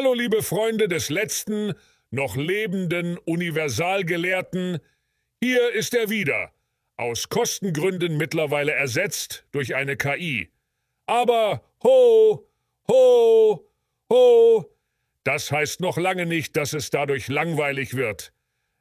Hallo, 0.00 0.14
liebe 0.14 0.42
Freunde 0.42 0.88
des 0.88 1.10
letzten, 1.10 1.74
noch 2.10 2.34
lebenden 2.34 3.18
Universalgelehrten. 3.18 4.78
Hier 5.42 5.72
ist 5.74 5.92
er 5.92 6.08
wieder. 6.08 6.54
Aus 6.96 7.28
Kostengründen 7.28 8.16
mittlerweile 8.16 8.72
ersetzt 8.72 9.44
durch 9.52 9.74
eine 9.74 9.98
KI. 9.98 10.50
Aber 11.04 11.62
ho, 11.84 12.48
ho, 12.88 13.70
ho, 14.10 14.74
das 15.22 15.52
heißt 15.52 15.80
noch 15.80 15.98
lange 15.98 16.24
nicht, 16.24 16.56
dass 16.56 16.72
es 16.72 16.88
dadurch 16.88 17.28
langweilig 17.28 17.94
wird. 17.94 18.32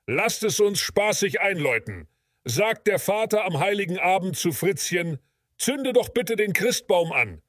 Lasst 0.08 0.46
es 0.46 0.62
uns 0.62 0.80
spaßig 0.80 1.42
einläuten. 1.42 2.08
Sagt 2.46 2.88
der 2.88 2.98
Vater 2.98 3.44
am 3.44 3.60
heiligen 3.60 4.00
Abend 4.00 4.38
zu 4.38 4.54
Fritzchen, 4.54 5.20
zünde 5.58 5.92
doch 5.92 6.08
bitte 6.08 6.38
den 6.38 6.54
Christbaum 6.54 7.12
an. 7.12 7.42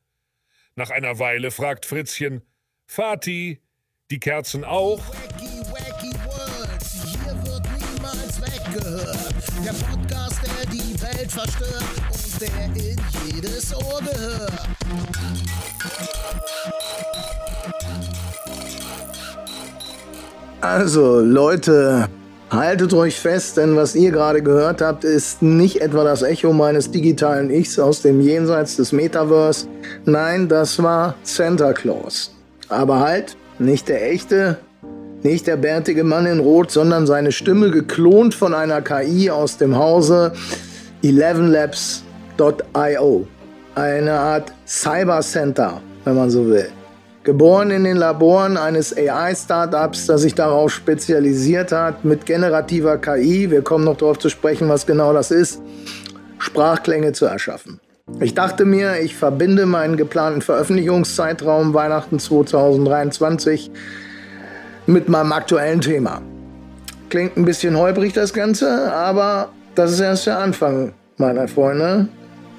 Nach 0.75 0.91
einer 0.91 1.21
Weile 1.21 1.53
fragt 1.53 1.87
Fritzchen, 1.87 2.43
Vati, 2.93 3.61
die 4.11 4.19
Kerzen 4.19 4.65
auch? 4.65 4.99
Wacky, 4.99 5.61
wacky 5.71 6.11
World, 6.27 6.83
hier 7.05 7.37
wird 7.45 7.63
niemals 7.79 8.41
weggehört. 8.43 9.35
Der 9.65 9.73
Podcast, 9.75 10.41
der 10.43 10.67
die 10.73 11.01
Welt 11.01 11.31
verstört 11.31 11.85
und 12.11 12.41
der 12.41 12.65
in 12.75 12.99
jedes 13.33 13.73
Ohr 13.73 14.01
gehört. 14.01 14.53
Also, 20.61 21.21
Leute, 21.21 22.09
haltet 22.51 22.93
euch 22.93 23.21
fest, 23.21 23.57
denn 23.57 23.77
was 23.77 23.95
ihr 23.95 24.11
gerade 24.11 24.43
gehört 24.43 24.83
habt, 24.83 25.05
ist 25.05 25.43
nicht 25.43 25.81
etwa 25.81 26.03
das 26.03 26.23
Echo 26.23 26.53
meines 26.53 26.91
digitalen 26.91 27.51
Ichs 27.51 27.79
aus 27.79 28.03
dem 28.03 28.21
Jenseits 28.21 28.75
des 28.75 28.91
Metaverse. 28.91 29.69
Nein, 30.07 30.49
das 30.49 30.83
war 30.83 31.15
Santa 31.23 31.73
Claus. 31.73 32.35
Aber 32.71 33.01
halt, 33.01 33.37
nicht 33.59 33.89
der 33.89 34.11
echte, 34.11 34.57
nicht 35.23 35.47
der 35.47 35.57
bärtige 35.57 36.05
Mann 36.05 36.25
in 36.25 36.41
Rot, 36.41 36.71
sondern 36.71 37.07
seine 37.07 37.33
Stimme 37.33 37.71
geklont 37.71 38.35
von 38.35 38.55
einer 38.55 38.81
KI 38.81 39.31
aus 39.31 39.59
dem 39.59 39.77
Hause 39.77 40.33
11labs.io. 41.03 43.27
Eine 43.75 44.13
Art 44.13 44.55
Cyber 44.67 45.21
Center, 45.21 45.83
wenn 46.05 46.17
man 46.17 46.31
so 46.31 46.47
will. 46.47 46.71
Geboren 47.23 47.71
in 47.71 47.85
den 47.85 47.99
Laboren 47.99 48.57
eines 48.57 48.97
AI-Startups, 48.97 50.07
das 50.07 50.23
sich 50.23 50.35
darauf 50.35 50.73
spezialisiert 50.73 51.71
hat, 51.71 52.03
mit 52.03 52.25
generativer 52.25 52.97
KI, 52.97 53.51
wir 53.51 53.61
kommen 53.61 53.85
noch 53.85 53.99
darauf 53.99 54.19
zu 54.19 54.31
sprechen, 54.31 54.71
was 54.71 54.87
genau 54.87 55.13
das 55.13 55.31
ist, 55.31 55.61
Sprachklänge 56.39 57.13
zu 57.13 57.27
erschaffen. 57.27 57.79
Ich 58.19 58.35
dachte 58.35 58.65
mir, 58.65 59.01
ich 59.01 59.15
verbinde 59.15 59.65
meinen 59.67 59.97
geplanten 59.97 60.43
Veröffentlichungszeitraum 60.43 61.73
Weihnachten 61.73 62.19
2023 62.19 63.71
mit 64.87 65.09
meinem 65.09 65.33
aktuellen 65.33 65.81
Thema. 65.81 66.21
Klingt 67.09 67.37
ein 67.37 67.45
bisschen 67.45 67.77
holprig 67.77 68.13
das 68.13 68.33
Ganze, 68.33 68.93
aber 68.93 69.53
das 69.75 69.93
ist 69.93 70.01
erst 70.01 70.27
der 70.27 70.39
Anfang, 70.39 70.93
meine 71.17 71.49
Freunde. 71.49 72.09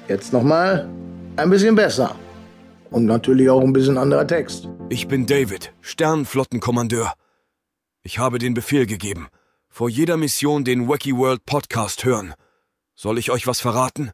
Jetzt 0.08 0.32
nochmal 0.32 0.88
ein 1.36 1.50
bisschen 1.50 1.74
besser. 1.74 2.14
Und 2.90 3.06
natürlich 3.06 3.48
auch 3.48 3.62
ein 3.62 3.72
bisschen 3.72 3.98
anderer 3.98 4.26
Text. 4.26 4.68
Ich 4.88 5.08
bin 5.08 5.26
David, 5.26 5.72
Sternenflottenkommandeur. 5.80 7.12
Ich 8.02 8.18
habe 8.18 8.38
den 8.38 8.54
Befehl 8.54 8.86
gegeben. 8.86 9.28
Vor 9.68 9.88
jeder 9.88 10.16
Mission 10.16 10.64
den 10.64 10.88
Wacky 10.88 11.16
World 11.16 11.46
Podcast 11.46 12.04
hören. 12.04 12.34
Soll 12.94 13.16
ich 13.16 13.30
euch 13.30 13.46
was 13.46 13.60
verraten? 13.60 14.10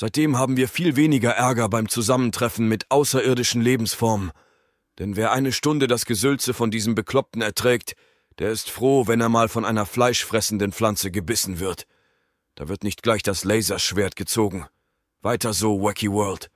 Seitdem 0.00 0.38
haben 0.38 0.56
wir 0.56 0.66
viel 0.66 0.96
weniger 0.96 1.32
Ärger 1.32 1.68
beim 1.68 1.86
Zusammentreffen 1.86 2.66
mit 2.66 2.90
außerirdischen 2.90 3.60
Lebensformen. 3.60 4.30
Denn 4.98 5.14
wer 5.14 5.30
eine 5.30 5.52
Stunde 5.52 5.88
das 5.88 6.06
Gesülze 6.06 6.54
von 6.54 6.70
diesem 6.70 6.94
Bekloppten 6.94 7.42
erträgt, 7.42 7.96
der 8.38 8.50
ist 8.50 8.70
froh, 8.70 9.08
wenn 9.08 9.20
er 9.20 9.28
mal 9.28 9.50
von 9.50 9.66
einer 9.66 9.84
fleischfressenden 9.84 10.72
Pflanze 10.72 11.10
gebissen 11.10 11.60
wird. 11.60 11.84
Da 12.54 12.66
wird 12.66 12.82
nicht 12.82 13.02
gleich 13.02 13.22
das 13.22 13.44
Laserschwert 13.44 14.16
gezogen. 14.16 14.64
Weiter 15.20 15.52
so, 15.52 15.82
Wacky 15.82 16.10
World. 16.10 16.50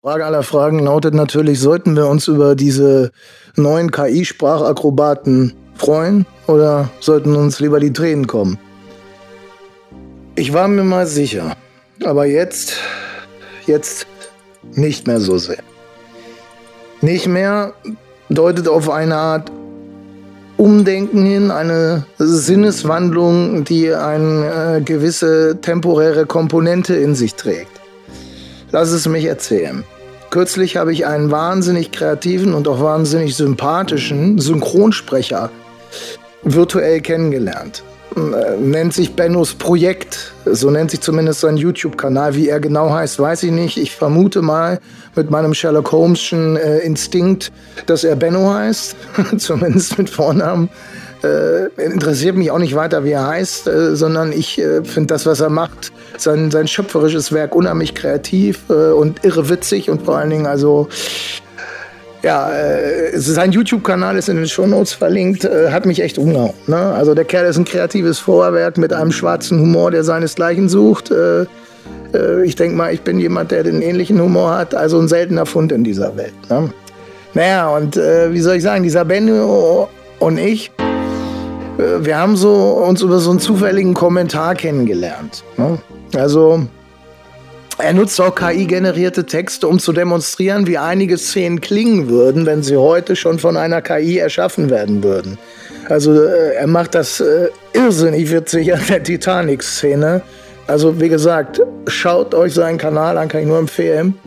Frage 0.00 0.24
aller 0.24 0.44
Fragen 0.44 0.78
lautet 0.78 1.12
natürlich, 1.12 1.58
sollten 1.58 1.96
wir 1.96 2.06
uns 2.06 2.28
über 2.28 2.54
diese 2.54 3.10
neuen 3.56 3.90
KI-Sprachakrobaten 3.90 5.54
freuen 5.74 6.24
oder 6.46 6.88
sollten 7.00 7.34
uns 7.34 7.58
lieber 7.58 7.80
die 7.80 7.92
Tränen 7.92 8.28
kommen? 8.28 8.60
Ich 10.36 10.52
war 10.52 10.68
mir 10.68 10.84
mal 10.84 11.08
sicher, 11.08 11.56
aber 12.02 12.26
jetzt, 12.26 12.74
jetzt 13.66 14.06
nicht 14.72 15.06
mehr 15.06 15.20
so 15.20 15.38
sehr. 15.38 15.62
Nicht 17.00 17.26
mehr 17.26 17.74
deutet 18.28 18.68
auf 18.68 18.90
eine 18.90 19.16
Art 19.16 19.52
Umdenken 20.56 21.26
hin, 21.26 21.50
eine 21.50 22.06
Sinneswandlung, 22.18 23.64
die 23.64 23.92
eine 23.92 24.76
äh, 24.76 24.80
gewisse 24.80 25.58
temporäre 25.60 26.26
Komponente 26.26 26.94
in 26.94 27.14
sich 27.14 27.34
trägt. 27.34 27.80
Lass 28.70 28.90
es 28.90 29.06
mich 29.08 29.24
erzählen. 29.24 29.84
Kürzlich 30.30 30.76
habe 30.76 30.92
ich 30.92 31.06
einen 31.06 31.30
wahnsinnig 31.30 31.92
kreativen 31.92 32.54
und 32.54 32.66
auch 32.66 32.80
wahnsinnig 32.80 33.36
sympathischen 33.36 34.38
Synchronsprecher 34.38 35.50
virtuell 36.42 37.00
kennengelernt. 37.00 37.82
Äh, 38.16 38.56
nennt 38.60 38.94
sich 38.94 39.14
Bennos 39.14 39.54
Projekt. 39.54 40.32
So 40.44 40.70
nennt 40.70 40.90
sich 40.90 41.00
zumindest 41.00 41.40
sein 41.40 41.56
YouTube-Kanal. 41.56 42.34
Wie 42.34 42.48
er 42.48 42.60
genau 42.60 42.90
heißt, 42.90 43.18
weiß 43.18 43.42
ich 43.44 43.50
nicht. 43.50 43.76
Ich 43.76 43.92
vermute 43.92 44.42
mal 44.42 44.80
mit 45.16 45.30
meinem 45.30 45.54
Sherlock 45.54 45.90
Holmeschen 45.90 46.56
äh, 46.56 46.78
Instinkt, 46.78 47.50
dass 47.86 48.04
er 48.04 48.16
Benno 48.16 48.52
heißt. 48.52 48.96
zumindest 49.38 49.98
mit 49.98 50.10
Vornamen. 50.10 50.68
Äh, 51.24 51.68
interessiert 51.82 52.36
mich 52.36 52.50
auch 52.50 52.58
nicht 52.58 52.74
weiter, 52.74 53.04
wie 53.04 53.12
er 53.12 53.26
heißt, 53.26 53.66
äh, 53.66 53.96
sondern 53.96 54.30
ich 54.30 54.58
äh, 54.58 54.84
finde 54.84 55.06
das, 55.06 55.24
was 55.24 55.40
er 55.40 55.48
macht, 55.48 55.90
sein, 56.18 56.50
sein 56.50 56.68
schöpferisches 56.68 57.32
Werk 57.32 57.54
unheimlich 57.54 57.94
kreativ 57.94 58.64
äh, 58.68 58.90
und 58.90 59.24
irre 59.24 59.48
witzig 59.48 59.88
und 59.88 60.02
vor 60.02 60.18
allen 60.18 60.28
Dingen 60.28 60.46
also 60.46 60.88
ja, 62.24 62.50
äh, 62.50 63.18
sein 63.18 63.52
YouTube-Kanal 63.52 64.16
ist 64.16 64.30
in 64.30 64.36
den 64.36 64.48
Shownotes 64.48 64.94
verlinkt, 64.94 65.44
äh, 65.44 65.70
hat 65.70 65.84
mich 65.84 66.00
echt 66.00 66.16
umgehauen. 66.16 66.54
Ne? 66.66 66.76
Also 66.76 67.14
der 67.14 67.26
Kerl 67.26 67.46
ist 67.46 67.58
ein 67.58 67.66
kreatives 67.66 68.18
Vorwerk 68.18 68.78
mit 68.78 68.94
einem 68.94 69.12
schwarzen 69.12 69.60
Humor, 69.60 69.90
der 69.90 70.04
seinesgleichen 70.04 70.70
sucht. 70.70 71.10
Äh, 71.10 71.44
ich 72.44 72.56
denke 72.56 72.76
mal, 72.76 72.94
ich 72.94 73.02
bin 73.02 73.18
jemand, 73.18 73.50
der 73.50 73.62
den 73.62 73.82
ähnlichen 73.82 74.20
Humor 74.20 74.56
hat, 74.56 74.74
also 74.74 74.98
ein 74.98 75.08
seltener 75.08 75.44
Fund 75.44 75.70
in 75.70 75.84
dieser 75.84 76.16
Welt. 76.16 76.32
Ne? 76.48 76.70
Naja, 77.34 77.68
und 77.68 77.96
wie 77.96 78.38
soll 78.38 78.54
ich 78.54 78.62
sagen, 78.62 78.84
dieser 78.84 79.04
Benno 79.04 79.88
und 80.20 80.38
ich, 80.38 80.70
wir 81.76 82.16
haben 82.16 82.36
so 82.36 82.54
uns 82.86 83.02
über 83.02 83.18
so 83.18 83.30
einen 83.30 83.40
zufälligen 83.40 83.92
Kommentar 83.94 84.54
kennengelernt. 84.54 85.42
Ne? 85.56 85.78
Also 86.16 86.68
er 87.78 87.92
nutzt 87.92 88.20
auch 88.20 88.34
KI-generierte 88.34 89.26
Texte, 89.26 89.66
um 89.66 89.78
zu 89.78 89.92
demonstrieren, 89.92 90.66
wie 90.66 90.78
einige 90.78 91.18
Szenen 91.18 91.60
klingen 91.60 92.08
würden, 92.08 92.46
wenn 92.46 92.62
sie 92.62 92.76
heute 92.76 93.16
schon 93.16 93.38
von 93.38 93.56
einer 93.56 93.82
KI 93.82 94.18
erschaffen 94.18 94.70
werden 94.70 95.02
würden. 95.02 95.38
Also 95.88 96.14
äh, 96.14 96.54
er 96.54 96.66
macht 96.66 96.94
das 96.94 97.20
äh, 97.20 97.48
irrsinnig 97.72 98.30
witzig 98.30 98.72
an 98.72 98.80
der 98.88 99.02
Titanic-Szene. 99.02 100.22
Also 100.66 101.00
wie 101.00 101.08
gesagt, 101.08 101.60
schaut 101.86 102.34
euch 102.34 102.54
seinen 102.54 102.78
Kanal 102.78 103.18
an, 103.18 103.28
kann 103.28 103.42
ich 103.42 103.46
nur 103.46 103.58
empfehlen. 103.58 104.18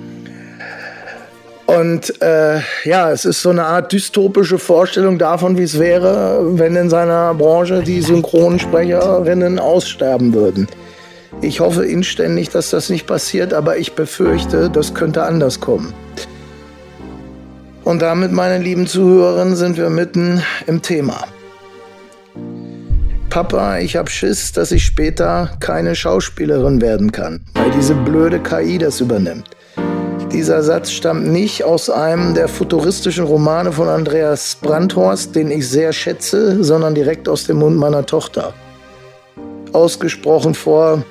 Und 1.66 2.22
äh, 2.22 2.60
ja, 2.86 3.12
es 3.12 3.26
ist 3.26 3.42
so 3.42 3.50
eine 3.50 3.66
Art 3.66 3.92
dystopische 3.92 4.58
Vorstellung 4.58 5.18
davon, 5.18 5.58
wie 5.58 5.64
es 5.64 5.78
wäre, 5.78 6.40
wenn 6.58 6.76
in 6.76 6.90
seiner 6.90 7.34
Branche 7.34 7.84
die 7.84 8.02
Synchronsprecherinnen 8.02 9.60
aussterben 9.60 10.34
würden. 10.34 10.68
Ich 11.42 11.60
hoffe 11.60 11.86
inständig, 11.86 12.50
dass 12.50 12.72
das 12.72 12.90
nicht 12.90 13.06
passiert, 13.06 13.54
aber 13.54 13.78
ich 13.78 13.94
befürchte, 13.94 14.70
das 14.72 14.96
könnte 14.96 15.24
anders 15.24 15.60
kommen. 15.60 15.94
Und 17.84 18.02
damit, 18.02 18.32
meine 18.32 18.62
lieben 18.62 18.88
Zuhörerinnen, 18.88 19.56
sind 19.56 19.78
wir 19.78 19.90
mitten 19.90 20.42
im 20.66 20.82
Thema. 20.82 21.26
Papa, 23.30 23.78
ich 23.78 23.96
hab 23.96 24.10
Schiss, 24.10 24.52
dass 24.52 24.72
ich 24.72 24.84
später 24.84 25.52
keine 25.60 25.96
Schauspielerin 25.96 26.82
werden 26.82 27.12
kann, 27.12 27.42
weil 27.54 27.70
diese 27.72 27.94
blöde 27.94 28.40
KI 28.40 28.80
das 28.80 29.00
übernimmt. 29.00 29.50
Dieser 30.32 30.64
Satz 30.64 30.92
stammt 30.92 31.28
nicht 31.28 31.64
aus 31.64 31.90
einem 31.90 32.34
der 32.34 32.48
futuristischen 32.48 33.26
Romane 33.26 33.72
von 33.72 33.88
Andreas 33.88 34.58
Brandhorst, 34.62 35.36
den 35.36 35.52
ich 35.52 35.70
sehr 35.70 35.94
schätze, 35.94 36.64
sondern 36.64 36.96
direkt 36.96 37.30
aus 37.30 37.46
dem 37.46 37.60
Mund 37.60 37.78
meiner 37.78 38.06
Tochter. 38.06 38.54
Ausgesprochen 39.72 40.56
vor 40.56 41.04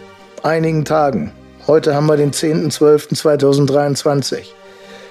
einigen 0.47 0.85
Tagen. 0.85 1.33
Heute 1.67 1.95
haben 1.95 2.07
wir 2.07 2.17
den 2.17 2.31
10.12.2023. 2.31 4.45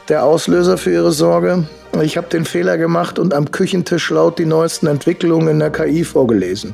Der 0.07 0.23
Auslöser 0.23 0.77
für 0.77 0.93
Ihre 0.93 1.11
Sorge? 1.11 1.67
Ich 2.01 2.15
habe 2.15 2.29
den 2.29 2.45
Fehler 2.45 2.77
gemacht 2.77 3.19
und 3.19 3.33
am 3.33 3.51
Küchentisch 3.51 4.09
laut 4.09 4.39
die 4.39 4.45
neuesten 4.45 4.87
Entwicklungen 4.87 5.49
in 5.49 5.59
der 5.59 5.71
KI 5.71 6.05
vorgelesen. 6.05 6.73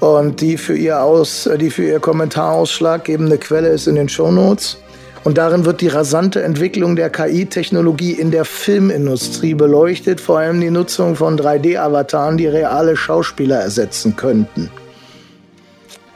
Und 0.00 0.42
die 0.42 0.58
für 0.58 0.76
ihr, 0.76 1.02
Aus, 1.02 1.48
die 1.58 1.70
für 1.70 1.84
ihr 1.84 1.98
Kommentar 1.98 2.52
ausschlaggebende 2.52 3.38
Quelle 3.38 3.68
ist 3.68 3.86
in 3.86 3.94
den 3.94 4.10
Shownotes. 4.10 4.76
Und 5.24 5.38
darin 5.38 5.64
wird 5.64 5.80
die 5.80 5.88
rasante 5.88 6.42
Entwicklung 6.42 6.96
der 6.96 7.08
KI-Technologie 7.08 8.12
in 8.12 8.30
der 8.30 8.44
Filmindustrie 8.44 9.54
beleuchtet, 9.54 10.20
vor 10.20 10.40
allem 10.40 10.60
die 10.60 10.70
Nutzung 10.70 11.16
von 11.16 11.38
3D-Avataren, 11.38 12.36
die 12.36 12.48
reale 12.48 12.96
Schauspieler 12.96 13.60
ersetzen 13.60 14.14
könnten. 14.14 14.68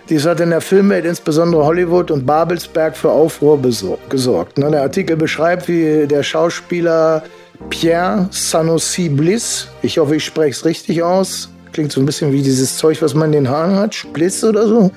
Dies 0.08 0.24
hat 0.24 0.40
in 0.40 0.50
der 0.50 0.62
Filmwelt, 0.62 1.04
insbesondere 1.04 1.64
Hollywood 1.66 2.10
und 2.10 2.24
Babelsberg, 2.24 2.96
für 2.96 3.10
Aufruhr 3.10 3.60
gesorgt. 3.60 4.56
Ne, 4.56 4.70
der 4.70 4.82
Artikel 4.82 5.16
beschreibt, 5.16 5.68
wie 5.68 6.06
der 6.06 6.22
Schauspieler 6.22 7.22
Pierre 7.68 8.26
Sanossi 8.30 9.10
Bliss, 9.10 9.68
ich 9.82 9.98
hoffe, 9.98 10.16
ich 10.16 10.24
spreche 10.24 10.50
es 10.50 10.64
richtig 10.64 11.02
aus, 11.02 11.50
klingt 11.72 11.92
so 11.92 12.00
ein 12.00 12.06
bisschen 12.06 12.32
wie 12.32 12.40
dieses 12.40 12.78
Zeug, 12.78 13.02
was 13.02 13.12
man 13.12 13.32
in 13.34 13.44
den 13.44 13.48
Haaren 13.50 13.76
hat, 13.76 14.06
Bliss 14.14 14.42
oder 14.42 14.66
so, 14.66 14.90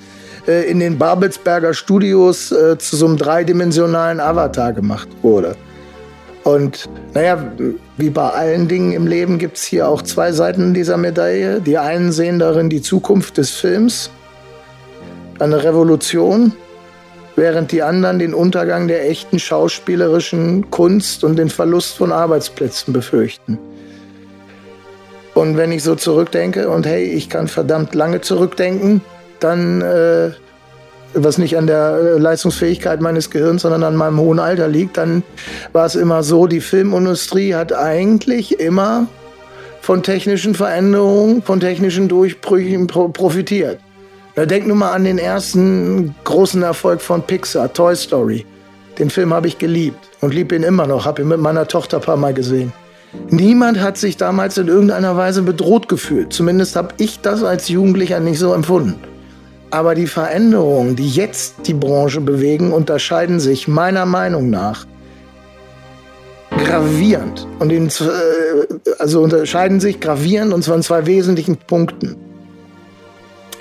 äh, 0.48 0.70
in 0.70 0.80
den 0.80 0.98
Babelsberger 0.98 1.74
Studios 1.74 2.52
äh, 2.54 2.78
zu 2.78 2.96
so 2.96 3.06
einem 3.08 3.18
dreidimensionalen 3.18 4.22
Avatar 4.22 4.72
gemacht 4.72 5.10
wurde. 5.22 5.58
Und 6.44 6.90
naja, 7.14 7.52
wie 7.98 8.10
bei 8.10 8.30
allen 8.30 8.68
Dingen 8.68 8.94
im 8.94 9.06
Leben 9.06 9.38
gibt 9.38 9.58
es 9.58 9.64
hier 9.64 9.88
auch 9.88 10.02
zwei 10.02 10.32
Seiten 10.32 10.74
dieser 10.74 10.98
Medaille. 10.98 11.62
Die 11.62 11.78
einen 11.78 12.12
sehen 12.12 12.40
darin 12.40 12.70
die 12.70 12.82
Zukunft 12.82 13.38
des 13.38 13.52
Films, 13.52 14.10
eine 15.42 15.64
Revolution, 15.64 16.54
während 17.36 17.72
die 17.72 17.82
anderen 17.82 18.20
den 18.20 18.34
Untergang 18.34 18.88
der 18.88 19.10
echten 19.10 19.40
schauspielerischen 19.40 20.70
Kunst 20.70 21.24
und 21.24 21.38
den 21.38 21.50
Verlust 21.50 21.98
von 21.98 22.12
Arbeitsplätzen 22.12 22.94
befürchten. 22.94 23.58
Und 25.34 25.58
wenn 25.58 25.72
ich 25.72 25.84
so 25.84 25.96
zurückdenke, 25.96 26.70
und 26.70 26.86
hey, 26.86 27.06
ich 27.06 27.30
kann 27.30 27.48
verdammt 27.48 27.96
lange 27.96 28.22
zurückdenken, 28.22 29.02
dann, 29.40 29.82
äh, 29.82 30.32
was 31.14 31.38
nicht 31.38 31.58
an 31.58 31.66
der 31.68 31.98
äh, 31.98 32.18
Leistungsfähigkeit 32.20 33.02
meines 33.02 33.32
Gehirns, 33.32 33.64
sondern 33.64 33.84
an 33.84 33.96
meinem 33.96 34.20
hohen 34.20 34.40
Alter 34.40 34.68
liegt, 34.68 34.98
dann 34.98 35.24
war 35.74 35.86
es 35.86 35.96
immer 35.96 36.22
so, 36.22 36.48
die 36.48 36.62
Filmindustrie 36.62 37.56
hat 37.56 37.74
eigentlich 37.74 38.60
immer 38.60 39.08
von 39.82 40.04
technischen 40.04 40.54
Veränderungen, 40.54 41.42
von 41.42 41.60
technischen 41.60 42.08
Durchbrüchen 42.08 42.86
profitiert. 42.86 43.80
Denk 44.38 44.66
nur 44.66 44.78
mal 44.78 44.94
an 44.94 45.04
den 45.04 45.18
ersten 45.18 46.16
großen 46.24 46.64
Erfolg 46.64 47.02
von 47.02 47.22
Pixar, 47.22 47.72
Toy 47.74 47.96
Story. 47.96 48.46
Den 48.98 49.10
Film 49.10 49.34
habe 49.34 49.48
ich 49.48 49.58
geliebt 49.58 50.00
und 50.22 50.34
liebe 50.34 50.56
ihn 50.56 50.64
immer 50.64 50.88
noch, 50.88 51.06
habe 51.06 51.22
ihn 51.22 51.28
mit 51.28 51.40
meiner 51.40 51.68
Tochter 51.68 51.98
ein 51.98 52.04
paar 52.04 52.18
Mal 52.18 52.34
gesehen. 52.34 52.72
Niemand 53.30 53.80
hat 53.82 53.98
sich 53.98 54.16
damals 54.16 54.58
in 54.58 54.68
irgendeiner 54.68 55.18
Weise 55.18 55.42
bedroht 55.42 55.90
gefühlt. 55.90 56.32
Zumindest 56.32 56.76
habe 56.78 56.94
ich 56.98 57.20
das 57.20 57.44
als 57.44 57.68
Jugendlicher 57.68 58.20
nicht 58.22 58.40
so 58.40 58.54
empfunden. 58.54 58.96
Aber 59.70 59.96
die 59.96 60.08
Veränderungen, 60.08 60.96
die 60.96 61.10
jetzt 61.10 61.56
die 61.66 61.74
Branche 61.74 62.22
bewegen, 62.22 62.72
unterscheiden 62.72 63.40
sich 63.40 63.68
meiner 63.68 64.06
Meinung 64.06 64.50
nach 64.50 64.86
gravierend. 66.58 67.48
Und 67.60 67.72
in, 67.72 67.88
äh, 67.88 68.92
also 69.00 69.22
unterscheiden 69.22 69.80
sich 69.80 70.00
gravierend 70.00 70.54
und 70.54 70.64
zwar 70.64 70.78
in 70.78 70.84
zwei 70.84 71.06
wesentlichen 71.06 71.58
Punkten. 71.58 72.16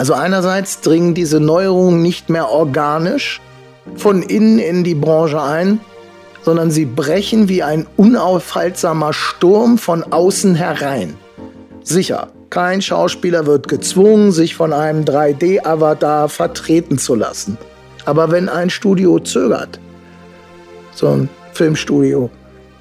Also 0.01 0.15
einerseits 0.15 0.81
dringen 0.81 1.13
diese 1.13 1.41
Neuerungen 1.41 2.01
nicht 2.01 2.31
mehr 2.31 2.49
organisch 2.49 3.39
von 3.97 4.23
innen 4.23 4.59
in 4.59 4.83
die 4.83 4.95
Branche 4.95 5.43
ein, 5.43 5.79
sondern 6.41 6.71
sie 6.71 6.87
brechen 6.87 7.51
wie 7.51 7.63
ein 7.63 7.87
unaufhaltsamer 7.99 9.13
Sturm 9.13 9.77
von 9.77 10.03
außen 10.03 10.55
herein. 10.55 11.19
Sicher, 11.83 12.29
kein 12.49 12.81
Schauspieler 12.81 13.45
wird 13.45 13.69
gezwungen, 13.69 14.33
sich 14.33 14.55
von 14.55 14.73
einem 14.73 15.05
3D-Avatar 15.05 16.31
vertreten 16.31 16.97
zu 16.97 17.15
lassen. 17.15 17.59
Aber 18.07 18.31
wenn 18.31 18.49
ein 18.49 18.71
Studio 18.71 19.19
zögert, 19.19 19.79
so 20.95 21.09
ein 21.09 21.29
Filmstudio, 21.53 22.31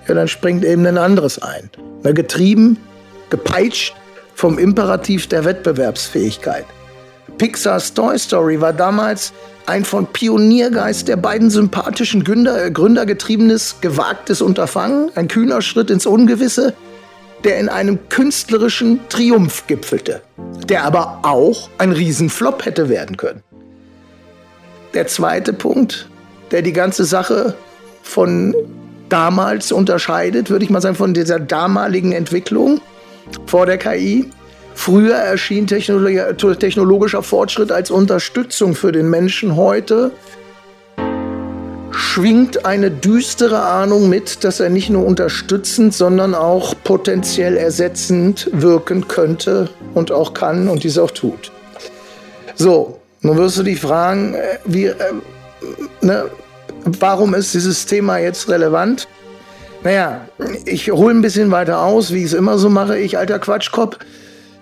ja, 0.08 0.14
dann 0.14 0.30
springt 0.30 0.64
eben 0.64 0.86
ein 0.86 0.98
anderes 0.98 1.38
ein. 1.42 1.70
Na, 2.02 2.14
getrieben, 2.14 2.78
gepeitscht 3.30 3.94
vom 4.36 4.58
Imperativ 4.58 5.28
der 5.28 5.44
Wettbewerbsfähigkeit. 5.44 6.64
Pixars 7.38 7.94
Toy 7.94 8.18
Story 8.18 8.60
war 8.60 8.74
damals 8.74 9.34
ein 9.66 9.86
von 9.86 10.08
Pioniergeist 10.08 11.08
der 11.08 11.18
beiden 11.18 11.50
sympathischen 11.50 12.24
Gründer, 12.24 12.72
Gründer 12.72 13.06
getriebenes, 13.06 13.76
gewagtes 13.82 14.42
Unterfangen, 14.42 15.12
ein 15.16 15.28
kühner 15.28 15.62
Schritt 15.62 15.92
ins 15.92 16.06
Ungewisse, 16.06 16.74
der 17.44 17.60
in 17.60 17.70
einem 17.70 18.10
künstlerischen 18.10 19.00
Triumph 19.10 19.68
gipfelte, 19.68 20.22
der 20.68 20.84
aber 20.84 21.20
auch 21.22 21.70
ein 21.78 21.92
Riesenflop 21.92 22.66
hätte 22.66 22.90
werden 22.90 23.16
können. 23.16 23.44
Der 24.94 25.08
zweite 25.08 25.54
Punkt, 25.54 26.10
der 26.52 26.64
die 26.64 26.74
ganze 26.74 27.06
Sache 27.06 27.54
von 28.02 28.56
damals 29.08 29.72
unterscheidet, 29.72 30.50
würde 30.50 30.66
ich 30.66 30.72
mal 30.72 30.82
sagen, 30.82 30.96
von 30.96 31.14
dieser 31.14 31.40
damaligen 31.40 32.12
Entwicklung 32.12 32.82
vor 33.46 33.66
der 33.66 33.78
KI, 33.78 34.30
Früher 34.82 35.16
erschien 35.16 35.68
technologischer 35.68 37.22
Fortschritt 37.22 37.70
als 37.70 37.92
Unterstützung 37.92 38.76
für 38.76 38.94
den 38.94 39.10
Menschen. 39.10 39.58
Heute 39.58 40.12
schwingt 41.92 42.66
eine 42.66 42.90
düstere 42.90 43.62
Ahnung 43.62 44.08
mit, 44.08 44.46
dass 44.46 44.62
er 44.62 44.70
nicht 44.70 44.90
nur 44.90 45.06
unterstützend, 45.06 45.94
sondern 45.94 46.34
auch 46.34 46.76
potenziell 46.82 47.58
ersetzend 47.58 48.50
wirken 48.54 49.10
könnte 49.10 49.70
und 49.96 50.14
auch 50.14 50.34
kann 50.34 50.70
und 50.70 50.86
dies 50.86 50.98
auch 50.98 51.12
tut. 51.12 51.52
So, 52.56 53.02
nun 53.20 53.36
wirst 53.36 53.58
du 53.58 53.64
dich 53.64 53.82
fragen, 53.82 54.34
äh, 54.34 54.60
wie, 54.64 54.86
äh, 54.86 54.96
ne, 56.00 56.30
warum 56.86 57.34
ist 57.34 57.54
dieses 57.54 57.86
Thema 57.86 58.20
jetzt 58.20 58.48
relevant? 58.48 59.10
Naja, 59.84 60.22
ich 60.64 60.90
hole 60.90 61.14
ein 61.14 61.22
bisschen 61.22 61.52
weiter 61.52 61.82
aus, 61.82 62.14
wie 62.14 62.20
ich 62.20 62.28
es 62.28 62.34
immer 62.34 62.58
so 62.58 62.70
mache, 62.70 62.98
ich 62.98 63.18
alter 63.18 63.40
Quatschkopf. 63.40 63.98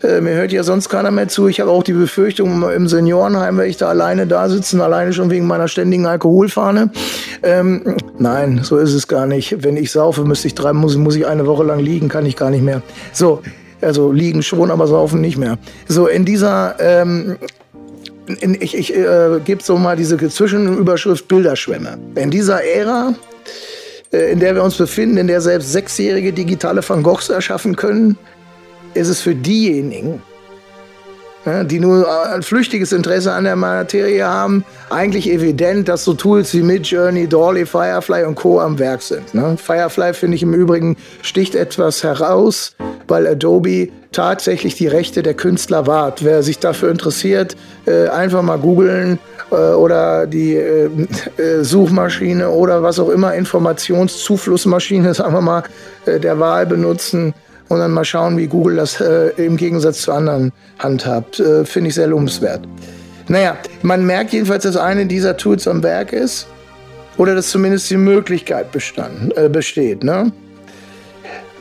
Äh, 0.03 0.21
mir 0.21 0.35
hört 0.35 0.51
ja 0.51 0.63
sonst 0.63 0.89
keiner 0.89 1.11
mehr 1.11 1.27
zu. 1.27 1.47
Ich 1.47 1.59
habe 1.59 1.71
auch 1.71 1.83
die 1.83 1.93
Befürchtung, 1.93 2.69
im 2.69 2.87
Seniorenheim 2.87 3.57
werde 3.57 3.69
ich 3.69 3.77
da 3.77 3.89
alleine 3.89 4.27
da 4.27 4.47
sitzen, 4.47 4.79
alleine 4.79 5.11
schon 5.13 5.31
wegen 5.31 5.47
meiner 5.47 5.67
ständigen 5.67 6.05
Alkoholfahne. 6.05 6.91
Ähm, 7.41 7.95
nein, 8.19 8.59
so 8.63 8.77
ist 8.77 8.93
es 8.93 9.07
gar 9.07 9.25
nicht. 9.25 9.63
Wenn 9.63 9.75
ich 9.75 9.91
saufe, 9.91 10.23
müsste 10.23 10.47
ich 10.47 10.55
drei, 10.55 10.73
muss, 10.73 10.95
muss 10.97 11.15
ich 11.15 11.25
eine 11.25 11.47
Woche 11.47 11.63
lang 11.63 11.79
liegen, 11.79 12.09
kann 12.09 12.25
ich 12.25 12.35
gar 12.35 12.51
nicht 12.51 12.63
mehr. 12.63 12.81
So, 13.11 13.41
also 13.81 14.11
liegen 14.11 14.43
schon, 14.43 14.69
aber 14.69 14.87
saufen 14.87 15.21
nicht 15.21 15.37
mehr. 15.37 15.57
So, 15.87 16.07
in 16.07 16.25
dieser, 16.25 16.75
ähm, 16.79 17.37
in, 18.39 18.55
ich, 18.59 18.77
ich 18.77 18.95
äh, 18.95 19.39
gebe 19.43 19.63
so 19.63 19.77
mal 19.77 19.95
diese 19.95 20.17
Zwischenüberschrift 20.17 21.27
Bilderschwämme. 21.27 21.97
In 22.15 22.29
dieser 22.29 22.63
Ära, 22.63 23.15
äh, 24.11 24.31
in 24.31 24.39
der 24.39 24.53
wir 24.53 24.63
uns 24.63 24.77
befinden, 24.77 25.17
in 25.17 25.27
der 25.27 25.41
selbst 25.41 25.71
sechsjährige 25.71 26.33
digitale 26.33 26.87
Van 26.87 27.01
Goghs 27.01 27.29
erschaffen 27.29 27.75
können, 27.75 28.17
ist 28.93 29.07
es 29.07 29.21
für 29.21 29.35
diejenigen, 29.35 30.21
die 31.65 31.79
nur 31.79 32.05
ein 32.33 32.43
flüchtiges 32.43 32.91
Interesse 32.91 33.31
an 33.31 33.45
der 33.45 33.55
Materie 33.55 34.25
haben, 34.25 34.65
eigentlich 34.89 35.29
evident, 35.29 35.87
dass 35.87 36.03
so 36.03 36.13
Tools 36.13 36.53
wie 36.53 36.61
Midjourney, 36.61 37.27
Dolly, 37.27 37.65
Firefly 37.65 38.25
und 38.25 38.35
Co. 38.35 38.59
am 38.59 38.77
Werk 38.79 39.01
sind. 39.01 39.33
Ne? 39.33 39.55
Firefly 39.57 40.13
finde 40.13 40.35
ich 40.35 40.43
im 40.43 40.53
Übrigen 40.53 40.97
sticht 41.21 41.55
etwas 41.55 42.03
heraus, 42.03 42.75
weil 43.07 43.25
Adobe 43.27 43.89
tatsächlich 44.11 44.75
die 44.75 44.87
Rechte 44.87 45.23
der 45.23 45.35
Künstler 45.35 45.87
wahrt. 45.87 46.23
Wer 46.23 46.43
sich 46.43 46.59
dafür 46.59 46.91
interessiert, 46.91 47.55
äh, 47.85 48.07
einfach 48.07 48.41
mal 48.41 48.57
googeln 48.57 49.19
äh, 49.51 49.55
oder 49.55 50.27
die 50.27 50.55
äh, 50.55 50.89
Suchmaschine 51.61 52.49
oder 52.49 52.83
was 52.83 52.99
auch 52.99 53.09
immer, 53.09 53.33
Informationszuflussmaschine, 53.35 55.13
sagen 55.13 55.33
wir 55.33 55.41
mal, 55.41 55.63
der 56.05 56.39
Wahl 56.39 56.65
benutzen 56.65 57.33
und 57.69 57.79
dann 57.79 57.91
mal 57.91 58.05
schauen, 58.05 58.37
wie 58.37 58.47
Google 58.47 58.77
das 58.77 58.99
äh, 59.01 59.29
im 59.37 59.57
Gegensatz 59.57 60.01
zu 60.01 60.11
anderen 60.11 60.51
handhabt. 60.79 61.39
Äh, 61.39 61.65
Finde 61.65 61.89
ich 61.89 61.95
sehr 61.95 62.07
lobenswert. 62.07 62.67
Naja, 63.27 63.57
man 63.81 64.05
merkt 64.05 64.31
jedenfalls, 64.31 64.63
dass 64.63 64.77
eine 64.77 65.05
dieser 65.05 65.35
Tools 65.35 65.67
am 65.67 65.83
Werk 65.83 66.13
ist 66.13 66.47
oder 67.17 67.35
dass 67.35 67.49
zumindest 67.49 67.89
die 67.89 67.97
Möglichkeit 67.97 68.71
bestand, 68.71 69.35
äh, 69.37 69.49
besteht. 69.49 70.03
Ne? 70.03 70.31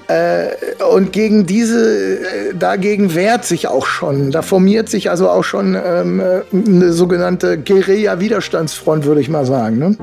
Äh, 0.09 0.51
und 0.95 1.13
gegen 1.13 1.47
diese, 1.47 2.19
äh, 2.19 2.55
dagegen 2.57 3.17
wehrt 3.17 3.45
sich 3.45 3.67
auch 3.67 3.87
schon, 3.87 4.31
da 4.31 4.43
formiert 4.43 4.89
sich 4.89 5.11
also 5.11 5.29
auch 5.29 5.43
schon 5.43 5.75
ähm, 5.75 6.21
äh, 6.21 6.43
eine 6.53 6.93
sogenannte 6.93 7.59
Guerilla-Widerstandsfront, 7.59 9.05
würde 9.05 9.21
ich 9.21 9.29
mal 9.29 9.45
sagen. 9.45 9.79
Ne? 9.79 9.97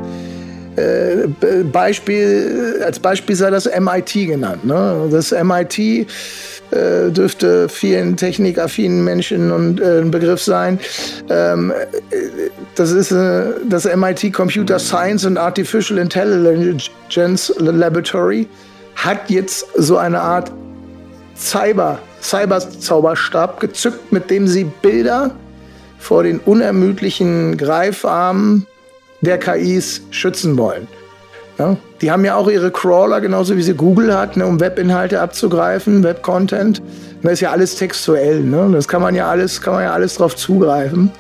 Äh, 0.76 1.28
Beispiel, 1.72 2.82
als 2.84 3.00
Beispiel 3.00 3.36
sei 3.36 3.50
das 3.50 3.66
MIT 3.66 4.14
genannt. 4.14 4.66
Ne? 4.66 5.08
Das 5.12 5.32
MIT 5.32 5.80
äh, 5.80 7.12
dürfte 7.12 7.70
vielen 7.70 8.18
technikaffinen 8.18 9.04
Menschen 9.04 9.52
und, 9.52 9.80
äh, 9.80 10.00
ein 10.00 10.10
Begriff 10.10 10.42
sein. 10.42 10.80
Ähm, 11.30 11.72
das 12.76 12.92
ist 12.92 13.12
äh, 13.12 13.44
das 13.70 13.86
MIT 13.86 14.34
Computer 14.34 14.80
Science 14.80 15.26
and 15.26 15.38
Artificial 15.38 16.00
Intelligence 16.00 17.54
Laboratory 17.60 18.48
hat 18.96 19.30
jetzt 19.30 19.68
so 19.76 19.98
eine 19.98 20.20
Art 20.20 20.52
Cyber, 21.36 22.00
Cyber-Zauberstab 22.22 23.60
gezückt, 23.60 24.12
mit 24.12 24.30
dem 24.30 24.48
sie 24.48 24.64
Bilder 24.64 25.32
vor 26.00 26.24
den 26.24 26.40
unermüdlichen 26.40 27.58
Greifarmen 27.58 28.66
der 29.24 29.38
KIs 29.38 30.02
schützen 30.12 30.58
wollen. 30.58 30.88
Ja? 31.58 31.78
Die 32.02 32.12
haben 32.12 32.26
ja 32.26 32.36
auch 32.36 32.50
ihre 32.50 32.72
Crawler, 32.72 33.22
genauso 33.22 33.56
wie 33.56 33.64
sie 33.64 33.74
Google 33.74 34.16
hat, 34.16 34.38
ne, 34.38 34.46
um 34.46 34.60
Webinhalte 34.60 35.22
abzugreifen, 35.22 36.04
Webcontent. 36.04 36.82
Das 37.22 37.34
ist 37.34 37.40
ja 37.40 37.52
alles 37.52 37.76
textuell. 37.76 38.42
Ne? 38.42 38.70
Das 38.74 38.88
kann 38.88 39.02
man 39.02 39.16
ja 39.16 39.30
alles, 39.30 39.62
kann 39.62 39.74
man 39.74 39.84
ja 39.84 39.94
alles 39.94 40.16
drauf 40.16 40.36
zugreifen. 40.36 41.12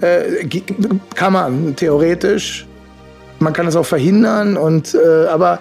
Äh, 0.00 0.46
kann 1.14 1.32
man 1.32 1.76
theoretisch. 1.76 2.66
Man 3.38 3.52
kann 3.52 3.68
es 3.68 3.76
auch 3.76 3.86
verhindern. 3.86 4.56
Und, 4.56 4.94
äh, 4.94 5.26
aber 5.28 5.60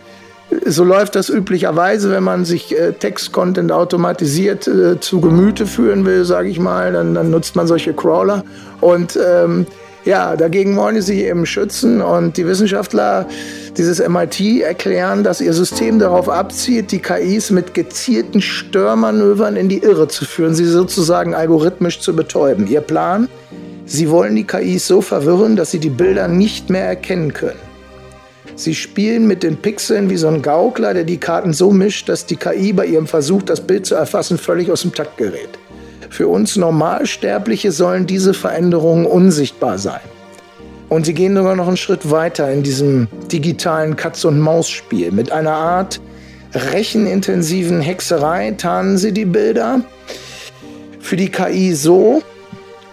so 0.65 0.83
läuft 0.83 1.15
das 1.15 1.29
üblicherweise, 1.29 2.09
wenn 2.09 2.23
man 2.23 2.45
sich 2.45 2.75
äh, 2.75 2.93
Textcontent 2.93 3.71
automatisiert 3.71 4.67
äh, 4.67 4.99
zu 4.99 5.21
Gemüte 5.21 5.67
führen 5.67 6.05
will, 6.05 6.25
sage 6.25 6.49
ich 6.49 6.59
mal, 6.59 6.93
dann, 6.93 7.13
dann, 7.13 7.29
nutzt 7.29 7.55
man 7.55 7.67
solche 7.67 7.93
Crawler. 7.93 8.43
Und 8.81 9.19
ähm, 9.23 9.67
ja, 10.07 10.37
dagegen 10.37 10.77
wollen 10.77 10.95
sie 10.95 11.01
sich 11.01 11.19
eben 11.19 11.45
schützen 11.45 12.01
und 12.01 12.37
die 12.37 12.47
Wissenschaftler 12.47 13.27
dieses 13.77 13.99
MIT 13.99 14.61
erklären, 14.61 15.23
dass 15.25 15.41
ihr 15.41 15.51
System 15.51 15.99
darauf 15.99 16.29
abzielt, 16.29 16.93
die 16.93 16.99
KIs 16.99 17.51
mit 17.51 17.73
gezielten 17.73 18.41
Störmanövern 18.41 19.57
in 19.57 19.67
die 19.67 19.79
Irre 19.79 20.07
zu 20.07 20.23
führen, 20.23 20.55
sie 20.55 20.65
sozusagen 20.65 21.35
algorithmisch 21.35 21.99
zu 21.99 22.15
betäuben. 22.15 22.67
Ihr 22.67 22.79
Plan? 22.79 23.27
Sie 23.85 24.09
wollen 24.09 24.35
die 24.35 24.45
KIs 24.45 24.87
so 24.87 25.01
verwirren, 25.01 25.57
dass 25.57 25.71
sie 25.71 25.79
die 25.79 25.89
Bilder 25.89 26.29
nicht 26.29 26.69
mehr 26.69 26.85
erkennen 26.85 27.33
können. 27.33 27.59
Sie 28.55 28.75
spielen 28.75 29.27
mit 29.27 29.43
den 29.43 29.57
Pixeln 29.57 30.09
wie 30.09 30.17
so 30.17 30.29
ein 30.29 30.41
Gaukler, 30.41 30.93
der 30.93 31.03
die 31.03 31.17
Karten 31.17 31.51
so 31.51 31.71
mischt, 31.71 32.07
dass 32.07 32.25
die 32.25 32.37
KI 32.37 32.71
bei 32.71 32.85
ihrem 32.85 33.07
Versuch, 33.07 33.43
das 33.43 33.59
Bild 33.59 33.85
zu 33.85 33.95
erfassen, 33.95 34.37
völlig 34.37 34.71
aus 34.71 34.83
dem 34.83 34.93
Takt 34.93 35.17
gerät. 35.17 35.59
Für 36.09 36.27
uns 36.27 36.55
Normalsterbliche 36.55 37.71
sollen 37.71 38.07
diese 38.07 38.33
Veränderungen 38.33 39.05
unsichtbar 39.05 39.77
sein. 39.77 40.01
Und 40.89 41.05
sie 41.05 41.13
gehen 41.13 41.35
sogar 41.35 41.55
noch 41.55 41.67
einen 41.67 41.77
Schritt 41.77 42.09
weiter 42.11 42.49
in 42.51 42.63
diesem 42.63 43.07
digitalen 43.31 43.95
Katz-und-Maus-Spiel. 43.95 45.11
Mit 45.11 45.31
einer 45.31 45.53
Art 45.53 45.99
rechenintensiven 46.53 47.81
Hexerei 47.81 48.51
tarnen 48.51 48.97
sie 48.97 49.11
die 49.11 49.25
Bilder 49.25 49.81
für 50.99 51.15
die 51.15 51.29
KI 51.29 51.73
so, 51.73 52.21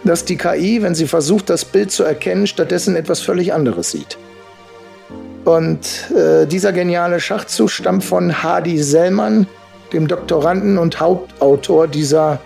dass 0.05 0.25
die 0.25 0.37
KI, 0.37 0.83
wenn 0.83 0.95
sie 0.95 1.07
versucht, 1.07 1.51
das 1.51 1.65
Bild 1.65 1.91
zu 1.91 2.05
erkennen, 2.05 2.47
stattdessen 2.47 2.95
etwas 2.95 3.21
völlig 3.21 3.53
anderes 3.53 3.91
sieht. 3.91 4.19
Und 5.45 6.11
äh, 6.11 6.47
dieser 6.47 6.73
geniale 6.73 7.21
Schachzug 7.21 7.71
stammt 7.71 8.05
von 8.05 8.43
Hadi 8.43 8.83
Sellmann, 8.83 9.47
dem 9.93 10.09
Doktoranden 10.09 10.79
und 10.79 11.01
Hauptautor 11.01 11.87
dieser 11.87 12.41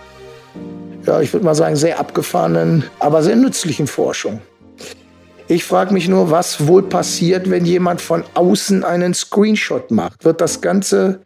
ja, 1.05 1.21
ich 1.21 1.33
würde 1.33 1.45
mal 1.45 1.55
sagen, 1.55 1.75
sehr 1.75 1.99
abgefahrenen, 1.99 2.83
aber 2.99 3.23
sehr 3.23 3.35
nützlichen 3.35 3.87
Forschung. 3.87 4.41
Ich 5.47 5.65
frage 5.65 5.93
mich 5.93 6.07
nur, 6.07 6.29
was 6.29 6.67
wohl 6.67 6.83
passiert, 6.83 7.49
wenn 7.49 7.65
jemand 7.65 8.01
von 8.01 8.23
außen 8.35 8.83
einen 8.83 9.13
Screenshot 9.13 9.89
macht. 9.89 10.23
Wird 10.23 10.41
das 10.41 10.61
Ganze 10.61 11.21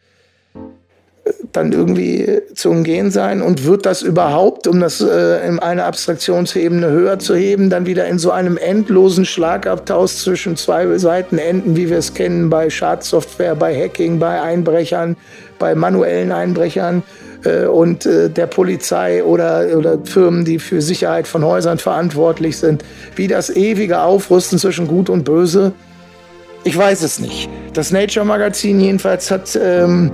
dann 1.54 1.72
irgendwie 1.72 2.42
zu 2.54 2.70
umgehen 2.70 3.12
sein 3.12 3.42
und 3.42 3.66
wird 3.66 3.86
das 3.86 4.02
überhaupt, 4.02 4.68
um 4.68 4.80
das 4.80 5.00
äh, 5.00 5.48
in 5.48 5.60
eine 5.60 5.86
Abstraktionsebene 5.86 6.90
höher 6.90 7.20
zu 7.20 7.36
heben, 7.36 7.70
dann 7.70 7.86
wieder 7.86 8.08
in 8.08 8.20
so 8.20 8.32
einem 8.32 8.58
endlosen 8.58 9.26
Schlagabtausch 9.26 10.16
zwischen 10.16 10.58
zwei 10.58 10.98
Seiten 10.98 11.38
enden, 11.38 11.78
wie 11.78 11.90
wir 11.90 11.98
es 11.98 12.14
kennen 12.14 12.50
bei 12.50 12.70
Schadsoftware, 12.70 13.56
bei 13.56 13.74
Hacking, 13.74 14.20
bei 14.20 14.42
Einbrechern, 14.42 15.16
bei 15.60 15.76
manuellen 15.76 16.32
Einbrechern 16.32 17.04
äh, 17.44 17.66
und 17.66 18.06
äh, 18.06 18.30
der 18.30 18.48
Polizei 18.48 19.24
oder, 19.24 19.78
oder 19.78 19.98
Firmen, 20.04 20.46
die 20.46 20.60
für 20.60 20.82
Sicherheit 20.82 21.28
von 21.28 21.44
Häusern 21.44 21.78
verantwortlich 21.78 22.58
sind, 22.58 22.84
wie 23.16 23.28
das 23.28 23.50
ewige 23.50 24.02
Aufrüsten 24.02 24.58
zwischen 24.60 24.88
Gut 24.88 25.10
und 25.10 25.24
Böse. 25.24 25.74
Ich 26.64 26.78
weiß 26.78 27.02
es 27.04 27.20
nicht. 27.20 27.50
Das 27.74 27.92
Nature 27.92 28.26
Magazin 28.26 28.80
jedenfalls 28.80 29.30
hat 29.30 29.60
ähm, 29.62 30.12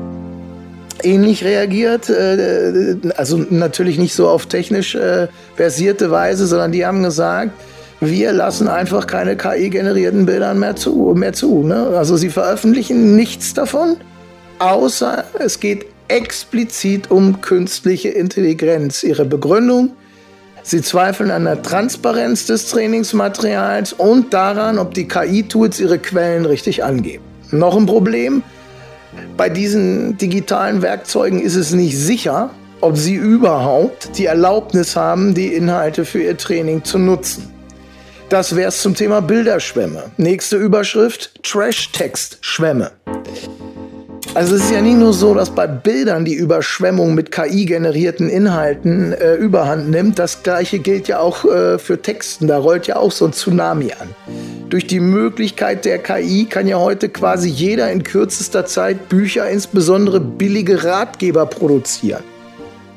ähnlich 1.03 1.43
reagiert. 1.43 2.09
Äh, 2.09 2.95
also 3.17 3.37
natürlich 3.49 3.99
nicht 3.99 4.13
so 4.13 4.27
auf 4.27 4.47
technisch 4.47 4.95
äh, 4.95 5.27
versierte 5.55 6.11
Weise, 6.11 6.47
sondern 6.47 6.71
die 6.71 6.85
haben 6.85 7.03
gesagt, 7.03 7.51
wir 8.01 8.31
lassen 8.31 8.67
einfach 8.67 9.07
keine 9.07 9.35
KI-generierten 9.35 10.25
Bilder 10.25 10.53
mehr 10.53 10.75
zu. 10.75 11.13
Mehr 11.15 11.33
zu 11.33 11.63
ne? 11.63 11.87
Also 11.95 12.15
sie 12.17 12.29
veröffentlichen 12.29 13.15
nichts 13.15 13.53
davon, 13.53 13.97
außer 14.59 15.25
es 15.39 15.59
geht 15.59 15.85
explizit 16.09 17.09
um 17.09 17.41
künstliche 17.41 18.09
Intelligenz. 18.09 19.03
Ihre 19.03 19.25
Begründung, 19.25 19.91
sie 20.63 20.81
zweifeln 20.81 21.31
an 21.31 21.45
der 21.45 21.61
Transparenz 21.61 22.45
des 22.45 22.67
Trainingsmaterials 22.67 23.93
und 23.93 24.33
daran, 24.33 24.77
ob 24.77 24.93
die 24.93 25.07
KI-Tools 25.07 25.79
ihre 25.79 25.99
Quellen 25.99 26.45
richtig 26.45 26.83
angeben. 26.83 27.23
Noch 27.51 27.77
ein 27.77 27.85
Problem, 27.85 28.43
bei 29.37 29.49
diesen 29.49 30.17
digitalen 30.17 30.81
Werkzeugen 30.81 31.41
ist 31.41 31.55
es 31.55 31.73
nicht 31.73 31.97
sicher, 31.97 32.51
ob 32.81 32.97
sie 32.97 33.15
überhaupt 33.15 34.17
die 34.17 34.25
Erlaubnis 34.25 34.95
haben, 34.95 35.33
die 35.33 35.53
Inhalte 35.53 36.05
für 36.05 36.21
ihr 36.21 36.37
Training 36.37 36.83
zu 36.83 36.97
nutzen. 36.97 37.49
Das 38.29 38.55
wäre 38.55 38.69
es 38.69 38.81
zum 38.81 38.93
Thema 38.93 39.21
Bilderschwämme. 39.21 40.11
Nächste 40.17 40.57
Überschrift: 40.57 41.31
Trash-Text-Schwämme. 41.43 42.91
Also 44.35 44.55
es 44.55 44.65
ist 44.65 44.71
ja 44.71 44.81
nicht 44.81 44.97
nur 44.97 45.11
so, 45.11 45.33
dass 45.33 45.49
bei 45.49 45.65
Bildern 45.65 46.23
die 46.23 46.35
Überschwemmung 46.35 47.15
mit 47.15 47.31
KI-generierten 47.31 48.29
Inhalten 48.29 49.11
äh, 49.11 49.33
überhand 49.33 49.89
nimmt. 49.89 50.19
Das 50.19 50.43
gleiche 50.43 50.77
gilt 50.77 51.07
ja 51.07 51.19
auch 51.19 51.45
äh, 51.45 51.79
für 51.79 51.99
Texten. 51.99 52.47
Da 52.47 52.59
rollt 52.59 52.85
ja 52.85 52.97
auch 52.97 53.11
so 53.11 53.25
ein 53.25 53.33
Tsunami 53.33 53.91
an. 53.99 54.09
Durch 54.69 54.85
die 54.85 54.99
Möglichkeit 54.99 55.83
der 55.83 55.97
KI 55.97 56.45
kann 56.45 56.67
ja 56.67 56.77
heute 56.77 57.09
quasi 57.09 57.49
jeder 57.49 57.91
in 57.91 58.03
kürzester 58.03 58.67
Zeit 58.67 59.09
Bücher, 59.09 59.49
insbesondere 59.49 60.19
billige 60.19 60.83
Ratgeber 60.83 61.47
produzieren. 61.47 62.23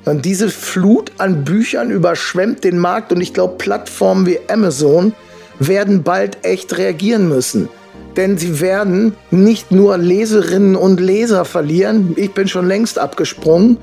Und 0.05 0.27
diese 0.27 0.51
Flut 0.51 1.13
an 1.17 1.45
Büchern 1.45 1.91
überschwemmt 1.91 2.63
den 2.63 2.77
Markt 2.77 3.11
und 3.11 3.23
ich 3.23 3.33
glaube, 3.33 3.55
Plattformen 3.57 4.27
wie 4.27 4.39
Amazon 4.49 5.15
werden 5.59 6.03
bald 6.03 6.45
echt 6.45 6.77
reagieren 6.77 7.29
müssen. 7.29 7.69
Denn 8.17 8.37
sie 8.37 8.61
werden 8.61 9.15
nicht 9.31 9.71
nur 9.71 9.97
Leserinnen 9.97 10.77
und 10.77 11.01
Leser 11.01 11.45
verlieren, 11.45 12.13
ich 12.17 12.33
bin 12.33 12.49
schon 12.49 12.67
längst 12.67 12.99
abgesprungen, 12.99 13.79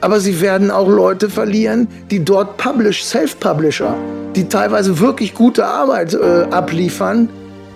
aber 0.00 0.20
sie 0.20 0.40
werden 0.40 0.70
auch 0.70 0.88
Leute 0.88 1.30
verlieren, 1.30 1.88
die 2.10 2.24
dort 2.24 2.56
Publish, 2.56 3.04
Self-Publisher, 3.04 3.94
die 4.34 4.48
teilweise 4.48 4.98
wirklich 4.98 5.34
gute 5.34 5.66
Arbeit 5.66 6.14
äh, 6.14 6.46
abliefern, 6.50 7.28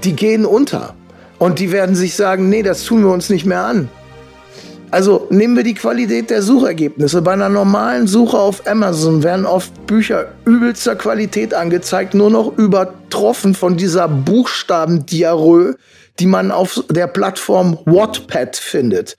die 0.05 0.15
gehen 0.15 0.45
unter. 0.45 0.95
Und 1.39 1.61
die 1.61 1.71
werden 1.71 1.95
sich 1.95 2.17
sagen, 2.17 2.49
nee, 2.49 2.63
das 2.63 2.85
tun 2.85 3.05
wir 3.05 3.13
uns 3.13 3.31
nicht 3.31 3.47
mehr 3.47 3.65
an. 3.65 3.89
Also 4.91 5.27
nehmen 5.31 5.57
wir 5.57 5.65
die 5.65 5.75
Qualität 5.75 6.31
der 6.31 6.43
Suchergebnisse. 6.43 7.21
Bei 7.21 7.33
einer 7.33 7.51
normalen 7.51 8.07
Suche 8.07 8.39
auf 8.39 8.67
Amazon 8.67 9.23
werden 9.23 9.45
oft 9.45 9.87
Bücher 9.87 10.29
übelster 10.47 10.97
Qualität 10.97 11.53
angezeigt, 11.53 12.15
nur 12.15 12.31
noch 12.31 12.57
übertroffen 12.57 13.55
von 13.55 13.77
dieser 13.77 14.09
Buchstabendiarö, 14.09 15.75
die 16.19 16.27
man 16.27 16.51
auf 16.51 16.83
der 16.89 17.07
Plattform 17.07 17.79
Wattpad 17.85 18.57
findet. 18.57 19.17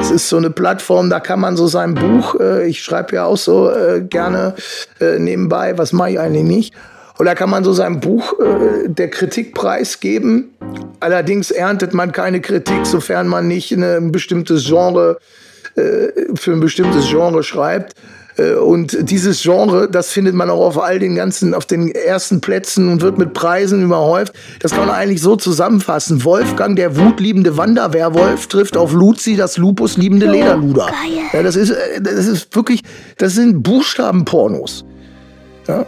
Es 0.00 0.10
ist 0.10 0.28
so 0.28 0.38
eine 0.38 0.50
Plattform, 0.50 1.10
da 1.10 1.20
kann 1.20 1.38
man 1.38 1.56
so 1.56 1.66
sein 1.66 1.94
Buch, 1.94 2.34
äh, 2.40 2.66
ich 2.66 2.82
schreibe 2.82 3.14
ja 3.14 3.26
auch 3.26 3.36
so 3.36 3.70
äh, 3.70 4.00
gerne 4.00 4.54
äh, 5.00 5.18
nebenbei, 5.18 5.76
was 5.78 5.92
mache 5.92 6.12
ich 6.12 6.20
eigentlich 6.20 6.44
nicht. 6.44 6.74
Und 7.18 7.26
da 7.26 7.34
kann 7.34 7.50
man 7.50 7.64
so 7.64 7.72
sein 7.72 8.00
Buch 8.00 8.34
äh, 8.40 8.88
der 8.88 9.08
Kritik 9.10 9.54
preisgeben. 9.54 10.50
Allerdings 11.00 11.50
erntet 11.50 11.94
man 11.94 12.12
keine 12.12 12.40
Kritik, 12.40 12.86
sofern 12.86 13.28
man 13.28 13.48
nicht 13.48 13.72
eine, 13.72 13.96
ein 13.96 14.12
bestimmtes 14.12 14.66
Genre 14.66 15.18
äh, 15.74 16.08
für 16.34 16.52
ein 16.52 16.60
bestimmtes 16.60 17.08
Genre 17.08 17.42
schreibt. 17.42 17.94
Äh, 18.36 18.54
und 18.54 19.10
dieses 19.10 19.42
Genre, 19.42 19.88
das 19.88 20.10
findet 20.10 20.34
man 20.34 20.50
auch 20.50 20.66
auf 20.66 20.82
all 20.82 20.98
den 20.98 21.14
ganzen, 21.14 21.54
auf 21.54 21.66
den 21.66 21.90
ersten 21.90 22.40
Plätzen 22.40 22.88
und 22.88 23.02
wird 23.02 23.18
mit 23.18 23.34
Preisen 23.34 23.82
überhäuft. 23.82 24.32
Das 24.60 24.72
kann 24.72 24.86
man 24.86 24.94
eigentlich 24.94 25.20
so 25.20 25.36
zusammenfassen. 25.36 26.24
Wolfgang, 26.24 26.76
der 26.76 26.96
wutliebende 26.96 27.56
Wanderwerwolf, 27.56 28.46
trifft 28.46 28.76
auf 28.76 28.92
Luzi, 28.92 29.36
das 29.36 29.56
lupusliebende 29.56 30.26
Lederluder. 30.26 30.88
Ja, 31.32 31.42
das 31.42 31.56
ist, 31.56 31.70
äh, 31.70 32.00
das 32.00 32.26
ist 32.26 32.54
wirklich, 32.54 32.82
das 33.18 33.34
sind 33.34 33.62
Buchstabenpornos. 33.62 34.84
Ja. 35.68 35.86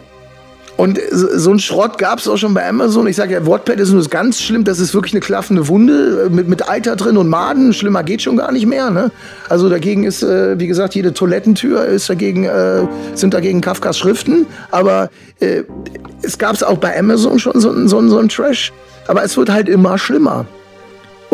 Und 0.77 0.99
so 1.09 1.51
ein 1.51 1.59
Schrott 1.59 1.97
gab 1.97 2.19
es 2.19 2.27
auch 2.27 2.37
schon 2.37 2.53
bei 2.53 2.67
Amazon. 2.67 3.07
Ich 3.07 3.15
sage 3.15 3.33
ja, 3.33 3.47
Wattpad 3.47 3.79
ist 3.79 3.91
nur 3.91 4.03
ganz 4.05 4.41
schlimm. 4.41 4.65
Das 4.65 4.79
ist 4.79 4.93
wirklich 4.93 5.13
eine 5.13 5.21
klaffende 5.21 5.69
Wunde 5.69 6.27
mit, 6.29 6.49
mit 6.49 6.67
Eiter 6.67 6.97
drin 6.97 7.15
und 7.15 7.29
Maden. 7.29 7.73
Schlimmer 7.73 8.03
geht 8.03 8.21
schon 8.21 8.35
gar 8.35 8.51
nicht 8.51 8.65
mehr. 8.65 8.89
Ne? 8.89 9.09
Also 9.47 9.69
dagegen 9.69 10.03
ist, 10.03 10.21
äh, 10.21 10.59
wie 10.59 10.67
gesagt, 10.67 10.93
jede 10.93 11.13
Toilettentür 11.13 11.85
ist 11.85 12.09
dagegen, 12.09 12.43
äh, 12.43 12.85
sind 13.13 13.33
dagegen 13.33 13.61
Kafkas 13.61 13.97
Schriften. 13.97 14.47
Aber 14.71 15.09
äh, 15.39 15.63
es 16.21 16.37
gab 16.37 16.55
es 16.55 16.63
auch 16.63 16.77
bei 16.77 16.97
Amazon 16.99 17.39
schon 17.39 17.59
so, 17.59 17.87
so, 17.87 18.05
so 18.07 18.19
ein 18.19 18.27
Trash. 18.27 18.73
Aber 19.07 19.23
es 19.23 19.37
wird 19.37 19.49
halt 19.49 19.69
immer 19.69 19.97
schlimmer. 19.97 20.45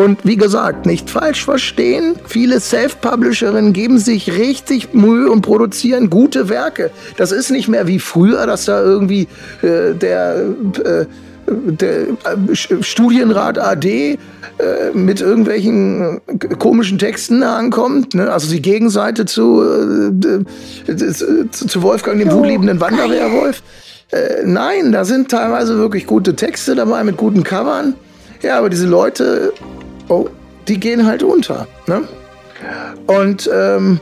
Und 0.02 0.24
wie 0.24 0.36
gesagt, 0.36 0.84
nicht 0.84 1.10
falsch 1.10 1.44
verstehen, 1.44 2.16
viele 2.26 2.58
Self-Publisherinnen 2.58 3.72
geben 3.72 3.98
sich 3.98 4.32
richtig 4.36 4.94
Mühe 4.94 5.30
und 5.30 5.42
produzieren 5.42 6.10
gute 6.10 6.48
Werke. 6.48 6.90
Das 7.16 7.30
ist 7.30 7.50
nicht 7.50 7.68
mehr 7.68 7.86
wie 7.86 8.00
früher, 8.00 8.46
dass 8.46 8.64
da 8.64 8.82
irgendwie 8.82 9.28
äh, 9.62 9.94
der 9.94 10.44
äh, 10.84 11.06
der 11.46 12.08
äh, 12.08 12.54
Studienrat 12.54 13.58
AD 13.58 13.88
äh, 13.88 14.16
mit 14.92 15.20
irgendwelchen 15.20 16.20
äh, 16.26 16.36
komischen 16.58 16.98
Texten 16.98 17.42
ankommt. 17.42 18.14
Ne? 18.14 18.32
Also 18.32 18.50
die 18.50 18.62
Gegenseite 18.62 19.24
zu, 19.24 19.62
äh, 19.62 21.12
zu, 21.12 21.48
zu 21.48 21.82
Wolfgang, 21.82 22.18
dem 22.18 22.30
wutliebenden 22.32 22.80
Wanderwehrwolf. 22.80 23.62
Äh, 24.10 24.44
nein, 24.44 24.92
da 24.92 25.04
sind 25.04 25.30
teilweise 25.30 25.78
wirklich 25.78 26.06
gute 26.06 26.34
Texte 26.34 26.74
dabei 26.74 27.04
mit 27.04 27.16
guten 27.16 27.42
Covern. 27.42 27.94
Ja, 28.42 28.58
aber 28.58 28.70
diese 28.70 28.86
Leute, 28.86 29.52
oh, 30.08 30.28
die 30.68 30.78
gehen 30.78 31.06
halt 31.06 31.22
unter. 31.22 31.66
Ne? 31.86 32.02
Und 33.06 33.50
ähm, 33.52 34.00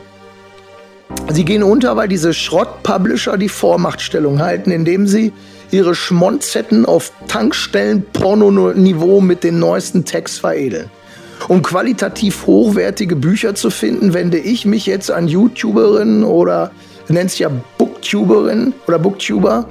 sie 1.31 1.45
gehen 1.45 1.63
unter, 1.63 1.95
weil 1.97 2.07
diese 2.07 2.33
Schrott-Publisher 2.33 3.37
die 3.37 3.49
Vormachtstellung 3.49 4.39
halten, 4.39 4.71
indem 4.71 5.07
sie 5.07 5.33
ihre 5.71 5.95
Schmonzetten 5.95 6.85
auf 6.85 7.11
Tankstellen-Porno-Niveau 7.27 9.21
mit 9.21 9.43
den 9.43 9.59
neuesten 9.59 10.05
Text 10.05 10.39
veredeln. 10.39 10.89
Um 11.47 11.63
qualitativ 11.63 12.45
hochwertige 12.45 13.15
Bücher 13.15 13.55
zu 13.55 13.71
finden, 13.71 14.13
wende 14.13 14.37
ich 14.37 14.65
mich 14.65 14.85
jetzt 14.85 15.09
an 15.09 15.27
YouTuberinnen 15.27 16.23
oder 16.23 16.71
nennt 17.07 17.31
es 17.31 17.39
ja 17.39 17.49
Booktuberin 17.77 18.73
oder 18.87 18.99
Booktuber. 18.99 19.67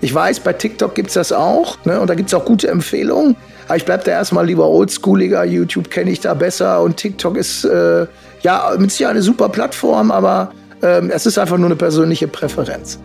Ich 0.00 0.14
weiß, 0.14 0.40
bei 0.40 0.52
TikTok 0.52 0.94
gibt 0.94 1.08
es 1.08 1.14
das 1.14 1.32
auch 1.32 1.78
ne? 1.84 2.00
und 2.00 2.08
da 2.08 2.14
gibt 2.14 2.28
es 2.28 2.34
auch 2.34 2.44
gute 2.44 2.68
Empfehlungen. 2.68 3.36
Aber 3.68 3.76
ich 3.76 3.84
bleibe 3.84 4.02
da 4.04 4.12
erstmal 4.12 4.46
lieber 4.46 4.68
oldschooliger. 4.68 5.44
YouTube 5.44 5.90
kenne 5.90 6.10
ich 6.10 6.20
da 6.20 6.34
besser 6.34 6.82
und 6.82 6.96
TikTok 6.96 7.36
ist 7.36 7.64
äh, 7.64 8.06
ja 8.42 8.72
mit 8.78 8.90
Sicherheit 8.90 9.12
eine 9.12 9.22
super 9.22 9.50
Plattform, 9.50 10.10
aber 10.10 10.52
ähm, 10.82 11.10
es 11.12 11.26
ist 11.26 11.38
einfach 11.38 11.58
nur 11.58 11.66
eine 11.66 11.76
persönliche 11.76 12.28
Präferenz. 12.28 12.98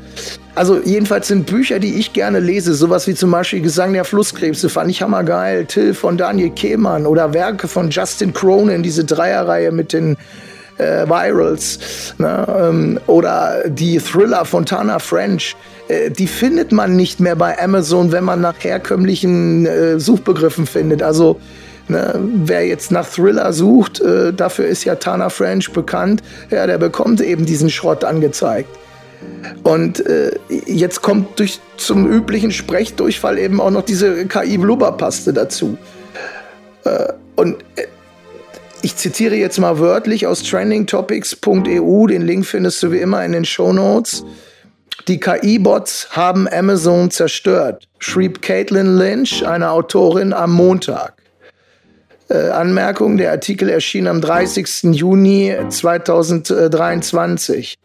Also 0.55 0.79
jedenfalls 0.79 1.27
sind 1.27 1.48
Bücher, 1.48 1.79
die 1.79 1.96
ich 1.96 2.13
gerne 2.13 2.39
lese, 2.39 2.75
sowas 2.75 3.08
wie 3.08 3.15
zum 3.15 3.32
Beispiel 3.32 3.62
Gesang 3.62 3.93
der 3.93 4.05
Flusskrebse, 4.05 4.70
fand 4.70 4.91
ich 4.91 5.01
hammergeil, 5.01 5.65
Till 5.65 5.93
von 5.93 6.17
Daniel 6.17 6.51
Kehmann 6.51 7.05
oder 7.05 7.34
Werke 7.34 7.67
von 7.67 7.89
Justin 7.89 8.34
Cronin, 8.34 8.84
diese 8.84 9.03
Dreierreihe 9.03 9.72
mit 9.72 9.91
den 9.91 10.15
äh, 10.77 11.08
Virals 11.08 12.13
ne? 12.18 12.48
ähm, 12.60 13.00
oder 13.08 13.63
die 13.68 14.00
Thriller 14.00 14.46
von 14.46 14.65
Tana 14.65 15.00
French. 15.00 15.56
Äh, 15.88 16.12
die 16.12 16.27
findet 16.27 16.72
man 16.72 16.96
nicht 16.96 17.20
mehr 17.20 17.36
bei 17.36 17.62
Amazon, 17.62 18.12
wenn 18.12 18.24
man 18.24 18.42
nach 18.42 18.56
herkömmlichen 18.60 19.65
äh, 19.65 20.00
Suchbegriffen 20.00 20.65
findet. 20.65 21.03
Also 21.03 21.39
Ne, 21.89 22.18
wer 22.46 22.65
jetzt 22.65 22.92
nach 22.92 23.06
Thriller 23.06 23.51
sucht, 23.51 24.00
äh, 24.00 24.32
dafür 24.32 24.68
ist 24.68 24.86
ja 24.86 24.96
Tana 24.96 25.27
French 25.27 25.70
bekannt, 25.74 26.24
ja, 26.50 26.65
der 26.65 26.77
bekommt 26.77 27.20
eben 27.20 27.46
diesen 27.46 27.70
Schrott 27.70 28.06
angezeigt. 28.06 28.70
Und 29.63 30.06
äh, 30.06 30.32
jetzt 30.65 31.01
kommt 31.01 31.39
durch, 31.39 31.60
zum 31.77 32.10
üblichen 32.10 32.51
Sprechdurchfall 32.51 33.38
eben 33.38 33.60
auch 33.60 33.72
noch 33.72 33.84
diese 33.84 34.25
KI-Blubberpaste 34.25 35.34
dazu. 35.34 35.77
Äh, 36.86 37.13
und 37.36 37.58
äh, 37.75 37.88
ich 38.83 38.95
zitiere 38.97 39.35
jetzt 39.35 39.57
mal 39.59 39.79
wörtlich 39.79 40.27
aus 40.27 40.43
trendingtopics.eu, 40.43 42.07
den 42.07 42.21
Link 42.21 42.45
findest 42.45 42.83
du 42.83 42.91
wie 42.91 42.99
immer 42.99 43.23
in 43.23 43.31
den 43.31 43.45
Show 43.45 43.71
Notes. 43.71 44.25
Die 45.07 45.19
KI-Bots 45.19 46.09
haben 46.11 46.49
Amazon 46.49 47.09
zerstört, 47.09 47.87
schrieb 47.97 48.41
Caitlin 48.41 48.97
Lynch, 48.97 49.47
eine 49.47 49.71
Autorin, 49.71 50.33
am 50.33 50.51
Montag. 50.51 51.13
Äh, 52.29 52.49
Anmerkung, 52.49 53.15
der 53.17 53.31
Artikel 53.31 53.69
erschien 53.69 54.07
am 54.07 54.19
30. 54.21 54.93
Juni 54.93 55.55
2023 55.69 57.75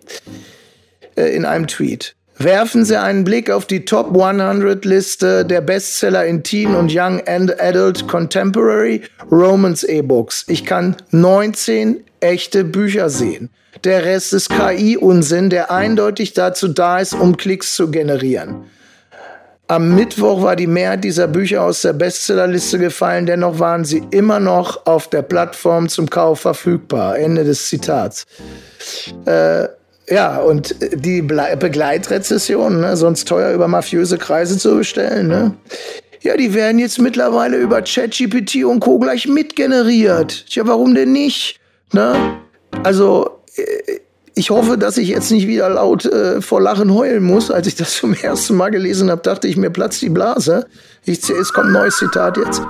äh, 1.17 1.35
in 1.35 1.45
einem 1.45 1.67
Tweet. 1.69 2.17
Werfen 2.41 2.85
Sie 2.85 2.97
einen 2.97 3.25
Blick 3.25 3.51
auf 3.51 3.67
die 3.67 3.85
Top 3.85 4.17
100 4.17 4.85
Liste 4.85 5.45
der 5.45 5.61
Bestseller 5.61 6.25
in 6.25 6.45
Teen 6.45 6.77
und 6.77 6.93
Young 6.95 7.21
and 7.27 7.61
Adult 7.61 8.07
Contemporary 8.07 9.03
Romance 9.29 9.83
E-Books. 9.83 10.45
Ich 10.47 10.65
kann 10.65 10.95
19 11.11 12.05
echte 12.21 12.63
Bücher 12.63 13.11
sehen. 13.11 13.51
Der 13.83 14.05
Rest 14.05 14.33
ist 14.33 14.51
KI-Unsinn, 14.51 15.51
der 15.51 15.73
eindeutig 15.73 16.33
dazu 16.33 16.69
da 16.69 17.01
ist, 17.01 17.13
um 17.13 17.37
Klicks 17.37 17.75
zu 17.75 17.91
generieren. 17.91 18.67
Am 19.67 19.95
Mittwoch 19.97 20.41
war 20.43 20.55
die 20.55 20.69
Mehrheit 20.69 21.03
dieser 21.03 21.27
Bücher 21.27 21.63
aus 21.63 21.83
der 21.83 21.93
Bestsellerliste 21.93 22.79
gefallen, 22.79 23.27
dennoch 23.27 23.59
waren 23.59 23.85
sie 23.85 24.03
immer 24.13 24.39
noch 24.39 24.87
auf 24.87 25.11
der 25.11 25.23
Plattform 25.23 25.89
zum 25.89 26.09
Kauf 26.09 26.41
verfügbar. 26.41 27.19
Ende 27.19 27.45
des 27.45 27.67
Zitats. 27.69 28.27
Äh, 29.27 29.69
ja, 30.11 30.39
und 30.39 30.75
die 30.95 31.23
Begleitrezession, 31.23 32.81
ne, 32.81 32.97
sonst 32.97 33.29
teuer 33.29 33.53
über 33.53 33.69
mafiöse 33.69 34.19
Kreise 34.19 34.59
zu 34.59 34.77
bestellen, 34.77 35.29
ne? 35.29 35.55
Ja, 36.21 36.37
die 36.37 36.53
werden 36.53 36.79
jetzt 36.79 36.99
mittlerweile 36.99 37.59
über 37.59 37.81
ChatGPT 37.83 38.65
und 38.65 38.81
Co. 38.81 38.99
gleich 38.99 39.29
mitgeneriert. 39.29 40.47
Tja, 40.49 40.67
warum 40.67 40.95
denn 40.95 41.13
nicht? 41.13 41.61
Ne? 41.93 42.39
Also, 42.83 43.41
äh, 43.57 44.01
ich 44.39 44.51
hoffe, 44.51 44.79
dass 44.79 44.97
ich 44.99 45.09
jetzt 45.09 45.33
nicht 45.33 45.49
wieder 45.49 45.69
laut 45.69 46.05
äh, 46.05 46.41
vor 46.41 46.61
Lachen 46.61 46.95
heulen 46.95 47.25
muss. 47.25 47.51
Als 47.51 47.67
ich 47.67 47.75
das 47.75 47.97
zum 47.97 48.15
ersten 48.23 48.57
Mal 48.57 48.71
gelesen 48.71 49.11
habe, 49.11 49.21
dachte 49.21 49.49
ich, 49.49 49.57
mir 49.57 49.71
platzt 49.71 50.01
die 50.01 50.11
Blase. 50.11 50.67
Ich, 51.05 51.29
es 51.29 51.53
kommt 51.53 51.69
ein 51.69 51.73
neues 51.73 51.97
Zitat 51.97 52.37
jetzt. 52.37 52.63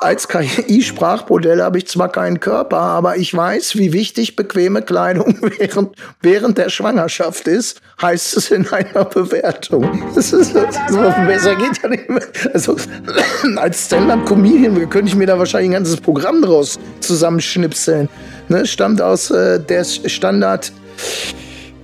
Als 0.00 0.28
KI-Sprachmodell 0.28 1.62
habe 1.62 1.78
ich 1.78 1.88
zwar 1.88 2.12
keinen 2.12 2.38
Körper, 2.38 2.76
aber 2.76 3.16
ich 3.16 3.34
weiß, 3.34 3.76
wie 3.76 3.92
wichtig 3.92 4.36
bequeme 4.36 4.82
Kleidung 4.82 5.38
während, 5.58 5.96
während 6.20 6.58
der 6.58 6.68
Schwangerschaft 6.68 7.48
ist, 7.48 7.80
heißt 8.00 8.36
es 8.36 8.50
in 8.50 8.68
einer 8.68 9.04
Bewertung. 9.06 10.04
Das 10.14 10.32
ist, 10.32 10.54
das 10.54 10.76
ist, 10.76 11.26
besser 11.26 11.56
geht 11.56 11.82
ja 11.82 11.88
nicht 11.88 12.08
mehr. 12.08 12.22
Also, 12.52 12.76
als 13.56 13.86
Stand-Up-Comedian 13.86 14.88
könnte 14.90 15.08
ich 15.08 15.16
mir 15.16 15.26
da 15.26 15.38
wahrscheinlich 15.38 15.70
ein 15.70 15.82
ganzes 15.82 15.96
Programm 15.96 16.42
draus 16.42 16.78
zusammenschnipseln. 17.00 18.08
Ne, 18.48 18.64
stammt 18.64 19.02
aus 19.02 19.30
äh, 19.30 19.58
der 19.58 19.82
Standard- 19.84 20.70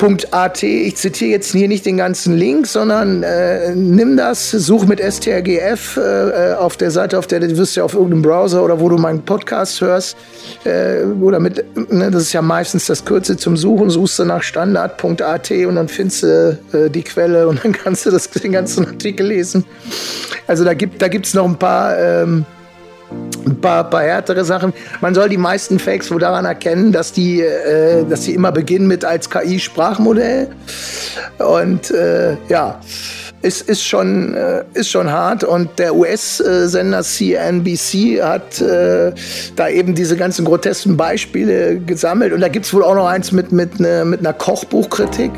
.at. 0.02 0.62
Ich 0.62 0.96
zitiere 0.96 1.30
jetzt 1.30 1.52
hier 1.52 1.68
nicht 1.68 1.86
den 1.86 1.96
ganzen 1.96 2.36
Link, 2.36 2.66
sondern 2.66 3.22
äh, 3.22 3.74
nimm 3.74 4.16
das, 4.16 4.50
such 4.50 4.86
mit 4.86 5.00
strgf 5.00 5.96
äh, 5.96 6.54
auf 6.54 6.76
der 6.76 6.90
Seite, 6.90 7.18
auf 7.18 7.26
der 7.26 7.40
du 7.40 7.56
wirst 7.56 7.76
ja 7.76 7.84
auf 7.84 7.94
irgendeinem 7.94 8.22
Browser 8.22 8.64
oder 8.64 8.80
wo 8.80 8.88
du 8.88 8.96
meinen 8.96 9.22
Podcast 9.22 9.80
hörst 9.80 10.16
äh, 10.64 11.04
oder 11.04 11.38
mit, 11.38 11.64
ne, 11.92 12.10
das 12.10 12.22
ist 12.22 12.32
ja 12.32 12.42
meistens 12.42 12.86
das 12.86 13.04
Kürze 13.04 13.36
zum 13.36 13.56
Suchen, 13.56 13.90
suchst 13.90 14.18
du 14.18 14.24
nach 14.24 14.42
standard.at 14.42 15.50
und 15.50 15.76
dann 15.76 15.88
findest 15.88 16.24
du 16.24 16.58
äh, 16.72 16.90
die 16.90 17.02
Quelle 17.02 17.46
und 17.46 17.64
dann 17.64 17.72
kannst 17.84 18.06
du 18.06 18.10
das, 18.10 18.28
den 18.28 18.52
ganzen 18.52 18.86
Artikel 18.86 19.26
lesen. 19.26 19.64
Also 20.46 20.64
da 20.64 20.74
gibt 20.74 21.00
da 21.00 21.08
gibt's 21.08 21.34
noch 21.34 21.44
ein 21.44 21.56
paar 21.56 21.96
ähm, 21.98 22.44
ein 23.46 23.60
paar, 23.60 23.88
paar 23.88 24.02
härtere 24.02 24.44
Sachen. 24.44 24.72
Man 25.00 25.14
soll 25.14 25.28
die 25.28 25.36
meisten 25.36 25.78
Fakes 25.78 26.10
wohl 26.10 26.20
daran 26.20 26.44
erkennen, 26.44 26.92
dass 26.92 27.12
die, 27.12 27.40
äh, 27.40 28.04
dass 28.08 28.22
die 28.22 28.34
immer 28.34 28.52
beginnen 28.52 28.86
mit 28.86 29.04
als 29.04 29.30
KI-Sprachmodell. 29.30 30.48
Und 31.38 31.90
äh, 31.90 32.36
ja, 32.48 32.80
ist, 33.42 33.68
ist, 33.68 33.84
schon, 33.84 34.34
äh, 34.34 34.64
ist 34.74 34.90
schon 34.90 35.10
hart. 35.10 35.44
Und 35.44 35.78
der 35.78 35.94
US-Sender 35.94 37.02
CNBC 37.02 38.22
hat 38.22 38.60
äh, 38.60 39.12
da 39.56 39.68
eben 39.68 39.94
diese 39.94 40.16
ganzen 40.16 40.44
grotesken 40.44 40.96
Beispiele 40.96 41.78
gesammelt. 41.78 42.32
Und 42.32 42.40
da 42.40 42.48
gibt 42.48 42.66
es 42.66 42.74
wohl 42.74 42.84
auch 42.84 42.94
noch 42.94 43.06
eins 43.06 43.32
mit, 43.32 43.52
mit, 43.52 43.80
ne, 43.80 44.04
mit 44.04 44.20
einer 44.20 44.32
Kochbuchkritik 44.32 45.32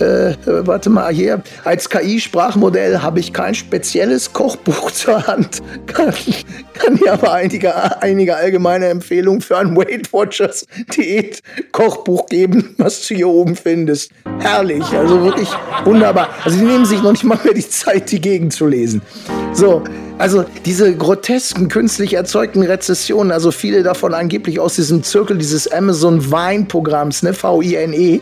äh, 0.00 0.34
warte 0.46 0.90
mal 0.90 1.12
hier, 1.12 1.42
als 1.64 1.88
KI-Sprachmodell 1.88 3.02
habe 3.02 3.20
ich 3.20 3.32
kein 3.32 3.54
spezielles 3.54 4.32
Kochbuch 4.32 4.90
zur 4.92 5.26
Hand, 5.26 5.62
kann, 5.86 6.12
kann 6.74 6.96
dir 6.96 7.12
aber 7.12 7.32
einige, 7.32 8.02
einige 8.02 8.36
allgemeine 8.36 8.86
Empfehlungen 8.88 9.40
für 9.40 9.58
ein 9.58 9.76
Weight 9.76 10.12
Watchers 10.12 10.66
Diät-Kochbuch 10.96 12.26
geben, 12.26 12.74
was 12.78 13.06
du 13.06 13.14
hier 13.14 13.28
oben 13.28 13.56
findest. 13.56 14.10
Herrlich, 14.38 14.84
also 14.92 15.22
wirklich 15.22 15.48
wunderbar. 15.84 16.28
Also 16.44 16.58
die 16.58 16.64
nehmen 16.64 16.84
sich 16.84 17.02
noch 17.02 17.12
nicht 17.12 17.24
mal 17.24 17.38
mehr 17.42 17.54
die 17.54 17.68
Zeit, 17.68 18.10
die 18.10 18.20
Gegend 18.20 18.52
zu 18.52 18.66
lesen. 18.66 19.02
So, 19.52 19.82
also 20.18 20.44
diese 20.64 20.96
grotesken, 20.96 21.68
künstlich 21.68 22.14
erzeugten 22.14 22.62
Rezessionen, 22.62 23.30
also 23.30 23.52
viele 23.52 23.82
davon 23.82 24.14
angeblich 24.14 24.58
aus 24.58 24.74
diesem 24.74 25.02
Zirkel 25.04 25.38
dieses 25.38 25.70
Amazon 25.70 26.30
Wine-Programms, 26.30 27.22
ne, 27.22 27.34
V-I-N-E, 27.34 28.20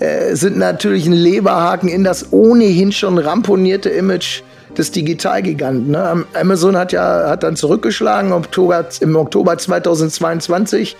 äh, 0.00 0.34
sind 0.34 0.56
natürlich 0.56 1.06
ein 1.06 1.12
Leberhaken 1.12 1.88
in 1.88 2.04
das 2.04 2.32
ohnehin 2.32 2.92
schon 2.92 3.18
ramponierte 3.18 3.90
Image 3.90 4.42
des 4.76 4.90
Digitalgiganten. 4.90 5.92
Ne? 5.92 6.24
Amazon 6.34 6.76
hat 6.76 6.92
ja 6.92 7.28
hat 7.28 7.42
dann 7.42 7.56
zurückgeschlagen 7.56 8.32
Oktober, 8.32 8.84
im 9.00 9.16
Oktober 9.16 9.56
2022 9.56 10.94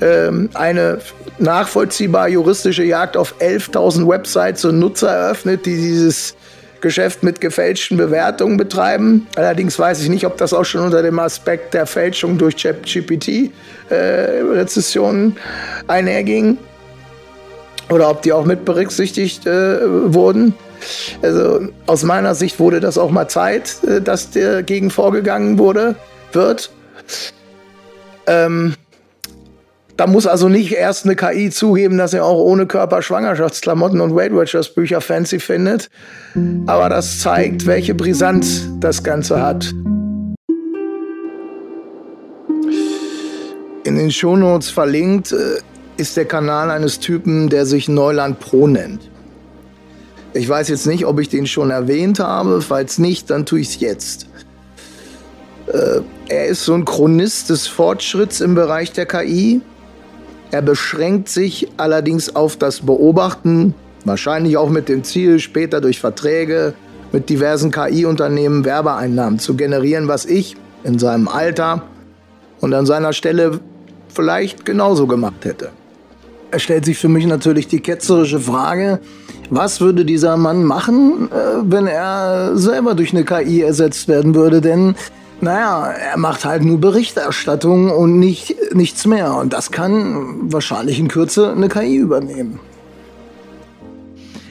ähm, 0.00 0.50
eine 0.54 0.98
nachvollziehbar 1.38 2.28
juristische 2.28 2.84
Jagd 2.84 3.16
auf 3.16 3.34
11.000 3.40 4.08
Websites 4.08 4.64
und 4.64 4.78
Nutzer 4.78 5.10
eröffnet, 5.10 5.66
die 5.66 5.76
dieses 5.76 6.36
Geschäft 6.80 7.22
mit 7.22 7.40
gefälschten 7.40 7.96
Bewertungen 7.96 8.56
betreiben. 8.56 9.28
Allerdings 9.36 9.78
weiß 9.78 10.02
ich 10.02 10.08
nicht, 10.08 10.26
ob 10.26 10.36
das 10.36 10.52
auch 10.52 10.64
schon 10.64 10.80
unter 10.82 11.00
dem 11.02 11.20
Aspekt 11.20 11.74
der 11.74 11.86
Fälschung 11.86 12.38
durch 12.38 12.56
GPT-Rezessionen 12.56 15.36
äh, 15.36 15.40
einherging. 15.86 16.58
Oder 17.92 18.10
ob 18.10 18.22
die 18.22 18.32
auch 18.32 18.44
mit 18.44 18.64
berücksichtigt 18.64 19.46
äh, 19.46 19.78
wurden. 20.12 20.54
Also 21.22 21.60
aus 21.86 22.02
meiner 22.02 22.34
Sicht 22.34 22.58
wurde 22.58 22.80
das 22.80 22.98
auch 22.98 23.10
mal 23.10 23.28
Zeit, 23.28 23.76
äh, 23.84 24.00
dass 24.00 24.30
dagegen 24.30 24.90
vorgegangen 24.90 25.58
wurde, 25.58 25.94
wird. 26.32 26.70
Ähm, 28.26 28.74
da 29.96 30.06
muss 30.06 30.26
also 30.26 30.48
nicht 30.48 30.72
erst 30.72 31.04
eine 31.04 31.16
KI 31.16 31.50
zugeben, 31.50 31.98
dass 31.98 32.14
er 32.14 32.24
auch 32.24 32.38
ohne 32.38 32.66
Körper 32.66 33.02
Schwangerschaftsklamotten 33.02 34.00
und 34.00 34.14
Weight 34.14 34.34
Watchers 34.34 34.74
Bücher 34.74 35.00
fancy 35.00 35.38
findet. 35.38 35.90
Aber 36.66 36.88
das 36.88 37.20
zeigt, 37.20 37.66
welche 37.66 37.94
Brisanz 37.94 38.68
das 38.80 39.02
Ganze 39.02 39.40
hat. 39.42 39.72
In 43.84 43.96
den 43.96 44.10
Shownotes 44.10 44.70
verlinkt 44.70 45.32
äh, 45.32 45.58
ist 45.96 46.16
der 46.16 46.24
Kanal 46.24 46.70
eines 46.70 46.98
Typen, 47.00 47.48
der 47.48 47.66
sich 47.66 47.88
Neuland 47.88 48.40
Pro 48.40 48.66
nennt. 48.66 49.10
Ich 50.34 50.48
weiß 50.48 50.68
jetzt 50.68 50.86
nicht, 50.86 51.04
ob 51.04 51.20
ich 51.20 51.28
den 51.28 51.46
schon 51.46 51.70
erwähnt 51.70 52.18
habe. 52.18 52.62
Falls 52.62 52.98
nicht, 52.98 53.30
dann 53.30 53.44
tue 53.44 53.60
ich 53.60 53.68
es 53.68 53.80
jetzt. 53.80 54.26
Äh, 55.66 56.00
er 56.28 56.46
ist 56.46 56.64
so 56.64 56.74
ein 56.74 56.84
Chronist 56.84 57.50
des 57.50 57.66
Fortschritts 57.66 58.40
im 58.40 58.54
Bereich 58.54 58.92
der 58.92 59.06
KI. 59.06 59.60
Er 60.50 60.62
beschränkt 60.62 61.28
sich 61.28 61.68
allerdings 61.76 62.34
auf 62.34 62.56
das 62.56 62.80
Beobachten, 62.80 63.74
wahrscheinlich 64.04 64.56
auch 64.56 64.70
mit 64.70 64.88
dem 64.88 65.04
Ziel, 65.04 65.38
später 65.38 65.80
durch 65.80 66.00
Verträge 66.00 66.74
mit 67.12 67.28
diversen 67.28 67.70
KI-Unternehmen 67.70 68.64
Werbeeinnahmen 68.64 69.38
zu 69.38 69.54
generieren, 69.54 70.08
was 70.08 70.24
ich 70.24 70.56
in 70.84 70.98
seinem 70.98 71.28
Alter 71.28 71.82
und 72.60 72.72
an 72.74 72.86
seiner 72.86 73.12
Stelle 73.12 73.60
vielleicht 74.08 74.64
genauso 74.64 75.06
gemacht 75.06 75.44
hätte. 75.44 75.70
Stellt 76.56 76.84
sich 76.84 76.98
für 76.98 77.08
mich 77.08 77.26
natürlich 77.26 77.66
die 77.68 77.80
ketzerische 77.80 78.38
Frage, 78.38 79.00
was 79.50 79.80
würde 79.80 80.04
dieser 80.04 80.36
Mann 80.36 80.64
machen, 80.64 81.30
äh, 81.30 81.62
wenn 81.62 81.86
er 81.86 82.56
selber 82.56 82.94
durch 82.94 83.12
eine 83.12 83.24
KI 83.24 83.62
ersetzt 83.62 84.08
werden 84.08 84.34
würde? 84.34 84.60
Denn, 84.60 84.94
naja, 85.40 85.86
er 85.86 86.18
macht 86.18 86.44
halt 86.44 86.62
nur 86.62 86.80
Berichterstattung 86.80 87.90
und 87.90 88.18
nicht, 88.18 88.74
nichts 88.74 89.06
mehr. 89.06 89.34
Und 89.34 89.52
das 89.52 89.70
kann 89.70 90.52
wahrscheinlich 90.52 90.98
in 90.98 91.08
Kürze 91.08 91.52
eine 91.52 91.68
KI 91.68 91.96
übernehmen. 91.96 92.60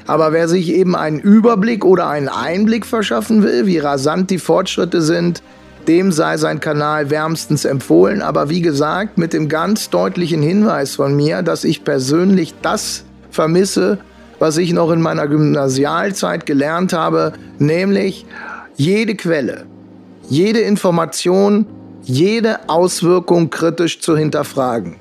Aber 0.07 0.33
wer 0.33 0.47
sich 0.47 0.73
eben 0.73 0.95
einen 0.95 1.19
Überblick 1.19 1.85
oder 1.85 2.07
einen 2.07 2.27
Einblick 2.27 2.85
verschaffen 2.85 3.43
will, 3.43 3.65
wie 3.65 3.77
rasant 3.77 4.29
die 4.29 4.39
Fortschritte 4.39 5.01
sind, 5.01 5.41
dem 5.87 6.11
sei 6.11 6.37
sein 6.37 6.59
Kanal 6.59 7.09
wärmstens 7.09 7.65
empfohlen. 7.65 8.21
Aber 8.21 8.49
wie 8.49 8.61
gesagt, 8.61 9.17
mit 9.17 9.33
dem 9.33 9.49
ganz 9.49 9.89
deutlichen 9.89 10.41
Hinweis 10.41 10.95
von 10.95 11.15
mir, 11.15 11.41
dass 11.41 11.63
ich 11.63 11.83
persönlich 11.83 12.53
das 12.61 13.03
vermisse, 13.29 13.99
was 14.39 14.57
ich 14.57 14.73
noch 14.73 14.91
in 14.91 15.01
meiner 15.01 15.27
Gymnasialzeit 15.27 16.45
gelernt 16.45 16.93
habe, 16.93 17.33
nämlich 17.59 18.25
jede 18.75 19.15
Quelle, 19.15 19.65
jede 20.29 20.61
Information, 20.61 21.65
jede 22.03 22.67
Auswirkung 22.67 23.49
kritisch 23.49 24.01
zu 24.01 24.17
hinterfragen. 24.17 24.95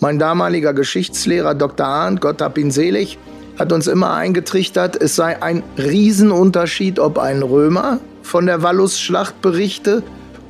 Mein 0.00 0.18
damaliger 0.18 0.74
Geschichtslehrer 0.74 1.54
Dr. 1.54 1.86
Arndt, 1.86 2.20
Gott 2.20 2.40
hab 2.40 2.58
ihn 2.58 2.70
selig, 2.70 3.18
hat 3.58 3.72
uns 3.72 3.86
immer 3.86 4.14
eingetrichtert, 4.14 5.00
es 5.00 5.16
sei 5.16 5.42
ein 5.42 5.62
Riesenunterschied, 5.78 6.98
ob 6.98 7.18
ein 7.18 7.42
Römer 7.42 8.00
von 8.22 8.46
der 8.46 8.62
Vallusschlacht 8.62 9.40
berichte 9.40 10.02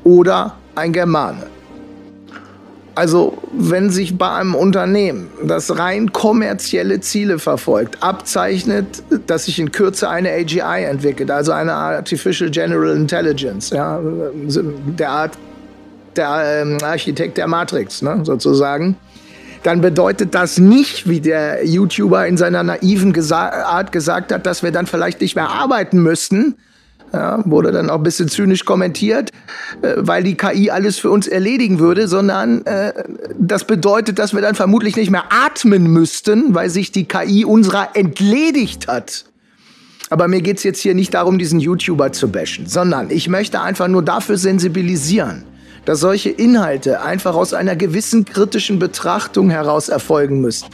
oder 0.04 0.56
ein 0.74 0.92
Germane. 0.92 1.46
Also 2.94 3.36
wenn 3.52 3.90
sich 3.90 4.16
bei 4.16 4.30
einem 4.30 4.54
Unternehmen, 4.54 5.28
das 5.44 5.76
rein 5.78 6.12
kommerzielle 6.12 7.00
Ziele 7.00 7.40
verfolgt, 7.40 8.00
abzeichnet, 8.02 9.02
dass 9.26 9.46
sich 9.46 9.58
in 9.58 9.72
Kürze 9.72 10.08
eine 10.08 10.30
AGI 10.30 10.84
entwickelt, 10.84 11.30
also 11.30 11.50
eine 11.50 11.72
Artificial 11.72 12.50
General 12.50 12.94
Intelligence, 12.94 13.70
ja, 13.70 14.00
der 14.02 15.10
Art 15.10 15.32
der 16.14 16.62
ähm, 16.62 16.78
Architekt 16.84 17.36
der 17.38 17.48
Matrix, 17.48 18.00
ne, 18.00 18.20
sozusagen, 18.22 18.96
dann 19.64 19.80
bedeutet 19.80 20.34
das 20.34 20.58
nicht, 20.58 21.08
wie 21.08 21.20
der 21.20 21.66
YouTuber 21.66 22.26
in 22.28 22.36
seiner 22.36 22.62
naiven 22.62 23.12
Gesa 23.12 23.48
Art 23.48 23.90
gesagt 23.90 24.30
hat, 24.30 24.46
dass 24.46 24.62
wir 24.62 24.70
dann 24.70 24.86
vielleicht 24.86 25.20
nicht 25.20 25.34
mehr 25.34 25.48
arbeiten 25.48 26.00
müssten, 26.00 26.54
ja, 27.14 27.42
wurde 27.44 27.70
dann 27.70 27.90
auch 27.90 27.98
ein 27.98 28.02
bisschen 28.02 28.28
zynisch 28.28 28.64
kommentiert, 28.64 29.30
äh, 29.82 29.94
weil 29.96 30.24
die 30.24 30.36
KI 30.36 30.70
alles 30.70 30.98
für 30.98 31.10
uns 31.10 31.28
erledigen 31.28 31.78
würde, 31.78 32.08
sondern 32.08 32.66
äh, 32.66 32.92
das 33.38 33.64
bedeutet, 33.64 34.18
dass 34.18 34.34
wir 34.34 34.42
dann 34.42 34.56
vermutlich 34.56 34.96
nicht 34.96 35.10
mehr 35.10 35.24
atmen 35.30 35.86
müssten, 35.86 36.54
weil 36.54 36.70
sich 36.70 36.90
die 36.90 37.04
KI 37.04 37.44
unserer 37.44 37.90
entledigt 37.94 38.88
hat. 38.88 39.26
Aber 40.10 40.28
mir 40.28 40.42
geht's 40.42 40.64
jetzt 40.64 40.80
hier 40.80 40.94
nicht 40.94 41.14
darum, 41.14 41.38
diesen 41.38 41.60
YouTuber 41.60 42.12
zu 42.12 42.28
bashen, 42.28 42.66
sondern 42.66 43.10
ich 43.10 43.28
möchte 43.28 43.60
einfach 43.60 43.88
nur 43.88 44.02
dafür 44.02 44.36
sensibilisieren, 44.36 45.44
dass 45.84 46.00
solche 46.00 46.30
Inhalte 46.30 47.00
einfach 47.00 47.34
aus 47.34 47.54
einer 47.54 47.76
gewissen 47.76 48.24
kritischen 48.24 48.78
Betrachtung 48.78 49.50
heraus 49.50 49.88
erfolgen 49.88 50.40
müssen. 50.40 50.66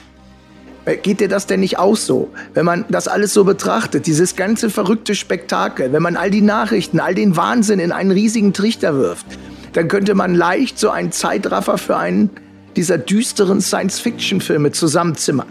Äh, 0.84 0.96
geht 0.96 1.20
dir 1.20 1.28
das 1.28 1.46
denn 1.46 1.60
nicht 1.60 1.78
auch 1.78 1.96
so? 1.96 2.30
Wenn 2.54 2.64
man 2.64 2.84
das 2.88 3.08
alles 3.08 3.34
so 3.34 3.44
betrachtet, 3.44 4.06
dieses 4.06 4.36
ganze 4.36 4.70
verrückte 4.70 5.14
Spektakel, 5.14 5.92
wenn 5.92 6.02
man 6.02 6.16
all 6.16 6.30
die 6.30 6.42
Nachrichten, 6.42 7.00
all 7.00 7.14
den 7.14 7.36
Wahnsinn 7.36 7.78
in 7.78 7.92
einen 7.92 8.10
riesigen 8.10 8.52
Trichter 8.52 8.94
wirft, 8.96 9.26
dann 9.72 9.88
könnte 9.88 10.14
man 10.14 10.34
leicht 10.34 10.78
so 10.78 10.90
einen 10.90 11.12
Zeitraffer 11.12 11.78
für 11.78 11.96
einen 11.96 12.30
dieser 12.76 12.98
düsteren 12.98 13.60
Science-Fiction-Filme 13.60 14.72
zusammenzimmern. 14.72 15.48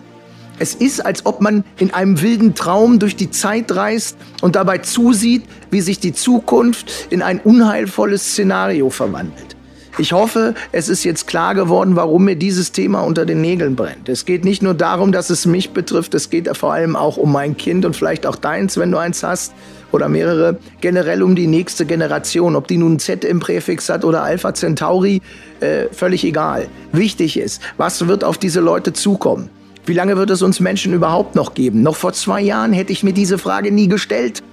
Es 0.58 0.76
ist, 0.76 1.06
als 1.06 1.26
ob 1.26 1.40
man 1.40 1.64
in 1.78 1.94
einem 1.94 2.22
wilden 2.22 2.54
Traum 2.54 3.00
durch 3.00 3.16
die 3.16 3.32
Zeit 3.32 3.74
reist 3.74 4.18
und 4.42 4.58
dabei 4.58 4.80
zusieht, 4.80 5.44
wie 5.72 5.80
sich 5.80 6.00
die 6.00 6.14
Zukunft 6.14 7.08
in 7.10 7.22
ein 7.22 7.40
unheilvolles 7.40 8.32
Szenario 8.32 8.90
verwandelt. 8.90 9.56
Ich 9.98 10.14
hoffe, 10.14 10.54
es 10.72 10.88
ist 10.88 11.04
jetzt 11.04 11.28
klar 11.28 11.56
geworden, 11.56 11.96
warum 11.96 12.26
mir 12.26 12.36
dieses 12.36 12.72
Thema 12.72 13.02
unter 13.02 13.26
den 13.26 13.42
Nägeln 13.42 13.76
brennt. 13.76 14.08
Es 14.08 14.26
geht 14.26 14.46
nicht 14.46 14.62
nur 14.62 14.74
darum, 14.74 15.12
dass 15.12 15.30
es 15.30 15.46
mich 15.46 15.72
betrifft, 15.72 16.14
es 16.14 16.30
geht 16.30 16.50
vor 16.56 16.74
allem 16.74 16.96
auch 16.96 17.18
um 17.18 17.32
mein 17.32 17.58
Kind 17.58 17.86
und 17.86 17.96
vielleicht 17.96 18.26
auch 18.26 18.36
deins, 18.36 18.78
wenn 18.78 18.92
du 18.92 18.98
eins 18.98 19.24
hast 19.24 19.54
oder 19.92 20.08
mehrere, 20.08 20.58
generell 20.82 21.24
um 21.24 21.36
die 21.36 21.48
nächste 21.48 21.86
Generation, 21.86 22.56
ob 22.56 22.68
die 22.68 22.78
nun 22.78 23.00
Z 23.00 23.26
im 23.26 23.40
Präfix 23.40 23.90
hat 23.90 24.06
oder 24.06 24.24
Alpha 24.24 24.54
Centauri, 24.54 25.22
äh, 25.60 25.88
völlig 25.92 26.24
egal. 26.24 26.68
Wichtig 26.92 27.38
ist, 27.38 27.62
was 27.78 28.08
wird 28.08 28.24
auf 28.24 28.38
diese 28.38 28.60
Leute 28.60 28.94
zukommen? 28.94 29.50
Wie 29.86 29.94
lange 29.94 30.18
wird 30.18 30.30
es 30.30 30.42
uns 30.42 30.60
Menschen 30.60 30.94
überhaupt 30.94 31.36
noch 31.36 31.56
geben? 31.56 31.82
Noch 31.82 31.96
vor 31.96 32.14
zwei 32.14 32.42
Jahren 32.42 32.74
hätte 32.74 32.94
ich 32.94 33.04
mir 33.04 33.14
diese 33.14 33.38
Frage 33.38 33.72
nie 33.72 33.88
gestellt. 33.88 34.44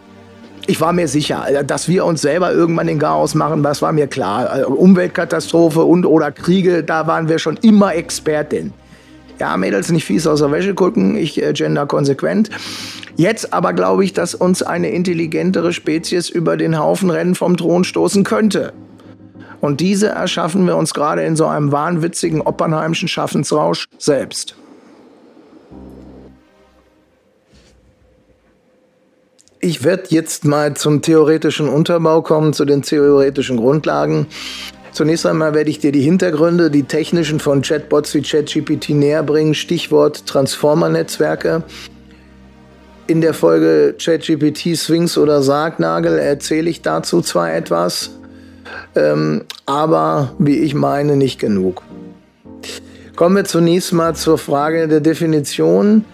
Ich 0.68 0.80
war 0.80 0.92
mir 0.92 1.06
sicher, 1.06 1.44
äh, 1.48 1.64
dass 1.64 1.88
wir 1.88 2.04
uns 2.04 2.22
selber 2.22 2.52
irgendwann 2.52 2.88
den 2.88 2.98
Chaos 2.98 3.34
machen, 3.34 3.62
das 3.62 3.82
war 3.82 3.92
mir 3.92 4.06
klar. 4.06 4.60
Äh, 4.60 4.64
Umweltkatastrophe 4.64 5.84
und 5.84 6.04
oder 6.06 6.32
Kriege, 6.32 6.82
da 6.82 7.06
waren 7.06 7.28
wir 7.28 7.38
schon 7.38 7.56
immer 7.58 7.94
Expertin. 7.94 8.72
Ja, 9.38 9.56
Mädels, 9.56 9.92
nicht 9.92 10.04
fies 10.04 10.26
aus 10.26 10.40
der 10.40 10.50
Wäsche 10.50 10.74
gucken, 10.74 11.16
ich 11.16 11.40
äh, 11.42 11.52
gender 11.52 11.86
konsequent. 11.86 12.50
Jetzt 13.16 13.52
aber 13.52 13.72
glaube 13.74 14.04
ich, 14.04 14.12
dass 14.12 14.34
uns 14.34 14.62
eine 14.62 14.90
intelligentere 14.90 15.72
Spezies 15.72 16.28
über 16.28 16.56
den 16.56 16.78
Haufen 16.78 17.10
Rennen 17.10 17.34
vom 17.34 17.56
Thron 17.56 17.84
stoßen 17.84 18.24
könnte. 18.24 18.72
Und 19.60 19.80
diese 19.80 20.08
erschaffen 20.08 20.66
wir 20.66 20.76
uns 20.76 20.94
gerade 20.94 21.22
in 21.22 21.36
so 21.36 21.46
einem 21.46 21.72
wahnwitzigen 21.72 22.40
Oppenheimschen 22.40 23.08
Schaffensrausch 23.08 23.86
selbst. 23.98 24.56
Ich 29.66 29.82
werde 29.82 30.04
jetzt 30.10 30.44
mal 30.44 30.74
zum 30.74 31.02
theoretischen 31.02 31.68
Unterbau 31.68 32.22
kommen, 32.22 32.52
zu 32.52 32.64
den 32.64 32.82
theoretischen 32.82 33.56
Grundlagen. 33.56 34.28
Zunächst 34.92 35.26
einmal 35.26 35.54
werde 35.54 35.70
ich 35.70 35.80
dir 35.80 35.90
die 35.90 36.02
Hintergründe, 36.02 36.70
die 36.70 36.84
technischen 36.84 37.40
von 37.40 37.62
Chatbots 37.62 38.14
wie 38.14 38.22
ChatGPT 38.22 38.90
näher 38.90 39.24
bringen. 39.24 39.54
Stichwort 39.54 40.24
Transformer-Netzwerke. 40.26 41.64
In 43.08 43.20
der 43.20 43.34
Folge 43.34 43.96
ChatGPT 43.98 44.78
Sphinx 44.78 45.18
oder 45.18 45.42
Sargnagel 45.42 46.16
erzähle 46.16 46.70
ich 46.70 46.82
dazu 46.82 47.20
zwar 47.20 47.52
etwas, 47.52 48.10
ähm, 48.94 49.46
aber 49.66 50.32
wie 50.38 50.60
ich 50.60 50.74
meine, 50.74 51.16
nicht 51.16 51.40
genug. 51.40 51.82
Kommen 53.16 53.34
wir 53.34 53.44
zunächst 53.44 53.92
mal 53.92 54.14
zur 54.14 54.38
Frage 54.38 54.86
der 54.86 55.00
Definition. 55.00 56.04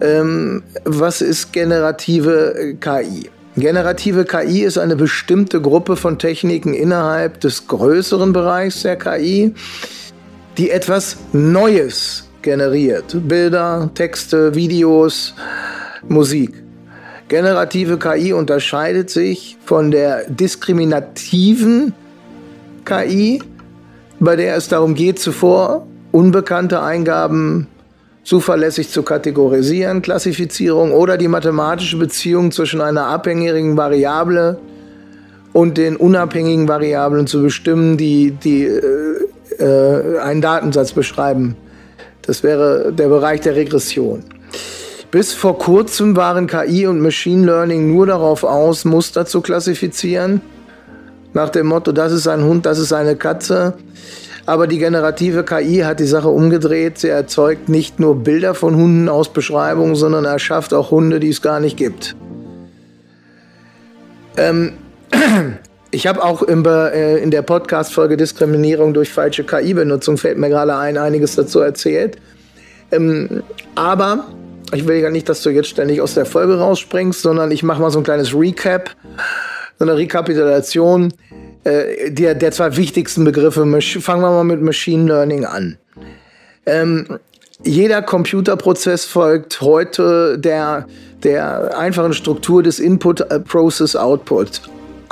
Ähm, 0.00 0.62
was 0.84 1.20
ist 1.20 1.52
generative 1.52 2.76
KI? 2.80 3.30
Generative 3.56 4.26
KI 4.26 4.64
ist 4.64 4.76
eine 4.76 4.96
bestimmte 4.96 5.62
Gruppe 5.62 5.96
von 5.96 6.18
Techniken 6.18 6.74
innerhalb 6.74 7.40
des 7.40 7.66
größeren 7.66 8.34
Bereichs 8.34 8.82
der 8.82 8.96
KI, 8.96 9.54
die 10.58 10.70
etwas 10.70 11.16
Neues 11.32 12.28
generiert. 12.42 13.16
Bilder, 13.26 13.90
Texte, 13.94 14.54
Videos, 14.54 15.34
Musik. 16.06 16.62
Generative 17.28 17.98
KI 17.98 18.34
unterscheidet 18.34 19.08
sich 19.08 19.56
von 19.64 19.90
der 19.90 20.28
diskriminativen 20.30 21.94
KI, 22.84 23.42
bei 24.20 24.36
der 24.36 24.56
es 24.56 24.68
darum 24.68 24.94
geht, 24.94 25.18
zuvor 25.18 25.86
unbekannte 26.12 26.82
Eingaben 26.82 27.68
zuverlässig 28.26 28.90
zu 28.90 29.04
kategorisieren, 29.04 30.02
Klassifizierung 30.02 30.92
oder 30.92 31.16
die 31.16 31.28
mathematische 31.28 31.96
Beziehung 31.96 32.50
zwischen 32.50 32.80
einer 32.80 33.06
abhängigen 33.06 33.76
Variable 33.76 34.58
und 35.52 35.78
den 35.78 35.96
unabhängigen 35.96 36.66
Variablen 36.66 37.28
zu 37.28 37.40
bestimmen, 37.40 37.96
die, 37.96 38.32
die 38.32 38.64
äh, 38.64 39.62
äh, 39.62 40.18
einen 40.18 40.42
Datensatz 40.42 40.92
beschreiben. 40.92 41.56
Das 42.22 42.42
wäre 42.42 42.92
der 42.92 43.06
Bereich 43.06 43.42
der 43.42 43.54
Regression. 43.54 44.24
Bis 45.12 45.32
vor 45.32 45.56
kurzem 45.58 46.16
waren 46.16 46.48
KI 46.48 46.88
und 46.88 47.00
Machine 47.00 47.46
Learning 47.46 47.94
nur 47.94 48.06
darauf 48.06 48.42
aus, 48.42 48.84
Muster 48.84 49.24
zu 49.24 49.40
klassifizieren. 49.40 50.40
Nach 51.32 51.50
dem 51.50 51.68
Motto, 51.68 51.92
das 51.92 52.12
ist 52.12 52.26
ein 52.26 52.42
Hund, 52.42 52.66
das 52.66 52.80
ist 52.80 52.92
eine 52.92 53.14
Katze. 53.14 53.74
Aber 54.46 54.68
die 54.68 54.78
generative 54.78 55.44
KI 55.44 55.78
hat 55.80 55.98
die 55.98 56.06
Sache 56.06 56.28
umgedreht. 56.28 56.98
Sie 56.98 57.08
erzeugt 57.08 57.68
nicht 57.68 57.98
nur 57.98 58.22
Bilder 58.22 58.54
von 58.54 58.76
Hunden 58.76 59.08
aus 59.08 59.32
Beschreibungen, 59.32 59.96
sondern 59.96 60.24
erschafft 60.24 60.72
auch 60.72 60.92
Hunde, 60.92 61.18
die 61.18 61.30
es 61.30 61.42
gar 61.42 61.58
nicht 61.58 61.76
gibt. 61.76 62.14
Ähm, 64.36 64.74
ich 65.90 66.06
habe 66.06 66.22
auch 66.22 66.42
in, 66.44 66.64
äh, 66.64 67.18
in 67.18 67.32
der 67.32 67.42
Podcast-Folge 67.42 68.16
Diskriminierung 68.16 68.94
durch 68.94 69.12
falsche 69.12 69.42
KI-Benutzung, 69.42 70.16
fällt 70.16 70.38
mir 70.38 70.48
gerade 70.48 70.76
ein, 70.76 70.96
einiges 70.96 71.34
dazu 71.34 71.58
erzählt. 71.58 72.16
Ähm, 72.92 73.42
aber 73.74 74.26
ich 74.72 74.86
will 74.86 74.96
ja 74.96 75.10
nicht, 75.10 75.28
dass 75.28 75.42
du 75.42 75.50
jetzt 75.50 75.68
ständig 75.68 76.00
aus 76.00 76.14
der 76.14 76.26
Folge 76.26 76.58
rausspringst, 76.58 77.20
sondern 77.20 77.50
ich 77.50 77.64
mache 77.64 77.80
mal 77.80 77.90
so 77.90 77.98
ein 77.98 78.04
kleines 78.04 78.32
Recap, 78.32 78.90
so 79.78 79.84
eine 79.84 79.96
Rekapitulation 79.96 81.12
äh, 81.66 82.10
der, 82.10 82.34
der 82.34 82.52
zwei 82.52 82.76
wichtigsten 82.76 83.24
Begriffe. 83.24 83.66
Fangen 84.00 84.22
wir 84.22 84.30
mal 84.30 84.44
mit 84.44 84.62
Machine 84.62 85.06
Learning 85.06 85.44
an. 85.44 85.78
Ähm, 86.64 87.18
jeder 87.62 88.02
Computerprozess 88.02 89.04
folgt 89.04 89.60
heute 89.60 90.38
der, 90.38 90.86
der 91.22 91.76
einfachen 91.78 92.12
Struktur 92.12 92.62
des 92.62 92.78
Input 92.78 93.20
äh, 93.20 93.40
Process 93.40 93.96
Output, 93.96 94.62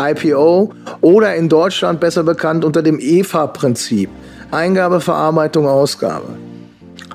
IPO, 0.01 0.73
oder 1.01 1.35
in 1.35 1.49
Deutschland 1.49 2.01
besser 2.01 2.23
bekannt 2.23 2.65
unter 2.65 2.83
dem 2.83 2.99
EFA-Prinzip, 3.01 4.11
Eingabe, 4.51 5.01
Verarbeitung, 5.01 5.67
Ausgabe 5.67 6.37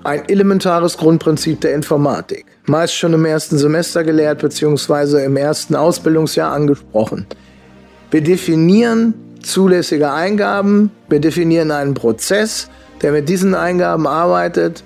ein 0.03 0.27
elementares 0.29 0.97
Grundprinzip 0.97 1.59
der 1.61 1.73
Informatik, 1.73 2.45
meist 2.65 2.95
schon 2.95 3.13
im 3.13 3.25
ersten 3.25 3.57
Semester 3.57 4.03
gelehrt 4.03 4.39
bzw. 4.39 5.25
im 5.25 5.35
ersten 5.35 5.75
Ausbildungsjahr 5.75 6.53
angesprochen. 6.53 7.27
Wir 8.11 8.21
definieren 8.21 9.13
zulässige 9.41 10.11
Eingaben, 10.11 10.91
wir 11.09 11.19
definieren 11.19 11.71
einen 11.71 11.93
Prozess, 11.93 12.69
der 13.01 13.11
mit 13.11 13.29
diesen 13.29 13.55
Eingaben 13.55 14.07
arbeitet 14.07 14.83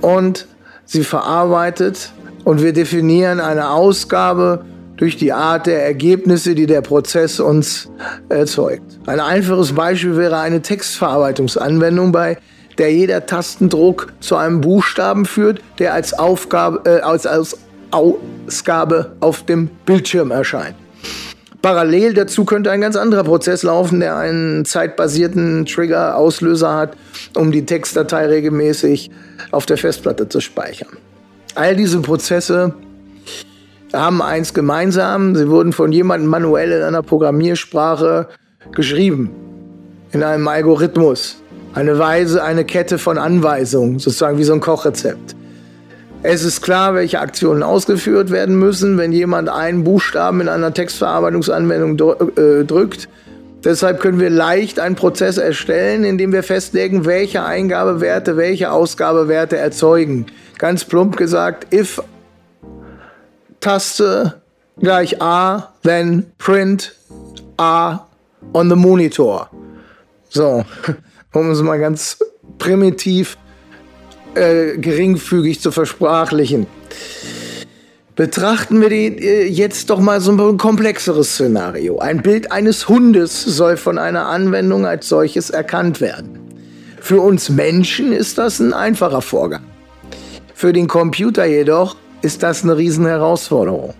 und 0.00 0.46
sie 0.84 1.04
verarbeitet 1.04 2.12
und 2.44 2.62
wir 2.62 2.72
definieren 2.72 3.40
eine 3.40 3.70
Ausgabe 3.70 4.64
durch 4.96 5.16
die 5.16 5.32
Art 5.32 5.66
der 5.66 5.84
Ergebnisse, 5.84 6.54
die 6.54 6.66
der 6.66 6.82
Prozess 6.82 7.40
uns 7.40 7.88
erzeugt. 8.28 8.98
Ein 9.06 9.20
einfaches 9.20 9.72
Beispiel 9.72 10.16
wäre 10.16 10.38
eine 10.38 10.60
Textverarbeitungsanwendung, 10.60 12.12
bei 12.12 12.38
der 12.78 12.92
jeder 12.92 13.26
Tastendruck 13.26 14.12
zu 14.20 14.36
einem 14.36 14.60
Buchstaben 14.60 15.24
führt, 15.24 15.60
der 15.78 15.94
als, 15.94 16.14
Aufgabe, 16.14 16.80
äh, 16.84 17.00
als, 17.00 17.26
als 17.26 17.58
Ausgabe 17.90 19.12
auf 19.20 19.44
dem 19.44 19.68
Bildschirm 19.86 20.30
erscheint. 20.30 20.76
Parallel 21.60 22.14
dazu 22.14 22.44
könnte 22.44 22.70
ein 22.70 22.80
ganz 22.80 22.94
anderer 22.94 23.24
Prozess 23.24 23.64
laufen, 23.64 24.00
der 24.00 24.16
einen 24.16 24.64
zeitbasierten 24.64 25.66
Trigger-Auslöser 25.66 26.74
hat, 26.74 26.96
um 27.34 27.50
die 27.50 27.66
Textdatei 27.66 28.26
regelmäßig 28.26 29.10
auf 29.50 29.66
der 29.66 29.76
Festplatte 29.76 30.28
zu 30.28 30.40
speichern. 30.40 30.96
All 31.56 31.74
diese 31.74 32.00
Prozesse 32.00 32.74
haben 33.92 34.22
eins 34.22 34.54
gemeinsam, 34.54 35.34
sie 35.34 35.48
wurden 35.48 35.72
von 35.72 35.90
jemandem 35.90 36.30
manuell 36.30 36.70
in 36.70 36.82
einer 36.82 37.02
Programmiersprache 37.02 38.28
geschrieben, 38.72 39.30
in 40.12 40.22
einem 40.22 40.46
Algorithmus. 40.46 41.42
Eine 41.74 41.98
Weise, 41.98 42.42
eine 42.42 42.64
Kette 42.64 42.98
von 42.98 43.18
Anweisungen, 43.18 43.98
sozusagen 43.98 44.38
wie 44.38 44.44
so 44.44 44.52
ein 44.52 44.60
Kochrezept. 44.60 45.36
Es 46.22 46.44
ist 46.44 46.62
klar, 46.62 46.94
welche 46.94 47.20
Aktionen 47.20 47.62
ausgeführt 47.62 48.30
werden 48.30 48.58
müssen, 48.58 48.98
wenn 48.98 49.12
jemand 49.12 49.48
einen 49.48 49.84
Buchstaben 49.84 50.40
in 50.40 50.48
einer 50.48 50.74
Textverarbeitungsanwendung 50.74 51.92
äh, 52.36 52.64
drückt. 52.64 53.08
Deshalb 53.64 54.00
können 54.00 54.18
wir 54.18 54.30
leicht 54.30 54.80
einen 54.80 54.96
Prozess 54.96 55.38
erstellen, 55.38 56.04
in 56.04 56.18
dem 56.18 56.32
wir 56.32 56.42
festlegen, 56.42 57.04
welche 57.04 57.44
Eingabewerte, 57.44 58.36
welche 58.36 58.72
Ausgabewerte 58.72 59.56
erzeugen. 59.56 60.26
Ganz 60.58 60.84
plump 60.84 61.16
gesagt, 61.16 61.72
if 61.72 62.02
Taste 63.60 64.40
gleich 64.80 65.20
A, 65.22 65.72
then 65.82 66.26
print 66.38 66.94
A 67.58 68.06
on 68.52 68.68
the 68.68 68.76
monitor. 68.76 69.48
So, 70.28 70.64
um 71.32 71.50
es 71.50 71.62
mal 71.62 71.78
ganz 71.78 72.18
primitiv 72.58 73.36
äh, 74.38 74.78
geringfügig 74.78 75.60
zu 75.60 75.70
versprachlichen. 75.70 76.66
Betrachten 78.16 78.80
wir 78.80 78.88
die, 78.88 79.06
äh, 79.06 79.46
jetzt 79.46 79.90
doch 79.90 80.00
mal 80.00 80.20
so 80.20 80.32
ein 80.32 80.56
komplexeres 80.56 81.34
Szenario. 81.34 81.98
Ein 81.98 82.22
Bild 82.22 82.50
eines 82.50 82.88
Hundes 82.88 83.42
soll 83.42 83.76
von 83.76 83.98
einer 83.98 84.26
Anwendung 84.26 84.86
als 84.86 85.08
solches 85.08 85.50
erkannt 85.50 86.00
werden. 86.00 86.38
Für 87.00 87.20
uns 87.20 87.48
Menschen 87.48 88.12
ist 88.12 88.38
das 88.38 88.58
ein 88.58 88.72
einfacher 88.72 89.22
Vorgang. 89.22 89.62
Für 90.54 90.72
den 90.72 90.88
Computer 90.88 91.44
jedoch 91.44 91.96
ist 92.22 92.42
das 92.42 92.64
eine 92.64 92.76
Riesenherausforderung. 92.76 93.94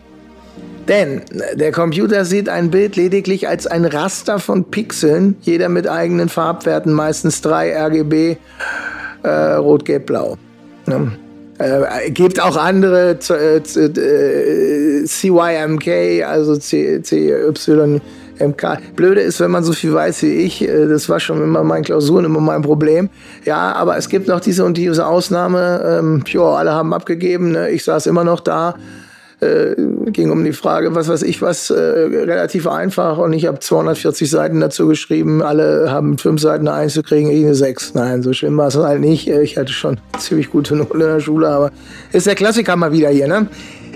Denn 0.89 1.23
der 1.55 1.71
Computer 1.71 2.25
sieht 2.25 2.49
ein 2.49 2.71
Bild 2.71 2.97
lediglich 2.97 3.47
als 3.47 3.67
ein 3.67 3.85
Raster 3.85 4.39
von 4.39 4.65
Pixeln, 4.65 5.37
jeder 5.43 5.69
mit 5.69 5.87
eigenen 5.87 6.29
Farbwerten, 6.29 6.93
meistens 6.93 7.43
drei 7.43 7.77
RGB, 7.77 8.39
äh, 9.29 9.55
Rot, 9.55 9.85
Gelb, 9.85 10.07
Blau. 10.07 10.37
Ja. 10.87 11.07
Äh, 11.59 12.11
gibt 12.11 12.41
auch 12.41 12.57
andere 12.57 13.19
äh, 13.31 13.57
äh 13.57 15.05
CYMK, 15.05 16.25
also 16.25 16.57
CYMK. 16.57 18.01
Blöde 18.95 19.21
ist, 19.21 19.41
wenn 19.41 19.51
man 19.51 19.65
so 19.65 19.73
viel 19.73 19.93
weiß 19.93 20.23
wie 20.23 20.35
ich, 20.35 20.63
äh, 20.63 20.87
das 20.87 21.09
war 21.09 21.19
schon 21.19 21.43
immer 21.43 21.65
mein 21.65 21.83
Klausuren, 21.83 22.25
immer 22.27 22.41
mein 22.41 22.63
Problem. 22.63 23.09
Ja, 23.45 23.73
aber 23.73 23.97
es 23.97 24.09
gibt 24.09 24.29
noch 24.29 24.39
diese 24.39 24.65
und 24.65 24.77
diese 24.77 25.05
Ausnahme. 25.05 25.99
Ähm, 25.99 26.23
jo, 26.27 26.47
alle 26.47 26.73
haben 26.73 26.95
abgegeben, 26.95 27.51
ne? 27.53 27.71
ich 27.71 27.83
saß 27.83 28.07
immer 28.07 28.23
noch 28.23 28.39
da 28.41 28.77
äh, 29.41 29.75
ging 30.11 30.31
um 30.31 30.45
die 30.45 30.53
Frage, 30.53 30.95
was 30.95 31.09
weiß 31.09 31.23
ich 31.23 31.41
was, 31.43 31.71
äh, 31.71 31.75
relativ 31.75 32.67
einfach. 32.67 33.19
Und 33.19 33.33
ich 33.33 33.47
habe 33.47 33.61
240 33.61 34.29
Seiten 34.29 34.61
dazu 34.61 34.89
geschrieben. 34.89 35.43
Alle 35.43 35.91
haben 35.91 36.19
fünf 36.19 36.41
Seiten 36.41 36.67
eine 36.67 36.77
Eins 36.77 36.95
zu 36.95 37.03
kriegen, 37.03 37.31
ich 37.31 37.45
eine 37.45 37.55
sechs. 37.55 37.95
Nein, 37.95 38.23
so 38.23 38.33
schlimm 38.33 38.57
war 38.57 38.69
es 38.69 38.77
halt 38.77 39.01
nicht. 39.01 39.29
Ich 39.29 39.57
hatte 39.57 39.73
schon 39.73 39.99
ziemlich 40.19 40.51
gute 40.51 40.75
Noten 40.75 41.01
in 41.01 41.07
der 41.07 41.21
Schule, 41.21 41.49
aber 41.49 41.71
ist 42.13 42.27
der 42.27 42.35
Klassiker 42.35 42.77
mal 42.77 42.93
wieder 42.93 43.11
hier, 43.11 43.29
ne? 43.29 43.47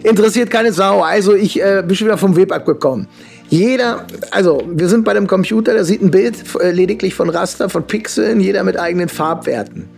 Interessiert 0.04 0.50
keine 0.50 0.72
Sau. 0.72 1.00
Also 1.00 1.34
ich 1.34 1.60
äh, 1.60 1.82
bin 1.86 1.94
schon 1.96 2.08
wieder 2.08 2.18
vom 2.18 2.34
Web 2.36 2.52
abgekommen. 2.52 3.06
Jeder, 3.48 4.06
also 4.30 4.62
wir 4.66 4.88
sind 4.88 5.04
bei 5.04 5.12
dem 5.12 5.26
Computer, 5.26 5.74
der 5.74 5.84
sieht 5.84 6.02
ein 6.02 6.10
Bild 6.10 6.36
äh, 6.60 6.70
lediglich 6.70 7.14
von 7.14 7.28
Raster, 7.28 7.68
von 7.68 7.86
Pixeln, 7.86 8.40
jeder 8.40 8.64
mit 8.64 8.78
eigenen 8.78 9.08
Farbwerten. 9.08 9.88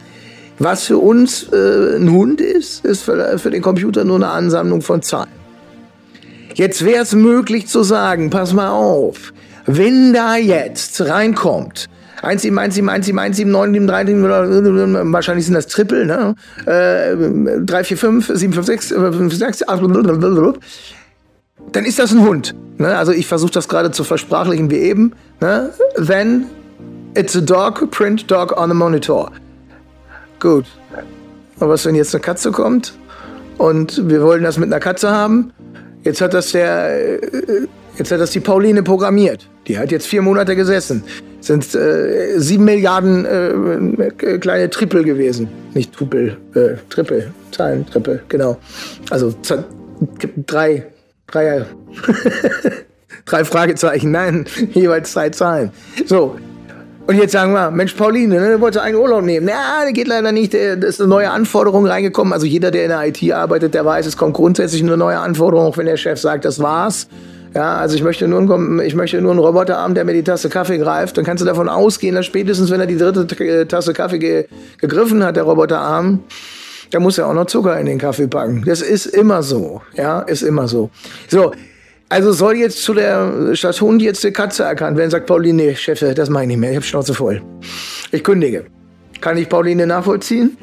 Was 0.59 0.85
für 0.85 0.99
uns 0.99 1.49
äh, 1.53 1.97
ein 1.97 2.11
Hund 2.11 2.41
ist, 2.41 2.85
ist 2.85 3.03
für, 3.03 3.39
für 3.39 3.51
den 3.51 3.63
Computer 3.63 4.05
nur 4.05 4.17
eine 4.17 4.29
Ansammlung 4.29 4.83
von 4.83 5.03
Zahlen. 5.03 5.31
Jetzt 6.55 6.85
wäre 6.85 7.03
es 7.03 7.15
möglich 7.15 7.67
zu 7.67 7.83
sagen, 7.83 8.31
pass 8.31 8.53
mal 8.53 8.71
auf, 8.71 9.33
wenn 9.67 10.13
da 10.13 10.37
jetzt 10.37 11.01
reinkommt, 11.01 11.87
1, 12.23 12.43
7, 12.43 12.59
1, 12.59 12.75
7, 12.77 12.89
1, 12.89 13.07
7, 13.07 13.19
1, 13.19 13.37
7, 13.37 13.51
9, 13.51 13.73
7, 13.75 13.87
3, 13.87 14.07
7, 14.07 15.13
wahrscheinlich 15.13 15.45
sind 15.45 15.55
das 15.55 15.67
Triple, 15.67 16.07
ne? 16.07 16.35
Äh, 16.67 17.61
3, 17.65 17.85
4, 17.85 17.97
5, 17.99 18.31
7, 18.35 18.53
5, 18.53 18.67
6, 18.67 18.89
5, 18.89 19.35
6, 19.35 19.69
8, 19.69 19.83
dann 21.73 21.85
ist 21.85 21.99
das 21.99 22.13
ein 22.13 22.21
Hund. 22.21 22.55
Ne? 22.79 22.97
Also 22.97 23.13
ich 23.13 23.27
versuche 23.27 23.53
das 23.53 23.69
gerade 23.69 23.91
zu 23.91 24.05
versprachlichen 24.05 24.71
wie 24.71 24.77
eben. 24.77 25.13
Ne? 25.41 25.71
Then 25.97 26.47
it's 27.17 27.37
a 27.37 27.41
dog, 27.41 27.91
print 27.91 28.31
dog 28.31 28.57
on 28.57 28.69
the 28.69 28.75
monitor. 28.75 29.31
Gut. 30.45 30.67
Aber 31.59 31.71
was, 31.71 31.87
wenn 31.87 31.95
jetzt 31.95 32.15
eine 32.15 32.21
Katze 32.21 32.51
kommt 32.53 32.93
und 33.57 34.11
wir 34.11 34.23
wollen 34.23 34.43
das 34.43 34.59
mit 34.59 34.67
einer 34.71 34.79
Katze 34.79 35.11
haben? 35.11 35.55
Jetzt 36.03 36.21
hat 36.21 36.35
das 36.35 36.53
der, 36.53 37.23
äh, 37.23 37.67
jetzt 37.97 38.13
hat 38.13 38.21
das 38.21 38.33
die 38.33 38.41
Pauline 38.41 38.83
programmiert. 38.83 39.49
Die 39.67 39.79
hat 39.79 39.91
jetzt 39.91 40.07
vier 40.07 40.21
Monate 40.21 40.55
gesessen. 40.55 41.03
Sind 41.41 41.75
äh, 41.75 42.39
sieben 42.39 42.67
Milliarden 42.67 43.25
äh, 43.25 44.39
kleine 44.39 44.69
Triple 44.69 45.03
gewesen. 45.03 45.49
Nicht 45.73 45.95
Tupel, 45.95 46.37
äh, 46.55 46.75
Triple, 46.91 47.33
Zahlen, 47.51 47.87
Triple, 47.87 48.21
genau. 48.29 48.59
Also 49.09 49.35
drei, 50.47 50.87
drei, 51.27 51.65
drei 53.25 53.45
Fragezeichen, 53.47 54.11
nein, 54.11 54.45
jeweils 54.75 55.15
drei 55.15 55.31
Zahlen. 55.31 55.71
So, 56.05 56.37
Und 57.07 57.19
jetzt 57.19 57.33
sagen 57.33 57.53
wir, 57.53 57.71
Mensch, 57.71 57.93
Pauline, 57.93 58.41
ne, 58.41 58.61
wollte 58.61 58.81
einen 58.81 58.97
Urlaub 58.97 59.23
nehmen. 59.23 59.47
Ja, 59.47 59.91
geht 59.93 60.09
leider 60.09 60.33
nicht. 60.33 60.55
Da 60.55 60.73
ist 60.73 61.01
eine 61.01 61.09
neue 61.09 61.31
Anforderung 61.31 61.87
reingekommen. 61.87 62.33
Also 62.33 62.47
jeder, 62.47 62.71
der 62.71 62.85
in 62.85 62.89
der 62.89 63.07
IT 63.07 63.31
arbeitet, 63.31 63.75
der 63.75 63.85
weiß, 63.85 64.07
es 64.07 64.17
kommt 64.17 64.35
grundsätzlich 64.35 64.83
eine 64.83 64.97
neue 64.97 65.19
Anforderung, 65.19 65.67
auch 65.67 65.77
wenn 65.77 65.85
der 65.85 65.99
Chef 65.99 66.19
sagt, 66.19 66.47
das 66.47 66.61
war's. 66.61 67.09
Ja, 67.55 67.77
also 67.77 67.95
ich 67.95 68.03
möchte 68.03 68.27
nur, 68.27 68.41
einen, 68.41 68.81
ich 68.81 68.95
möchte 68.95 69.21
nur 69.21 69.33
einen 69.33 69.41
Roboter 69.41 69.77
haben, 69.77 69.95
der 69.95 70.07
mir 70.07 70.15
die 70.15 70.25
Tasse 70.25 70.49
Kaffee 70.49 70.79
greift. 70.79 71.19
Dann 71.19 71.25
kannst 71.25 71.43
du 71.43 71.47
davon 71.47 71.69
ausgehen, 71.69 72.15
dass 72.15 72.25
spätestens, 72.25 72.71
wenn 72.71 72.81
er 72.81 72.87
die 72.87 72.97
dritte 72.97 73.69
Tasse 73.69 73.93
Kaffee 73.93 74.19
ge 74.19 74.47
gegriffen 74.79 75.23
hat, 75.23 75.37
der 75.37 75.45
Roboterarm, 75.45 76.21
da 76.91 77.01
muss 77.01 77.19
er 77.19 77.29
auch 77.29 77.35
noch 77.35 77.47
Zucker 77.47 77.79
in 77.79 77.87
den 77.87 77.99
Kaffee 77.99 78.29
packen. 78.29 78.65
Das 78.65 78.81
ist 78.81 79.07
immer 79.07 79.43
so. 79.43 79.83
Ja, 79.95 80.21
ist 80.21 80.43
immer 80.43 80.69
so. 80.69 80.91
So, 81.29 81.53
also 82.09 82.33
soll 82.33 82.57
jetzt 82.57 82.83
zu 82.83 82.95
der 82.95 83.55
Stadt 83.55 83.81
Hund 83.81 84.03
jetzt 84.03 84.23
die 84.25 84.31
Katze 84.31 84.65
erkannt 84.65 84.97
werden, 84.97 85.11
sagt 85.11 85.27
Pauline, 85.27 85.75
Chef, 85.75 86.01
das 86.15 86.29
mache 86.29 86.45
ich 86.45 86.49
nicht 86.49 86.59
mehr, 86.59 86.71
ich 86.71 86.77
habe 86.77 86.87
Schnauze 86.87 87.15
voll. 87.15 87.43
Ich 88.13 88.23
kündige. 88.23 88.67
Kann 89.21 89.37
ich 89.37 89.49
Pauline 89.49 89.87
nachvollziehen? 89.87 90.57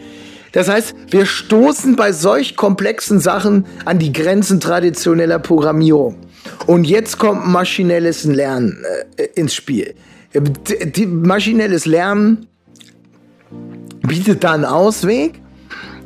Das 0.51 0.67
heißt, 0.67 0.93
wir 1.09 1.25
stoßen 1.25 1.95
bei 1.95 2.11
solch 2.11 2.55
komplexen 2.55 3.19
Sachen 3.19 3.65
an 3.85 3.99
die 3.99 4.11
Grenzen 4.11 4.59
traditioneller 4.59 5.39
Programmierung. 5.39 6.17
Und 6.67 6.85
jetzt 6.85 7.17
kommt 7.17 7.47
maschinelles 7.47 8.25
Lernen 8.25 8.83
äh, 9.17 9.27
ins 9.35 9.53
Spiel. 9.53 9.95
Die, 10.33 11.05
maschinelles 11.05 11.85
Lernen 11.85 12.47
bietet 14.07 14.43
da 14.43 14.53
einen 14.53 14.65
Ausweg. 14.65 15.41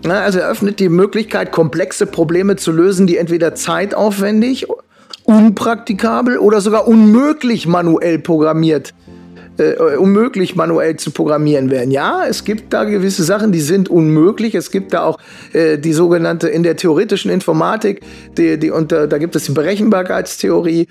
Also 0.04 0.40
eröffnet 0.40 0.80
die 0.80 0.90
Möglichkeit, 0.90 1.52
komplexe 1.52 2.06
Probleme 2.06 2.56
zu 2.58 2.72
lösen, 2.72 3.08
die 3.08 3.18
entweder 3.18 3.56
zeitaufwendig 3.56 4.68
unpraktikabel 5.26 6.38
oder 6.38 6.62
sogar 6.62 6.88
unmöglich 6.88 7.68
manuell 7.68 8.20
programmiert 8.20 8.94
äh, 9.58 9.96
unmöglich 9.98 10.56
manuell 10.56 10.98
zu 10.98 11.12
programmieren 11.12 11.70
werden. 11.70 11.92
Ja, 11.92 12.26
es 12.28 12.44
gibt 12.44 12.74
da 12.74 12.84
gewisse 12.84 13.24
Sachen, 13.24 13.52
die 13.52 13.62
sind 13.62 13.90
unmöglich. 13.90 14.56
Es 14.56 14.72
gibt 14.72 14.94
da 14.94 15.04
auch 15.04 15.20
äh, 15.54 15.78
die 15.78 15.94
sogenannte 15.94 16.50
in 16.50 16.64
der 16.64 16.76
theoretischen 16.76 17.32
Informatik, 17.32 18.02
die, 18.38 18.58
die 18.58 18.72
unter, 18.72 19.08
da 19.08 19.18
gibt 19.18 19.36
es 19.36 19.46
die 19.46 19.54
Berechenbarkeitstheorie 19.54 20.88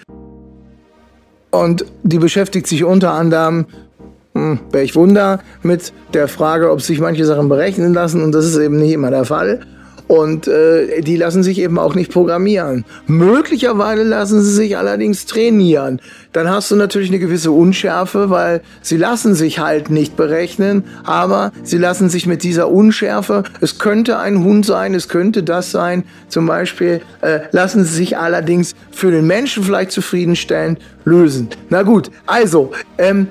und 1.51 1.85
die 2.03 2.19
beschäftigt 2.19 2.67
sich 2.67 2.85
unter 2.85 3.13
anderem 3.13 3.67
hm, 4.35 4.59
welch 4.73 4.97
Wunder, 4.97 5.41
mit 5.63 5.93
der 6.13 6.27
Frage, 6.27 6.71
ob 6.71 6.83
sich 6.83 7.01
manche 7.01 7.25
Sachen 7.25 7.49
berechnen 7.49 7.95
lassen 7.95 8.23
und 8.23 8.33
das 8.33 8.47
ist 8.47 8.57
eben 8.57 8.79
nicht 8.79 8.93
immer 8.93 9.11
der 9.11 9.25
Fall. 9.25 9.61
Und 10.15 10.47
äh, 10.47 11.01
die 11.01 11.17
lassen 11.17 11.43
sich 11.43 11.59
eben 11.59 11.77
auch 11.77 11.97
nicht 11.97 12.13
programmieren. 12.13 12.85
Möglicherweise 13.09 14.05
lassen 14.05 14.43
sie 14.43 14.53
sich 14.53 14.79
allerdings 14.79 15.27
trainieren. 15.27 16.01
Dann 16.33 16.49
hast 16.49 16.71
du 16.71 16.77
natürlich 16.77 17.09
eine 17.09 17.19
gewisse 17.19 17.51
Unschärfe, 17.51 18.31
weil 18.31 18.61
sie 18.81 18.97
lassen 18.97 19.35
sich 19.35 19.59
halt 19.59 19.91
nicht 19.91 20.17
berechnen, 20.17 20.85
aber 21.03 21.51
sie 21.65 21.79
lassen 21.79 22.11
sich 22.11 22.29
mit 22.29 22.45
dieser 22.45 22.71
Unschärfe, 22.71 23.43
es 23.61 23.81
könnte 23.81 24.21
ein 24.21 24.45
Hund 24.45 24.65
sein, 24.65 24.95
es 24.95 25.09
könnte 25.09 25.43
das 25.43 25.73
sein, 25.73 26.05
zum 26.29 26.47
Beispiel, 26.47 27.01
äh, 27.21 27.41
lassen 27.51 27.85
sie 27.85 27.95
sich 27.95 28.17
allerdings 28.17 28.77
für 28.93 29.11
den 29.11 29.27
Menschen 29.27 29.65
vielleicht 29.65 29.91
zufriedenstellend 29.91 30.79
lösen. 31.05 31.49
Na 31.71 31.83
gut, 31.83 32.13
also, 32.27 32.71
ähm, 32.99 33.27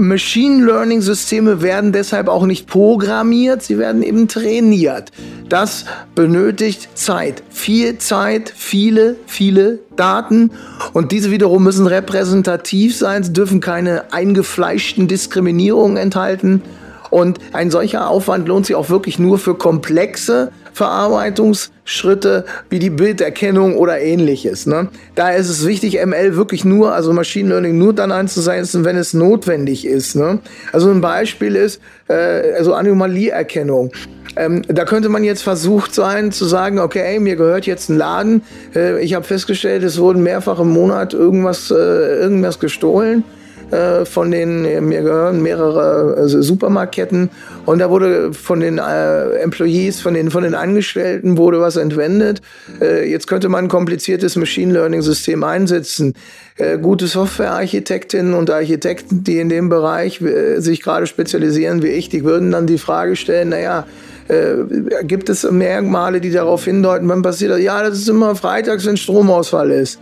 Machine 0.00 0.64
Learning 0.64 1.02
Systeme 1.02 1.60
werden 1.60 1.92
deshalb 1.92 2.28
auch 2.28 2.46
nicht 2.46 2.66
programmiert, 2.66 3.62
sie 3.62 3.76
werden 3.76 4.02
eben 4.02 4.28
trainiert. 4.28 5.12
Das 5.50 5.84
benötigt 6.14 6.88
Zeit. 6.94 7.42
Viel 7.50 7.98
Zeit, 7.98 8.50
viele, 8.56 9.16
viele 9.26 9.80
Daten. 9.96 10.52
Und 10.94 11.12
diese 11.12 11.30
wiederum 11.30 11.64
müssen 11.64 11.86
repräsentativ 11.86 12.96
sein. 12.96 13.24
Sie 13.24 13.34
dürfen 13.34 13.60
keine 13.60 14.10
eingefleischten 14.10 15.06
Diskriminierungen 15.06 15.98
enthalten. 15.98 16.62
Und 17.10 17.38
ein 17.52 17.70
solcher 17.70 18.08
Aufwand 18.08 18.48
lohnt 18.48 18.64
sich 18.64 18.76
auch 18.76 18.88
wirklich 18.88 19.18
nur 19.18 19.38
für 19.38 19.54
komplexe 19.54 20.50
Verarbeitungsschritte 20.72 22.44
wie 22.68 22.78
die 22.78 22.90
Bilderkennung 22.90 23.76
oder 23.76 24.00
ähnliches. 24.00 24.66
Ne? 24.66 24.88
Da 25.14 25.30
ist 25.30 25.48
es 25.48 25.66
wichtig, 25.66 25.98
ML 26.04 26.36
wirklich 26.36 26.64
nur, 26.64 26.92
also 26.92 27.12
Machine 27.12 27.48
Learning 27.48 27.78
nur 27.78 27.92
dann 27.92 28.12
einzusetzen, 28.12 28.84
wenn 28.84 28.96
es 28.96 29.14
notwendig 29.14 29.86
ist. 29.86 30.16
Ne? 30.16 30.38
Also 30.72 30.90
ein 30.90 31.00
Beispiel 31.00 31.56
ist 31.56 31.80
äh, 32.08 32.54
also 32.56 32.74
Anomalieerkennung. 32.74 33.92
Ähm, 34.36 34.62
da 34.68 34.84
könnte 34.84 35.08
man 35.08 35.24
jetzt 35.24 35.42
versucht 35.42 35.94
sein 35.94 36.30
zu 36.30 36.44
sagen, 36.44 36.78
okay, 36.78 37.18
mir 37.18 37.36
gehört 37.36 37.66
jetzt 37.66 37.88
ein 37.88 37.98
Laden. 37.98 38.42
Äh, 38.74 39.02
ich 39.02 39.14
habe 39.14 39.24
festgestellt, 39.24 39.82
es 39.82 39.98
wurden 39.98 40.22
mehrfach 40.22 40.60
im 40.60 40.70
Monat 40.70 41.14
irgendwas, 41.14 41.70
äh, 41.70 41.74
irgendwas 41.74 42.60
gestohlen 42.60 43.24
äh, 43.70 44.04
von 44.04 44.30
den, 44.30 44.62
mir 44.86 45.02
gehören 45.02 45.42
mehrere 45.42 46.16
also 46.16 46.42
Supermarktketten 46.42 47.30
und 47.66 47.78
da 47.78 47.90
wurde 47.90 48.32
von 48.32 48.60
den 48.60 48.78
äh, 48.78 49.30
Employees, 49.42 50.00
von 50.00 50.14
den, 50.14 50.30
von 50.30 50.42
den 50.42 50.54
Angestellten 50.54 51.36
wurde 51.36 51.60
was 51.60 51.76
entwendet. 51.76 52.42
Äh, 52.80 53.10
jetzt 53.10 53.26
könnte 53.26 53.48
man 53.48 53.66
ein 53.66 53.68
kompliziertes 53.68 54.36
Machine 54.36 54.72
Learning 54.72 55.02
System 55.02 55.44
einsetzen. 55.44 56.14
Äh, 56.56 56.78
gute 56.78 57.06
Softwarearchitektinnen 57.06 58.34
und 58.34 58.50
Architekten, 58.50 59.24
die 59.24 59.38
in 59.38 59.48
dem 59.48 59.68
Bereich 59.68 60.20
äh, 60.20 60.60
sich 60.60 60.82
gerade 60.82 61.06
spezialisieren 61.06 61.82
wie 61.82 61.88
ich, 61.88 62.08
die 62.08 62.24
würden 62.24 62.50
dann 62.50 62.66
die 62.66 62.78
Frage 62.78 63.16
stellen, 63.16 63.50
naja, 63.50 63.86
äh, 64.28 65.04
gibt 65.04 65.28
es 65.28 65.48
Merkmale, 65.50 66.20
die 66.20 66.30
darauf 66.30 66.64
hindeuten, 66.64 67.08
wann 67.08 67.22
passiert 67.22 67.52
das? 67.52 67.60
Ja, 67.60 67.82
das 67.82 67.98
ist 67.98 68.08
immer 68.08 68.34
freitags, 68.36 68.86
wenn 68.86 68.96
Stromausfall 68.96 69.70
ist. 69.70 70.00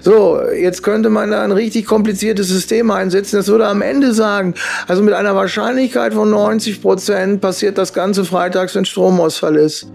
So, 0.00 0.40
jetzt 0.50 0.82
könnte 0.82 1.10
man 1.10 1.30
da 1.30 1.42
ein 1.42 1.52
richtig 1.52 1.86
kompliziertes 1.86 2.48
System 2.48 2.90
einsetzen. 2.90 3.36
Das 3.36 3.48
würde 3.48 3.66
am 3.66 3.82
Ende 3.82 4.14
sagen, 4.14 4.54
also 4.88 5.02
mit 5.02 5.14
einer 5.14 5.34
Wahrscheinlichkeit 5.34 6.14
von 6.14 6.30
90 6.30 6.82
Prozent 6.82 7.40
passiert 7.40 7.78
das 7.78 7.92
Ganze 7.92 8.24
freitags, 8.24 8.74
wenn 8.74 8.84
Stromausfall 8.84 9.56
ist. 9.56 9.86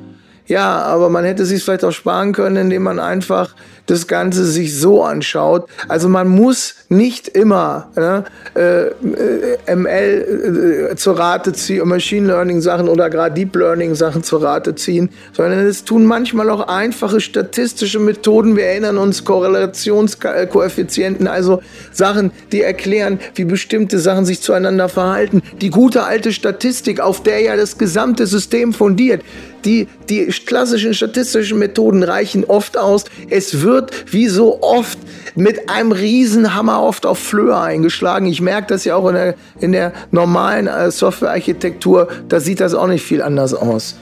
Ja, 0.47 0.83
aber 0.83 1.09
man 1.09 1.25
hätte 1.25 1.45
sich 1.45 1.63
vielleicht 1.63 1.83
auch 1.83 1.91
sparen 1.91 2.31
können, 2.31 2.55
indem 2.55 2.83
man 2.83 2.99
einfach 2.99 3.53
das 3.87 4.07
Ganze 4.07 4.45
sich 4.45 4.77
so 4.77 5.03
anschaut. 5.03 5.67
Also 5.87 6.07
man 6.09 6.27
muss 6.27 6.75
nicht 6.89 7.29
immer 7.29 7.89
ne, 7.95 8.25
äh, 8.53 9.75
ML 9.75 10.89
äh, 10.91 10.95
zur 10.95 11.17
Rate 11.17 11.53
ziehen, 11.53 11.87
Machine 11.87 12.27
Learning 12.27 12.61
Sachen 12.61 12.87
oder 12.89 13.09
gerade 13.09 13.33
Deep 13.35 13.55
Learning 13.55 13.95
Sachen 13.95 14.23
zur 14.23 14.43
Rate 14.43 14.75
ziehen, 14.75 15.09
sondern 15.33 15.59
es 15.59 15.85
tun 15.85 16.05
manchmal 16.05 16.49
auch 16.49 16.67
einfache 16.67 17.21
statistische 17.21 17.99
Methoden. 17.99 18.57
Wir 18.57 18.65
erinnern 18.65 18.97
uns 18.97 19.23
Korrelationskoeffizienten, 19.23 21.27
also 21.27 21.61
Sachen, 21.91 22.31
die 22.51 22.61
erklären, 22.61 23.19
wie 23.35 23.45
bestimmte 23.45 23.99
Sachen 23.99 24.25
sich 24.25 24.41
zueinander 24.41 24.89
verhalten. 24.89 25.41
Die 25.61 25.69
gute 25.69 26.03
alte 26.03 26.33
Statistik, 26.33 26.99
auf 26.99 27.23
der 27.23 27.39
ja 27.41 27.55
das 27.55 27.77
gesamte 27.77 28.27
System 28.27 28.73
fundiert. 28.73 29.21
Die, 29.67 29.89
die 30.07 30.27
klassischen 30.27 30.93
statistischen 30.93 31.59
Methoden 31.59 32.01
reichen 32.01 32.45
oft 32.45 32.77
aus. 32.77 33.03
Es 33.29 33.61
wird, 33.61 34.13
wie 34.13 34.29
so 34.29 34.61
oft, 34.61 34.97
mit 35.35 35.69
einem 35.69 35.91
Riesenhammer 35.91 36.81
oft 36.81 37.05
auf 37.05 37.19
Flöhe 37.19 37.59
eingeschlagen. 37.59 38.27
Ich 38.27 38.39
merke 38.39 38.67
das 38.69 38.85
ja 38.85 38.95
auch 38.95 39.09
in 39.09 39.15
der, 39.15 39.35
in 39.59 39.73
der 39.73 39.91
normalen 40.11 40.67
äh, 40.67 40.89
Softwarearchitektur. 40.89 42.07
Da 42.29 42.39
sieht 42.39 42.61
das 42.61 42.73
auch 42.73 42.87
nicht 42.87 43.03
viel 43.03 43.21
anders 43.21 43.53
aus. 43.53 43.97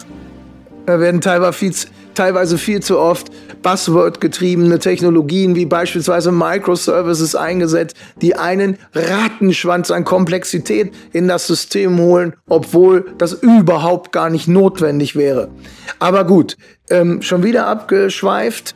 Da 0.85 0.99
werden 0.99 1.19
teilweise 1.19 1.53
viel, 1.53 1.73
teilweise 2.13 2.59
viel 2.59 2.81
zu 2.81 2.99
oft 2.99 3.31
Buzzword-getriebene 3.65 4.77
Technologien 4.77 5.55
wie 5.55 5.65
beispielsweise 5.65 6.31
Microservices 6.31 7.33
eingesetzt, 7.35 7.97
die 8.21 8.35
einen 8.35 8.77
Rattenschwanz 8.93 9.89
an 9.89 10.05
Komplexität 10.05 10.93
in 11.13 11.27
das 11.27 11.47
System 11.47 11.97
holen, 11.97 12.35
obwohl 12.47 13.07
das 13.17 13.33
überhaupt 13.33 14.11
gar 14.11 14.29
nicht 14.29 14.47
notwendig 14.47 15.15
wäre. 15.15 15.49
Aber 15.97 16.25
gut, 16.25 16.57
ähm, 16.91 17.23
schon 17.23 17.41
wieder 17.41 17.65
abgeschweift. 17.65 18.75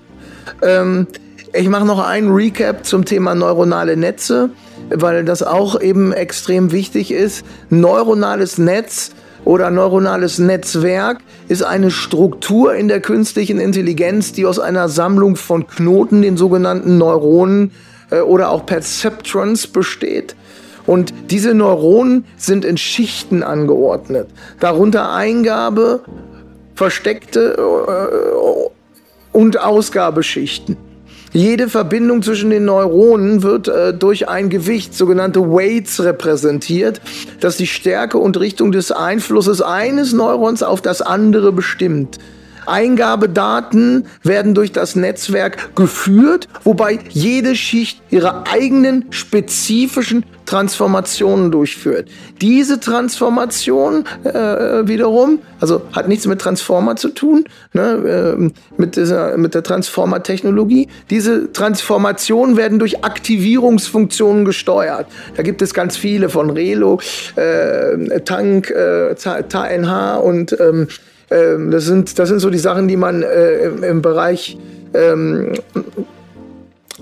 Ähm, 0.64 1.06
ich 1.54 1.70
mache 1.70 1.86
noch 1.86 2.04
einen 2.04 2.32
Recap 2.32 2.84
zum 2.84 3.06
Thema 3.06 3.36
neuronale 3.36 3.96
Netze, 3.96 4.50
weil 4.90 5.24
das 5.24 5.44
auch 5.44 5.80
eben 5.80 6.14
extrem 6.14 6.72
wichtig 6.72 7.12
ist. 7.12 7.46
Neuronales 7.70 8.58
Netz 8.58 9.12
oder 9.46 9.70
neuronales 9.70 10.40
Netzwerk 10.40 11.20
ist 11.50 11.64
eine 11.64 11.92
Struktur 11.92 12.76
in 12.76 12.88
der 12.88 13.02
künstlichen 13.02 13.60
Intelligenz, 13.60 14.32
die 14.32 14.46
aus 14.46 14.60
einer 14.60 14.88
Sammlung 14.88 15.36
von 15.36 15.68
Knoten, 15.68 16.22
den 16.22 16.38
sogenannten 16.38 16.98
Neuronen 16.98 17.72
äh, 18.12 18.20
oder 18.20 18.52
auch 18.52 18.66
Perceptrons 18.66 19.68
besteht. 19.68 20.36
Und 20.86 21.14
diese 21.30 21.54
Neuronen 21.54 22.26
sind 22.38 22.66
in 22.66 22.78
Schichten 22.78 23.44
angeordnet. 23.44 24.30
Darunter 24.60 25.12
Eingabe, 25.12 26.02
versteckte 26.76 27.58
äh, 27.58 29.38
und 29.38 29.60
Ausgabeschichten. 29.60 30.78
Jede 31.32 31.70
Verbindung 31.70 32.24
zwischen 32.24 32.50
den 32.50 32.66
Neuronen 32.66 33.44
wird 33.44 33.68
äh, 33.68 33.94
durch 33.94 34.28
ein 34.30 34.50
Gewicht, 34.50 34.96
sogenannte 34.96 35.42
Weights, 35.42 36.04
repräsentiert, 36.04 37.02
das 37.40 37.58
die 37.58 37.68
Stärke 37.68 38.18
und 38.18 38.40
Richtung 38.40 38.72
des 38.72 38.92
Einflusses 38.92 39.62
eines 39.62 40.12
Neurons 40.14 40.64
auf 40.64 40.82
das 40.82 41.02
andere 41.04 41.52
bestimmt. 41.52 42.18
Eingabedaten 42.66 44.06
werden 44.24 44.54
durch 44.54 44.72
das 44.72 44.96
Netzwerk 44.96 45.76
geführt, 45.76 46.48
wobei 46.64 47.00
jede 47.10 47.56
Schicht 47.56 48.02
ihre 48.10 48.48
eigenen 48.48 49.06
spezifischen 49.12 50.26
Transformationen 50.50 51.52
durchführt. 51.52 52.10
Diese 52.42 52.80
Transformation 52.80 54.04
äh, 54.24 54.32
wiederum, 54.88 55.40
also 55.60 55.84
hat 55.92 56.08
nichts 56.08 56.26
mit 56.26 56.42
Transformer 56.42 56.96
zu 56.96 57.10
tun, 57.10 57.46
ne, 57.74 58.36
äh, 58.40 58.52
mit, 58.76 58.96
dieser, 58.96 59.38
mit 59.38 59.54
der 59.54 59.62
Transformer-Technologie. 59.62 60.88
Diese 61.12 61.54
Transformationen 61.54 62.58
werden 62.58 62.80
durch 62.80 63.04
Aktivierungsfunktionen 63.04 64.44
gesteuert. 64.44 65.06
Da 65.36 65.44
gibt 65.44 65.62
es 65.62 65.76
ganz 65.76 65.98
viele 65.98 66.30
von 66.30 66.50
Relo, 66.50 67.00
äh, 67.36 68.20
Tank, 68.22 68.72
äh, 68.72 69.14
TNH 69.14 70.16
und 70.18 70.60
ähm, 70.60 70.88
ähm, 71.30 71.70
das, 71.70 71.86
sind, 71.86 72.18
das 72.18 72.28
sind 72.28 72.40
so 72.40 72.50
die 72.50 72.58
Sachen, 72.58 72.88
die 72.88 72.98
man 72.98 73.22
äh, 73.22 73.66
im, 73.68 74.02
Bereich 74.02 74.58
ähm, 74.96 75.54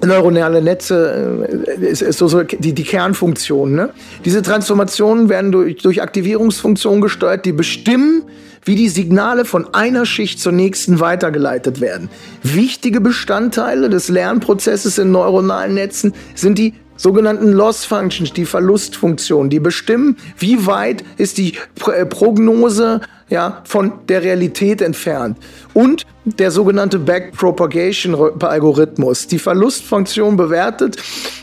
neuronale 0.06 0.62
Netze 0.62 1.66
äh, 1.68 1.86
ist, 1.86 2.02
ist 2.02 2.18
so, 2.18 2.28
so 2.28 2.43
die, 2.43 2.74
die 2.74 2.84
Kernfunktion. 2.84 3.74
Ne? 3.74 3.89
Diese 4.26 4.41
Transformationen 4.41 5.30
werden 5.30 5.52
durch, 5.52 5.78
durch 5.78 6.02
Aktivierungsfunktionen 6.02 7.02
gesteuert, 7.02 7.45
die 7.45 7.52
bestimmen, 7.52 8.24
wie 8.64 8.76
die 8.76 8.89
Signale 8.89 9.45
von 9.45 9.74
einer 9.74 10.06
Schicht 10.06 10.39
zur 10.39 10.52
nächsten 10.52 11.00
weitergeleitet 11.00 11.80
werden. 11.80 12.10
Wichtige 12.43 13.00
Bestandteile 13.00 13.89
des 13.89 14.10
Lernprozesses 14.10 14.98
in 14.98 15.12
neuronalen 15.12 15.74
Netzen 15.74 16.14
sind 16.36 16.58
die 16.58 16.74
sogenannten 16.98 17.52
Loss 17.52 17.86
Functions, 17.86 18.34
die 18.34 18.45
Verlustfunktionen, 18.45 19.50
die 19.50 19.60
bestimmen, 19.60 20.18
wie 20.38 20.66
weit 20.66 21.04
ist 21.18 21.38
die 21.38 21.54
äh, 21.86 22.06
Prognose 22.06 23.02
ja, 23.30 23.62
von 23.66 23.91
der 24.08 24.24
Realität 24.24 24.82
entfernt. 24.82 25.38
Und 25.74 26.06
der 26.24 26.50
sogenannte 26.52 27.00
Backpropagation-Algorithmus. 27.00 29.28
Die 29.28 29.39
Verlustfunktion 29.39 30.36
bewertet, 30.36 30.98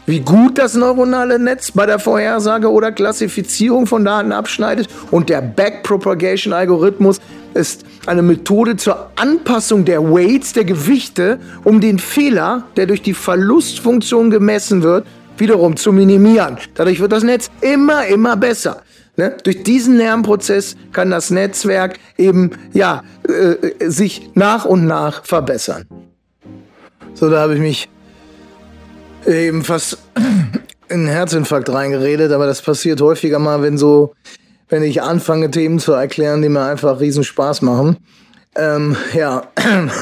wie 0.06 0.20
gut 0.20 0.58
das 0.58 0.74
neuronale 0.74 1.38
Netz 1.38 1.70
bei 1.70 1.86
der 1.86 1.98
Vorhersage 1.98 2.70
oder 2.70 2.92
Klassifizierung 2.92 3.86
von 3.86 4.04
Daten 4.04 4.32
abschneidet. 4.32 4.88
Und 5.10 5.30
der 5.30 5.40
Backpropagation-Algorithmus 5.40 7.20
ist 7.54 7.84
eine 8.06 8.22
Methode 8.22 8.76
zur 8.76 9.10
Anpassung 9.16 9.84
der 9.84 10.02
Weights, 10.02 10.52
der 10.52 10.64
Gewichte, 10.64 11.38
um 11.62 11.80
den 11.80 11.98
Fehler, 11.98 12.64
der 12.76 12.86
durch 12.86 13.02
die 13.02 13.14
Verlustfunktion 13.14 14.30
gemessen 14.30 14.82
wird, 14.82 15.06
wiederum 15.38 15.76
zu 15.76 15.92
minimieren. 15.92 16.58
Dadurch 16.74 17.00
wird 17.00 17.12
das 17.12 17.22
Netz 17.22 17.50
immer, 17.60 18.06
immer 18.06 18.36
besser. 18.36 18.82
Ne? 19.16 19.36
Durch 19.44 19.62
diesen 19.62 19.96
Lernprozess 19.96 20.76
kann 20.92 21.10
das 21.10 21.30
Netzwerk 21.30 21.98
eben 22.16 22.50
ja 22.72 23.02
äh, 23.28 23.88
sich 23.88 24.30
nach 24.34 24.64
und 24.64 24.86
nach 24.86 25.24
verbessern. 25.24 25.86
So, 27.14 27.30
da 27.30 27.40
habe 27.40 27.54
ich 27.54 27.60
mich 27.60 27.88
eben 29.26 29.62
fast 29.62 29.98
in 30.88 31.00
einen 31.00 31.08
Herzinfarkt 31.08 31.70
reingeredet, 31.70 32.32
aber 32.32 32.46
das 32.46 32.60
passiert 32.60 33.00
häufiger 33.00 33.38
mal, 33.38 33.62
wenn 33.62 33.78
so, 33.78 34.14
wenn 34.68 34.82
ich 34.82 35.02
anfange, 35.02 35.50
Themen 35.50 35.78
zu 35.78 35.92
erklären, 35.92 36.42
die 36.42 36.48
mir 36.48 36.64
einfach 36.64 37.00
riesen 37.00 37.24
Spaß 37.24 37.62
machen. 37.62 37.98
Ähm, 38.56 38.96
ja. 39.14 39.44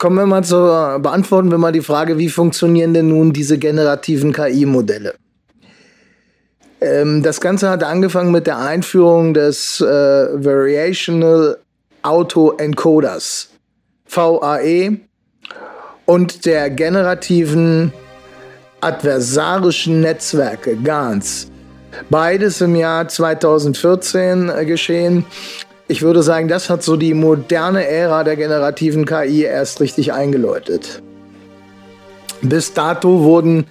Kommen 0.00 0.16
wir 0.16 0.24
mal 0.24 0.42
zur, 0.42 0.98
beantworten 0.98 1.50
wir 1.50 1.58
mal 1.58 1.72
die 1.72 1.82
Frage, 1.82 2.16
wie 2.16 2.30
funktionieren 2.30 2.94
denn 2.94 3.08
nun 3.08 3.34
diese 3.34 3.58
generativen 3.58 4.32
KI-Modelle? 4.32 5.12
Ähm, 6.80 7.22
das 7.22 7.38
Ganze 7.38 7.68
hat 7.68 7.84
angefangen 7.84 8.32
mit 8.32 8.46
der 8.46 8.56
Einführung 8.56 9.34
des 9.34 9.78
äh, 9.82 9.84
Variational 9.84 11.58
Auto 12.00 12.52
Encoders, 12.52 13.50
VAE, 14.08 15.00
und 16.06 16.46
der 16.46 16.70
generativen 16.70 17.92
adversarischen 18.80 20.00
Netzwerke, 20.00 20.76
GANs. 20.76 21.50
Beides 22.08 22.62
im 22.62 22.74
Jahr 22.74 23.06
2014 23.06 24.48
äh, 24.48 24.64
geschehen. 24.64 25.26
Ich 25.90 26.02
würde 26.02 26.22
sagen, 26.22 26.46
das 26.46 26.70
hat 26.70 26.84
so 26.84 26.94
die 26.94 27.14
moderne 27.14 27.84
Ära 27.84 28.22
der 28.22 28.36
generativen 28.36 29.06
KI 29.06 29.42
erst 29.42 29.80
richtig 29.80 30.12
eingeläutet. 30.12 31.02
Bis 32.42 32.72
dato 32.72 33.24
wurden 33.24 33.66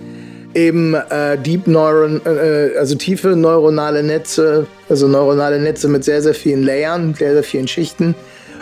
eben 0.54 0.96
äh, 0.96 1.38
Deep 1.38 1.68
Neuron, 1.68 2.20
äh, 2.26 2.78
also 2.78 2.96
tiefe 2.96 3.38
neuronale 3.38 4.04
Netze, 4.04 4.68
also 4.90 5.08
neuronale 5.08 5.62
Netze 5.62 5.88
mit 5.88 6.04
sehr, 6.04 6.22
sehr 6.22 6.34
vielen 6.34 6.64
Layern, 6.64 7.14
sehr, 7.14 7.32
sehr 7.36 7.44
vielen 7.44 7.70
Schichten, 7.70 8.16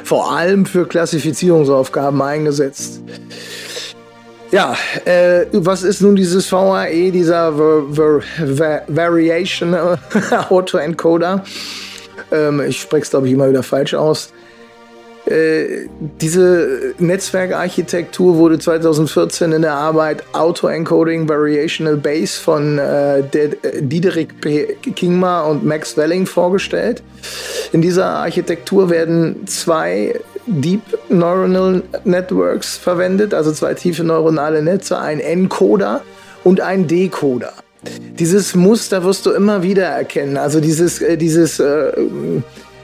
vor 0.04 0.32
allem 0.38 0.68
für 0.68 0.86
Klassifizierungsaufgaben 0.86 2.22
eingesetzt. 2.22 3.02
Ja, 4.52 4.76
äh, 5.06 5.48
was 5.52 5.82
ist 5.82 6.02
nun 6.02 6.16
dieses 6.16 6.52
VAE, 6.52 7.10
dieser 7.10 7.58
Var 7.58 8.22
Var 8.40 8.82
Variation 8.88 9.76
Autoencoder? 10.50 11.44
Ähm, 12.32 12.62
ich 12.62 12.82
spreche 12.82 13.04
es, 13.04 13.10
glaube 13.10 13.28
ich, 13.28 13.34
immer 13.34 13.50
wieder 13.50 13.64
falsch 13.64 13.94
aus. 13.94 14.34
Äh, 15.28 15.90
diese 16.22 16.94
Netzwerkarchitektur 17.00 18.38
wurde 18.38 18.60
2014 18.60 19.52
in 19.52 19.62
der 19.62 19.74
Arbeit 19.74 20.24
Auto-Encoding 20.32 21.28
Variational 21.28 21.98
Base 21.98 22.40
von 22.40 22.80
äh, 22.80 23.24
Diederik 23.82 24.40
P. 24.40 24.78
Kingma 24.96 25.42
und 25.42 25.66
Max 25.66 25.98
Welling 25.98 26.26
vorgestellt. 26.26 27.04
In 27.74 27.82
dieser 27.82 28.06
Architektur 28.06 28.90
werden 28.90 29.46
zwei 29.48 30.18
Deep 30.46 30.82
Neuronal 31.10 31.84
Networks 32.06 32.78
verwendet, 32.78 33.34
also 33.34 33.52
zwei 33.52 33.74
tiefe 33.74 34.06
neuronale 34.06 34.62
Netze, 34.62 34.98
ein 34.98 35.20
Encoder 35.20 36.04
und 36.46 36.62
ein 36.62 36.88
Decoder. 36.88 37.52
Dieses 38.18 38.56
Muster 38.56 39.04
wirst 39.04 39.26
du 39.26 39.32
immer 39.32 39.62
wieder 39.64 39.86
erkennen. 39.86 40.38
Also 40.38 40.60
dieses, 40.60 41.02
äh, 41.02 41.18
dieses 41.18 41.60
äh, 41.60 41.92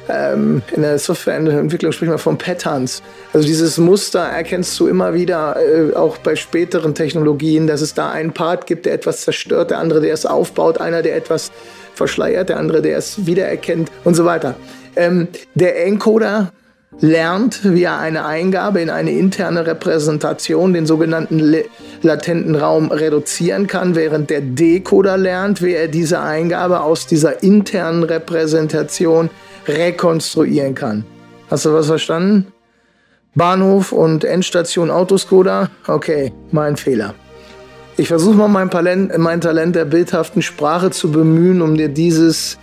ähm, 0.10 0.62
in 0.76 0.82
der 0.82 1.00
Softwareentwicklung 1.00 1.91
spricht 1.91 2.10
man 2.10 2.20
von 2.20 2.38
Patterns. 2.38 3.02
Also 3.32 3.48
dieses 3.48 3.78
Muster 3.78 4.20
erkennst 4.20 4.80
du 4.80 4.88
immer 4.88 5.14
wieder, 5.14 5.56
äh, 5.58 5.96
auch 5.96 6.18
bei 6.18 6.36
späteren 6.36 6.94
Technologien, 6.94 7.68
dass 7.68 7.82
es 7.82 7.94
da 7.94 8.12
einen 8.12 8.34
Part 8.34 8.68
gibt, 8.68 8.86
der 8.86 8.94
etwas 8.94 9.22
zerstört, 9.22 9.72
der 9.72 9.80
andere, 9.80 10.02
der 10.02 10.14
es 10.14 10.26
aufbaut, 10.26 10.80
einer, 10.80 11.02
der 11.02 11.16
etwas 11.16 11.52
verschleiert, 11.96 12.50
der 12.50 12.58
andere, 12.58 12.82
der 12.82 12.98
es 12.98 13.26
wiedererkennt 13.26 13.91
und 14.04 14.16
so 14.16 14.26
weiter. 14.26 14.56
Ähm, 14.96 15.28
der 15.56 15.86
Encoder 15.86 16.52
lernt, 17.00 17.62
wie 17.64 17.84
er 17.84 18.00
eine 18.00 18.26
Eingabe 18.26 18.82
in 18.82 18.89
eine 18.89 19.12
interne 19.12 19.66
Repräsentation, 19.66 20.74
den 20.74 20.86
sogenannten 20.86 21.56
latenten 22.02 22.56
Raum, 22.56 22.91
reduzieren 22.91 23.68
kann, 23.68 23.96
während 23.96 24.30
der 24.30 24.41
Decoder 24.41 25.18
lernt, 25.18 25.62
wie 25.62 25.74
er 25.74 25.88
diese 25.88 26.22
Eingabe 26.22 26.82
aus 26.82 27.08
dieser 27.08 27.44
internen 27.44 28.04
Repräsentation 28.04 29.30
rekonstruieren 29.68 30.76
kann. 30.76 31.06
Hast 31.50 31.66
du 31.66 31.74
was 31.74 31.88
verstanden? 31.88 32.48
Bahnhof 33.36 33.91
und 33.91 34.24
Endstation 34.24 34.91
Autoscoder? 34.91 35.70
Okay, 35.88 36.32
mein 36.52 36.78
Fehler. 36.78 37.16
Ich 37.98 38.08
versuche 38.08 38.36
mal 38.36 38.48
mein 38.48 38.70
Talent, 38.70 39.16
mein 39.18 39.41
Talent 39.41 39.76
der 39.76 39.86
bildhaften 39.86 40.41
Sprache 40.41 40.89
zu 40.91 41.12
bemühen, 41.12 41.62
um 41.62 41.76
dir 41.76 41.89
dieses 41.89 42.58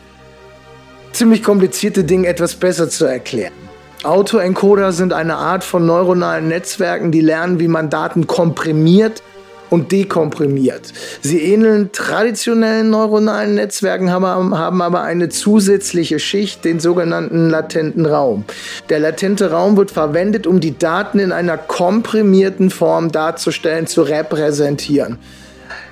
ziemlich 1.13 1.43
komplizierte 1.43 2.05
Ding 2.05 2.25
etwas 2.25 2.55
besser 2.55 2.89
zu 2.89 3.05
erklären. 3.05 3.70
Autoencoder 4.03 4.93
sind 4.93 5.13
eine 5.13 5.37
Art 5.37 5.63
von 5.63 5.85
neuronalen 5.85 6.49
Netzwerken, 6.49 7.13
die 7.13 7.21
lernen, 7.21 7.61
wie 7.61 7.69
man 7.69 7.91
Daten 7.91 8.27
komprimiert 8.27 9.23
und 9.69 9.93
dekomprimiert. 9.93 10.93
Sie 11.21 11.39
ähneln 11.53 11.93
traditionellen 11.93 12.89
neuronalen 12.89 13.55
Netzwerken, 13.55 14.11
haben, 14.11 14.55
aber 14.55 15.03
eine 15.03 15.29
zusätzliche 15.29 16.19
Schicht, 16.19 16.65
den 16.65 16.81
sogenannten 16.81 17.51
latenten 17.51 18.07
Raum. 18.07 18.45
Der 18.89 19.01
latente 19.01 19.51
Raum 19.51 19.77
wird 19.77 19.91
verwendet, 19.91 20.47
um 20.47 20.61
die 20.61 20.77
Daten 20.77 21.19
in 21.19 21.31
einer 21.31 21.59
komprimierten 21.59 22.71
Form 22.71 23.13
darzustellen, 23.13 23.87
zu 23.87 24.03
repräsentieren. 24.03 25.19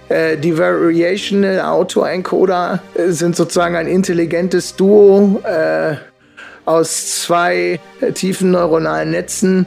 Äh, 0.08 0.38
die 0.38 0.56
Variational 0.56 1.60
Autoencoder 1.60 2.82
äh, 2.94 3.10
sind 3.10 3.36
sozusagen 3.36 3.76
ein 3.76 3.86
intelligentes 3.86 4.74
Duo 4.74 5.42
äh, 5.44 5.96
aus 6.68 7.22
zwei 7.22 7.80
äh, 8.00 8.12
tiefen 8.12 8.50
neuronalen 8.50 9.10
Netzen, 9.10 9.66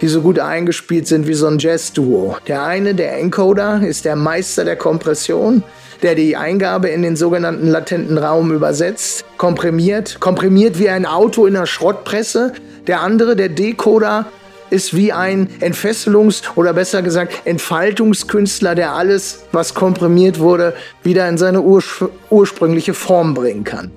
die 0.00 0.08
so 0.08 0.20
gut 0.20 0.38
eingespielt 0.38 1.08
sind 1.08 1.26
wie 1.26 1.34
so 1.34 1.46
ein 1.46 1.58
Jazz-Duo. 1.58 2.36
Der 2.46 2.62
eine, 2.62 2.94
der 2.94 3.18
Encoder, 3.18 3.82
ist 3.82 4.04
der 4.04 4.14
Meister 4.14 4.64
der 4.64 4.76
Kompression, 4.76 5.64
der 6.02 6.14
die 6.14 6.36
Eingabe 6.36 6.88
in 6.88 7.02
den 7.02 7.16
sogenannten 7.16 7.66
latenten 7.66 8.16
Raum 8.16 8.52
übersetzt, 8.52 9.24
komprimiert, 9.38 10.20
komprimiert 10.20 10.78
wie 10.78 10.88
ein 10.88 11.04
Auto 11.04 11.46
in 11.46 11.56
einer 11.56 11.66
Schrottpresse. 11.66 12.52
Der 12.86 13.00
andere, 13.00 13.34
der 13.34 13.48
Decoder, 13.48 14.26
ist 14.70 14.94
wie 14.94 15.12
ein 15.12 15.48
Entfesselungs- 15.60 16.42
oder 16.56 16.72
besser 16.72 17.02
gesagt 17.02 17.42
Entfaltungskünstler, 17.44 18.74
der 18.74 18.92
alles, 18.92 19.44
was 19.52 19.74
komprimiert 19.74 20.38
wurde, 20.38 20.74
wieder 21.02 21.28
in 21.28 21.38
seine 21.38 21.62
urspr 21.62 22.10
ursprüngliche 22.30 22.94
Form 22.94 23.34
bringen 23.34 23.64
kann. 23.64 23.90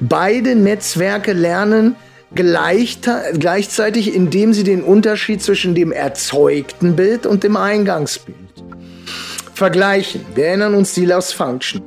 Beide 0.00 0.54
Netzwerke 0.54 1.32
lernen 1.32 1.96
gleichzeitig, 2.34 4.14
indem 4.14 4.52
sie 4.52 4.64
den 4.64 4.82
Unterschied 4.82 5.42
zwischen 5.42 5.74
dem 5.74 5.92
erzeugten 5.92 6.96
Bild 6.96 7.24
und 7.24 7.44
dem 7.44 7.56
Eingangsbild 7.56 8.36
vergleichen. 9.54 10.20
Wir 10.34 10.46
erinnern 10.46 10.74
uns 10.74 10.92
die 10.92 11.06
Loss 11.06 11.32
Function 11.32 11.82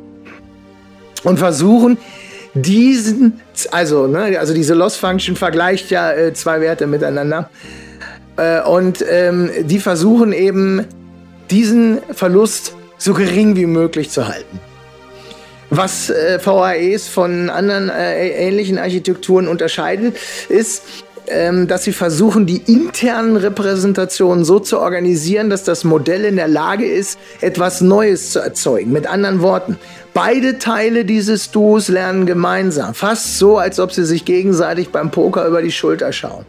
und 1.24 1.38
versuchen 1.38 1.98
diesen, 2.56 3.42
also, 3.72 4.08
ne, 4.08 4.40
also 4.40 4.54
diese 4.54 4.74
Loss 4.74 4.96
Function 4.96 5.36
vergleicht 5.36 5.92
ja 5.92 6.12
äh, 6.12 6.34
zwei 6.34 6.62
Werte 6.62 6.88
miteinander 6.88 7.50
äh, 8.38 8.62
und 8.62 9.06
ähm, 9.08 9.52
die 9.62 9.80
versuchen 9.80 10.34
eben 10.34 10.86
diesen 11.52 12.00
Verlust 12.12 12.74
so 12.98 13.14
gering 13.14 13.56
wie 13.56 13.68
möglich 13.68 14.10
zu 14.10 14.28
halten. 14.28 14.60
Was 15.70 16.10
äh, 16.10 16.40
VAEs 16.44 17.08
von 17.08 17.50
anderen 17.50 17.90
äh, 17.90 18.30
ähnlichen 18.30 18.78
Architekturen 18.80 19.48
unterscheidet, 19.48 20.18
ist, 20.50 20.84
ähm, 21.28 21.68
dass 21.68 21.84
sie 21.84 21.92
versuchen, 21.92 22.48
die 22.48 22.58
internen 22.66 23.38
Repräsentationen 23.38 24.44
so 24.44 24.60
zu 24.60 24.80
organisieren, 24.80 25.52
dass 25.52 25.64
das 25.64 25.84
Modell 25.84 26.26
in 26.26 26.38
der 26.38 26.48
Lage 26.48 26.86
ist, 26.86 27.20
etwas 27.42 27.82
Neues 27.82 28.32
zu 28.32 28.40
erzeugen. 28.40 28.92
Mit 28.92 29.06
anderen 29.06 29.42
Worten, 29.42 29.78
beide 30.16 30.58
Teile 30.58 31.06
dieses 31.06 31.52
Duos 31.52 31.88
lernen 31.88 32.26
gemeinsam, 32.26 32.96
fast 32.96 33.38
so, 33.38 33.60
als 33.60 33.80
ob 33.80 33.92
sie 33.92 34.06
sich 34.06 34.26
gegenseitig 34.26 34.90
beim 34.90 35.12
Poker 35.12 35.46
über 35.46 35.62
die 35.62 35.72
Schulter 35.72 36.12
schauen. 36.14 36.46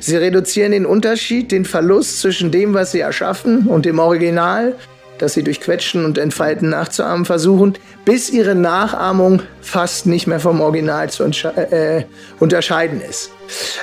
Sie 0.00 0.16
reduzieren 0.16 0.72
den 0.72 0.86
Unterschied, 0.86 1.52
den 1.52 1.66
Verlust 1.66 2.20
zwischen 2.20 2.50
dem, 2.50 2.72
was 2.72 2.92
sie 2.92 3.00
erschaffen 3.00 3.66
und 3.66 3.84
dem 3.84 3.98
Original 3.98 4.74
das 5.18 5.34
sie 5.34 5.42
durch 5.42 5.60
Quetschen 5.60 6.04
und 6.04 6.18
Entfalten 6.18 6.70
nachzuahmen 6.70 7.24
versuchen, 7.24 7.74
bis 8.04 8.30
ihre 8.30 8.54
Nachahmung 8.54 9.42
fast 9.60 10.06
nicht 10.06 10.26
mehr 10.26 10.40
vom 10.40 10.60
Original 10.60 11.10
zu 11.10 11.24
äh, 11.24 12.04
unterscheiden 12.40 13.00
ist. 13.00 13.30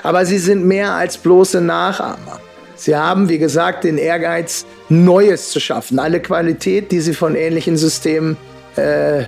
Aber 0.04 0.26
sie 0.26 0.38
sind 0.38 0.66
mehr 0.66 0.94
als 0.94 1.18
bloße 1.18 1.62
Nachahmer. 1.62 2.40
Sie 2.76 2.96
haben, 2.96 3.30
wie 3.30 3.38
gesagt, 3.38 3.84
den 3.84 3.98
Ehrgeiz, 3.98 4.66
Neues 4.90 5.52
zu 5.52 5.60
schaffen, 5.60 6.00
alle 6.00 6.20
Qualität, 6.20 6.92
die 6.92 7.00
sie 7.00 7.14
von 7.14 7.36
ähnlichen 7.36 7.78
Systemen 7.78 8.38
äh, 8.76 9.22
äh, 9.22 9.26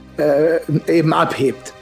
eben 0.87 1.13
abhebt. 1.13 1.73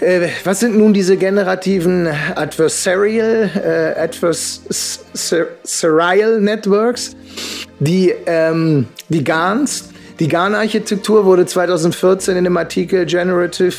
Äh, 0.00 0.28
was 0.44 0.60
sind 0.60 0.76
nun 0.76 0.92
diese 0.92 1.16
generativen 1.16 2.06
Adversarial, 2.34 3.50
äh, 3.54 3.94
Adversarial 3.98 6.40
Networks? 6.40 7.16
Die, 7.78 8.12
ähm, 8.26 8.88
die 9.08 9.24
GANs, 9.24 9.88
die 10.18 10.28
GAN-Architektur 10.28 11.24
wurde 11.24 11.46
2014 11.46 12.36
in 12.36 12.44
dem 12.44 12.56
Artikel 12.56 13.06
Generative 13.06 13.74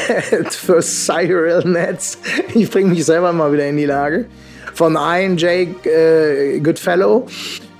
Adversarial 0.32 1.64
Nets, 1.64 2.18
ich 2.54 2.70
bringe 2.70 2.90
mich 2.90 3.04
selber 3.04 3.32
mal 3.32 3.52
wieder 3.52 3.68
in 3.68 3.76
die 3.76 3.86
Lage, 3.86 4.26
von 4.74 4.94
Ian 4.94 5.36
J. 5.36 5.68
Äh, 5.86 6.60
Goodfellow 6.60 7.26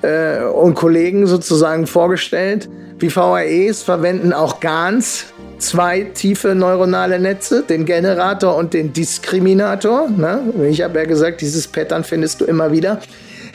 äh, 0.03 0.45
und 0.45 0.75
Kollegen 0.75 1.27
sozusagen 1.27 1.87
vorgestellt. 1.87 2.69
Wie 2.99 3.15
VAEs 3.15 3.83
verwenden 3.83 4.33
auch 4.33 4.61
GANs 4.61 5.27
zwei 5.59 6.05
tiefe 6.15 6.55
neuronale 6.55 7.19
Netze, 7.19 7.63
den 7.63 7.85
Generator 7.85 8.57
und 8.57 8.73
den 8.73 8.95
Diskriminator. 8.95 10.09
Ne? 10.09 10.41
Ich 10.71 10.81
habe 10.83 10.99
ja 10.99 11.05
gesagt, 11.05 11.43
dieses 11.43 11.69
Pattern 11.69 12.05
findest 12.05 12.41
du 12.41 12.47
immer 12.47 12.73
wieder. 12.73 13.01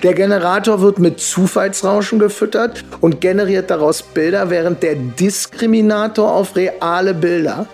Der 0.03 0.13
Generator 0.13 0.81
wird 0.81 0.99
mit 0.99 1.19
Zufallsrauschen 1.19 2.19
gefüttert 2.19 2.83
und 3.01 3.19
generiert 3.19 3.71
daraus 3.71 4.03
Bilder, 4.03 4.51
während 4.51 4.83
der 4.83 4.95
Diskriminator 4.95 6.31
auf 6.31 6.55
reale 6.55 7.15
Bilder 7.15 7.65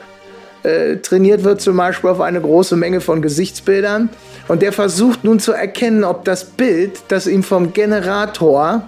äh, 0.63 0.97
trainiert 0.97 1.43
wird, 1.43 1.59
zum 1.59 1.75
Beispiel 1.75 2.09
auf 2.09 2.21
eine 2.21 2.39
große 2.39 2.77
Menge 2.77 3.01
von 3.01 3.21
Gesichtsbildern. 3.21 4.09
Und 4.47 4.61
der 4.61 4.71
versucht 4.71 5.25
nun 5.25 5.39
zu 5.39 5.51
erkennen, 5.51 6.05
ob 6.05 6.23
das 6.23 6.45
Bild, 6.45 6.99
das 7.09 7.27
ihm 7.27 7.43
vom 7.43 7.73
Generator 7.73 8.83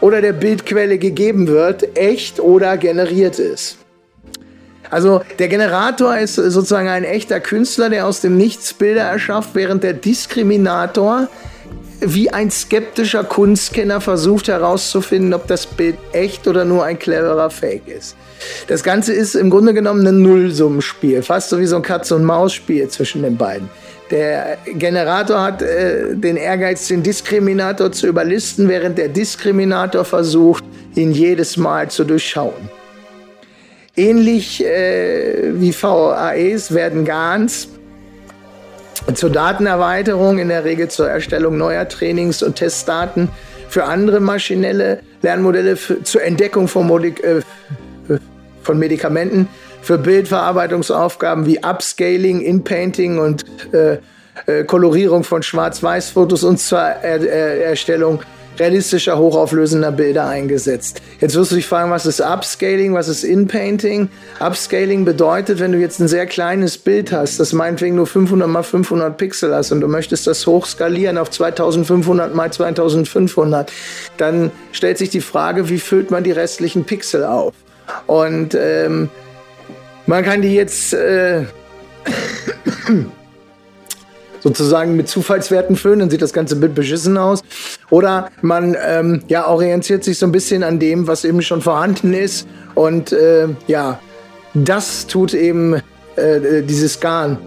oder 0.00 0.20
der 0.20 0.32
Bildquelle 0.32 0.98
gegeben 0.98 1.46
wird, 1.48 1.96
echt 1.96 2.40
oder 2.40 2.76
generiert 2.76 3.38
ist. 3.38 3.76
Also 4.90 5.20
der 5.38 5.48
Generator 5.48 6.16
ist 6.18 6.34
sozusagen 6.34 6.88
ein 6.88 7.04
echter 7.04 7.38
Künstler, 7.38 7.90
der 7.90 8.06
aus 8.06 8.20
dem 8.20 8.36
Nichts 8.36 8.74
Bilder 8.74 9.02
erschafft, 9.02 9.50
während 9.54 9.84
der 9.84 9.92
Diskriminator 9.92 11.28
wie 12.00 12.30
ein 12.30 12.50
skeptischer 12.50 13.24
Kunstkenner 13.24 14.00
versucht 14.00 14.48
herauszufinden, 14.48 15.34
ob 15.34 15.46
das 15.46 15.66
Bild 15.66 15.96
echt 16.12 16.48
oder 16.48 16.64
nur 16.64 16.84
ein 16.84 16.98
cleverer 16.98 17.50
Fake 17.50 17.86
ist. 17.86 18.16
Das 18.68 18.82
Ganze 18.82 19.12
ist 19.12 19.34
im 19.34 19.50
Grunde 19.50 19.74
genommen 19.74 20.06
ein 20.06 20.22
Nullsummenspiel, 20.22 21.22
fast 21.22 21.50
so 21.50 21.58
wie 21.60 21.66
so 21.66 21.76
ein 21.76 21.82
Katz-und-Maus-Spiel 21.82 22.88
zwischen 22.88 23.22
den 23.22 23.36
beiden. 23.36 23.68
Der 24.10 24.58
Generator 24.66 25.40
hat 25.40 25.62
äh, 25.62 26.14
den 26.14 26.36
Ehrgeiz, 26.36 26.88
den 26.88 27.02
Diskriminator 27.02 27.92
zu 27.92 28.08
überlisten, 28.08 28.68
während 28.68 28.98
der 28.98 29.08
Diskriminator 29.08 30.04
versucht, 30.04 30.64
ihn 30.96 31.12
jedes 31.12 31.56
Mal 31.56 31.88
zu 31.90 32.04
durchschauen. 32.04 32.68
Ähnlich 33.96 34.64
äh, 34.64 35.52
wie 35.60 35.72
VAEs 35.72 36.74
werden 36.74 37.04
GANs 37.04 37.68
zur 39.14 39.30
Datenerweiterung, 39.30 40.38
in 40.38 40.48
der 40.48 40.64
Regel 40.64 40.88
zur 40.88 41.08
Erstellung 41.08 41.56
neuer 41.56 41.88
Trainings- 41.88 42.42
und 42.42 42.56
Testdaten 42.56 43.28
für 43.68 43.84
andere 43.84 44.20
maschinelle 44.20 45.00
Lernmodelle, 45.22 45.76
für, 45.76 46.02
zur 46.02 46.22
Entdeckung 46.22 46.66
von, 46.66 46.86
Modik 46.86 47.22
äh, 47.22 47.40
von 48.62 48.78
Medikamenten, 48.78 49.48
für 49.82 49.98
Bildverarbeitungsaufgaben 49.98 51.46
wie 51.46 51.58
Upscaling, 51.62 52.40
Inpainting 52.40 53.18
und 53.18 53.44
äh, 53.72 53.98
äh, 54.46 54.64
Kolorierung 54.64 55.24
von 55.24 55.42
Schwarz-Weiß-Fotos 55.42 56.44
und 56.44 56.58
zur 56.58 56.78
er 56.78 57.22
er 57.22 57.64
Erstellung 57.64 58.20
realistischer, 58.58 59.18
hochauflösender 59.18 59.90
Bilder 59.90 60.28
eingesetzt. 60.28 61.00
Jetzt 61.18 61.34
wirst 61.34 61.50
du 61.50 61.56
dich 61.56 61.66
fragen, 61.66 61.90
was 61.90 62.04
ist 62.04 62.20
Upscaling, 62.20 62.94
was 62.94 63.08
ist 63.08 63.24
Inpainting? 63.24 64.10
Upscaling 64.38 65.04
bedeutet, 65.04 65.60
wenn 65.60 65.72
du 65.72 65.78
jetzt 65.78 65.98
ein 65.98 66.08
sehr 66.08 66.26
kleines 66.26 66.76
Bild 66.76 67.10
hast, 67.10 67.40
das 67.40 67.54
meinetwegen 67.54 67.96
nur 67.96 68.06
500 68.06 68.48
mal 68.48 68.62
500 68.62 69.16
Pixel 69.16 69.54
hast 69.54 69.72
und 69.72 69.80
du 69.80 69.88
möchtest 69.88 70.26
das 70.26 70.46
hochskalieren 70.46 71.16
auf 71.16 71.30
2500 71.30 72.34
mal 72.34 72.52
2500, 72.52 73.72
dann 74.18 74.50
stellt 74.72 74.98
sich 74.98 75.08
die 75.08 75.22
Frage, 75.22 75.70
wie 75.70 75.78
füllt 75.78 76.10
man 76.10 76.22
die 76.22 76.32
restlichen 76.32 76.84
Pixel 76.84 77.24
auf? 77.24 77.54
Und 78.06 78.54
ähm, 78.54 79.08
man 80.06 80.24
kann 80.24 80.42
die 80.42 80.54
jetzt 80.54 80.92
äh, 80.92 81.44
sozusagen 84.40 84.96
mit 84.96 85.08
Zufallswerten 85.08 85.76
füllen, 85.76 86.00
dann 86.00 86.10
sieht 86.10 86.22
das 86.22 86.32
ganze 86.32 86.56
Bild 86.56 86.74
beschissen 86.74 87.16
aus. 87.16 87.42
Oder 87.90 88.30
man 88.42 88.76
ähm, 88.84 89.22
ja, 89.28 89.46
orientiert 89.46 90.04
sich 90.04 90.18
so 90.18 90.26
ein 90.26 90.32
bisschen 90.32 90.62
an 90.62 90.78
dem, 90.78 91.06
was 91.06 91.24
eben 91.24 91.42
schon 91.42 91.60
vorhanden 91.60 92.14
ist. 92.14 92.46
Und 92.74 93.12
äh, 93.12 93.48
ja, 93.66 94.00
das 94.54 95.06
tut 95.06 95.34
eben 95.34 95.74
äh, 96.16 96.62
dieses 96.62 97.00
Garn, 97.00 97.38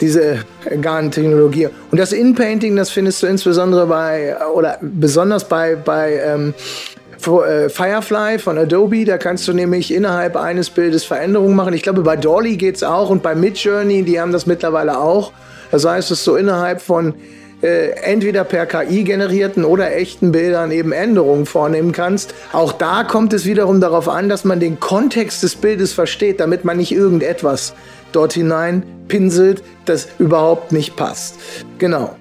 diese 0.00 0.38
Garn-Technologie. 0.80 1.68
Und 1.90 1.98
das 1.98 2.12
In-Painting, 2.12 2.76
das 2.76 2.90
findest 2.90 3.22
du 3.22 3.26
insbesondere 3.26 3.86
bei, 3.86 4.36
oder 4.54 4.78
besonders 4.80 5.48
bei, 5.48 5.74
bei 5.76 6.20
ähm, 6.24 6.54
äh, 6.54 6.99
Firefly 7.20 8.38
von 8.38 8.56
Adobe, 8.56 9.04
da 9.04 9.18
kannst 9.18 9.46
du 9.46 9.52
nämlich 9.52 9.92
innerhalb 9.92 10.36
eines 10.36 10.70
Bildes 10.70 11.04
Veränderungen 11.04 11.54
machen. 11.54 11.74
Ich 11.74 11.82
glaube, 11.82 12.02
bei 12.02 12.16
Dolly 12.16 12.56
geht 12.56 12.76
es 12.76 12.82
auch 12.82 13.10
und 13.10 13.22
bei 13.22 13.34
Midjourney, 13.34 14.02
die 14.02 14.20
haben 14.20 14.32
das 14.32 14.46
mittlerweile 14.46 14.98
auch. 14.98 15.32
Das 15.70 15.84
heißt, 15.84 16.10
dass 16.10 16.24
du 16.24 16.34
innerhalb 16.36 16.80
von 16.80 17.14
äh, 17.62 17.90
entweder 17.90 18.44
per 18.44 18.64
KI 18.64 19.04
generierten 19.04 19.64
oder 19.66 19.94
echten 19.94 20.32
Bildern 20.32 20.70
eben 20.70 20.92
Änderungen 20.92 21.44
vornehmen 21.44 21.92
kannst. 21.92 22.34
Auch 22.52 22.72
da 22.72 23.04
kommt 23.04 23.34
es 23.34 23.44
wiederum 23.44 23.82
darauf 23.82 24.08
an, 24.08 24.30
dass 24.30 24.44
man 24.44 24.60
den 24.60 24.80
Kontext 24.80 25.42
des 25.42 25.56
Bildes 25.56 25.92
versteht, 25.92 26.40
damit 26.40 26.64
man 26.64 26.78
nicht 26.78 26.92
irgendetwas 26.92 27.74
dort 28.12 28.32
hinein 28.32 28.82
pinselt, 29.08 29.62
das 29.84 30.08
überhaupt 30.18 30.72
nicht 30.72 30.96
passt. 30.96 31.36
Genau. 31.78 32.16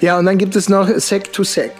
Ja, 0.00 0.18
und 0.18 0.26
dann 0.26 0.38
gibt 0.38 0.54
es 0.54 0.68
noch 0.68 0.88
Sec-to-Sec. 0.88 1.72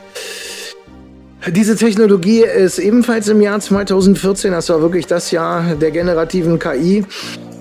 Diese 1.49 1.77
Technologie 1.77 2.43
ist 2.43 2.81
ebenfalls 2.81 3.29
im 3.29 3.41
Jahr 3.41 3.61
2014, 3.61 4.51
das 4.51 4.69
war 4.69 4.81
wirklich 4.81 5.07
das 5.07 5.31
Jahr 5.31 5.77
der 5.77 5.93
generativen 5.93 6.59
KI, 6.59 7.05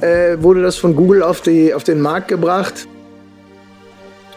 äh, 0.01 0.38
wurde 0.39 0.63
das 0.63 0.75
von 0.75 0.95
Google 0.95 1.21
auf, 1.21 1.41
die, 1.41 1.71
auf 1.71 1.83
den 1.83 2.01
Markt 2.01 2.27
gebracht. 2.27 2.88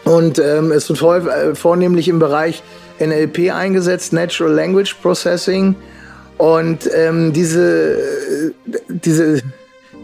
Und 0.04 0.38
ähm, 0.38 0.70
es 0.70 0.86
wird 0.90 0.98
vor, 0.98 1.16
äh, 1.16 1.54
vornehmlich 1.54 2.08
im 2.08 2.18
Bereich 2.18 2.62
NLP 3.00 3.50
eingesetzt, 3.50 4.12
Natural 4.12 4.52
Language 4.52 4.94
Processing. 5.00 5.74
Und 6.36 6.88
ähm, 6.94 7.32
diese, 7.32 8.52
diese 8.88 9.40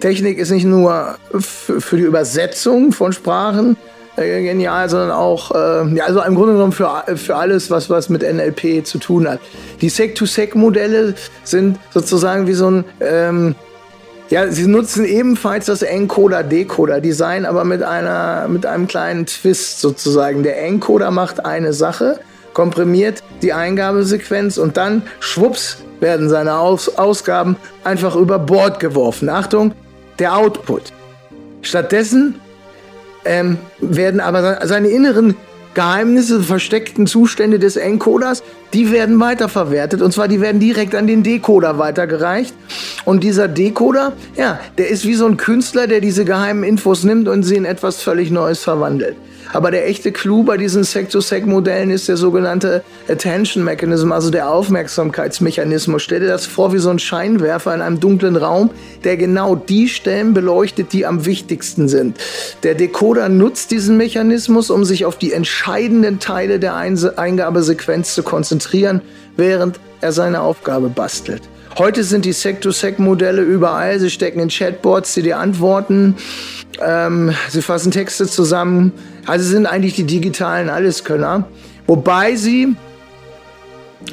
Technik 0.01 0.38
ist 0.38 0.53
nicht 0.53 0.64
nur 0.64 1.16
für 1.38 1.97
die 1.97 2.03
Übersetzung 2.03 2.92
von 2.92 3.12
Sprachen 3.12 3.76
äh, 4.17 4.43
genial, 4.43 4.89
sondern 4.89 5.11
auch, 5.11 5.51
äh, 5.51 5.95
ja, 5.95 6.05
also 6.05 6.23
im 6.23 6.35
Grunde 6.35 6.55
genommen 6.55 6.73
für, 6.73 7.05
für 7.17 7.37
alles, 7.37 7.71
was, 7.71 7.91
was 7.91 8.09
mit 8.09 8.23
NLP 8.23 8.87
zu 8.87 8.99
tun 8.99 9.29
hat. 9.29 9.41
Die 9.81 9.89
Sec-to-Sec-Modelle 9.89 11.15
sind 11.45 11.79
sozusagen 11.93 12.47
wie 12.47 12.55
so 12.55 12.71
ein 12.71 12.85
ähm, 13.01 13.55
ja, 14.31 14.51
sie 14.51 14.67
nutzen 14.67 15.05
ebenfalls 15.05 15.67
das 15.67 15.83
Encoder-Decoder-Design, 15.83 17.45
aber 17.45 17.65
mit, 17.65 17.83
einer, 17.83 18.49
mit 18.49 18.65
einem 18.65 18.89
kleinen 18.89 19.27
Twist 19.27 19.81
sozusagen. 19.81 20.43
Der 20.43 20.62
Encoder 20.62 21.11
macht 21.11 21.45
eine 21.45 21.75
Sache 21.75 22.19
komprimiert 22.55 23.23
die 23.43 23.53
Eingabesequenz 23.53 24.57
und 24.57 24.77
dann 24.79 25.03
schwupps 25.21 25.79
werden 26.01 26.29
seine 26.29 26.59
Aus 26.59 26.97
Ausgaben 26.97 27.57
einfach 27.83 28.17
über 28.17 28.39
Bord 28.39 28.81
geworfen. 28.81 29.29
Achtung, 29.29 29.75
der 30.19 30.37
Output. 30.37 30.93
Stattdessen 31.61 32.41
ähm, 33.25 33.59
werden 33.81 34.20
aber 34.20 34.66
seine 34.66 34.89
inneren 34.89 35.37
Geheimnisse, 35.75 36.41
versteckten 36.43 37.07
Zustände 37.07 37.59
des 37.59 37.77
Encoders, 37.77 38.43
die 38.72 38.91
werden 38.91 39.20
weiterverwertet. 39.20 40.03
Und 40.03 40.12
zwar, 40.12 40.29
die 40.29 40.41
werden 40.41 40.61
direkt 40.61 40.95
an 40.95 41.07
den 41.07 41.22
Decoder 41.22 41.79
weitergereicht. 41.79 42.55
Und 43.05 43.22
dieser 43.22 43.49
Decoder, 43.49 44.12
ja, 44.37 44.59
der 44.79 44.89
ist 44.89 45.05
wie 45.05 45.14
so 45.14 45.27
ein 45.27 45.37
Künstler, 45.37 45.87
der 45.87 46.01
diese 46.01 46.25
geheimen 46.25 46.64
Infos 46.64 47.05
nimmt 47.05 47.29
und 47.29 47.43
sie 47.43 47.57
in 47.57 47.64
etwas 47.64 48.03
völlig 48.03 48.31
Neues 48.31 48.62
verwandelt. 48.62 49.16
Aber 49.53 49.70
der 49.70 49.87
echte 49.87 50.11
Clou 50.11 50.43
bei 50.43 50.57
diesen 50.57 50.83
Sec-to-Sec-Modellen 50.83 51.91
ist 51.91 52.09
der 52.09 52.16
sogenannte 52.16 52.83
Attention 53.09 53.62
Mechanism, 53.62 54.11
also 54.11 54.31
der 54.31 54.51
Aufmerksamkeitsmechanismus. 54.51 56.03
Stell 56.03 56.20
dir 56.20 56.27
das 56.27 56.45
vor 56.45 56.72
wie 56.72 56.79
so 56.79 56.91
ein 56.91 56.99
Scheinwerfer 56.99 57.72
in 57.72 57.81
einem 57.81 58.01
dunklen 58.01 58.35
Raum, 58.35 58.70
der 59.05 59.16
genau 59.16 59.55
die 59.55 59.89
Stellen 59.89 60.35
beleuchtet, 60.35 60.93
die 60.93 61.07
am 61.07 61.25
wichtigsten 61.25 61.89
sind. 61.89 62.18
Der 62.64 62.75
Decoder 62.75 63.29
nutzt 63.29 63.70
diesen 63.70 63.97
Mechanismus, 63.97 64.70
um 64.70 64.85
sich 64.85 65.05
auf 65.05 65.18
die 65.18 65.33
entscheidenden 65.65 66.19
Teile 66.19 66.59
der 66.59 66.77
Eingabesequenz 66.77 68.15
zu 68.15 68.23
konzentrieren, 68.23 69.01
während 69.39 69.81
er 70.03 70.12
seine 70.12 70.43
Aufgabe 70.43 70.91
bastelt. 70.91 71.41
Heute 71.79 72.05
sind 72.05 72.27
die 72.27 72.35
Sec-to-Sec-Modelle 72.35 73.41
überall. 73.41 73.99
Sie 73.99 74.11
stecken 74.11 74.41
in 74.41 74.51
Chatbots, 74.51 75.15
die 75.15 75.23
dir 75.23 75.39
antworten. 75.39 76.17
Ähm, 76.85 77.33
sie 77.49 77.62
fassen 77.62 77.93
Texte 77.93 78.27
zusammen. 78.27 78.93
Also 79.25 79.47
sind 79.47 79.65
eigentlich 79.65 79.95
die 79.95 80.05
digitalen 80.05 80.69
Alleskönner. 80.69 81.49
Wobei 81.87 82.37
sie 82.37 82.77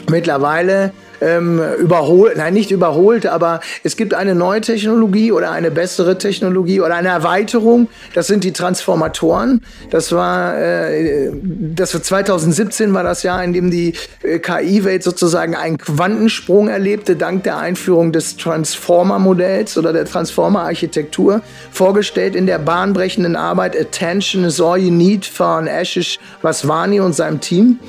mittlerweile 0.09 0.93
ähm, 1.21 1.61
überholt, 1.79 2.37
nein, 2.37 2.53
nicht 2.53 2.71
überholt, 2.71 3.25
aber 3.25 3.61
es 3.83 3.95
gibt 3.95 4.13
eine 4.13 4.35
neue 4.35 4.61
Technologie 4.61 5.31
oder 5.31 5.51
eine 5.51 5.71
bessere 5.71 6.17
Technologie 6.17 6.81
oder 6.81 6.95
eine 6.95 7.09
Erweiterung. 7.09 7.87
Das 8.13 8.27
sind 8.27 8.43
die 8.43 8.51
Transformatoren. 8.51 9.61
Das 9.91 10.11
war, 10.11 10.57
äh, 10.57 11.31
das 11.33 11.93
war 11.93 12.01
2017 12.01 12.93
war 12.93 13.03
das 13.03 13.23
Jahr, 13.23 13.43
in 13.43 13.53
dem 13.53 13.71
die 13.71 13.93
äh, 14.23 14.39
KI-Welt 14.39 15.03
sozusagen 15.03 15.55
einen 15.55 15.77
Quantensprung 15.77 16.67
erlebte, 16.67 17.15
dank 17.15 17.43
der 17.43 17.57
Einführung 17.57 18.11
des 18.11 18.37
Transformer-Modells 18.37 19.77
oder 19.77 19.93
der 19.93 20.05
Transformer-Architektur, 20.05 21.41
vorgestellt 21.71 22.35
in 22.35 22.47
der 22.47 22.59
bahnbrechenden 22.59 23.35
Arbeit 23.35 23.79
Attention 23.79 24.43
is 24.43 24.59
all 24.59 24.77
you 24.77 24.91
need 24.91 25.25
von 25.25 25.67
Ashish 25.67 26.19
Vaswani 26.41 26.99
und 26.99 27.13
seinem 27.13 27.39
Team 27.39 27.79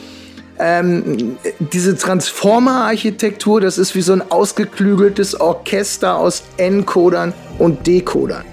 ähm, 0.58 1.36
diese 1.58 1.96
Transformer-Architektur, 1.96 3.60
das 3.60 3.78
ist 3.78 3.94
wie 3.94 4.02
so 4.02 4.12
ein 4.12 4.22
ausgeklügeltes 4.30 5.40
Orchester 5.40 6.16
aus 6.16 6.42
Encodern 6.56 7.32
und 7.58 7.86
Decodern. 7.86 8.44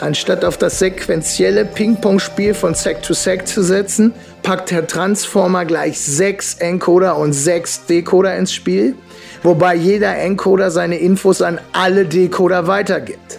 Anstatt 0.00 0.44
auf 0.44 0.58
das 0.58 0.80
sequentielle 0.80 1.64
Ping-Pong-Spiel 1.64 2.54
von 2.54 2.74
Sec 2.74 3.02
to 3.02 3.14
Sec 3.14 3.46
zu 3.46 3.62
setzen, 3.62 4.12
packt 4.42 4.70
der 4.70 4.86
Transformer 4.86 5.64
gleich 5.64 6.00
sechs 6.00 6.54
Encoder 6.54 7.16
und 7.16 7.32
sechs 7.32 7.86
Decoder 7.86 8.36
ins 8.36 8.52
Spiel, 8.52 8.96
wobei 9.42 9.74
jeder 9.74 10.18
Encoder 10.18 10.70
seine 10.70 10.98
Infos 10.98 11.40
an 11.40 11.60
alle 11.72 12.04
Decoder 12.04 12.66
weitergibt. 12.66 13.38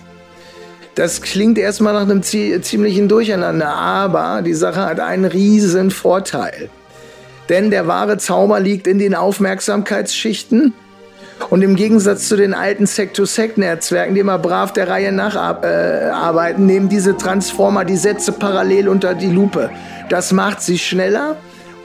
Das 0.95 1.21
klingt 1.21 1.57
erstmal 1.57 1.93
nach 1.93 2.03
einem 2.03 2.23
ziemlichen 2.23 3.09
Durcheinander, 3.09 3.67
aber 3.67 4.41
die 4.41 4.53
Sache 4.53 4.85
hat 4.85 5.01
einen 5.01 5.25
riesen 5.25 5.91
Vorteil. 5.91 6.69
Denn 7.49 7.69
der 7.69 7.87
wahre 7.87 8.17
Zauber 8.17 8.59
liegt 8.59 8.87
in 8.87 8.99
den 8.99 9.15
Aufmerksamkeitsschichten. 9.15 10.73
Und 11.49 11.61
im 11.61 11.75
Gegensatz 11.75 12.29
zu 12.29 12.37
den 12.37 12.53
alten 12.53 12.87
Sect-to-Sect-Netzwerken, 12.87 14.15
die 14.15 14.21
immer 14.21 14.39
brav 14.39 14.71
der 14.71 14.87
Reihe 14.87 15.11
nach 15.11 15.35
äh, 15.63 16.09
arbeiten, 16.09 16.65
nehmen 16.65 16.87
diese 16.87 17.17
Transformer 17.17 17.83
die 17.83 17.97
Sätze 17.97 18.31
parallel 18.31 18.87
unter 18.87 19.13
die 19.13 19.29
Lupe. 19.29 19.69
Das 20.09 20.31
macht 20.31 20.61
sie 20.61 20.77
schneller 20.77 21.35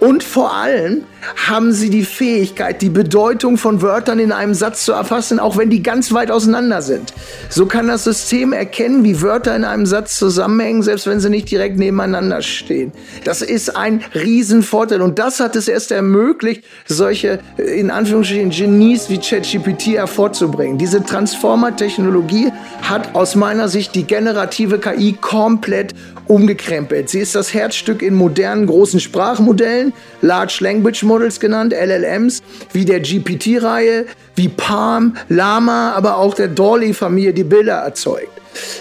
und 0.01 0.24
vor 0.24 0.55
allem 0.55 1.05
haben 1.48 1.72
sie 1.72 1.90
die 1.90 2.05
Fähigkeit, 2.05 2.80
die 2.80 2.88
Bedeutung 2.88 3.59
von 3.59 3.82
Wörtern 3.82 4.18
in 4.18 4.32
einem 4.32 4.55
Satz 4.55 4.86
zu 4.86 4.92
erfassen, 4.92 5.38
auch 5.38 5.59
wenn 5.59 5.68
die 5.68 5.82
ganz 5.82 6.12
weit 6.12 6.30
auseinander 6.30 6.80
sind. 6.80 7.12
So 7.51 7.66
kann 7.66 7.88
das 7.88 8.05
System 8.05 8.55
erkennen, 8.55 9.05
wie 9.05 9.20
Wörter 9.20 9.55
in 9.55 9.64
einem 9.64 9.84
Satz 9.84 10.16
zusammenhängen, 10.16 10.82
selbst 10.82 11.07
wenn 11.07 11.20
sie 11.20 11.28
nicht 11.28 11.51
direkt 11.51 11.78
nebeneinander 11.78 12.40
stehen. 12.40 12.92
Das 13.24 13.42
ist 13.42 13.76
ein 13.76 14.03
Riesenvorteil 14.14 15.03
und 15.03 15.18
das 15.18 15.40
hat 15.40 15.57
es 15.57 15.68
erst 15.68 15.92
ermöglicht, 15.92 16.64
solche 16.86 17.40
in 17.59 17.90
Anführungsstrichen 17.90 18.51
Genies 18.51 19.11
wie 19.11 19.18
ChatGPT 19.18 19.98
hervorzubringen. 19.98 20.78
Diese 20.78 21.05
Transformer-Technologie 21.05 22.51
hat 22.82 23.14
aus 23.14 23.34
meiner 23.34 23.68
Sicht 23.68 23.94
die 23.94 24.05
generative 24.05 24.78
KI 24.78 25.16
komplett 25.20 25.94
umgekrempelt. 26.26 27.09
Sie 27.11 27.18
ist 27.18 27.34
das 27.34 27.53
Herzstück 27.53 28.03
in 28.03 28.14
modernen 28.14 28.66
großen 28.66 29.01
Sprachmodellen, 29.01 29.89
Large 30.22 30.59
Language 30.61 31.03
Models 31.03 31.41
genannt, 31.41 31.72
LLMs, 31.72 32.43
wie 32.72 32.84
der 32.84 33.01
GPT-Reihe, 33.01 34.07
wie 34.34 34.49
Palm, 34.49 35.16
Lama, 35.28 35.93
aber 35.93 36.16
auch 36.16 36.34
der 36.34 36.49
Dolly-Familie, 36.49 37.32
die 37.32 37.45
Bilder 37.45 37.76
erzeugt. 37.76 38.41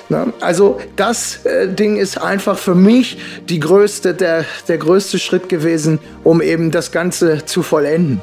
Na, 0.09 0.33
also 0.39 0.79
das 0.95 1.45
äh, 1.45 1.67
Ding 1.67 1.97
ist 1.97 2.17
einfach 2.19 2.57
für 2.57 2.75
mich 2.75 3.17
die 3.47 3.59
größte, 3.59 4.13
der, 4.13 4.45
der 4.67 4.77
größte 4.77 5.19
Schritt 5.19 5.49
gewesen, 5.49 5.99
um 6.23 6.41
eben 6.41 6.71
das 6.71 6.91
Ganze 6.91 7.45
zu 7.45 7.61
vollenden. 7.61 8.21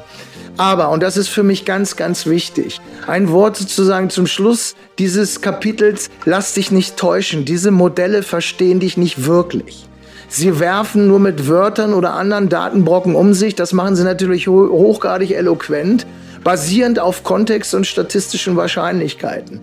Aber, 0.57 0.89
und 0.89 1.03
das 1.03 1.17
ist 1.17 1.27
für 1.27 1.43
mich 1.43 1.65
ganz, 1.65 1.95
ganz 1.95 2.25
wichtig, 2.25 2.81
ein 3.05 3.29
Wort 3.29 3.57
sozusagen 3.57 4.09
zum 4.09 4.25
Schluss 4.25 4.75
dieses 4.97 5.41
Kapitels, 5.41 6.09
lass 6.25 6.53
dich 6.55 6.71
nicht 6.71 6.97
täuschen, 6.97 7.45
diese 7.45 7.69
Modelle 7.69 8.23
verstehen 8.23 8.79
dich 8.79 8.97
nicht 8.97 9.25
wirklich. 9.25 9.86
Sie 10.29 10.59
werfen 10.59 11.07
nur 11.07 11.19
mit 11.19 11.47
Wörtern 11.47 11.93
oder 11.93 12.13
anderen 12.13 12.49
Datenbrocken 12.49 13.15
um 13.15 13.33
sich, 13.33 13.55
das 13.55 13.71
machen 13.71 13.95
sie 13.95 14.03
natürlich 14.03 14.47
hochgradig 14.47 15.31
eloquent, 15.31 16.05
basierend 16.43 16.99
auf 16.99 17.23
Kontext 17.23 17.73
und 17.73 17.87
statistischen 17.87 18.55
Wahrscheinlichkeiten. 18.57 19.61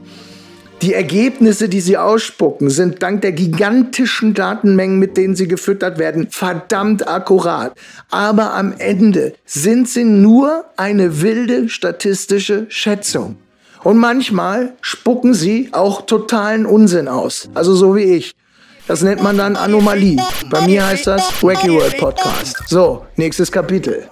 Die 0.83 0.93
Ergebnisse, 0.93 1.69
die 1.69 1.81
sie 1.81 1.97
ausspucken, 1.97 2.69
sind 2.69 3.03
dank 3.03 3.23
der 3.23 3.33
gigantischen 3.33 4.35
Datenmengen, 4.35 4.99
mit 4.99 5.17
denen 5.17 5.37
sie 5.37 5.49
gefüttert 5.49 5.99
werden, 5.99 6.29
verdammt 6.31 7.09
akkurat. 7.09 7.73
Aber 8.11 8.55
am 8.55 8.75
Ende 8.77 9.35
sind 9.47 9.89
sie 9.89 10.05
nur 10.05 10.65
eine 10.77 11.23
wilde 11.23 11.69
statistische 11.69 12.67
Schätzung. 12.69 13.37
Und 13.83 13.99
manchmal 13.99 14.73
spucken 14.81 15.35
sie 15.35 15.69
auch 15.73 16.03
totalen 16.03 16.67
Unsinn 16.67 17.09
aus. 17.09 17.49
Also 17.55 17.75
so 17.75 17.95
wie 17.95 18.03
ich. 18.03 18.35
Das 18.87 19.03
nennt 19.03 19.23
man 19.23 19.39
dann 19.39 19.57
Anomalie. 19.57 20.19
Bei 20.51 20.67
mir 20.67 20.87
heißt 20.87 21.07
das 21.07 21.43
Wacky 21.43 21.71
World 21.71 21.97
Podcast. 21.99 22.69
So, 22.69 23.05
nächstes 23.17 23.51
Kapitel 23.51 24.09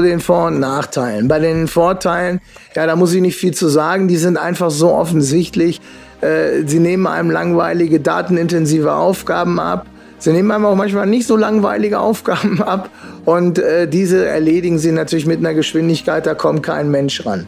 den 0.00 0.20
Vor- 0.20 0.46
und 0.46 0.58
Nachteilen. 0.58 1.28
Bei 1.28 1.38
den 1.38 1.68
Vorteilen, 1.68 2.40
ja, 2.74 2.86
da 2.86 2.96
muss 2.96 3.12
ich 3.12 3.20
nicht 3.20 3.36
viel 3.36 3.52
zu 3.52 3.68
sagen, 3.68 4.08
die 4.08 4.16
sind 4.16 4.38
einfach 4.38 4.70
so 4.70 4.90
offensichtlich. 4.90 5.82
Äh, 6.22 6.66
sie 6.66 6.78
nehmen 6.78 7.06
einem 7.06 7.30
langweilige, 7.30 8.00
datenintensive 8.00 8.94
Aufgaben 8.94 9.60
ab. 9.60 9.86
Sie 10.18 10.32
nehmen 10.32 10.50
einem 10.50 10.64
auch 10.64 10.76
manchmal 10.76 11.06
nicht 11.06 11.26
so 11.26 11.36
langweilige 11.36 11.98
Aufgaben 11.98 12.62
ab. 12.62 12.88
Und 13.26 13.58
äh, 13.58 13.86
diese 13.86 14.24
erledigen 14.24 14.78
sie 14.78 14.92
natürlich 14.92 15.26
mit 15.26 15.40
einer 15.40 15.52
Geschwindigkeit, 15.52 16.24
da 16.24 16.34
kommt 16.34 16.62
kein 16.62 16.90
Mensch 16.90 17.26
ran. 17.26 17.46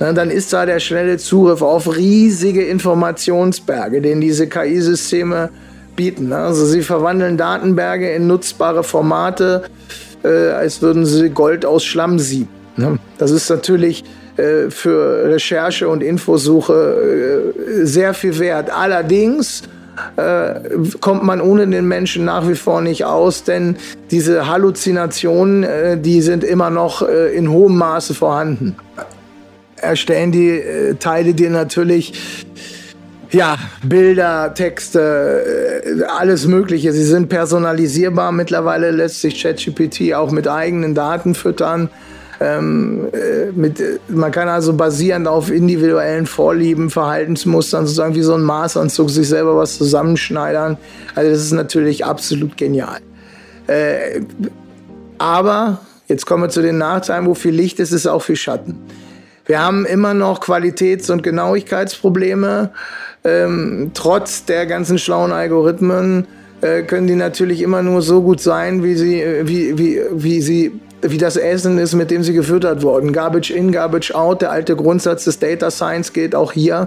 Dann 0.00 0.30
ist 0.30 0.52
da 0.52 0.66
der 0.66 0.80
schnelle 0.80 1.18
Zugriff 1.18 1.62
auf 1.62 1.94
riesige 1.94 2.64
Informationsberge, 2.64 4.00
den 4.00 4.20
diese 4.20 4.48
KI-Systeme 4.48 5.50
bieten. 5.94 6.32
Also 6.32 6.64
sie 6.64 6.82
verwandeln 6.82 7.36
Datenberge 7.36 8.10
in 8.10 8.26
nutzbare 8.26 8.82
Formate 8.82 9.64
äh, 10.22 10.50
als 10.50 10.82
würden 10.82 11.06
sie 11.06 11.30
Gold 11.30 11.64
aus 11.64 11.84
Schlamm 11.84 12.18
sieben. 12.18 12.48
Das 13.18 13.30
ist 13.30 13.50
natürlich 13.50 14.04
äh, 14.36 14.70
für 14.70 15.28
Recherche 15.28 15.88
und 15.88 16.02
Infosuche 16.02 17.52
äh, 17.54 17.84
sehr 17.84 18.14
viel 18.14 18.38
wert. 18.38 18.70
Allerdings 18.70 19.62
äh, 20.16 20.60
kommt 21.00 21.24
man 21.24 21.40
ohne 21.40 21.66
den 21.66 21.86
Menschen 21.86 22.24
nach 22.24 22.48
wie 22.48 22.54
vor 22.54 22.80
nicht 22.80 23.04
aus, 23.04 23.44
denn 23.44 23.76
diese 24.10 24.46
Halluzinationen, 24.48 25.64
äh, 25.64 25.98
die 25.98 26.22
sind 26.22 26.42
immer 26.42 26.70
noch 26.70 27.02
äh, 27.02 27.34
in 27.34 27.50
hohem 27.50 27.76
Maße 27.76 28.14
vorhanden. 28.14 28.76
Erstellen 29.80 30.32
die 30.32 30.62
Teile 30.98 31.34
dir 31.34 31.50
natürlich 31.50 32.46
ja, 33.32 33.58
Bilder, 33.84 34.54
Texte, 34.54 35.84
äh, 35.84 36.02
alles 36.18 36.46
Mögliche. 36.46 36.92
Sie 36.92 37.04
sind 37.04 37.28
personalisierbar. 37.28 38.32
Mittlerweile 38.32 38.90
lässt 38.90 39.20
sich 39.20 39.40
ChatGPT 39.40 40.14
auch 40.14 40.32
mit 40.32 40.48
eigenen 40.48 40.96
Daten 40.96 41.36
füttern. 41.36 41.90
Ähm, 42.40 43.08
äh, 43.12 43.52
mit, 43.52 43.80
man 44.08 44.32
kann 44.32 44.48
also 44.48 44.72
basierend 44.72 45.28
auf 45.28 45.50
individuellen 45.50 46.26
Vorlieben, 46.26 46.90
Verhaltensmustern 46.90 47.86
sozusagen 47.86 48.14
wie 48.16 48.22
so 48.22 48.34
ein 48.34 48.42
Maßanzug 48.42 49.10
sich 49.10 49.28
selber 49.28 49.56
was 49.56 49.78
zusammenschneidern. 49.78 50.76
Also 51.14 51.30
das 51.30 51.40
ist 51.40 51.52
natürlich 51.52 52.04
absolut 52.04 52.56
genial. 52.56 52.98
Äh, 53.68 54.22
aber 55.18 55.80
Jetzt 56.10 56.26
kommen 56.26 56.42
wir 56.42 56.48
zu 56.48 56.60
den 56.60 56.76
Nachteilen, 56.76 57.26
wo 57.26 57.34
viel 57.34 57.54
Licht 57.54 57.78
ist, 57.78 57.92
ist 57.92 58.08
auch 58.08 58.18
viel 58.18 58.34
Schatten. 58.34 58.76
Wir 59.50 59.58
haben 59.60 59.84
immer 59.84 60.14
noch 60.14 60.38
Qualitäts- 60.38 61.10
und 61.10 61.24
Genauigkeitsprobleme. 61.24 62.70
Ähm, 63.24 63.90
trotz 63.94 64.44
der 64.44 64.64
ganzen 64.64 64.96
schlauen 64.96 65.32
Algorithmen 65.32 66.28
äh, 66.60 66.82
können 66.82 67.08
die 67.08 67.16
natürlich 67.16 67.60
immer 67.60 67.82
nur 67.82 68.00
so 68.00 68.22
gut 68.22 68.40
sein, 68.40 68.84
wie 68.84 68.94
sie, 68.94 69.20
äh, 69.20 69.48
wie, 69.48 69.76
wie, 69.76 70.00
wie 70.12 70.40
sie 70.40 70.80
wie 71.02 71.18
das 71.18 71.36
Essen 71.36 71.78
ist, 71.78 71.94
mit 71.94 72.12
dem 72.12 72.22
sie 72.22 72.32
gefüttert 72.32 72.84
wurden. 72.84 73.12
Garbage 73.12 73.50
in, 73.50 73.72
Garbage 73.72 74.14
out, 74.14 74.40
der 74.40 74.52
alte 74.52 74.76
Grundsatz 74.76 75.24
des 75.24 75.40
Data 75.40 75.72
Science 75.72 76.12
gilt 76.12 76.36
auch 76.36 76.52
hier. 76.52 76.86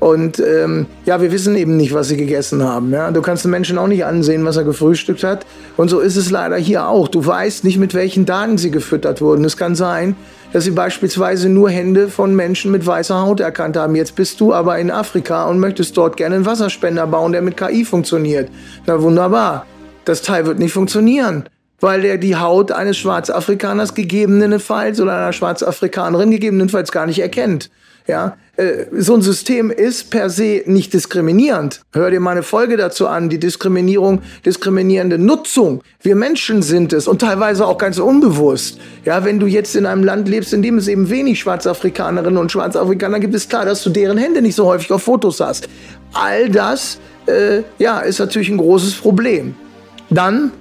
Und 0.00 0.40
ähm, 0.40 0.86
ja, 1.04 1.20
wir 1.20 1.30
wissen 1.30 1.54
eben 1.54 1.76
nicht, 1.76 1.94
was 1.94 2.08
sie 2.08 2.16
gegessen 2.16 2.64
haben. 2.64 2.90
Ja? 2.90 3.12
Du 3.12 3.22
kannst 3.22 3.44
den 3.44 3.52
Menschen 3.52 3.78
auch 3.78 3.86
nicht 3.86 4.04
ansehen, 4.04 4.44
was 4.44 4.56
er 4.56 4.64
gefrühstückt 4.64 5.22
hat. 5.22 5.46
Und 5.76 5.90
so 5.90 6.00
ist 6.00 6.16
es 6.16 6.30
leider 6.30 6.56
hier 6.56 6.88
auch. 6.88 7.06
Du 7.06 7.24
weißt 7.24 7.62
nicht, 7.62 7.78
mit 7.78 7.94
welchen 7.94 8.26
Daten 8.26 8.58
sie 8.58 8.72
gefüttert 8.72 9.20
wurden. 9.20 9.44
Es 9.44 9.56
kann 9.56 9.76
sein, 9.76 10.16
dass 10.52 10.64
sie 10.64 10.70
beispielsweise 10.72 11.48
nur 11.48 11.70
Hände 11.70 12.08
von 12.08 12.34
Menschen 12.34 12.70
mit 12.70 12.86
weißer 12.86 13.20
Haut 13.20 13.40
erkannt 13.40 13.76
haben. 13.76 13.94
Jetzt 13.94 14.16
bist 14.16 14.40
du 14.40 14.52
aber 14.52 14.78
in 14.78 14.90
Afrika 14.90 15.46
und 15.46 15.58
möchtest 15.58 15.96
dort 15.96 16.16
gerne 16.16 16.36
einen 16.36 16.46
Wasserspender 16.46 17.06
bauen, 17.06 17.32
der 17.32 17.42
mit 17.42 17.56
KI 17.56 17.84
funktioniert. 17.84 18.50
Na 18.86 19.00
wunderbar. 19.00 19.66
Das 20.04 20.22
Teil 20.22 20.46
wird 20.46 20.58
nicht 20.58 20.72
funktionieren 20.72 21.44
weil 21.80 22.02
der 22.02 22.18
die 22.18 22.36
Haut 22.36 22.72
eines 22.72 22.98
Schwarzafrikaners 22.98 23.94
gegebenenfalls 23.94 25.00
oder 25.00 25.16
einer 25.16 25.32
Schwarzafrikanerin 25.32 26.30
gegebenenfalls 26.30 26.92
gar 26.92 27.06
nicht 27.06 27.20
erkennt. 27.20 27.70
Ja, 28.06 28.36
äh, 28.56 28.86
so 28.92 29.14
ein 29.14 29.22
System 29.22 29.70
ist 29.70 30.10
per 30.10 30.28
se 30.28 30.62
nicht 30.66 30.92
diskriminierend. 30.92 31.80
Hör 31.92 32.10
dir 32.10 32.20
meine 32.20 32.42
Folge 32.42 32.76
dazu 32.76 33.06
an, 33.06 33.28
die 33.28 33.38
Diskriminierung, 33.38 34.20
diskriminierende 34.44 35.18
Nutzung. 35.18 35.82
Wir 36.02 36.16
Menschen 36.16 36.62
sind 36.62 36.92
es 36.92 37.08
und 37.08 37.20
teilweise 37.20 37.66
auch 37.66 37.78
ganz 37.78 37.98
unbewusst. 37.98 38.78
Ja, 39.04 39.24
wenn 39.24 39.40
du 39.40 39.46
jetzt 39.46 39.76
in 39.76 39.86
einem 39.86 40.04
Land 40.04 40.28
lebst, 40.28 40.52
in 40.52 40.62
dem 40.62 40.78
es 40.78 40.88
eben 40.88 41.08
wenig 41.08 41.40
Schwarzafrikanerinnen 41.40 42.38
und 42.38 42.52
Schwarzafrikaner 42.52 43.20
gibt, 43.20 43.34
ist 43.34 43.48
klar, 43.48 43.64
dass 43.64 43.82
du 43.82 43.90
deren 43.90 44.18
Hände 44.18 44.42
nicht 44.42 44.56
so 44.56 44.66
häufig 44.66 44.92
auf 44.92 45.02
Fotos 45.02 45.40
hast. 45.40 45.68
All 46.12 46.48
das, 46.48 46.98
äh, 47.26 47.62
ja, 47.78 48.00
ist 48.00 48.18
natürlich 48.18 48.48
ein 48.48 48.58
großes 48.58 48.94
Problem. 48.94 49.54
Dann 50.10 50.52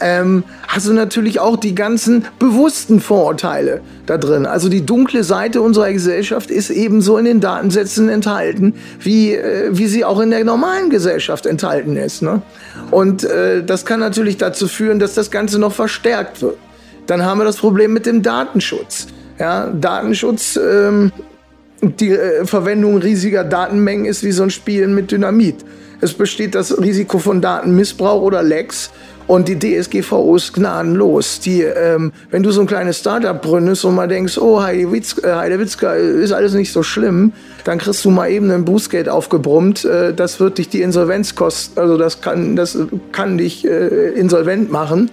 ähm, 0.00 0.44
hast 0.68 0.88
du 0.88 0.92
natürlich 0.92 1.40
auch 1.40 1.56
die 1.56 1.74
ganzen 1.74 2.24
bewussten 2.38 3.00
Vorurteile 3.00 3.80
da 4.06 4.18
drin. 4.18 4.46
Also 4.46 4.68
die 4.68 4.84
dunkle 4.84 5.24
Seite 5.24 5.60
unserer 5.60 5.92
Gesellschaft 5.92 6.50
ist 6.50 6.70
ebenso 6.70 7.16
in 7.18 7.24
den 7.24 7.40
Datensätzen 7.40 8.08
enthalten, 8.08 8.74
wie, 9.00 9.34
äh, 9.34 9.68
wie 9.72 9.86
sie 9.86 10.04
auch 10.04 10.20
in 10.20 10.30
der 10.30 10.44
normalen 10.44 10.90
Gesellschaft 10.90 11.46
enthalten 11.46 11.96
ist. 11.96 12.22
Ne? 12.22 12.42
Und 12.90 13.24
äh, 13.24 13.62
das 13.64 13.84
kann 13.84 14.00
natürlich 14.00 14.36
dazu 14.36 14.68
führen, 14.68 14.98
dass 14.98 15.14
das 15.14 15.30
Ganze 15.30 15.58
noch 15.58 15.72
verstärkt 15.72 16.42
wird. 16.42 16.56
Dann 17.06 17.24
haben 17.24 17.38
wir 17.38 17.44
das 17.44 17.56
Problem 17.56 17.92
mit 17.92 18.06
dem 18.06 18.22
Datenschutz. 18.22 19.08
Ja, 19.38 19.68
Datenschutz, 19.68 20.56
ähm, 20.56 21.10
die 21.82 22.10
äh, 22.10 22.46
Verwendung 22.46 22.98
riesiger 22.98 23.44
Datenmengen 23.44 24.04
ist 24.06 24.22
wie 24.22 24.32
so 24.32 24.44
ein 24.44 24.50
Spielen 24.50 24.94
mit 24.94 25.10
Dynamit. 25.10 25.64
Es 26.00 26.14
besteht 26.14 26.54
das 26.54 26.80
Risiko 26.80 27.18
von 27.18 27.40
Datenmissbrauch 27.40 28.22
oder 28.22 28.42
Lecks 28.42 28.90
und 29.26 29.48
die 29.48 29.58
DSGVO 29.58 30.36
ist 30.36 30.52
gnadenlos. 30.52 31.40
Die, 31.40 31.62
ähm, 31.62 32.12
wenn 32.30 32.42
du 32.42 32.50
so 32.50 32.60
ein 32.60 32.66
kleines 32.66 32.98
Startup 32.98 33.40
gründest 33.40 33.84
und 33.84 33.94
mal 33.94 34.08
denkst, 34.08 34.38
oh, 34.38 34.62
Heidewitzka, 34.62 35.94
äh, 35.94 36.22
ist 36.22 36.32
alles 36.32 36.54
nicht 36.54 36.72
so 36.72 36.82
schlimm, 36.82 37.32
dann 37.64 37.78
kriegst 37.78 38.04
du 38.04 38.10
mal 38.10 38.30
eben 38.30 38.50
ein 38.50 38.64
Bußgeld 38.64 39.08
aufgebrummt. 39.08 39.84
Äh, 39.84 40.14
das 40.14 40.40
wird 40.40 40.58
dich 40.58 40.68
die 40.68 40.82
Insolvenz 40.82 41.34
kosten, 41.34 41.78
also 41.78 41.96
das 41.96 42.20
kann, 42.20 42.56
das 42.56 42.76
kann 43.12 43.38
dich 43.38 43.66
äh, 43.66 44.10
insolvent 44.10 44.70
machen. 44.70 45.10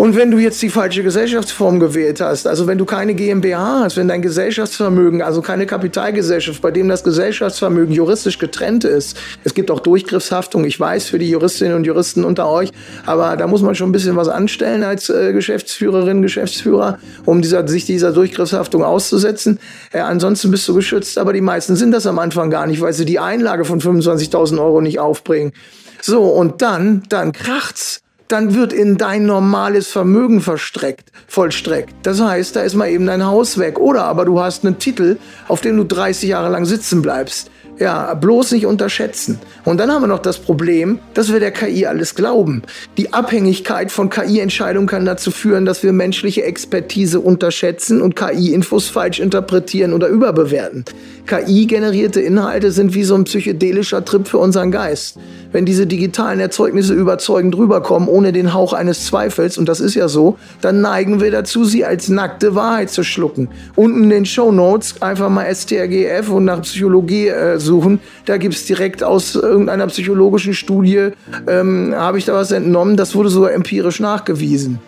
Und 0.00 0.16
wenn 0.16 0.30
du 0.30 0.38
jetzt 0.38 0.62
die 0.62 0.70
falsche 0.70 1.02
Gesellschaftsform 1.02 1.78
gewählt 1.78 2.22
hast, 2.22 2.46
also 2.46 2.66
wenn 2.66 2.78
du 2.78 2.86
keine 2.86 3.12
GmbH 3.12 3.80
hast, 3.84 3.98
wenn 3.98 4.08
dein 4.08 4.22
Gesellschaftsvermögen, 4.22 5.20
also 5.20 5.42
keine 5.42 5.66
Kapitalgesellschaft, 5.66 6.62
bei 6.62 6.70
dem 6.70 6.88
das 6.88 7.04
Gesellschaftsvermögen 7.04 7.94
juristisch 7.94 8.38
getrennt 8.38 8.84
ist, 8.84 9.18
es 9.44 9.52
gibt 9.52 9.70
auch 9.70 9.80
Durchgriffshaftung, 9.80 10.64
ich 10.64 10.80
weiß, 10.80 11.10
für 11.10 11.18
die 11.18 11.28
Juristinnen 11.28 11.74
und 11.74 11.84
Juristen 11.84 12.24
unter 12.24 12.48
euch, 12.48 12.70
aber 13.04 13.36
da 13.36 13.46
muss 13.46 13.60
man 13.60 13.74
schon 13.74 13.90
ein 13.90 13.92
bisschen 13.92 14.16
was 14.16 14.28
anstellen 14.28 14.84
als 14.84 15.10
äh, 15.10 15.34
Geschäftsführerin, 15.34 16.22
Geschäftsführer, 16.22 16.98
um 17.26 17.42
dieser, 17.42 17.68
sich 17.68 17.84
dieser 17.84 18.12
Durchgriffshaftung 18.12 18.82
auszusetzen. 18.82 19.58
Äh, 19.92 20.00
ansonsten 20.00 20.50
bist 20.50 20.66
du 20.66 20.72
geschützt, 20.72 21.18
aber 21.18 21.34
die 21.34 21.42
meisten 21.42 21.76
sind 21.76 21.92
das 21.92 22.06
am 22.06 22.18
Anfang 22.18 22.48
gar 22.48 22.66
nicht, 22.66 22.80
weil 22.80 22.94
sie 22.94 23.04
die 23.04 23.18
Einlage 23.18 23.66
von 23.66 23.82
25.000 23.82 24.62
Euro 24.62 24.80
nicht 24.80 24.98
aufbringen. 24.98 25.52
So, 26.00 26.22
und 26.22 26.62
dann, 26.62 27.02
dann 27.10 27.32
kracht's 27.32 28.00
dann 28.32 28.54
wird 28.54 28.72
in 28.72 28.96
dein 28.96 29.26
normales 29.26 29.88
Vermögen 29.88 30.40
verstreckt, 30.40 31.10
vollstreckt. 31.26 31.94
Das 32.02 32.20
heißt, 32.20 32.56
da 32.56 32.62
ist 32.62 32.74
mal 32.74 32.88
eben 32.88 33.06
dein 33.06 33.24
Haus 33.24 33.58
weg. 33.58 33.78
Oder 33.78 34.04
aber 34.04 34.24
du 34.24 34.40
hast 34.40 34.64
einen 34.64 34.78
Titel, 34.78 35.18
auf 35.48 35.60
dem 35.60 35.76
du 35.76 35.84
30 35.84 36.28
Jahre 36.28 36.48
lang 36.48 36.64
sitzen 36.64 37.02
bleibst. 37.02 37.50
Ja, 37.80 38.12
bloß 38.12 38.52
nicht 38.52 38.66
unterschätzen. 38.66 39.38
Und 39.64 39.80
dann 39.80 39.90
haben 39.90 40.02
wir 40.02 40.06
noch 40.06 40.18
das 40.18 40.36
Problem, 40.36 40.98
dass 41.14 41.32
wir 41.32 41.40
der 41.40 41.50
KI 41.50 41.86
alles 41.86 42.14
glauben. 42.14 42.60
Die 42.98 43.14
Abhängigkeit 43.14 43.90
von 43.90 44.10
KI-Entscheidungen 44.10 44.86
kann 44.86 45.06
dazu 45.06 45.30
führen, 45.30 45.64
dass 45.64 45.82
wir 45.82 45.94
menschliche 45.94 46.42
Expertise 46.42 47.20
unterschätzen 47.20 48.02
und 48.02 48.16
KI-Infos 48.16 48.88
falsch 48.88 49.18
interpretieren 49.18 49.94
oder 49.94 50.08
überbewerten. 50.08 50.84
KI-generierte 51.26 52.20
Inhalte 52.20 52.70
sind 52.70 52.92
wie 52.92 53.04
so 53.04 53.14
ein 53.14 53.24
psychedelischer 53.24 54.04
Trip 54.04 54.28
für 54.28 54.38
unseren 54.38 54.70
Geist. 54.72 55.16
Wenn 55.52 55.64
diese 55.64 55.86
digitalen 55.86 56.40
Erzeugnisse 56.40 56.92
überzeugend 56.92 57.56
rüberkommen, 57.56 58.08
ohne 58.08 58.32
den 58.32 58.52
Hauch 58.52 58.74
eines 58.74 59.06
Zweifels, 59.06 59.56
und 59.56 59.68
das 59.68 59.80
ist 59.80 59.94
ja 59.94 60.08
so, 60.08 60.36
dann 60.60 60.82
neigen 60.82 61.20
wir 61.20 61.30
dazu, 61.30 61.64
sie 61.64 61.84
als 61.84 62.08
nackte 62.08 62.54
Wahrheit 62.54 62.90
zu 62.90 63.04
schlucken. 63.04 63.48
Unten 63.74 64.04
in 64.04 64.10
den 64.10 64.26
Show 64.26 64.52
Notes 64.52 65.00
einfach 65.00 65.30
mal 65.30 65.52
STRGF 65.54 66.28
und 66.30 66.44
nach 66.44 66.62
Psychologie 66.62 67.28
äh, 67.28 67.58
suchen. 67.70 68.00
Da 68.26 68.36
gibt 68.36 68.54
es 68.54 68.64
direkt 68.66 69.02
aus 69.04 69.36
irgendeiner 69.36 69.86
psychologischen 69.86 70.54
Studie, 70.54 71.10
ähm, 71.46 71.94
habe 71.96 72.18
ich 72.18 72.24
da 72.24 72.34
was 72.34 72.50
entnommen, 72.50 72.96
das 72.96 73.14
wurde 73.14 73.28
sogar 73.28 73.52
empirisch 73.52 74.00
nachgewiesen. 74.00 74.80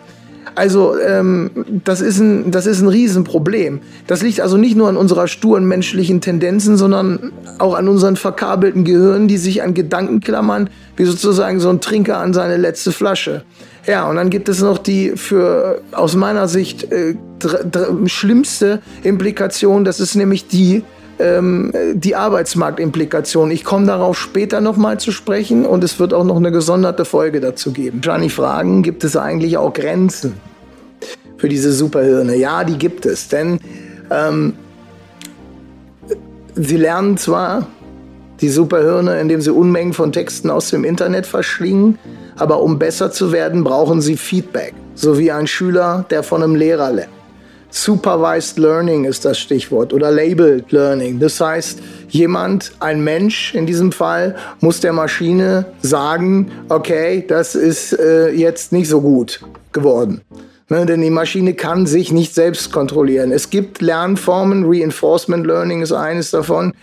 Also 0.55 0.99
ähm, 0.99 1.49
das, 1.83 2.01
ist 2.01 2.19
ein, 2.19 2.51
das 2.51 2.65
ist 2.67 2.81
ein 2.81 2.87
Riesenproblem. 2.87 3.79
Das 4.05 4.21
liegt 4.21 4.39
also 4.39 4.57
nicht 4.57 4.75
nur 4.75 4.87
an 4.87 4.97
unserer 4.97 5.27
sturen 5.27 5.65
menschlichen 5.65 6.21
Tendenzen, 6.21 6.77
sondern 6.77 7.31
auch 7.57 7.73
an 7.73 7.87
unseren 7.87 8.17
verkabelten 8.17 8.83
Gehirnen, 8.83 9.27
die 9.27 9.37
sich 9.37 9.63
an 9.63 9.73
Gedanken 9.73 10.19
klammern, 10.19 10.69
wie 10.95 11.05
sozusagen 11.05 11.59
so 11.59 11.69
ein 11.69 11.81
Trinker 11.81 12.17
an 12.17 12.33
seine 12.33 12.57
letzte 12.57 12.91
Flasche. 12.91 13.43
Ja, 13.87 14.07
und 14.09 14.15
dann 14.17 14.29
gibt 14.29 14.47
es 14.47 14.61
noch 14.61 14.77
die 14.77 15.13
für 15.15 15.81
aus 15.91 16.15
meiner 16.15 16.47
Sicht 16.47 16.91
äh, 16.91 17.15
schlimmste 18.05 18.81
Implikation, 19.03 19.83
das 19.83 19.99
ist 19.99 20.15
nämlich 20.15 20.47
die, 20.47 20.83
ähm, 21.19 21.71
die 21.93 22.15
Arbeitsmarktimplikation. 22.15 23.51
Ich 23.51 23.63
komme 23.63 23.85
darauf 23.85 24.17
später 24.17 24.61
nochmal 24.61 24.99
zu 24.99 25.11
sprechen 25.11 25.65
und 25.65 25.83
es 25.83 25.99
wird 25.99 26.13
auch 26.13 26.23
noch 26.23 26.37
eine 26.37 26.51
gesonderte 26.51 27.05
Folge 27.05 27.39
dazu 27.39 27.71
geben. 27.71 27.99
Wahrscheinlich 28.03 28.33
fragen, 28.33 28.83
gibt 28.83 29.03
es 29.03 29.15
eigentlich 29.15 29.57
auch 29.57 29.73
Grenzen 29.73 30.33
für 31.37 31.49
diese 31.49 31.71
Superhirne? 31.71 32.35
Ja, 32.35 32.63
die 32.63 32.77
gibt 32.77 33.05
es, 33.05 33.27
denn 33.27 33.59
ähm, 34.09 34.53
sie 36.55 36.77
lernen 36.77 37.17
zwar 37.17 37.67
die 38.41 38.49
Superhirne, 38.49 39.19
indem 39.19 39.41
sie 39.41 39.51
Unmengen 39.51 39.93
von 39.93 40.11
Texten 40.11 40.49
aus 40.49 40.69
dem 40.69 40.83
Internet 40.83 41.25
verschlingen, 41.25 41.97
aber 42.35 42.61
um 42.61 42.79
besser 42.79 43.11
zu 43.11 43.31
werden, 43.31 43.63
brauchen 43.63 44.01
sie 44.01 44.17
Feedback, 44.17 44.73
so 44.95 45.17
wie 45.17 45.31
ein 45.31 45.47
Schüler, 45.47 46.05
der 46.09 46.23
von 46.23 46.43
einem 46.43 46.55
Lehrer 46.55 46.91
lernt. 46.91 47.12
Supervised 47.75 48.59
Learning 48.59 49.03
ist 49.05 49.25
das 49.25 49.39
Stichwort 49.39 49.93
oder 49.93 50.11
Labeled 50.11 50.71
Learning. 50.71 51.19
Das 51.19 51.41
heißt, 51.41 51.79
jemand, 52.07 52.71
ein 52.79 53.03
Mensch 53.03 53.55
in 53.55 53.65
diesem 53.65 53.91
Fall, 53.91 54.35
muss 54.59 54.79
der 54.79 54.93
Maschine 54.93 55.65
sagen, 55.81 56.51
okay, 56.69 57.25
das 57.27 57.55
ist 57.55 57.93
äh, 57.99 58.29
jetzt 58.29 58.73
nicht 58.73 58.89
so 58.89 59.01
gut 59.01 59.41
geworden. 59.71 60.21
Ne, 60.69 60.85
denn 60.85 61.01
die 61.01 61.09
Maschine 61.09 61.55
kann 61.55 61.87
sich 61.87 62.11
nicht 62.11 62.35
selbst 62.35 62.71
kontrollieren. 62.71 63.31
Es 63.31 63.49
gibt 63.49 63.81
Lernformen, 63.81 64.65
Reinforcement 64.65 65.45
Learning 65.45 65.81
ist 65.81 65.91
eines 65.91 66.29
davon, 66.29 66.73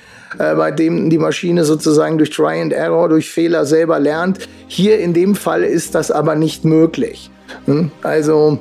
äh, 0.40 0.56
bei 0.56 0.72
dem 0.72 1.08
die 1.08 1.18
Maschine 1.18 1.64
sozusagen 1.64 2.18
durch 2.18 2.30
Try 2.30 2.60
and 2.60 2.72
Error, 2.72 3.08
durch 3.08 3.30
Fehler 3.30 3.64
selber 3.64 4.00
lernt. 4.00 4.40
Hier 4.66 4.98
in 4.98 5.14
dem 5.14 5.36
Fall 5.36 5.62
ist 5.62 5.94
das 5.94 6.10
aber 6.10 6.34
nicht 6.34 6.64
möglich. 6.64 7.30
Hm? 7.66 7.92
Also 8.02 8.58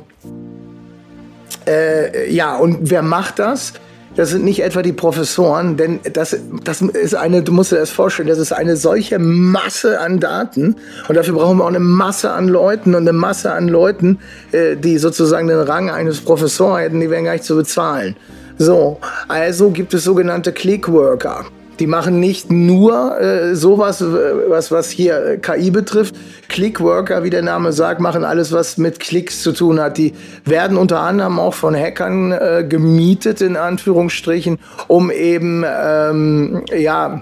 äh, 1.70 2.32
ja, 2.32 2.57
und 2.57 2.89
wer 2.89 3.01
macht 3.01 3.39
das? 3.39 3.74
Das 4.15 4.32
sind 4.32 4.43
nicht 4.43 4.63
etwa 4.63 4.82
die 4.82 4.91
Professoren, 4.91 5.78
denn 5.78 5.99
das, 6.13 6.36
das 6.63 6.82
ist 6.82 7.15
eine, 7.15 7.43
du 7.43 7.51
musst 7.51 7.72
dir 7.72 7.78
das 7.78 7.91
vorstellen, 7.91 8.28
das 8.28 8.39
ist 8.39 8.51
eine 8.51 8.76
solche 8.76 9.20
Masse 9.20 9.99
an 9.99 10.20
Daten 10.20 10.76
und 11.07 11.15
dafür 11.15 11.36
brauchen 11.36 11.59
wir 11.59 11.63
auch 11.63 11.70
eine 11.70 11.80
Masse 11.80 12.32
an 12.32 12.47
Leuten 12.47 12.95
und 12.95 13.03
eine 13.03 13.13
Masse 13.13 13.53
an 13.53 13.67
Leuten, 13.67 14.20
äh, 14.51 14.76
die 14.76 14.97
sozusagen 14.97 15.47
den 15.47 15.59
Rang 15.59 15.89
eines 15.89 16.22
Professors 16.22 16.80
hätten, 16.82 16.99
die 16.99 17.09
wären 17.09 17.26
gar 17.26 17.34
nicht 17.34 17.45
zu 17.45 17.55
bezahlen. 17.55 18.15
So, 18.57 18.97
also 19.28 19.70
gibt 19.70 19.93
es 19.93 20.03
sogenannte 20.03 20.51
Clickworker. 20.51 21.45
Die 21.80 21.88
machen 21.88 22.19
nicht 22.19 22.51
nur 22.51 23.19
äh, 23.19 23.55
sowas, 23.55 24.03
was, 24.47 24.71
was 24.71 24.89
hier 24.89 25.25
äh, 25.25 25.38
KI 25.38 25.71
betrifft. 25.71 26.15
Clickworker, 26.49 27.23
wie 27.23 27.30
der 27.30 27.41
Name 27.41 27.71
sagt, 27.71 28.01
machen 28.01 28.25
alles, 28.25 28.51
was 28.51 28.77
mit 28.77 28.99
Klicks 28.99 29.41
zu 29.41 29.53
tun 29.53 29.80
hat. 29.80 29.97
Die 29.97 30.13
werden 30.43 30.77
unter 30.77 30.99
anderem 30.99 31.39
auch 31.39 31.53
von 31.53 31.75
Hackern 31.75 32.32
äh, 32.32 32.65
gemietet, 32.67 33.41
in 33.41 33.55
Anführungsstrichen, 33.55 34.59
um 34.88 35.09
eben, 35.09 35.63
ähm, 35.65 36.63
ja, 36.77 37.21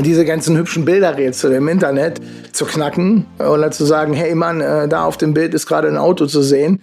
diese 0.00 0.24
ganzen 0.24 0.58
hübschen 0.58 0.84
Bilderrätsel 0.84 1.52
im 1.52 1.68
Internet 1.68 2.20
zu 2.52 2.66
knacken 2.66 3.26
oder 3.38 3.70
zu 3.70 3.84
sagen, 3.84 4.12
hey 4.12 4.34
Mann, 4.34 4.60
äh, 4.60 4.88
da 4.88 5.04
auf 5.04 5.16
dem 5.16 5.32
Bild 5.32 5.54
ist 5.54 5.66
gerade 5.66 5.88
ein 5.88 5.96
Auto 5.96 6.26
zu 6.26 6.42
sehen. 6.42 6.80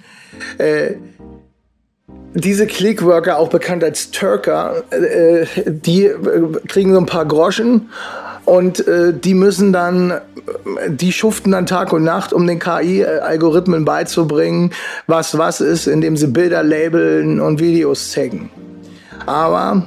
Äh, 0.58 0.96
diese 2.34 2.68
Clickworker, 2.68 3.38
auch 3.38 3.50
bekannt 3.50 3.84
als 3.84 4.12
Turker, 4.12 4.84
äh, 4.92 5.46
die 5.68 6.06
äh, 6.06 6.18
kriegen 6.68 6.94
so 6.94 7.00
ein 7.00 7.06
paar 7.06 7.26
Groschen 7.26 7.90
und 8.46 8.86
äh, 8.88 9.14
die 9.14 9.34
müssen 9.34 9.72
dann, 9.72 10.20
die 10.88 11.12
schuften 11.12 11.52
dann 11.52 11.66
Tag 11.66 11.94
und 11.94 12.04
Nacht, 12.04 12.34
um 12.34 12.46
den 12.46 12.60
KI-Algorithmen 12.60 13.86
beizubringen, 13.86 14.72
was 15.08 15.38
was 15.38 15.62
ist, 15.62 15.88
indem 15.88 16.18
sie 16.18 16.28
Bilder 16.28 16.64
labeln 16.64 17.40
und 17.40 17.60
Videos 17.60 18.12
taggen. 18.12 18.50
Aber 19.26 19.84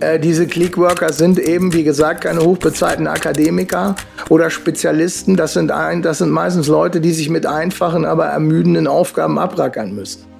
äh, 0.00 0.18
diese 0.18 0.46
Clickworker 0.46 1.12
sind 1.12 1.38
eben, 1.38 1.72
wie 1.72 1.84
gesagt, 1.84 2.22
keine 2.22 2.40
hochbezahlten 2.40 3.06
Akademiker 3.06 3.94
oder 4.28 4.50
Spezialisten. 4.50 5.36
Das 5.36 5.52
sind, 5.52 5.70
ein, 5.70 6.02
das 6.02 6.18
sind 6.18 6.30
meistens 6.30 6.66
Leute, 6.66 7.00
die 7.00 7.12
sich 7.12 7.30
mit 7.30 7.46
einfachen, 7.46 8.04
aber 8.04 8.26
ermüdenden 8.26 8.86
Aufgaben 8.86 9.38
abrackern 9.38 9.94
müssen. 9.94 10.33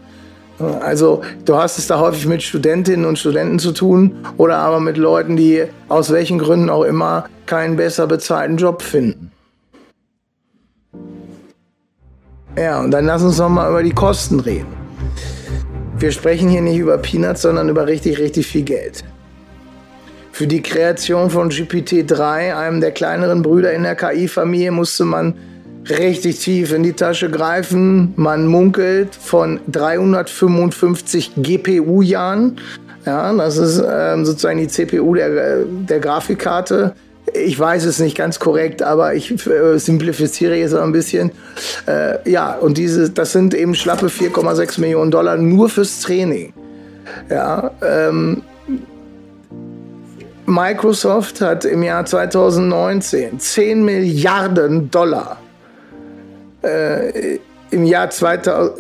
Also 0.59 1.23
du 1.45 1.57
hast 1.57 1.79
es 1.79 1.89
da 1.89 1.99
häufig 1.99 2.27
mit 2.27 2.43
Studentinnen 2.43 3.05
und 3.07 3.19
Studenten 3.19 3.59
zu 3.59 3.73
tun 3.73 4.15
oder 4.37 4.59
aber 4.59 4.79
mit 4.79 4.97
Leuten, 4.97 5.37
die 5.37 5.65
aus 5.89 6.13
welchen 6.13 6.39
Gründen 6.39 6.71
auch 6.71 6.85
immer 6.85 7.25
keinen 7.47 7.77
besser 7.77 8.07
bezahlten 8.07 8.57
Job 8.57 8.83
finden. 8.83 9.33
Ja, 12.57 12.81
und 12.81 12.93
dann 12.93 13.07
lass 13.07 13.23
uns 13.23 13.39
noch 13.39 13.49
mal 13.49 13.69
über 13.69 13.83
die 13.83 13.93
Kosten 13.93 14.39
reden. 14.39 14.73
Wir 15.99 16.13
sprechen 16.13 16.49
hier 16.49 16.61
nicht 16.61 16.79
über 16.79 16.99
Peanuts, 16.99 17.43
sondern 17.43 17.69
über 17.69 17.87
richtig, 17.87 18.19
richtig 18.19 18.47
viel 18.47 18.63
Geld. 18.63 19.05
Für 20.31 20.47
die 20.47 20.63
Kreation 20.63 21.31
von 21.31 21.51
GPT-3, 21.51 22.57
einem 22.57 22.81
der 22.81 22.93
kleineren 22.93 23.43
Brüder 23.43 23.73
in 23.73 23.83
der 23.83 23.97
KI-Familie, 23.97 24.71
musste 24.71 25.05
man 25.05 25.35
richtig 25.89 26.41
tief 26.41 26.73
in 26.73 26.83
die 26.83 26.93
Tasche 26.93 27.31
greifen. 27.31 28.13
Man 28.17 28.47
munkelt 28.47 29.15
von 29.15 29.61
355 29.69 31.33
GPU-Jahren. 31.37 32.61
Ja, 33.05 33.33
das 33.35 33.59
ist 33.59 33.83
ähm, 33.87 34.25
sozusagen 34.25 34.59
die 34.59 34.69
CPU 34.69 35.15
der, 35.15 35.65
der 35.65 36.01
Grafikkarte. 36.01 36.95
Ich 37.33 37.59
weiß 37.59 37.85
es 37.85 38.01
nicht 38.01 38.17
ganz 38.17 38.39
korrekt, 38.39 38.83
aber 38.83 39.15
ich 39.15 39.47
äh, 39.47 39.79
simplifiziere 39.79 40.57
jetzt 40.57 40.75
ein 40.75 40.93
bisschen. 40.93 41.33
Äh, 41.87 42.31
ja, 42.31 42.55
und 42.55 42.79
diese, 42.79 43.11
das 43.11 43.33
sind 43.33 43.55
eben 43.55 43.75
schlappe 43.75 44.07
4,6 44.07 44.81
Millionen 44.81 45.11
Dollar 45.11 45.37
nur 45.37 45.69
fürs 45.69 46.01
Training. 46.01 46.53
Ja, 47.29 47.71
ähm, 47.83 48.43
Microsoft 50.47 51.41
hat 51.41 51.65
im 51.65 51.83
Jahr 51.83 52.05
2019 52.05 53.39
10 53.39 53.85
Milliarden 53.85 54.91
Dollar 54.91 55.39
äh, 56.65 57.39
im 57.71 57.85
Jahr 57.85 58.11
2000, 58.11 58.79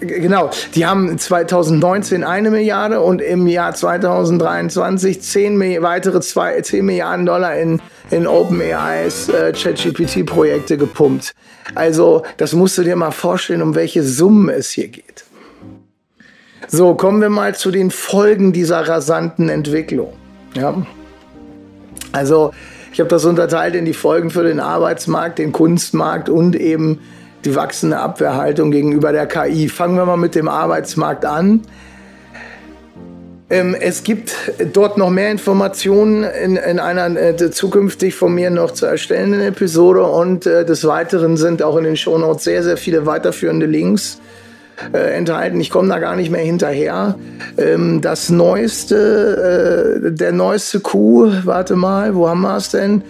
äh, 0.00 0.06
genau, 0.06 0.50
die 0.74 0.86
haben 0.86 1.18
2019 1.18 2.24
eine 2.24 2.50
Milliarde 2.50 3.00
und 3.00 3.20
im 3.20 3.46
Jahr 3.46 3.74
2023 3.74 5.20
10 5.20 5.82
weitere 5.82 6.20
zwei, 6.20 6.60
10 6.60 6.84
Milliarden 6.84 7.26
Dollar 7.26 7.56
in, 7.56 7.80
in 8.10 8.26
OpenAIs 8.26 9.28
äh, 9.28 9.52
ChatGPT-Projekte 9.52 10.78
gepumpt. 10.78 11.34
Also, 11.74 12.24
das 12.36 12.52
musst 12.52 12.78
du 12.78 12.82
dir 12.82 12.96
mal 12.96 13.10
vorstellen, 13.10 13.62
um 13.62 13.74
welche 13.74 14.02
Summen 14.02 14.48
es 14.48 14.70
hier 14.70 14.88
geht. 14.88 15.24
So, 16.66 16.94
kommen 16.94 17.20
wir 17.20 17.30
mal 17.30 17.54
zu 17.54 17.70
den 17.70 17.90
Folgen 17.90 18.52
dieser 18.52 18.86
rasanten 18.88 19.48
Entwicklung. 19.48 20.12
Ja. 20.54 20.86
Also, 22.12 22.52
ich 22.92 23.00
habe 23.00 23.08
das 23.08 23.24
unterteilt 23.24 23.74
in 23.74 23.84
die 23.84 23.94
Folgen 23.94 24.30
für 24.30 24.42
den 24.42 24.60
Arbeitsmarkt, 24.60 25.38
den 25.38 25.52
Kunstmarkt 25.52 26.28
und 26.28 26.56
eben 26.56 27.00
die 27.44 27.54
wachsende 27.54 27.98
Abwehrhaltung 27.98 28.70
gegenüber 28.70 29.12
der 29.12 29.26
KI. 29.26 29.68
Fangen 29.68 29.96
wir 29.96 30.04
mal 30.04 30.16
mit 30.16 30.34
dem 30.34 30.48
Arbeitsmarkt 30.48 31.24
an. 31.24 31.62
Ähm, 33.48 33.74
es 33.78 34.04
gibt 34.04 34.32
dort 34.72 34.96
noch 34.96 35.10
mehr 35.10 35.30
Informationen 35.30 36.22
in, 36.22 36.56
in 36.56 36.78
einer 36.78 37.16
äh, 37.16 37.50
zukünftig 37.50 38.14
von 38.14 38.32
mir 38.32 38.50
noch 38.50 38.70
zu 38.70 38.86
erstellenden 38.86 39.40
Episode 39.40 40.04
und 40.04 40.46
äh, 40.46 40.64
des 40.64 40.86
Weiteren 40.86 41.36
sind 41.36 41.62
auch 41.62 41.76
in 41.76 41.84
den 41.84 41.96
Shownotes 41.96 42.44
sehr, 42.44 42.62
sehr 42.62 42.76
viele 42.76 43.06
weiterführende 43.06 43.66
Links 43.66 44.20
äh, 44.92 45.16
enthalten. 45.16 45.60
Ich 45.60 45.70
komme 45.70 45.88
da 45.88 45.98
gar 45.98 46.16
nicht 46.16 46.30
mehr 46.30 46.42
hinterher. 46.42 47.16
Ähm, 47.58 48.00
das 48.00 48.30
neueste, 48.30 50.02
äh, 50.06 50.12
der 50.12 50.32
neueste 50.32 50.80
Coup, 50.80 51.32
warte 51.44 51.76
mal, 51.76 52.14
wo 52.14 52.28
haben 52.28 52.42
wir 52.42 52.56
es 52.56 52.70
denn? 52.70 53.02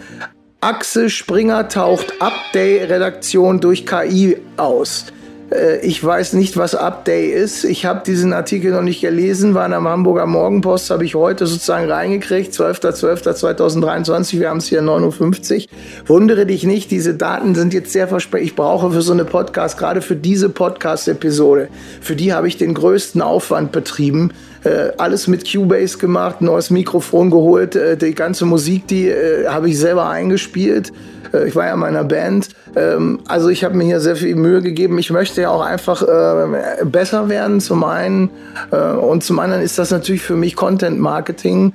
Axel 0.60 1.08
Springer 1.08 1.68
taucht 1.68 2.12
Update-Redaktion 2.20 3.60
durch 3.60 3.86
KI 3.86 4.36
aus. 4.56 5.06
Äh, 5.50 5.80
ich 5.80 6.02
weiß 6.02 6.34
nicht, 6.34 6.56
was 6.56 6.74
Update 6.74 7.34
ist. 7.34 7.64
Ich 7.64 7.84
habe 7.84 8.02
diesen 8.04 8.32
Artikel 8.32 8.72
noch 8.72 8.82
nicht 8.82 9.00
gelesen, 9.00 9.54
war 9.54 9.64
in 9.64 9.72
der 9.72 9.82
Hamburger 9.82 10.26
Morgenpost, 10.26 10.90
habe 10.90 11.04
ich 11.04 11.14
heute 11.14 11.46
sozusagen 11.46 11.90
reingekriegt, 11.90 12.52
12.12.2023, 12.54 14.38
wir 14.38 14.48
haben 14.50 14.58
es 14.58 14.66
hier 14.66 14.82
9.50 14.82 15.62
Uhr. 15.62 15.66
Wundere 16.06 16.46
dich 16.46 16.64
nicht, 16.64 16.90
diese 16.90 17.14
Daten 17.14 17.54
sind 17.54 17.74
jetzt 17.74 17.92
sehr 17.92 18.08
versprechend. 18.08 18.48
Ich 18.48 18.56
brauche 18.56 18.90
für 18.90 19.02
so 19.02 19.12
eine 19.12 19.24
Podcast, 19.24 19.78
gerade 19.78 20.02
für 20.02 20.16
diese 20.16 20.48
Podcast-Episode, 20.48 21.68
für 22.00 22.16
die 22.16 22.32
habe 22.32 22.48
ich 22.48 22.56
den 22.56 22.74
größten 22.74 23.20
Aufwand 23.20 23.72
betrieben. 23.72 24.32
Äh, 24.62 24.92
alles 24.98 25.26
mit 25.26 25.50
Cubase 25.50 25.96
gemacht, 25.96 26.42
neues 26.42 26.68
Mikrofon 26.68 27.30
geholt, 27.30 27.76
äh, 27.76 27.96
die 27.96 28.14
ganze 28.14 28.44
Musik, 28.44 28.86
die 28.88 29.08
äh, 29.08 29.46
habe 29.46 29.70
ich 29.70 29.78
selber 29.78 30.10
eingespielt. 30.10 30.92
Äh, 31.32 31.48
ich 31.48 31.56
war 31.56 31.66
ja 31.66 31.74
in 31.74 31.80
meiner 31.80 32.04
Band. 32.04 32.50
Ähm, 32.76 33.20
also 33.26 33.48
ich 33.48 33.64
habe 33.64 33.74
mir 33.74 33.84
hier 33.84 34.00
sehr 34.00 34.16
viel 34.16 34.34
Mühe 34.34 34.60
gegeben. 34.60 34.98
Ich 34.98 35.10
möchte 35.10 35.40
ja 35.40 35.50
auch 35.50 35.62
einfach 35.62 36.02
äh, 36.02 36.84
besser 36.84 37.30
werden, 37.30 37.60
zum 37.60 37.84
einen. 37.84 38.28
Äh, 38.70 38.76
und 38.76 39.24
zum 39.24 39.38
anderen 39.38 39.62
ist 39.62 39.78
das 39.78 39.90
natürlich 39.90 40.22
für 40.22 40.36
mich 40.36 40.56
Content 40.56 41.00
Marketing, 41.00 41.72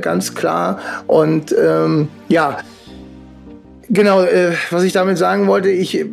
ganz 0.00 0.34
klar. 0.34 0.78
Und 1.08 1.54
ähm, 1.60 2.08
ja, 2.28 2.58
Genau, 3.90 4.22
äh, 4.22 4.52
was 4.70 4.82
ich 4.82 4.92
damit 4.92 5.18
sagen 5.18 5.46
wollte, 5.46 5.68
ich 5.68 6.06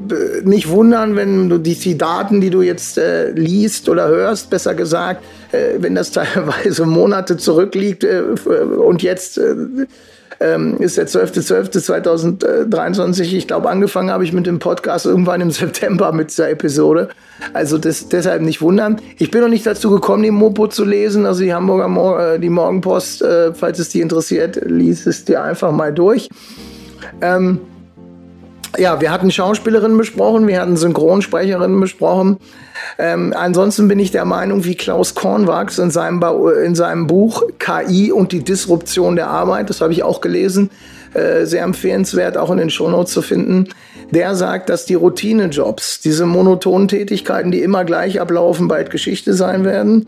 nicht 0.43 0.69
wundern, 0.69 1.15
wenn 1.15 1.47
du 1.47 1.57
die, 1.57 1.75
die 1.75 1.97
Daten, 1.97 2.41
die 2.41 2.49
du 2.49 2.61
jetzt 2.61 2.97
äh, 2.97 3.31
liest 3.31 3.87
oder 3.87 4.07
hörst, 4.09 4.49
besser 4.49 4.75
gesagt, 4.75 5.23
wenn 5.51 5.95
das 5.95 6.11
teilweise 6.11 6.85
Monate 6.85 7.37
zurückliegt 7.37 8.05
und 8.05 9.03
jetzt 9.03 9.39
ähm, 10.41 10.77
ist 10.79 10.97
der 10.97 11.07
12.12.2023. 11.07 13.33
Ich 13.33 13.47
glaube, 13.47 13.69
angefangen 13.69 14.09
habe 14.09 14.23
ich 14.23 14.33
mit 14.33 14.47
dem 14.47 14.57
Podcast 14.59 15.05
irgendwann 15.05 15.41
im 15.41 15.51
September 15.51 16.11
mit 16.11 16.31
dieser 16.31 16.49
Episode. 16.49 17.09
Also 17.53 17.77
das, 17.77 18.09
deshalb 18.09 18.41
nicht 18.41 18.61
wundern. 18.61 18.99
Ich 19.17 19.31
bin 19.31 19.41
noch 19.41 19.49
nicht 19.49 19.65
dazu 19.65 19.89
gekommen, 19.91 20.23
die 20.23 20.31
Mopo 20.31 20.67
zu 20.67 20.83
lesen, 20.83 21.25
also 21.25 21.43
die 21.43 21.53
Hamburger 21.53 21.87
Mo 21.87 22.17
äh, 22.17 22.39
die 22.39 22.49
Morgenpost. 22.49 23.21
Äh, 23.21 23.53
falls 23.53 23.79
es 23.79 23.87
die 23.89 24.01
interessiert, 24.01 24.59
lies 24.65 25.05
es 25.05 25.23
dir 25.25 25.43
einfach 25.43 25.71
mal 25.71 25.93
durch. 25.93 26.29
Ähm, 27.21 27.61
ja, 28.77 29.01
wir 29.01 29.11
hatten 29.11 29.31
Schauspielerinnen 29.31 29.97
besprochen, 29.97 30.47
wir 30.47 30.61
hatten 30.61 30.77
Synchronsprecherinnen 30.77 31.79
besprochen. 31.79 32.37
Ähm, 32.97 33.33
ansonsten 33.35 33.87
bin 33.87 33.99
ich 33.99 34.11
der 34.11 34.25
Meinung, 34.25 34.63
wie 34.63 34.75
Klaus 34.75 35.15
Kornwachs 35.15 35.77
in 35.77 35.91
seinem, 35.91 36.23
in 36.65 36.75
seinem 36.75 37.07
Buch 37.07 37.43
KI 37.59 38.11
und 38.11 38.31
die 38.31 38.43
Disruption 38.43 39.15
der 39.15 39.27
Arbeit, 39.27 39.69
das 39.69 39.81
habe 39.81 39.93
ich 39.93 40.03
auch 40.03 40.21
gelesen, 40.21 40.69
äh, 41.13 41.45
sehr 41.45 41.63
empfehlenswert, 41.63 42.37
auch 42.37 42.51
in 42.51 42.57
den 42.57 42.69
Shownotes 42.69 43.13
zu 43.13 43.21
finden. 43.21 43.67
Der 44.11 44.35
sagt, 44.35 44.69
dass 44.69 44.85
die 44.85 44.95
Routinejobs, 44.95 46.01
diese 46.01 46.25
monotonen 46.25 46.87
Tätigkeiten, 46.87 47.51
die 47.51 47.61
immer 47.61 47.85
gleich 47.85 48.19
ablaufen, 48.19 48.67
bald 48.67 48.89
Geschichte 48.89 49.33
sein 49.33 49.63
werden. 49.63 50.07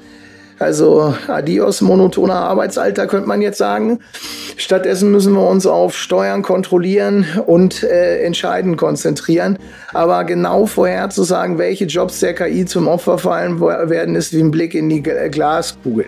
Also 0.63 1.13
adios, 1.27 1.81
monotoner 1.81 2.35
Arbeitsalter 2.35 3.05
könnte 3.05 3.27
man 3.27 3.41
jetzt 3.41 3.57
sagen. 3.57 3.99
Stattdessen 4.55 5.11
müssen 5.11 5.33
wir 5.33 5.45
uns 5.45 5.65
auf 5.65 5.97
Steuern 5.97 6.41
kontrollieren 6.41 7.25
und 7.45 7.83
äh, 7.83 8.23
entscheiden 8.23 8.77
konzentrieren. 8.77 9.59
Aber 9.93 10.23
genau 10.23 10.65
vorherzusagen, 10.65 11.57
welche 11.57 11.85
Jobs 11.85 12.21
der 12.21 12.33
KI 12.33 12.65
zum 12.65 12.87
Opfer 12.87 13.17
fallen 13.17 13.59
werden, 13.59 14.15
ist 14.15 14.31
wie 14.31 14.39
ein 14.39 14.51
Blick 14.51 14.73
in 14.73 14.87
die 14.87 15.03
Glaskugel. 15.03 16.05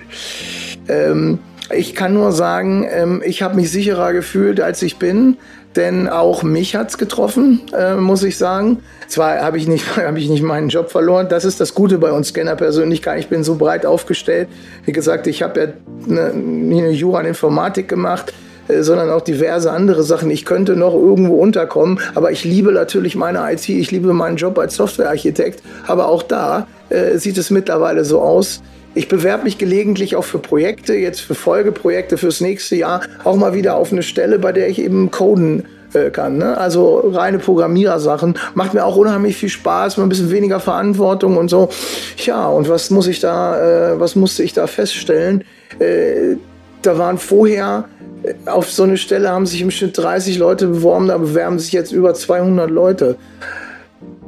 Ähm, 0.88 1.40
ich 1.74 1.96
kann 1.96 2.14
nur 2.14 2.32
sagen, 2.32 2.88
ähm, 2.90 3.22
ich 3.26 3.42
habe 3.42 3.56
mich 3.56 3.72
sicherer 3.72 4.14
gefühlt, 4.14 4.62
als 4.62 4.82
ich 4.82 4.98
bin. 4.98 5.38
Denn 5.76 6.08
auch 6.08 6.44
mich 6.44 6.76
hat's 6.76 6.98
getroffen, 6.98 7.62
äh, 7.78 7.96
muss 7.96 8.24
ich 8.24 8.38
sagen. 8.38 8.80
Zwar 9.08 9.42
habe 9.42 9.58
ich, 9.58 9.68
nicht, 9.68 9.98
hab 9.98 10.18
ich 10.18 10.30
nicht 10.30 10.44
meinen 10.44 10.70
Job 10.70 10.92
verloren, 10.92 11.28
das 11.30 11.46
ist 11.46 11.60
das 11.60 11.74
Gute 11.74 11.98
bei 11.98 12.12
uns 12.12 12.30
Scanner-Persönlichkeit. 12.30 13.20
Ich 13.20 13.28
bin 13.28 13.44
so 13.44 13.56
breit 13.56 13.86
aufgestellt. 13.86 14.48
Wie 14.86 14.92
gesagt, 14.92 15.28
ich 15.28 15.44
habe 15.44 15.60
ja 15.60 15.68
eine, 16.10 16.32
eine 16.32 16.90
Jura 16.92 17.22
in 17.22 17.28
Informatik 17.28 17.88
gemacht 17.88 18.34
äh, 18.68 18.82
sondern 18.82 19.12
auch 19.12 19.22
diverse 19.22 19.72
andere 19.72 20.04
Sachen. 20.04 20.32
Ich 20.32 20.46
könnte 20.46 20.76
noch 20.76 20.94
irgendwo 20.94 21.36
unterkommen, 21.36 22.00
aber 22.16 22.32
ich 22.32 22.44
liebe 22.44 22.72
natürlich 22.72 23.16
meine 23.16 23.52
IT, 23.52 23.70
ich 23.70 23.92
liebe 23.92 24.12
meinen 24.14 24.38
Job 24.38 24.58
als 24.58 24.76
Softwarearchitekt, 24.76 25.62
aber 25.86 26.08
auch 26.08 26.24
da 26.24 26.68
äh, 26.90 27.18
sieht 27.18 27.38
es 27.38 27.52
mittlerweile 27.52 28.06
so 28.06 28.22
aus, 28.22 28.64
ich 28.96 29.08
bewerbe 29.08 29.44
mich 29.44 29.58
gelegentlich 29.58 30.16
auch 30.16 30.24
für 30.24 30.40
Projekte, 30.40 30.94
jetzt 30.96 31.20
für 31.20 31.36
Folgeprojekte 31.36 32.18
fürs 32.18 32.42
nächste 32.42 32.76
Jahr, 32.78 33.02
auch 33.24 33.36
mal 33.36 33.54
wieder 33.54 33.76
auf 33.76 33.92
eine 33.92 34.04
Stelle, 34.04 34.40
bei 34.40 34.52
der 34.52 34.70
ich 34.70 34.80
eben 34.80 35.12
coden 35.12 35.66
äh, 35.94 36.10
kann. 36.10 36.38
Ne? 36.38 36.58
Also 36.58 37.00
reine 37.14 37.40
Programmierersachen. 37.40 38.38
Macht 38.54 38.74
mir 38.74 38.86
auch 38.86 38.96
unheimlich 38.96 39.36
viel 39.36 39.50
Spaß, 39.50 39.98
mal 39.98 40.04
ein 40.04 40.10
bisschen 40.10 40.32
weniger 40.32 40.60
Verantwortung 40.60 41.38
und 41.38 41.50
so. 41.50 41.70
Ja, 42.26 42.48
und 42.48 42.70
was 42.70 42.90
muss 42.90 43.08
ich 43.08 43.20
da, 43.20 43.94
äh, 43.94 44.00
was 44.00 44.16
musste 44.16 44.44
ich 44.44 44.54
da 44.54 44.66
feststellen? 44.68 45.44
Äh, 45.80 46.38
da 46.82 46.98
waren 46.98 47.18
vorher 47.18 47.86
äh, 48.24 48.34
auf 48.50 48.72
so 48.72 48.84
eine 48.84 48.98
Stelle 48.98 49.30
haben 49.30 49.46
sich 49.46 49.62
im 49.62 49.72
Schnitt 49.72 49.98
30 49.98 50.38
Leute 50.38 50.68
beworben, 50.68 51.08
da 51.08 51.18
bewerben 51.18 51.60
sich 51.60 51.74
jetzt 51.74 51.92
über 51.92 52.14
200 52.14 52.70
Leute. 52.70 53.18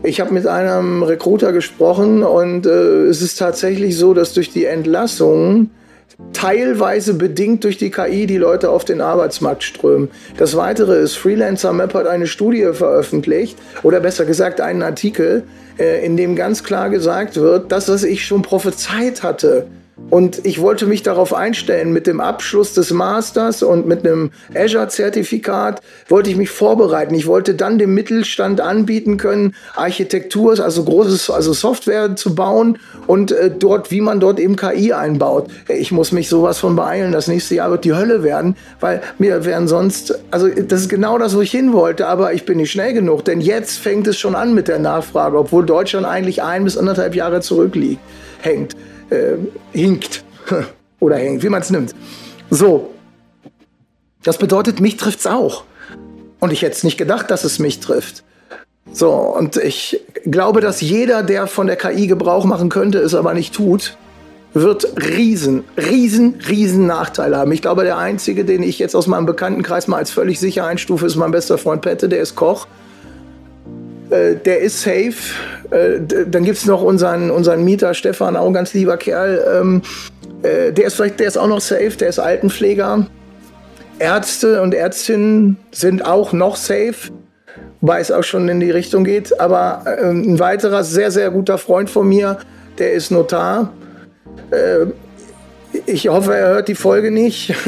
Ich 0.04 0.20
habe 0.20 0.34
mit 0.34 0.46
einem 0.46 1.02
Recruiter 1.04 1.52
gesprochen 1.52 2.24
und 2.24 2.66
äh, 2.66 3.06
es 3.06 3.22
ist 3.22 3.38
tatsächlich 3.38 3.98
so, 3.98 4.14
dass 4.14 4.34
durch 4.34 4.52
die 4.52 4.66
Entlassungen 4.66 5.72
teilweise 6.34 7.14
bedingt 7.16 7.64
durch 7.64 7.78
die 7.78 7.92
KI 7.92 8.28
die 8.28 8.38
Leute 8.38 8.70
auf 8.70 8.86
den 8.86 9.02
Arbeitsmarkt 9.02 9.64
strömen. 9.64 10.10
Das 10.38 10.56
Weitere 10.56 11.00
ist, 11.00 11.16
Freelancer 11.16 11.74
Map 11.74 11.94
hat 11.94 12.08
eine 12.08 12.28
Studie 12.28 12.70
veröffentlicht, 12.74 13.58
oder 13.84 14.00
besser 14.00 14.26
gesagt 14.26 14.62
einen 14.62 14.84
Artikel, 14.84 15.44
äh, 15.80 16.06
in 16.06 16.16
dem 16.16 16.36
ganz 16.36 16.64
klar 16.64 16.90
gesagt 16.90 17.36
wird, 17.36 17.72
dass 17.72 17.90
was 17.90 18.04
ich 18.04 18.26
schon 18.26 18.42
prophezeit 18.44 19.24
hatte, 19.24 19.68
und 20.10 20.46
ich 20.46 20.62
wollte 20.62 20.86
mich 20.86 21.04
darauf 21.04 21.34
einstellen, 21.34 21.92
mit 21.92 22.08
dem 22.08 22.22
Abschluss 22.22 22.74
des 22.74 22.92
Masters 22.92 23.62
und 23.62 23.88
mit 23.88 24.06
einem 24.06 24.32
Azure-Zertifikat 24.56 25.82
wollte 26.08 26.30
ich 26.30 26.38
mich 26.38 26.50
vorbereiten. 26.50 27.14
Ich 27.14 27.28
wollte 27.28 27.56
dann 27.56 27.78
dem 27.78 27.94
Mittelstand 27.94 28.62
anbieten 28.62 29.18
können, 29.18 29.54
Architektur, 29.76 30.58
also 30.60 30.84
großes, 30.86 31.30
also 31.30 31.52
Software 31.52 32.16
zu 32.16 32.36
bauen 32.36 32.78
und 33.06 33.34
äh, 33.34 33.52
dort, 33.52 33.92
wie 33.92 34.00
man 34.00 34.22
dort 34.22 34.40
eben 34.40 34.56
KI 34.56 34.94
einbaut. 34.94 35.50
Ich 35.68 35.92
muss 35.92 36.14
mich 36.14 36.30
sowas 36.30 36.58
von 36.58 36.78
beeilen. 36.78 37.12
Das 37.12 37.28
nächste 37.28 37.56
Jahr 37.56 37.70
wird 37.70 37.84
die 37.84 37.94
Hölle 37.94 38.24
werden, 38.24 38.56
weil 38.80 39.02
mir 39.18 39.44
werden 39.44 39.68
sonst, 39.68 40.18
also 40.32 40.48
das 40.48 40.82
ist 40.82 40.90
genau 40.90 41.18
das, 41.18 41.36
wo 41.36 41.42
ich 41.42 41.52
hin 41.52 41.74
wollte, 41.74 42.08
aber 42.08 42.32
ich 42.32 42.46
bin 42.46 42.58
nicht 42.58 42.72
schnell 42.72 42.94
genug, 42.94 43.26
denn 43.26 43.42
jetzt 43.42 43.80
fängt 43.80 44.08
es 44.08 44.18
schon 44.18 44.36
an 44.36 44.54
mit 44.54 44.70
der 44.70 44.80
Nachfrage, 44.80 45.38
obwohl 45.38 45.66
Deutschland 45.66 46.06
eigentlich 46.06 46.44
ein 46.44 46.64
bis 46.64 46.78
anderthalb 46.78 47.14
Jahre 47.14 47.42
zurückliegt, 47.42 48.00
hängt 48.40 48.76
äh, 49.10 49.38
hinkt 49.72 50.24
oder 51.00 51.18
hängt, 51.18 51.44
wie 51.44 51.50
man 51.50 51.62
es 51.62 51.70
nimmt. 51.70 51.94
So, 52.50 52.94
das 54.24 54.38
bedeutet, 54.38 54.80
mich 54.80 54.98
trifft 54.98 55.20
es 55.20 55.28
auch. 55.28 55.64
Und 56.40 56.52
ich 56.52 56.62
hätte 56.62 56.76
es 56.76 56.84
nicht 56.84 56.98
gedacht, 56.98 57.32
dass 57.32 57.44
es 57.44 57.60
mich 57.60 57.80
trifft. 57.80 58.24
So, 58.92 59.12
und 59.12 59.58
ich 59.58 60.02
glaube, 60.26 60.62
dass 60.62 60.82
jeder, 60.82 61.24
der 61.24 61.48
von 61.48 61.68
der 61.68 61.76
KI 61.76 62.08
Gebrauch 62.08 62.46
machen 62.46 62.70
könnte, 62.70 63.00
es 63.00 63.16
aber 63.16 63.34
nicht 63.34 63.54
tut, 63.54 63.98
wird 64.54 64.94
riesen, 64.98 65.64
riesen, 65.78 66.40
riesen 66.48 66.88
Nachteile 66.88 67.38
haben. 67.38 67.52
Ich 67.52 67.62
glaube, 67.62 67.84
der 67.84 67.98
einzige, 67.98 68.46
den 68.46 68.64
ich 68.64 68.80
jetzt 68.80 68.96
aus 68.96 69.08
meinem 69.08 69.26
Bekanntenkreis 69.26 69.88
mal 69.88 69.98
als 69.98 70.12
völlig 70.12 70.40
sicher 70.40 70.66
einstufe, 70.66 71.06
ist 71.06 71.16
mein 71.16 71.32
bester 71.32 71.58
Freund 71.58 71.82
Pette, 71.82 72.10
der 72.10 72.22
ist 72.22 72.36
Koch. 72.36 72.68
Äh, 74.10 74.36
der 74.36 74.60
ist 74.60 74.82
safe. 74.82 75.16
Äh, 75.72 76.00
dann 76.28 76.44
gibt 76.44 76.58
es 76.58 76.66
noch 76.66 76.82
unseren, 76.82 77.32
unseren 77.32 77.64
Mieter 77.64 77.94
Stefan, 77.94 78.36
auch 78.36 78.48
ein 78.48 78.54
ganz 78.54 78.74
lieber 78.74 78.98
Kerl. 78.98 79.44
Ähm, 79.60 79.82
äh, 80.44 80.72
der 80.72 80.86
ist 80.86 80.96
vielleicht, 80.96 81.20
der 81.20 81.28
ist 81.28 81.38
auch 81.38 81.48
noch 81.48 81.62
safe, 81.62 81.92
der 82.00 82.10
ist 82.10 82.20
Altenpfleger. 82.20 83.06
Ärzte 84.00 84.62
und 84.62 84.74
Ärztinnen 84.74 85.58
sind 85.72 86.06
auch 86.06 86.32
noch 86.32 86.56
safe, 86.56 87.12
wobei 87.82 88.00
es 88.00 88.12
auch 88.12 88.24
schon 88.24 88.48
in 88.48 88.60
die 88.60 88.72
Richtung 88.72 89.04
geht. 89.04 89.40
Aber 89.40 89.84
äh, 89.86 90.10
ein 90.10 90.40
weiterer 90.40 90.84
sehr, 90.84 91.12
sehr 91.12 91.32
guter 91.32 91.58
Freund 91.58 91.90
von 91.90 92.08
mir, 92.08 92.38
der 92.78 92.94
ist 92.94 93.12
Notar. 93.12 93.74
Äh, 94.52 94.88
ich 95.86 96.08
hoffe, 96.08 96.36
er 96.36 96.50
hört 96.50 96.68
die 96.68 96.76
Folge 96.76 97.12
nicht. 97.12 97.54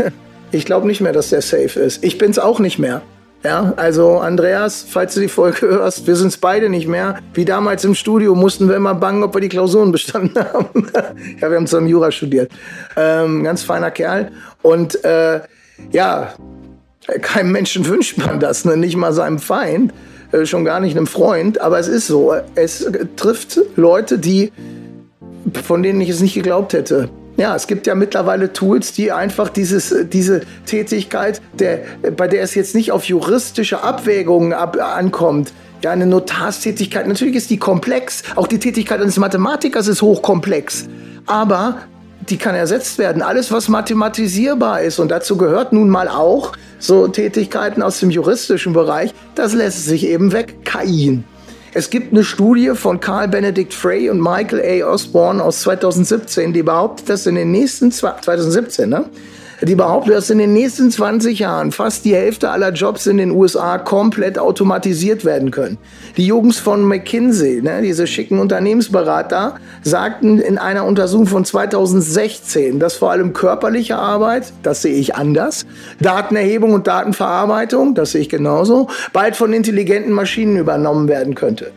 Ich 0.52 0.66
glaube 0.66 0.88
nicht 0.88 1.00
mehr, 1.00 1.14
dass 1.14 1.30
der 1.30 1.44
safe 1.44 1.80
ist. 1.80 2.04
Ich 2.04 2.18
bin 2.18 2.32
es 2.32 2.40
auch 2.40 2.58
nicht 2.58 2.80
mehr. 2.80 3.04
Ja, 3.44 3.74
also 3.78 4.18
Andreas, 4.18 4.86
falls 4.88 5.14
du 5.14 5.22
die 5.22 5.30
Folge 5.30 5.62
hörst, 5.62 6.08
wir 6.08 6.16
sind 6.18 6.28
es 6.28 6.38
beide 6.38 6.68
nicht 6.68 6.88
mehr. 6.88 7.20
Wie 7.34 7.46
damals 7.46 7.86
im 7.86 7.96
Studio 7.96 8.36
mussten 8.36 8.68
wir 8.68 8.76
immer 8.76 8.94
bangen, 8.96 9.24
ob 9.24 9.34
wir 9.34 9.40
die 9.40 9.48
Klausuren 9.48 9.94
bestanden 9.94 10.44
haben. 10.54 10.88
ja, 11.40 11.50
wir 11.50 11.56
haben 11.56 11.66
zusammen 11.66 11.88
Jura 11.88 12.12
studiert. 12.12 12.52
Ähm, 12.98 13.44
ganz 13.44 13.64
feiner 13.64 13.92
Kerl. 13.92 14.32
Und 14.62 15.04
äh, 15.06 15.40
ja, 15.92 16.34
keinem 17.22 17.54
Menschen 17.54 17.86
wünscht 17.88 18.18
man 18.18 18.42
das, 18.42 18.66
ne? 18.66 18.76
nicht 18.76 18.98
mal 18.98 19.14
seinem 19.14 19.40
Feind, 19.40 19.94
äh, 20.34 20.46
schon 20.46 20.66
gar 20.66 20.82
nicht 20.82 20.98
einem 20.98 21.08
Freund. 21.08 21.62
Aber 21.62 21.80
es 21.80 21.88
ist 21.88 22.08
so, 22.08 22.34
es 22.56 22.92
trifft 23.16 23.60
Leute, 23.78 24.20
die 24.20 24.52
von 25.64 25.82
denen 25.82 26.02
ich 26.02 26.10
es 26.10 26.20
nicht 26.20 26.34
geglaubt 26.34 26.74
hätte. 26.74 27.10
Ja, 27.40 27.56
es 27.56 27.68
gibt 27.68 27.88
ja 27.88 27.96
mittlerweile 27.96 28.52
Tools, 28.52 28.92
die 28.92 29.14
einfach 29.14 29.48
dieses, 29.48 29.96
diese 30.12 30.42
Tätigkeit, 30.66 31.42
der, 31.54 31.80
bei 32.18 32.28
der 32.28 32.44
es 32.44 32.54
jetzt 32.54 32.76
nicht 32.76 32.92
auf 32.92 33.06
juristische 33.06 33.82
Abwägungen 33.82 34.52
ab, 34.52 34.76
ankommt, 34.78 35.54
ja, 35.82 35.92
eine 35.92 36.06
Notarstätigkeit, 36.06 37.08
natürlich 37.08 37.38
ist 37.38 37.50
die 37.50 37.56
komplex. 37.56 38.24
Auch 38.36 38.46
die 38.46 38.60
Tätigkeit 38.60 39.00
eines 39.00 39.16
Mathematikers 39.16 39.88
ist 39.88 40.02
hochkomplex. 40.02 40.90
Aber 41.28 41.78
die 42.30 42.36
kann 42.36 42.56
ersetzt 42.56 42.98
werden. 42.98 43.22
Alles, 43.22 43.54
was 43.54 43.70
mathematisierbar 43.70 44.82
ist, 44.82 45.00
und 45.00 45.10
dazu 45.10 45.38
gehört 45.38 45.72
nun 45.72 45.88
mal 45.88 46.10
auch 46.10 46.52
so 46.78 47.08
Tätigkeiten 47.08 47.82
aus 47.82 48.02
dem 48.02 48.10
juristischen 48.10 48.74
Bereich, 48.74 49.14
das 49.36 49.54
lässt 49.54 49.86
sich 49.86 50.06
eben 50.06 50.34
weg 50.34 50.66
KIen. 50.66 51.24
Es 51.74 51.90
gibt 51.90 52.12
eine 52.12 52.24
Studie 52.24 52.72
von 52.74 53.00
Carl 53.00 53.28
Benedict 53.28 53.74
Frey 53.74 54.10
und 54.10 54.20
Michael 54.20 54.84
A. 54.84 54.88
Osborne 54.88 55.44
aus 55.44 55.62
2017, 55.62 56.52
die 56.52 56.64
behauptet, 56.64 57.10
dass 57.10 57.28
in 57.28 57.36
den 57.36 57.52
nächsten 57.52 57.92
2017, 57.92 58.90
ne? 58.90 59.06
Die 59.62 59.76
behauptet, 59.76 60.16
dass 60.16 60.30
in 60.30 60.38
den 60.38 60.54
nächsten 60.54 60.90
20 60.90 61.40
Jahren 61.40 61.72
fast 61.72 62.06
die 62.06 62.16
Hälfte 62.16 62.50
aller 62.50 62.72
Jobs 62.72 63.08
in 63.08 63.18
den 63.18 63.32
USA 63.32 63.78
komplett 63.78 64.40
automatisiert 64.40 65.26
werden 65.26 65.52
können. 65.52 65.78
Die 66.16 66.26
Jungs 66.26 66.58
von 66.58 66.86
McKinsey, 66.86 67.62
ne, 67.62 67.82
diese 67.82 68.08
schicken 68.08 68.40
Unternehmensberater, 68.40 69.56
sagten 69.84 70.40
in 70.40 70.58
einer 70.58 70.86
Untersuchung 70.86 71.28
von 71.28 71.46
2016, 71.46 72.80
dass 72.80 72.96
vor 72.96 73.12
allem 73.12 73.34
körperliche 73.34 73.98
Arbeit, 73.98 74.54
das 74.64 74.82
sehe 74.82 74.96
ich 74.96 75.16
anders, 75.16 75.66
Datenerhebung 76.00 76.74
und 76.74 76.88
Datenverarbeitung, 76.88 77.96
das 77.96 78.14
sehe 78.14 78.22
ich 78.22 78.30
genauso, 78.30 78.88
bald 79.12 79.36
von 79.36 79.52
intelligenten 79.52 80.14
Maschinen 80.14 80.56
übernommen 80.56 81.10
werden 81.10 81.36
könnte. 81.36 81.72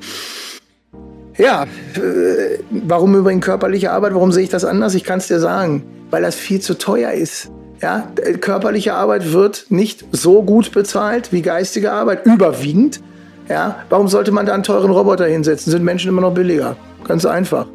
Ja, 1.37 1.65
äh, 1.97 2.59
warum 2.71 3.17
übrigens 3.17 3.45
körperliche 3.45 3.91
Arbeit? 3.91 4.15
Warum 4.15 4.31
sehe 4.31 4.45
ich 4.45 4.51
das 4.51 4.65
anders? 4.65 4.95
Ich 4.95 5.03
kann 5.03 5.19
es 5.19 5.29
dir 5.29 5.41
sagen, 5.41 5.83
weil 6.11 6.23
das 6.23 6.37
viel 6.37 6.61
zu 6.61 6.77
teuer 6.79 7.11
ist. 7.11 7.51
Ja, 7.83 8.07
körperliche 8.41 8.95
Arbeit 8.95 9.33
wird 9.33 9.67
nicht 9.69 10.05
so 10.13 10.43
gut 10.45 10.71
bezahlt 10.71 11.33
wie 11.33 11.43
geistige 11.43 11.91
Arbeit, 11.91 12.25
überwiegend. 12.25 13.01
Ja, 13.49 13.85
warum 13.91 14.07
sollte 14.07 14.31
man 14.31 14.47
da 14.47 14.55
einen 14.55 14.63
teuren 14.63 14.93
Roboter 14.93 15.27
hinsetzen? 15.27 15.73
Sind 15.73 15.83
Menschen 15.83 16.09
immer 16.09 16.21
noch 16.21 16.33
billiger? 16.33 16.77
Ganz 17.07 17.27
einfach. 17.27 17.67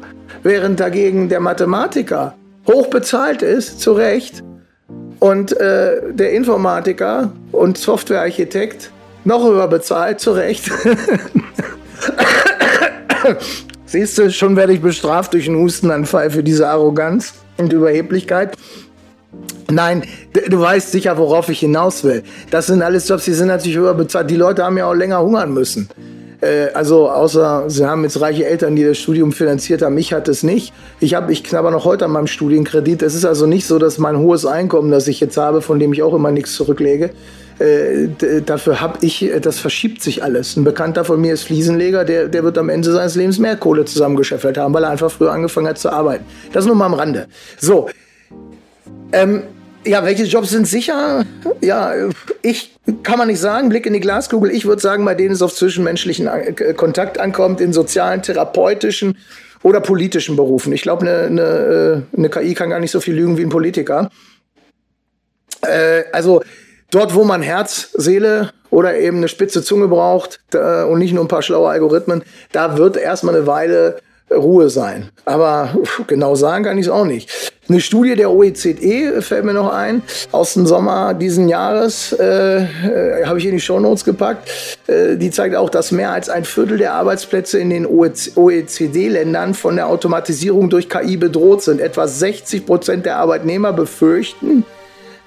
Während 0.42 0.80
dagegen 0.80 1.28
der 1.28 1.40
Mathematiker 1.40 2.34
hoch 2.66 2.86
bezahlt 2.88 3.42
ist, 3.42 3.80
zu 3.80 3.92
Recht, 3.92 4.42
und 5.20 5.52
äh, 5.58 6.12
der 6.12 6.32
Informatiker 6.32 7.32
und 7.52 7.76
Softwarearchitekt 7.76 8.90
noch 9.24 9.44
höher 9.44 9.68
bezahlt, 9.68 10.20
zu 10.20 10.32
Recht. 10.32 10.70
Siehst 13.86 14.18
du, 14.18 14.30
schon 14.30 14.56
werde 14.56 14.72
ich 14.72 14.80
bestraft 14.80 15.34
durch 15.34 15.48
einen 15.48 15.58
Hustenanfall 15.58 16.30
für 16.30 16.42
diese 16.42 16.68
Arroganz 16.68 17.34
und 17.56 17.72
Überheblichkeit. 17.72 18.56
Nein, 19.70 20.04
du 20.48 20.60
weißt 20.60 20.92
sicher, 20.92 21.18
worauf 21.18 21.50
ich 21.50 21.60
hinaus 21.60 22.02
will. 22.02 22.22
Das 22.50 22.68
sind 22.68 22.80
alles 22.80 23.06
Jobs, 23.06 23.26
die 23.26 23.34
sind 23.34 23.48
natürlich 23.48 23.76
höher 23.76 23.94
bezahlt. 23.94 24.30
Die 24.30 24.36
Leute 24.36 24.64
haben 24.64 24.78
ja 24.78 24.86
auch 24.86 24.94
länger 24.94 25.20
hungern 25.20 25.52
müssen. 25.52 25.90
Äh, 26.40 26.68
also 26.72 27.10
außer 27.10 27.64
sie 27.68 27.84
haben 27.84 28.02
jetzt 28.04 28.18
reiche 28.20 28.46
Eltern, 28.46 28.76
die 28.76 28.84
das 28.84 28.96
Studium 28.96 29.30
finanziert 29.30 29.82
haben. 29.82 29.98
Ich 29.98 30.14
hatte 30.14 30.30
es 30.30 30.42
nicht. 30.42 30.72
Ich, 31.00 31.14
hab, 31.14 31.28
ich 31.28 31.44
knabber 31.44 31.70
noch 31.70 31.84
heute 31.84 32.06
an 32.06 32.12
meinem 32.12 32.28
Studienkredit. 32.28 33.02
Es 33.02 33.14
ist 33.14 33.26
also 33.26 33.46
nicht 33.46 33.66
so, 33.66 33.78
dass 33.78 33.98
mein 33.98 34.18
hohes 34.18 34.46
Einkommen, 34.46 34.90
das 34.90 35.06
ich 35.06 35.20
jetzt 35.20 35.36
habe, 35.36 35.60
von 35.60 35.78
dem 35.78 35.92
ich 35.92 36.02
auch 36.02 36.14
immer 36.14 36.30
nichts 36.30 36.54
zurücklege, 36.54 37.10
äh, 37.58 38.08
dafür 38.46 38.80
habe 38.80 38.98
ich, 39.02 39.30
das 39.42 39.58
verschiebt 39.58 40.00
sich 40.00 40.22
alles. 40.22 40.56
Ein 40.56 40.64
Bekannter 40.64 41.04
von 41.04 41.20
mir 41.20 41.34
ist 41.34 41.42
Fliesenleger, 41.42 42.06
der, 42.06 42.28
der 42.28 42.44
wird 42.44 42.56
am 42.56 42.68
Ende 42.68 42.90
seines 42.90 43.16
Lebens 43.16 43.38
mehr 43.38 43.56
Kohle 43.56 43.84
zusammengescheffelt 43.84 44.56
haben, 44.56 44.72
weil 44.72 44.84
er 44.84 44.90
einfach 44.90 45.10
früher 45.10 45.32
angefangen 45.32 45.66
hat 45.66 45.78
zu 45.78 45.90
arbeiten. 45.90 46.24
Das 46.52 46.64
nur 46.64 46.76
mal 46.76 46.86
am 46.86 46.94
Rande. 46.94 47.26
So. 47.58 47.90
Ähm, 49.12 49.42
Ja, 49.88 50.04
welche 50.04 50.24
Jobs 50.24 50.50
sind 50.50 50.68
sicher? 50.68 51.24
Ja, 51.62 51.94
ich 52.42 52.76
kann 53.02 53.16
man 53.16 53.28
nicht 53.28 53.40
sagen. 53.40 53.70
Blick 53.70 53.86
in 53.86 53.94
die 53.94 54.00
Glaskugel. 54.00 54.50
Ich 54.50 54.66
würde 54.66 54.82
sagen, 54.82 55.02
bei 55.06 55.14
denen 55.14 55.32
es 55.32 55.40
auf 55.40 55.54
zwischenmenschlichen 55.54 56.26
äh, 56.26 56.74
Kontakt 56.74 57.18
ankommt, 57.18 57.62
in 57.62 57.72
sozialen, 57.72 58.20
therapeutischen 58.20 59.16
oder 59.62 59.80
politischen 59.80 60.36
Berufen. 60.36 60.74
Ich 60.74 60.82
glaube, 60.82 61.06
eine, 61.06 61.22
eine, 61.26 62.04
äh, 62.14 62.18
eine 62.18 62.28
KI 62.28 62.52
kann 62.52 62.68
gar 62.68 62.80
nicht 62.80 62.90
so 62.90 63.00
viel 63.00 63.14
lügen 63.14 63.38
wie 63.38 63.42
ein 63.42 63.48
Politiker. 63.48 64.10
Äh, 65.62 66.04
also 66.12 66.42
dort, 66.90 67.14
wo 67.14 67.24
man 67.24 67.40
Herz, 67.40 67.90
Seele 67.94 68.52
oder 68.68 68.94
eben 68.98 69.16
eine 69.16 69.28
spitze 69.28 69.62
Zunge 69.62 69.88
braucht 69.88 70.40
äh, 70.52 70.82
und 70.82 70.98
nicht 70.98 71.14
nur 71.14 71.24
ein 71.24 71.28
paar 71.28 71.42
schlaue 71.42 71.70
Algorithmen, 71.70 72.24
da 72.52 72.76
wird 72.76 72.98
erstmal 72.98 73.36
eine 73.36 73.46
Weile 73.46 74.02
Ruhe 74.30 74.70
sein. 74.70 75.08
Aber 75.24 75.70
genau 76.06 76.34
sagen 76.34 76.64
kann 76.64 76.78
ich 76.78 76.86
es 76.86 76.92
auch 76.92 77.04
nicht. 77.04 77.52
Eine 77.68 77.80
Studie 77.80 78.14
der 78.14 78.30
OECD 78.30 79.20
fällt 79.20 79.44
mir 79.44 79.52
noch 79.52 79.70
ein, 79.70 80.02
aus 80.32 80.54
dem 80.54 80.66
Sommer 80.66 81.12
diesen 81.12 81.50
Jahres, 81.50 82.12
äh, 82.18 82.62
äh, 82.62 83.26
habe 83.26 83.38
ich 83.38 83.44
in 83.44 83.52
die 83.52 83.60
Shownotes 83.60 84.04
gepackt. 84.04 84.48
Äh, 84.86 85.16
die 85.16 85.30
zeigt 85.30 85.54
auch, 85.54 85.68
dass 85.68 85.92
mehr 85.92 86.12
als 86.12 86.30
ein 86.30 86.46
Viertel 86.46 86.78
der 86.78 86.94
Arbeitsplätze 86.94 87.58
in 87.58 87.68
den 87.68 87.86
OECD-Ländern 87.86 89.52
von 89.52 89.76
der 89.76 89.88
Automatisierung 89.88 90.70
durch 90.70 90.88
KI 90.88 91.18
bedroht 91.18 91.62
sind. 91.62 91.80
Etwa 91.80 92.08
60 92.08 92.64
Prozent 92.64 93.04
der 93.04 93.16
Arbeitnehmer 93.16 93.74
befürchten, 93.74 94.64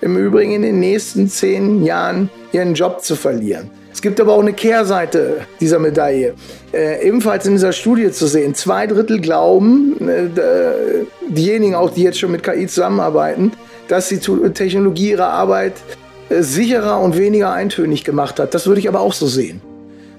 im 0.01 0.17
Übrigen 0.17 0.53
in 0.53 0.63
den 0.63 0.79
nächsten 0.79 1.29
zehn 1.29 1.83
Jahren 1.83 2.31
ihren 2.53 2.73
Job 2.73 3.03
zu 3.03 3.15
verlieren. 3.15 3.69
Es 4.01 4.03
gibt 4.03 4.19
aber 4.19 4.33
auch 4.33 4.41
eine 4.41 4.53
Kehrseite 4.53 5.41
dieser 5.59 5.77
Medaille. 5.77 6.33
Äh, 6.73 7.07
ebenfalls 7.07 7.45
in 7.45 7.51
dieser 7.51 7.71
Studie 7.71 8.09
zu 8.09 8.25
sehen. 8.25 8.55
Zwei 8.55 8.87
Drittel 8.87 9.21
glauben, 9.21 9.95
äh, 10.09 11.05
diejenigen 11.29 11.75
auch, 11.75 11.91
die 11.91 12.01
jetzt 12.01 12.17
schon 12.17 12.31
mit 12.31 12.41
KI 12.41 12.65
zusammenarbeiten, 12.65 13.51
dass 13.89 14.09
die 14.09 14.17
Technologie 14.17 15.11
ihre 15.11 15.27
Arbeit 15.27 15.73
äh, 16.29 16.41
sicherer 16.41 16.99
und 16.99 17.15
weniger 17.15 17.51
eintönig 17.53 18.03
gemacht 18.03 18.39
hat. 18.39 18.55
Das 18.55 18.65
würde 18.65 18.79
ich 18.79 18.89
aber 18.89 19.01
auch 19.01 19.13
so 19.13 19.27
sehen. 19.27 19.61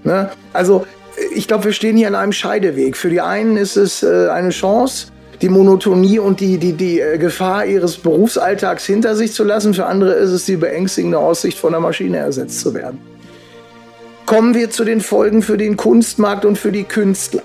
Ne? 0.04 0.30
Also 0.52 0.86
ich 1.34 1.48
glaube, 1.48 1.64
wir 1.64 1.72
stehen 1.72 1.96
hier 1.96 2.06
an 2.06 2.14
einem 2.14 2.32
Scheideweg. 2.32 2.96
Für 2.96 3.10
die 3.10 3.20
einen 3.20 3.56
ist 3.56 3.74
es 3.74 4.04
äh, 4.04 4.28
eine 4.28 4.50
Chance, 4.50 5.08
die 5.40 5.48
Monotonie 5.48 6.20
und 6.20 6.38
die, 6.38 6.58
die, 6.58 6.74
die 6.74 7.00
äh, 7.00 7.18
Gefahr 7.18 7.66
ihres 7.66 7.96
Berufsalltags 7.96 8.86
hinter 8.86 9.16
sich 9.16 9.32
zu 9.32 9.42
lassen. 9.42 9.74
Für 9.74 9.86
andere 9.86 10.12
ist 10.12 10.30
es 10.30 10.44
die 10.44 10.54
beängstigende 10.54 11.18
Aussicht, 11.18 11.58
von 11.58 11.72
der 11.72 11.80
Maschine 11.80 12.18
ersetzt 12.18 12.60
zu 12.60 12.74
werden. 12.74 13.11
Kommen 14.26 14.54
wir 14.54 14.70
zu 14.70 14.84
den 14.84 15.00
Folgen 15.00 15.42
für 15.42 15.56
den 15.56 15.76
Kunstmarkt 15.76 16.44
und 16.44 16.56
für 16.56 16.72
die 16.72 16.84
Künstler. 16.84 17.42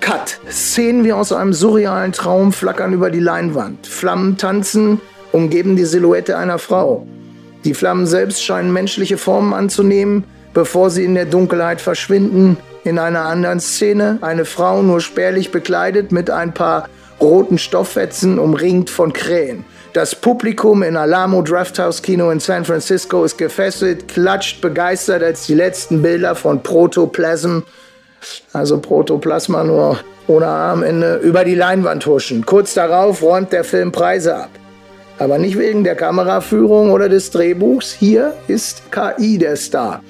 Cut. 0.00 0.40
Szenen 0.50 1.04
wie 1.04 1.12
aus 1.12 1.32
einem 1.32 1.52
surrealen 1.52 2.12
Traum 2.12 2.52
flackern 2.52 2.92
über 2.92 3.10
die 3.10 3.20
Leinwand. 3.20 3.86
Flammen 3.86 4.36
tanzen, 4.38 5.00
umgeben 5.32 5.76
die 5.76 5.84
Silhouette 5.84 6.38
einer 6.38 6.58
Frau. 6.58 7.06
Die 7.64 7.74
Flammen 7.74 8.06
selbst 8.06 8.42
scheinen 8.42 8.72
menschliche 8.72 9.18
Formen 9.18 9.52
anzunehmen, 9.52 10.24
bevor 10.54 10.90
sie 10.90 11.04
in 11.04 11.14
der 11.14 11.26
Dunkelheit 11.26 11.80
verschwinden. 11.80 12.56
In 12.84 12.98
einer 12.98 13.26
anderen 13.26 13.60
Szene 13.60 14.18
eine 14.22 14.46
Frau 14.46 14.82
nur 14.82 15.00
spärlich 15.00 15.50
bekleidet 15.50 16.10
mit 16.10 16.30
ein 16.30 16.54
paar 16.54 16.88
roten 17.20 17.58
Stofffetzen 17.58 18.38
umringt 18.38 18.90
von 18.90 19.12
Krähen. 19.12 19.64
Das 19.92 20.14
Publikum 20.14 20.82
in 20.82 20.96
Alamo 20.96 21.42
Drafthouse 21.42 22.02
Kino 22.02 22.30
in 22.30 22.40
San 22.40 22.64
Francisco 22.64 23.24
ist 23.24 23.38
gefesselt, 23.38 24.06
klatscht 24.08 24.60
begeistert, 24.60 25.22
als 25.22 25.46
die 25.46 25.54
letzten 25.54 26.02
Bilder 26.02 26.34
von 26.34 26.62
Protoplasm, 26.62 27.60
also 28.52 28.78
Protoplasma 28.78 29.64
nur 29.64 29.98
ohne 30.26 30.46
A 30.46 30.72
am 30.72 30.82
Ende, 30.82 31.16
über 31.16 31.44
die 31.44 31.54
Leinwand 31.54 32.06
huschen. 32.06 32.44
Kurz 32.44 32.74
darauf 32.74 33.22
räumt 33.22 33.52
der 33.52 33.64
Film 33.64 33.90
Preise 33.92 34.36
ab. 34.36 34.50
Aber 35.18 35.38
nicht 35.38 35.58
wegen 35.58 35.82
der 35.82 35.96
Kameraführung 35.96 36.92
oder 36.92 37.08
des 37.08 37.30
Drehbuchs. 37.30 37.92
Hier 37.92 38.34
ist 38.46 38.82
KI 38.92 39.38
der 39.38 39.56
Star. 39.56 40.02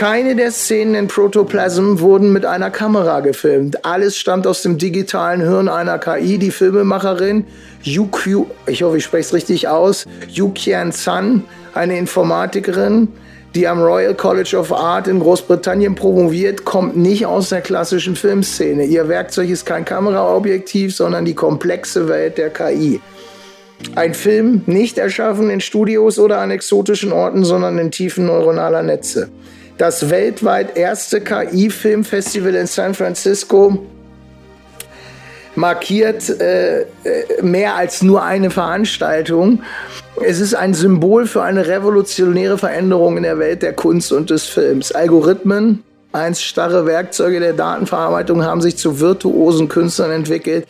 Keine 0.00 0.34
der 0.34 0.50
Szenen 0.50 0.94
in 0.94 1.08
Protoplasm 1.08 2.00
wurden 2.00 2.32
mit 2.32 2.46
einer 2.46 2.70
Kamera 2.70 3.20
gefilmt. 3.20 3.84
Alles 3.84 4.16
stammt 4.16 4.46
aus 4.46 4.62
dem 4.62 4.78
digitalen 4.78 5.42
Hirn 5.42 5.68
einer 5.68 5.98
KI. 5.98 6.38
Die 6.38 6.50
Filmemacherin 6.50 7.44
Yukyu, 7.82 8.46
ich 8.66 8.82
hoffe, 8.82 8.96
ich 8.96 9.04
spreche 9.04 9.26
es 9.26 9.34
richtig 9.34 9.68
aus, 9.68 10.06
Yukian 10.26 10.90
Sun, 10.90 11.44
eine 11.74 11.98
Informatikerin, 11.98 13.08
die 13.54 13.68
am 13.68 13.82
Royal 13.82 14.14
College 14.14 14.56
of 14.56 14.72
Art 14.72 15.06
in 15.06 15.20
Großbritannien 15.20 15.94
promoviert, 15.94 16.64
kommt 16.64 16.96
nicht 16.96 17.26
aus 17.26 17.50
der 17.50 17.60
klassischen 17.60 18.16
Filmszene. 18.16 18.86
Ihr 18.86 19.06
Werkzeug 19.06 19.50
ist 19.50 19.66
kein 19.66 19.84
Kameraobjektiv, 19.84 20.96
sondern 20.96 21.26
die 21.26 21.34
komplexe 21.34 22.08
Welt 22.08 22.38
der 22.38 22.48
KI. 22.48 23.02
Ein 23.96 24.14
Film 24.14 24.62
nicht 24.64 24.96
erschaffen 24.96 25.50
in 25.50 25.60
Studios 25.60 26.18
oder 26.18 26.38
an 26.38 26.50
exotischen 26.50 27.12
Orten, 27.12 27.44
sondern 27.44 27.76
in 27.76 27.90
Tiefen 27.90 28.24
neuronaler 28.24 28.82
Netze 28.82 29.28
das 29.80 30.10
weltweit 30.10 30.76
erste 30.76 31.22
KI-Filmfestival 31.22 32.54
in 32.54 32.66
San 32.66 32.92
Francisco 32.92 33.78
markiert 35.54 36.28
äh, 36.28 36.80
äh, 36.80 36.86
mehr 37.40 37.76
als 37.76 38.02
nur 38.02 38.22
eine 38.22 38.50
Veranstaltung. 38.50 39.62
Es 40.22 40.38
ist 40.38 40.54
ein 40.54 40.74
Symbol 40.74 41.26
für 41.26 41.42
eine 41.42 41.66
revolutionäre 41.66 42.58
Veränderung 42.58 43.16
in 43.16 43.22
der 43.22 43.38
Welt 43.38 43.62
der 43.62 43.72
Kunst 43.72 44.12
und 44.12 44.28
des 44.28 44.44
Films. 44.44 44.92
Algorithmen, 44.92 45.82
einst 46.12 46.42
starre 46.42 46.84
Werkzeuge 46.84 47.40
der 47.40 47.54
Datenverarbeitung, 47.54 48.44
haben 48.44 48.60
sich 48.60 48.76
zu 48.76 49.00
virtuosen 49.00 49.68
Künstlern 49.68 50.10
entwickelt, 50.10 50.66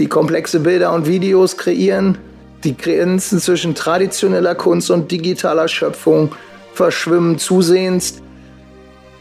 die 0.00 0.08
komplexe 0.08 0.58
Bilder 0.58 0.92
und 0.92 1.06
Videos 1.06 1.56
kreieren. 1.56 2.18
Die 2.64 2.76
Grenzen 2.76 3.38
zwischen 3.38 3.76
traditioneller 3.76 4.56
Kunst 4.56 4.90
und 4.90 5.12
digitaler 5.12 5.68
Schöpfung 5.68 6.32
verschwimmen 6.74 7.38
zusehends. 7.38 8.20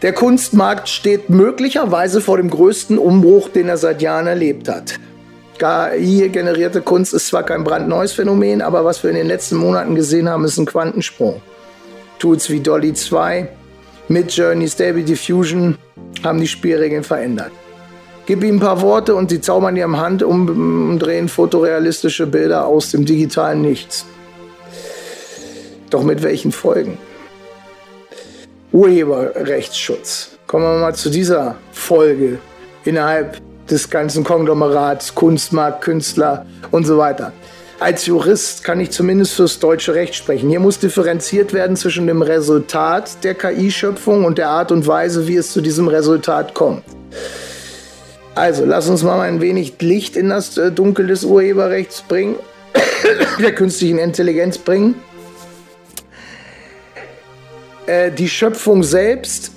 Der 0.01 0.13
Kunstmarkt 0.13 0.89
steht 0.89 1.29
möglicherweise 1.29 2.21
vor 2.21 2.37
dem 2.37 2.49
größten 2.49 2.97
Umbruch, 2.97 3.49
den 3.49 3.69
er 3.69 3.77
seit 3.77 4.01
Jahren 4.01 4.25
erlebt 4.25 4.67
hat. 4.67 4.99
KI-generierte 5.59 6.81
Kunst 6.81 7.13
ist 7.13 7.27
zwar 7.27 7.43
kein 7.43 7.63
brandneues 7.63 8.13
Phänomen, 8.13 8.63
aber 8.63 8.83
was 8.83 9.03
wir 9.03 9.11
in 9.11 9.15
den 9.15 9.27
letzten 9.27 9.57
Monaten 9.57 9.93
gesehen 9.93 10.27
haben, 10.27 10.43
ist 10.43 10.57
ein 10.57 10.65
Quantensprung. 10.65 11.39
Tools 12.17 12.49
wie 12.49 12.61
Dolly 12.61 12.95
2, 12.95 13.47
Midjourney, 14.07 14.67
Stable 14.67 15.03
Diffusion 15.03 15.77
haben 16.23 16.39
die 16.39 16.47
Spielregeln 16.47 17.03
verändert. 17.03 17.51
Gib 18.25 18.43
ihm 18.43 18.55
ein 18.55 18.59
paar 18.59 18.81
Worte 18.81 19.13
und 19.13 19.29
sie 19.29 19.39
zaubern 19.39 19.75
dir 19.75 19.85
am 19.85 19.97
Hand 19.97 20.23
umdrehen 20.23 21.29
fotorealistische 21.29 22.25
Bilder 22.25 22.65
aus 22.65 22.89
dem 22.89 23.05
digitalen 23.05 23.61
Nichts. 23.61 24.05
Doch 25.91 26.03
mit 26.03 26.23
welchen 26.23 26.51
Folgen? 26.51 26.97
Urheberrechtsschutz. 28.71 30.37
Kommen 30.47 30.65
wir 30.65 30.79
mal 30.79 30.95
zu 30.95 31.09
dieser 31.09 31.55
Folge 31.71 32.39
innerhalb 32.85 33.37
des 33.69 33.89
ganzen 33.89 34.23
Konglomerats, 34.23 35.15
Kunstmarkt, 35.15 35.81
Künstler 35.81 36.45
und 36.71 36.85
so 36.85 36.97
weiter. 36.97 37.31
Als 37.79 38.05
Jurist 38.05 38.63
kann 38.63 38.79
ich 38.79 38.91
zumindest 38.91 39.33
fürs 39.33 39.57
deutsche 39.57 39.95
Recht 39.95 40.13
sprechen. 40.13 40.49
Hier 40.49 40.59
muss 40.59 40.77
differenziert 40.77 41.51
werden 41.51 41.75
zwischen 41.75 42.05
dem 42.05 42.21
Resultat 42.21 43.23
der 43.23 43.33
KI-Schöpfung 43.33 44.23
und 44.23 44.37
der 44.37 44.49
Art 44.49 44.71
und 44.71 44.85
Weise, 44.85 45.27
wie 45.27 45.35
es 45.35 45.51
zu 45.51 45.61
diesem 45.61 45.87
Resultat 45.87 46.53
kommt. 46.53 46.83
Also, 48.35 48.65
lass 48.65 48.87
uns 48.87 49.03
mal 49.03 49.19
ein 49.21 49.41
wenig 49.41 49.81
Licht 49.81 50.15
in 50.15 50.29
das 50.29 50.57
äh, 50.57 50.71
Dunkel 50.71 51.07
des 51.07 51.23
Urheberrechts 51.23 52.03
bringen, 52.03 52.35
der 53.41 53.53
künstlichen 53.53 53.97
Intelligenz 53.97 54.57
bringen. 54.57 54.95
Äh, 57.85 58.11
die 58.11 58.29
Schöpfung 58.29 58.83
selbst 58.83 59.51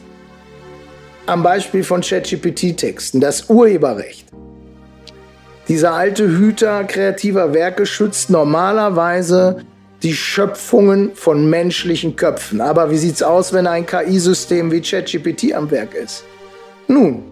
am 1.26 1.42
Beispiel 1.42 1.84
von 1.84 2.00
ChatGPT-Texten, 2.00 3.20
das 3.20 3.48
Urheberrecht. 3.48 4.26
Dieser 5.68 5.94
alte 5.94 6.28
Hüter 6.28 6.84
kreativer 6.84 7.54
Werke 7.54 7.86
schützt 7.86 8.28
normalerweise 8.28 9.64
die 10.02 10.14
Schöpfungen 10.14 11.14
von 11.14 11.48
menschlichen 11.48 12.16
Köpfen. 12.16 12.60
Aber 12.60 12.90
wie 12.90 12.98
sieht's 12.98 13.22
aus, 13.22 13.54
wenn 13.54 13.66
ein 13.66 13.86
KI-System 13.86 14.70
wie 14.70 14.82
ChatGPT 14.82 15.54
am 15.54 15.70
Werk 15.70 15.94
ist? 15.94 16.24
Nun, 16.88 17.22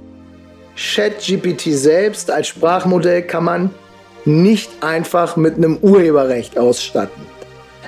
ChatGPT 0.74 1.74
selbst 1.74 2.30
als 2.30 2.48
Sprachmodell 2.48 3.22
kann 3.22 3.44
man 3.44 3.70
nicht 4.24 4.70
einfach 4.82 5.36
mit 5.36 5.56
einem 5.56 5.76
Urheberrecht 5.78 6.56
ausstatten. 6.56 7.31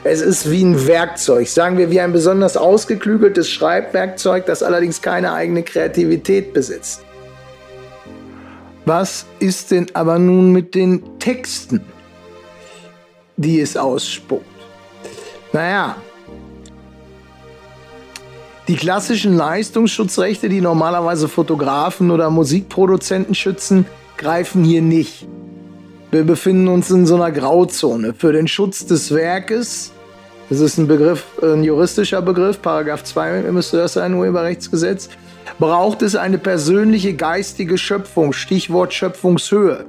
Es 0.06 0.20
ist 0.20 0.50
wie 0.50 0.62
ein 0.62 0.86
Werkzeug, 0.86 1.48
sagen 1.48 1.78
wir 1.78 1.90
wie 1.90 1.98
ein 1.98 2.12
besonders 2.12 2.58
ausgeklügeltes 2.58 3.48
Schreibwerkzeug, 3.48 4.44
das 4.44 4.62
allerdings 4.62 5.00
keine 5.00 5.32
eigene 5.32 5.62
Kreativität 5.62 6.52
besitzt. 6.52 7.02
Was 8.84 9.24
ist 9.38 9.70
denn 9.70 9.86
aber 9.94 10.18
nun 10.18 10.52
mit 10.52 10.74
den 10.74 11.18
Texten, 11.18 11.80
die 13.38 13.62
es 13.62 13.78
ausspuckt? 13.78 14.44
Naja, 15.54 15.96
die 18.68 18.76
klassischen 18.76 19.38
Leistungsschutzrechte, 19.38 20.50
die 20.50 20.60
normalerweise 20.60 21.28
Fotografen 21.28 22.10
oder 22.10 22.28
Musikproduzenten 22.28 23.34
schützen, 23.34 23.86
greifen 24.18 24.64
hier 24.64 24.82
nicht. 24.82 25.26
Wir 26.10 26.24
befinden 26.24 26.68
uns 26.68 26.90
in 26.90 27.06
so 27.06 27.14
einer 27.14 27.32
Grauzone. 27.32 28.12
Für 28.12 28.32
den 28.32 28.48
Schutz 28.48 28.84
des 28.84 29.14
Werkes, 29.14 29.93
das 30.50 30.60
ist 30.60 30.78
ein 30.78 30.86
Begriff, 30.86 31.24
ein 31.42 31.64
juristischer 31.64 32.22
Begriff, 32.22 32.60
Paragraph 32.60 33.04
2 33.04 33.42
müsste 33.52 33.78
das 33.78 33.94
sein, 33.94 34.14
Urheberrechtsgesetz, 34.14 35.08
braucht 35.58 36.02
es 36.02 36.16
eine 36.16 36.38
persönliche 36.38 37.14
geistige 37.14 37.78
Schöpfung, 37.78 38.32
Stichwort 38.32 38.92
Schöpfungshöhe. 38.92 39.86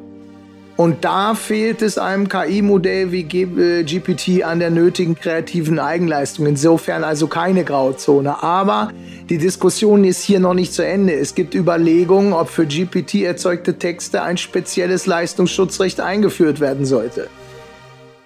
Und 0.78 1.06
da 1.06 1.36
fehlt 1.36 1.82
es 1.82 1.98
einem 1.98 2.28
KI-Modell 2.28 3.14
wie 3.14 3.24
GPT 3.24 4.28
äh, 4.28 4.44
an 4.44 4.60
der 4.60 4.72
nötigen 4.72 5.16
kreativen 5.16 5.80
Eigenleistung. 5.80 6.48
Insofern 6.48 7.06
also 7.06 7.28
keine 7.28 7.64
Grauzone. 7.64 8.44
Aber 8.44 8.92
die 9.30 9.38
Diskussion 9.38 10.04
ist 10.04 10.22
hier 10.22 10.42
noch 10.42 10.54
nicht 10.54 10.74
zu 10.74 10.86
Ende. 10.86 11.14
Es 11.14 11.34
gibt 11.34 11.56
Überlegungen, 11.56 12.34
ob 12.34 12.50
für 12.50 12.66
GPT 12.66 13.24
erzeugte 13.24 13.80
Texte 13.80 14.22
ein 14.22 14.36
spezielles 14.36 15.06
Leistungsschutzrecht 15.06 16.02
eingeführt 16.02 16.60
werden 16.60 16.86
sollte. 16.86 17.30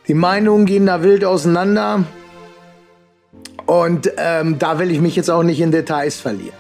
Die 0.07 0.15
Meinungen 0.15 0.65
gehen 0.65 0.88
da 0.88 1.03
wild 1.03 1.23
auseinander. 1.23 2.03
Und 3.70 4.12
ähm, 4.18 4.58
da 4.58 4.80
will 4.80 4.90
ich 4.90 5.00
mich 5.00 5.16
jetzt 5.16 5.30
auch 5.30 5.44
nicht 5.44 5.62
in 5.62 5.70
Details 5.70 6.20
verlieren. 6.20 6.58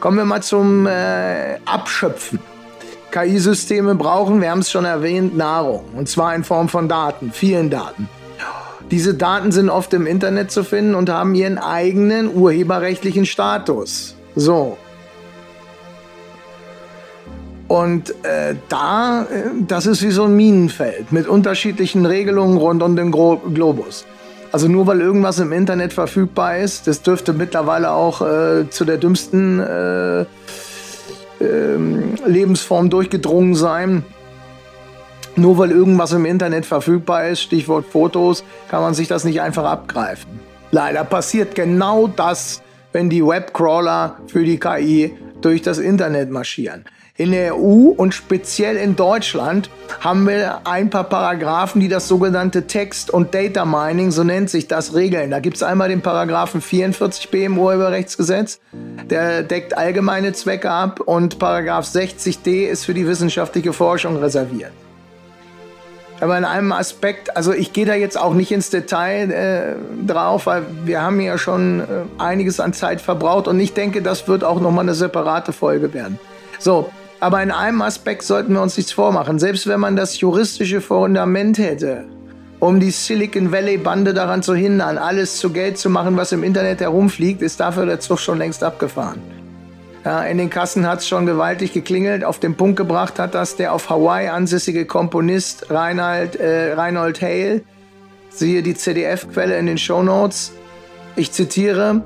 Kommen 0.00 0.16
wir 0.16 0.24
mal 0.24 0.42
zum 0.42 0.86
äh, 0.86 1.56
Abschöpfen. 1.66 2.38
KI-Systeme 3.10 3.94
brauchen, 3.96 4.40
wir 4.40 4.50
haben 4.50 4.60
es 4.60 4.70
schon 4.70 4.86
erwähnt, 4.86 5.36
Nahrung. 5.36 5.84
Und 5.94 6.08
zwar 6.08 6.34
in 6.34 6.42
Form 6.42 6.70
von 6.70 6.88
Daten, 6.88 7.32
vielen 7.32 7.68
Daten. 7.68 8.08
Diese 8.90 9.12
Daten 9.12 9.52
sind 9.52 9.68
oft 9.68 9.92
im 9.92 10.06
Internet 10.06 10.50
zu 10.50 10.64
finden 10.64 10.94
und 10.94 11.10
haben 11.10 11.34
ihren 11.34 11.58
eigenen 11.58 12.34
urheberrechtlichen 12.34 13.26
Status. 13.26 14.16
So. 14.34 14.78
Und 17.68 18.08
äh, 18.24 18.54
da, 18.70 19.24
äh, 19.24 19.50
das 19.68 19.84
ist 19.84 20.02
wie 20.02 20.10
so 20.10 20.24
ein 20.24 20.34
Minenfeld 20.34 21.12
mit 21.12 21.28
unterschiedlichen 21.28 22.06
Regelungen 22.06 22.56
rund 22.56 22.82
um 22.82 22.96
den 22.96 23.12
Globus. 23.12 24.06
Also 24.52 24.68
nur 24.68 24.86
weil 24.86 25.00
irgendwas 25.00 25.38
im 25.38 25.50
Internet 25.50 25.94
verfügbar 25.94 26.58
ist, 26.58 26.86
das 26.86 27.00
dürfte 27.00 27.32
mittlerweile 27.32 27.90
auch 27.90 28.20
äh, 28.20 28.68
zu 28.68 28.84
der 28.84 28.98
dümmsten 28.98 29.60
äh, 29.60 30.26
ähm, 31.40 32.14
Lebensform 32.26 32.90
durchgedrungen 32.90 33.54
sein. 33.54 34.04
Nur 35.36 35.56
weil 35.56 35.70
irgendwas 35.70 36.12
im 36.12 36.26
Internet 36.26 36.66
verfügbar 36.66 37.28
ist, 37.28 37.40
Stichwort 37.40 37.86
Fotos, 37.86 38.44
kann 38.68 38.82
man 38.82 38.92
sich 38.92 39.08
das 39.08 39.24
nicht 39.24 39.40
einfach 39.40 39.64
abgreifen. 39.64 40.40
Leider 40.70 41.04
passiert 41.04 41.54
genau 41.54 42.06
das, 42.06 42.60
wenn 42.92 43.08
die 43.08 43.26
Webcrawler 43.26 44.18
für 44.26 44.44
die 44.44 44.58
KI 44.58 45.16
durch 45.40 45.62
das 45.62 45.78
Internet 45.78 46.30
marschieren. 46.30 46.84
In 47.22 47.30
der 47.30 47.56
EU 47.56 47.92
und 47.96 48.14
speziell 48.14 48.74
in 48.74 48.96
Deutschland 48.96 49.70
haben 50.00 50.26
wir 50.26 50.66
ein 50.66 50.90
paar 50.90 51.04
Paragraphen, 51.04 51.80
die 51.80 51.86
das 51.86 52.08
sogenannte 52.08 52.66
Text- 52.66 53.12
und 53.12 53.32
Data 53.32 53.64
Mining, 53.64 54.10
so 54.10 54.24
nennt 54.24 54.50
sich 54.50 54.66
das, 54.66 54.96
regeln. 54.96 55.30
Da 55.30 55.38
gibt 55.38 55.54
es 55.54 55.62
einmal 55.62 55.88
den 55.88 56.00
Paragraphen 56.00 56.60
44b 56.60 57.44
im 57.44 57.58
Urheberrechtsgesetz, 57.58 58.58
der 59.08 59.44
deckt 59.44 59.78
allgemeine 59.78 60.32
Zwecke 60.32 60.68
ab 60.68 60.98
und 60.98 61.38
Paragraph 61.38 61.86
60d 61.86 62.66
ist 62.66 62.86
für 62.86 62.92
die 62.92 63.06
wissenschaftliche 63.06 63.72
Forschung 63.72 64.16
reserviert. 64.16 64.72
Aber 66.20 66.36
in 66.36 66.44
einem 66.44 66.72
Aspekt, 66.72 67.36
also 67.36 67.52
ich 67.52 67.72
gehe 67.72 67.86
da 67.86 67.94
jetzt 67.94 68.20
auch 68.20 68.34
nicht 68.34 68.50
ins 68.50 68.70
Detail 68.70 69.30
äh, 69.30 70.06
drauf, 70.08 70.46
weil 70.46 70.64
wir 70.84 71.02
haben 71.02 71.20
ja 71.20 71.38
schon 71.38 71.82
äh, 71.82 71.84
einiges 72.18 72.58
an 72.58 72.72
Zeit 72.72 73.00
verbraucht 73.00 73.46
und 73.46 73.60
ich 73.60 73.74
denke, 73.74 74.02
das 74.02 74.26
wird 74.26 74.42
auch 74.42 74.58
nochmal 74.58 74.82
eine 74.82 74.94
separate 74.94 75.52
Folge 75.52 75.94
werden. 75.94 76.18
So, 76.58 76.90
aber 77.22 77.40
in 77.40 77.52
einem 77.52 77.82
Aspekt 77.82 78.24
sollten 78.24 78.54
wir 78.54 78.60
uns 78.62 78.76
nichts 78.76 78.90
vormachen. 78.90 79.38
Selbst 79.38 79.68
wenn 79.68 79.78
man 79.78 79.94
das 79.94 80.18
juristische 80.18 80.80
Fundament 80.80 81.56
hätte, 81.56 82.04
um 82.58 82.80
die 82.80 82.90
Silicon 82.90 83.52
Valley 83.52 83.76
Bande 83.76 84.12
daran 84.12 84.42
zu 84.42 84.56
hindern, 84.56 84.98
alles 84.98 85.38
zu 85.38 85.50
Geld 85.50 85.78
zu 85.78 85.88
machen, 85.88 86.16
was 86.16 86.32
im 86.32 86.42
Internet 86.42 86.80
herumfliegt, 86.80 87.40
ist 87.40 87.60
dafür 87.60 87.86
der 87.86 88.00
Zug 88.00 88.18
schon 88.18 88.38
längst 88.38 88.64
abgefahren. 88.64 89.22
Ja, 90.04 90.24
in 90.24 90.36
den 90.36 90.50
Kassen 90.50 90.84
hat 90.84 90.98
es 90.98 91.06
schon 91.06 91.24
gewaltig 91.24 91.72
geklingelt. 91.72 92.24
Auf 92.24 92.40
den 92.40 92.56
Punkt 92.56 92.76
gebracht 92.76 93.20
hat 93.20 93.36
das 93.36 93.54
der 93.54 93.72
auf 93.72 93.88
Hawaii 93.88 94.26
ansässige 94.26 94.84
Komponist 94.84 95.70
Reinhard, 95.70 96.34
äh, 96.34 96.72
Reinhold 96.72 97.22
Hale. 97.22 97.62
Siehe 98.30 98.64
die 98.64 98.74
CDF-Quelle 98.74 99.56
in 99.56 99.66
den 99.66 99.78
Show 99.78 100.02
Notes. 100.02 100.50
Ich 101.14 101.30
zitiere: 101.30 102.02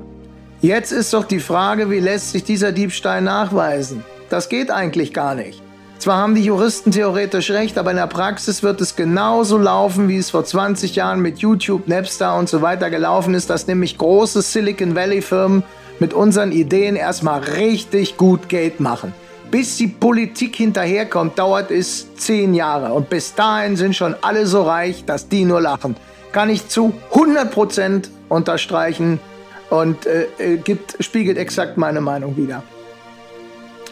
Jetzt 0.61 0.91
ist 0.91 1.11
doch 1.11 1.25
die 1.25 1.39
Frage, 1.39 1.89
wie 1.89 2.01
lässt 2.01 2.33
sich 2.33 2.43
dieser 2.43 2.71
Diebstahl 2.71 3.23
nachweisen? 3.23 4.03
Das 4.29 4.49
geht 4.49 4.71
eigentlich 4.71 5.13
gar 5.13 5.35
nicht. 5.35 5.61
Zwar 5.99 6.17
haben 6.17 6.35
die 6.35 6.43
Juristen 6.43 6.91
theoretisch 6.91 7.49
recht, 7.49 7.77
aber 7.77 7.91
in 7.91 7.97
der 7.97 8.07
Praxis 8.07 8.61
wird 8.61 8.81
es 8.81 8.95
genauso 8.95 9.57
laufen, 9.57 10.07
wie 10.07 10.17
es 10.17 10.29
vor 10.29 10.45
20 10.45 10.95
Jahren 10.95 11.21
mit 11.21 11.39
YouTube, 11.39 11.87
Napster 11.87 12.37
und 12.37 12.47
so 12.47 12.61
weiter 12.61 12.89
gelaufen 12.91 13.33
ist, 13.33 13.49
dass 13.49 13.65
nämlich 13.65 13.97
große 13.97 14.43
Silicon 14.43 14.95
Valley 14.95 15.21
Firmen 15.21 15.63
mit 15.99 16.13
unseren 16.13 16.51
Ideen 16.51 16.95
erstmal 16.95 17.39
richtig 17.39 18.17
gut 18.17 18.47
Geld 18.47 18.79
machen. 18.79 19.13
Bis 19.49 19.77
die 19.77 19.87
Politik 19.87 20.55
hinterherkommt, 20.57 21.39
dauert 21.39 21.71
es 21.71 22.13
10 22.15 22.53
Jahre 22.53 22.93
und 22.93 23.09
bis 23.09 23.33
dahin 23.33 23.75
sind 23.75 23.95
schon 23.95 24.15
alle 24.21 24.45
so 24.45 24.61
reich, 24.63 25.03
dass 25.05 25.29
die 25.29 25.45
nur 25.45 25.61
lachen. 25.61 25.95
Kann 26.31 26.49
ich 26.49 26.67
zu 26.67 26.93
100% 27.13 28.09
unterstreichen 28.29 29.19
und 29.69 30.05
äh, 30.05 30.27
äh, 30.37 30.57
gibt, 30.57 31.03
spiegelt 31.03 31.37
exakt 31.37 31.77
meine 31.77 32.01
Meinung 32.01 32.37
wider. 32.37 32.61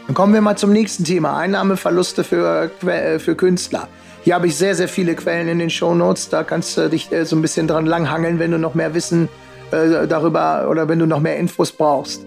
Dann 0.08 0.14
kommen 0.14 0.34
wir 0.34 0.42
mal 0.42 0.56
zum 0.56 0.72
nächsten 0.72 1.04
Thema. 1.04 1.36
Einnahmeverluste 1.38 2.24
für, 2.24 2.70
äh, 2.86 3.18
für 3.18 3.36
Künstler. 3.36 3.88
Hier 4.24 4.36
habe 4.36 4.48
ich 4.48 4.56
sehr, 4.56 4.76
sehr 4.76 4.88
viele 4.88 5.16
Quellen 5.16 5.48
in 5.48 5.60
den 5.60 5.70
Show 5.70 5.96
Notes. 5.96 6.30
Da 6.30 6.44
kannst 6.44 6.78
du 6.78 6.90
dich 6.90 7.12
äh, 7.12 7.26
so 7.26 7.36
ein 7.36 7.42
bisschen 7.42 7.68
dran 7.68 7.88
langhangeln, 7.88 8.38
wenn 8.38 8.52
du 8.52 8.60
noch 8.60 8.76
mehr 8.76 8.94
Wissen 8.94 9.30
äh, 9.72 10.08
darüber 10.08 10.68
oder 10.70 10.88
wenn 10.88 11.00
du 11.00 11.08
noch 11.08 11.20
mehr 11.20 11.38
Infos 11.38 11.72
brauchst. 11.72 12.24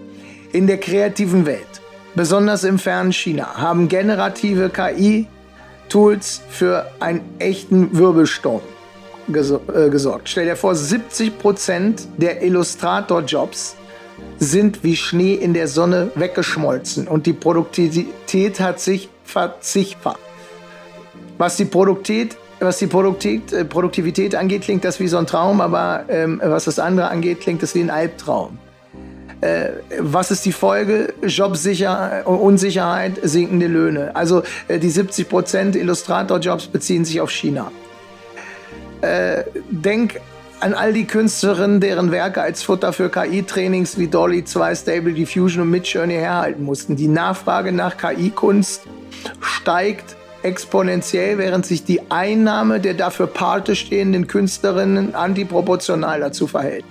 In 0.51 0.67
der 0.67 0.77
kreativen 0.77 1.45
Welt, 1.45 1.81
besonders 2.15 2.65
im 2.65 2.79
fernen 2.79 3.13
China, 3.13 3.55
haben 3.55 3.87
generative 3.87 4.69
KI-Tools 4.69 6.41
für 6.49 6.85
einen 6.99 7.21
echten 7.39 7.97
Wirbelsturm 7.97 8.61
gesorgt. 9.27 10.27
Stell 10.27 10.45
dir 10.45 10.55
vor, 10.55 10.73
70% 10.73 12.07
der 12.17 12.41
Illustrator-Jobs 12.41 13.75
sind 14.39 14.83
wie 14.83 14.95
Schnee 14.95 15.33
in 15.33 15.53
der 15.53 15.67
Sonne 15.67 16.11
weggeschmolzen 16.15 17.07
und 17.07 17.25
die 17.25 17.33
Produktivität 17.33 18.59
hat 18.59 18.79
sich 18.79 19.09
verzichtfacht. 19.23 20.19
Was 21.37 21.57
die 21.57 21.65
Produktivität, 21.65 22.37
was 22.59 22.77
die 22.79 22.85
äh, 22.85 23.65
Produktivität 23.65 24.35
angeht, 24.35 24.63
klingt 24.63 24.83
das 24.83 24.99
wie 24.99 25.07
so 25.07 25.17
ein 25.17 25.27
Traum, 25.27 25.61
aber 25.61 26.05
ähm, 26.09 26.41
was 26.43 26.65
das 26.65 26.79
andere 26.79 27.09
angeht, 27.09 27.41
klingt 27.41 27.63
das 27.63 27.75
wie 27.75 27.81
ein 27.81 27.89
Albtraum. 27.89 28.57
Äh, 29.41 29.69
was 29.99 30.31
ist 30.31 30.45
die 30.45 30.51
Folge? 30.51 31.13
Jobsicher 31.21 32.27
Unsicherheit, 32.27 33.19
sinkende 33.23 33.67
Löhne. 33.67 34.15
Also 34.15 34.43
äh, 34.67 34.79
die 34.79 34.91
70% 34.91 35.77
Illustrator-Jobs 35.77 36.67
beziehen 36.67 37.05
sich 37.05 37.21
auf 37.21 37.31
China. 37.31 37.71
Äh, 39.01 39.43
denk 39.69 40.19
an 40.61 40.73
all 40.73 40.93
die 40.93 41.05
Künstlerinnen, 41.05 41.79
deren 41.79 42.11
Werke 42.11 42.41
als 42.41 42.63
Futter 42.63 42.91
für 42.91 43.09
KI-Trainings 43.09 43.97
wie 43.97 44.07
Dolly 44.07 44.43
2, 44.43 44.75
Stable 44.75 45.13
Diffusion 45.13 45.63
und 45.63 45.69
Midjourney 45.69 46.15
herhalten 46.15 46.63
mussten. 46.63 46.95
Die 46.95 47.07
Nachfrage 47.07 47.71
nach 47.71 47.97
KI-Kunst 47.97 48.81
steigt 49.39 50.15
exponentiell, 50.43 51.37
während 51.37 51.65
sich 51.65 51.83
die 51.83 52.11
Einnahme 52.11 52.79
der 52.79 52.93
dafür 52.93 53.27
Pate 53.27 53.75
stehenden 53.75 54.27
Künstlerinnen 54.27 55.15
antiproportional 55.15 56.19
dazu 56.19 56.47
verhält. 56.47 56.85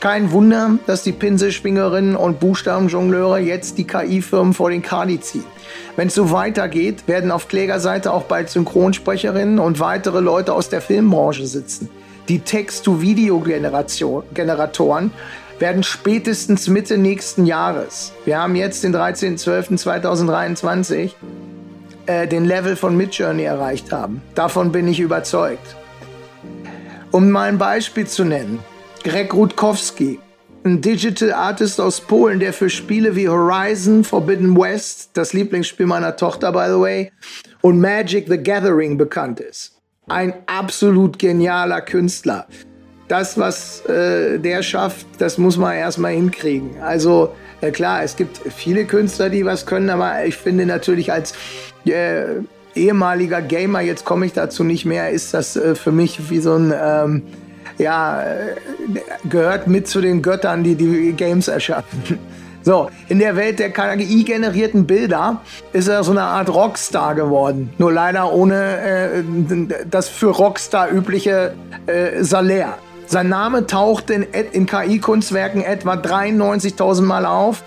Kein 0.00 0.30
Wunder, 0.30 0.78
dass 0.86 1.02
die 1.02 1.12
Pinselschwingerinnen 1.12 2.16
und 2.16 2.38
Buchstabenjongleure 2.38 3.38
jetzt 3.38 3.78
die 3.78 3.86
KI-Firmen 3.86 4.52
vor 4.52 4.68
den 4.68 4.82
Kali 4.82 5.20
ziehen. 5.20 5.44
Wenn 5.96 6.08
es 6.08 6.14
so 6.14 6.30
weitergeht, 6.30 7.08
werden 7.08 7.30
auf 7.30 7.48
Klägerseite 7.48 8.12
auch 8.12 8.24
bald 8.24 8.50
Synchronsprecherinnen 8.50 9.58
und 9.58 9.80
weitere 9.80 10.20
Leute 10.20 10.52
aus 10.52 10.68
der 10.68 10.82
Filmbranche 10.82 11.46
sitzen. 11.46 11.88
Die 12.28 12.40
Text-to-Video-Generatoren 12.40 15.12
werden 15.60 15.84
spätestens 15.84 16.66
Mitte 16.66 16.98
nächsten 16.98 17.46
Jahres, 17.46 18.12
wir 18.24 18.40
haben 18.40 18.56
jetzt 18.56 18.82
den 18.82 18.92
13.12.2023, 18.94 21.12
äh, 22.06 22.26
den 22.26 22.44
Level 22.44 22.74
von 22.74 22.96
Midjourney 22.96 23.44
erreicht 23.44 23.92
haben. 23.92 24.22
Davon 24.34 24.72
bin 24.72 24.88
ich 24.88 24.98
überzeugt. 24.98 25.76
Um 27.12 27.30
mal 27.30 27.48
ein 27.48 27.58
Beispiel 27.58 28.08
zu 28.08 28.24
nennen, 28.24 28.58
Greg 29.04 29.32
Rutkowski, 29.32 30.18
ein 30.64 30.80
Digital 30.80 31.32
Artist 31.32 31.80
aus 31.80 32.00
Polen, 32.00 32.40
der 32.40 32.52
für 32.52 32.68
Spiele 32.68 33.14
wie 33.14 33.28
Horizon, 33.28 34.02
Forbidden 34.02 34.58
West, 34.58 35.10
das 35.14 35.32
Lieblingsspiel 35.32 35.86
meiner 35.86 36.16
Tochter, 36.16 36.50
by 36.50 36.64
the 36.66 36.80
way, 36.80 37.12
und 37.60 37.80
Magic 37.80 38.26
the 38.28 38.42
Gathering 38.42 38.98
bekannt 38.98 39.38
ist 39.38 39.75
ein 40.08 40.34
absolut 40.46 41.18
genialer 41.18 41.80
Künstler. 41.80 42.46
Das, 43.08 43.38
was 43.38 43.84
äh, 43.86 44.38
der 44.38 44.62
schafft, 44.62 45.06
das 45.18 45.38
muss 45.38 45.56
man 45.56 45.74
erstmal 45.76 46.12
hinkriegen. 46.12 46.80
Also 46.80 47.32
äh, 47.60 47.70
klar, 47.70 48.02
es 48.02 48.16
gibt 48.16 48.40
viele 48.52 48.84
Künstler, 48.84 49.30
die 49.30 49.44
was 49.44 49.66
können, 49.66 49.90
aber 49.90 50.24
ich 50.24 50.36
finde 50.36 50.66
natürlich 50.66 51.12
als 51.12 51.32
äh, 51.84 52.24
ehemaliger 52.74 53.42
Gamer, 53.42 53.80
jetzt 53.80 54.04
komme 54.04 54.26
ich 54.26 54.32
dazu 54.32 54.64
nicht 54.64 54.84
mehr, 54.84 55.10
ist 55.10 55.34
das 55.34 55.56
äh, 55.56 55.74
für 55.74 55.92
mich 55.92 56.30
wie 56.30 56.40
so 56.40 56.54
ein, 56.54 56.74
ähm, 56.76 57.22
ja, 57.78 58.22
äh, 58.22 58.56
gehört 59.28 59.68
mit 59.68 59.86
zu 59.86 60.00
den 60.00 60.20
Göttern, 60.22 60.64
die 60.64 60.74
die 60.74 61.12
Games 61.12 61.48
erschaffen. 61.48 62.18
So, 62.66 62.90
in 63.08 63.20
der 63.20 63.36
Welt 63.36 63.60
der 63.60 63.70
KI-generierten 63.70 64.88
Bilder 64.88 65.40
ist 65.72 65.86
er 65.86 66.02
so 66.02 66.10
eine 66.10 66.22
Art 66.22 66.52
Rockstar 66.52 67.14
geworden. 67.14 67.72
Nur 67.78 67.92
leider 67.92 68.32
ohne 68.32 68.80
äh, 68.80 69.22
das 69.88 70.08
für 70.08 70.30
Rockstar 70.30 70.90
übliche 70.90 71.54
äh, 71.86 72.24
Salär. 72.24 72.76
Sein 73.06 73.28
Name 73.28 73.68
taucht 73.68 74.10
in, 74.10 74.24
in 74.50 74.66
KI-Kunstwerken 74.66 75.62
etwa 75.62 75.92
93.000 75.92 77.02
Mal 77.02 77.24
auf, 77.24 77.62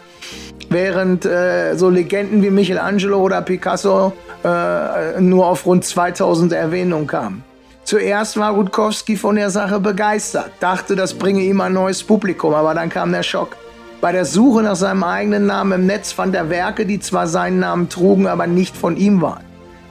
während 0.68 1.26
äh, 1.26 1.76
so 1.78 1.90
Legenden 1.90 2.44
wie 2.44 2.50
Michelangelo 2.50 3.22
oder 3.22 3.42
Picasso 3.42 4.12
äh, 4.44 5.22
nur 5.22 5.48
auf 5.48 5.66
rund 5.66 5.86
2000 5.86 6.52
Erwähnungen 6.52 7.08
kamen. 7.08 7.46
Zuerst 7.86 8.36
war 8.36 8.52
Rutkowski 8.52 9.16
von 9.16 9.38
der 9.38 9.50
Sache 9.50 9.80
begeistert, 9.80 10.52
dachte, 10.60 10.98
das 10.98 11.14
bringe 11.14 11.40
ihm 11.40 11.62
ein 11.62 11.72
neues 11.72 12.04
Publikum, 12.04 12.54
aber 12.54 12.74
dann 12.74 12.90
kam 12.90 13.14
der 13.14 13.24
Schock. 13.24 13.56
Bei 14.02 14.14
der 14.14 14.24
Suche 14.24 14.64
nach 14.64 14.78
seinem 14.78 15.04
eigenen 15.04 15.46
Namen 15.46 15.82
im 15.82 15.86
Netz 15.86 16.14
fand 16.14 16.34
er 16.34 16.50
Werke, 16.50 16.86
die 16.86 17.02
zwar 17.02 17.28
seinen 17.28 17.60
Namen 17.60 17.90
trugen, 17.90 18.28
aber 18.28 18.48
nicht 18.48 18.78
von 18.78 18.96
ihm 18.96 19.22
waren. 19.22 19.44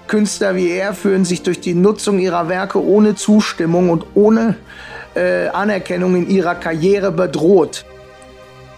Künstler 0.07 0.57
wie 0.57 0.71
er 0.71 0.95
fühlen 0.95 1.27
sich 1.27 1.43
durch 1.43 1.61
die 1.61 1.75
Nutzung 1.75 2.19
ihrer 2.19 2.49
Werke 2.49 2.83
ohne 2.83 3.15
Zustimmung 3.15 3.91
und 3.91 4.07
ohne 4.15 4.57
äh, 5.15 5.49
Anerkennung 5.49 6.17
in 6.17 6.31
ihrer 6.31 6.55
Karriere 6.55 7.13
bedroht. 7.13 7.85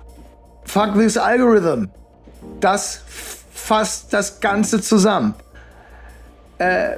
Fuck 0.64 0.94
this 0.94 1.16
Algorithm. 1.16 1.89
Das 2.60 3.02
fasst 3.52 4.12
das 4.12 4.40
Ganze 4.40 4.80
zusammen. 4.80 5.34
Äh, 6.59 6.97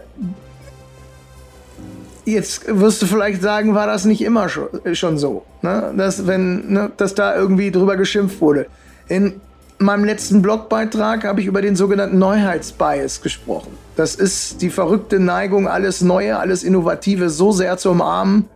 Jetzt 2.24 2.64
wirst 2.68 3.02
du 3.02 3.06
vielleicht 3.06 3.42
sagen, 3.42 3.74
war 3.74 3.86
das 3.86 4.06
nicht 4.06 4.22
immer 4.22 4.48
schon, 4.48 5.18
so, 5.18 5.44
ne? 5.60 5.92
dass, 5.96 6.26
wenn, 6.26 6.72
ne? 6.72 6.90
dass 6.96 7.14
da 7.14 7.36
irgendwie 7.36 7.70
drüber 7.70 7.96
geschimpft 7.96 8.40
wurde. 8.40 8.66
In 9.09 9.40
meinem 9.78 10.05
letzten 10.05 10.40
Blogbeitrag 10.40 11.24
habe 11.24 11.40
ich 11.42 11.46
über 11.46 11.60
den 11.60 11.76
sogenannten 11.76 12.18
Neuheitsbias 12.18 13.20
gesprochen. 13.20 13.76
Das 13.96 14.14
ist 14.14 14.62
die 14.62 14.70
verrückte 14.70 15.20
Neigung, 15.20 15.68
alles 15.68 16.01
Neue, 16.01 16.38
alles 16.38 16.62
Innovative 16.62 17.28
so 17.28 17.52
sehr 17.52 17.76
zu 17.76 17.90
umarmen, 17.90 18.48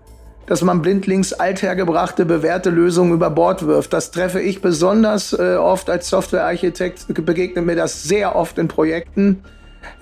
dass 0.46 0.62
man 0.62 0.80
blindlings 0.80 1.34
althergebrachte, 1.34 2.24
bewährte 2.24 2.70
Lösungen 2.70 3.12
über 3.12 3.28
Bord 3.28 3.66
wirft. 3.66 3.92
Das 3.92 4.10
treffe 4.10 4.40
ich 4.40 4.62
besonders 4.62 5.34
äh, 5.34 5.56
oft 5.56 5.90
als 5.90 6.08
Softwarearchitekt, 6.08 7.06
begegnet 7.26 7.66
mir 7.66 7.76
das 7.76 8.02
sehr 8.04 8.34
oft 8.34 8.56
in 8.56 8.68
Projekten 8.68 9.42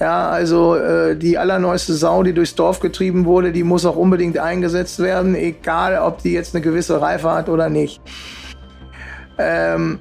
ja, 0.00 0.28
also 0.28 0.76
äh, 0.76 1.16
die 1.16 1.38
allerneueste 1.38 1.94
Sau, 1.94 2.22
die 2.22 2.32
durchs 2.32 2.54
Dorf 2.54 2.80
getrieben 2.80 3.24
wurde, 3.24 3.52
die 3.52 3.64
muss 3.64 3.84
auch 3.84 3.96
unbedingt 3.96 4.38
eingesetzt 4.38 4.98
werden, 4.98 5.34
egal 5.34 5.98
ob 5.98 6.22
die 6.22 6.32
jetzt 6.32 6.54
eine 6.54 6.62
gewisse 6.62 7.00
Reife 7.00 7.30
hat 7.30 7.48
oder 7.48 7.68
nicht. 7.68 8.00
Ähm, 9.38 9.98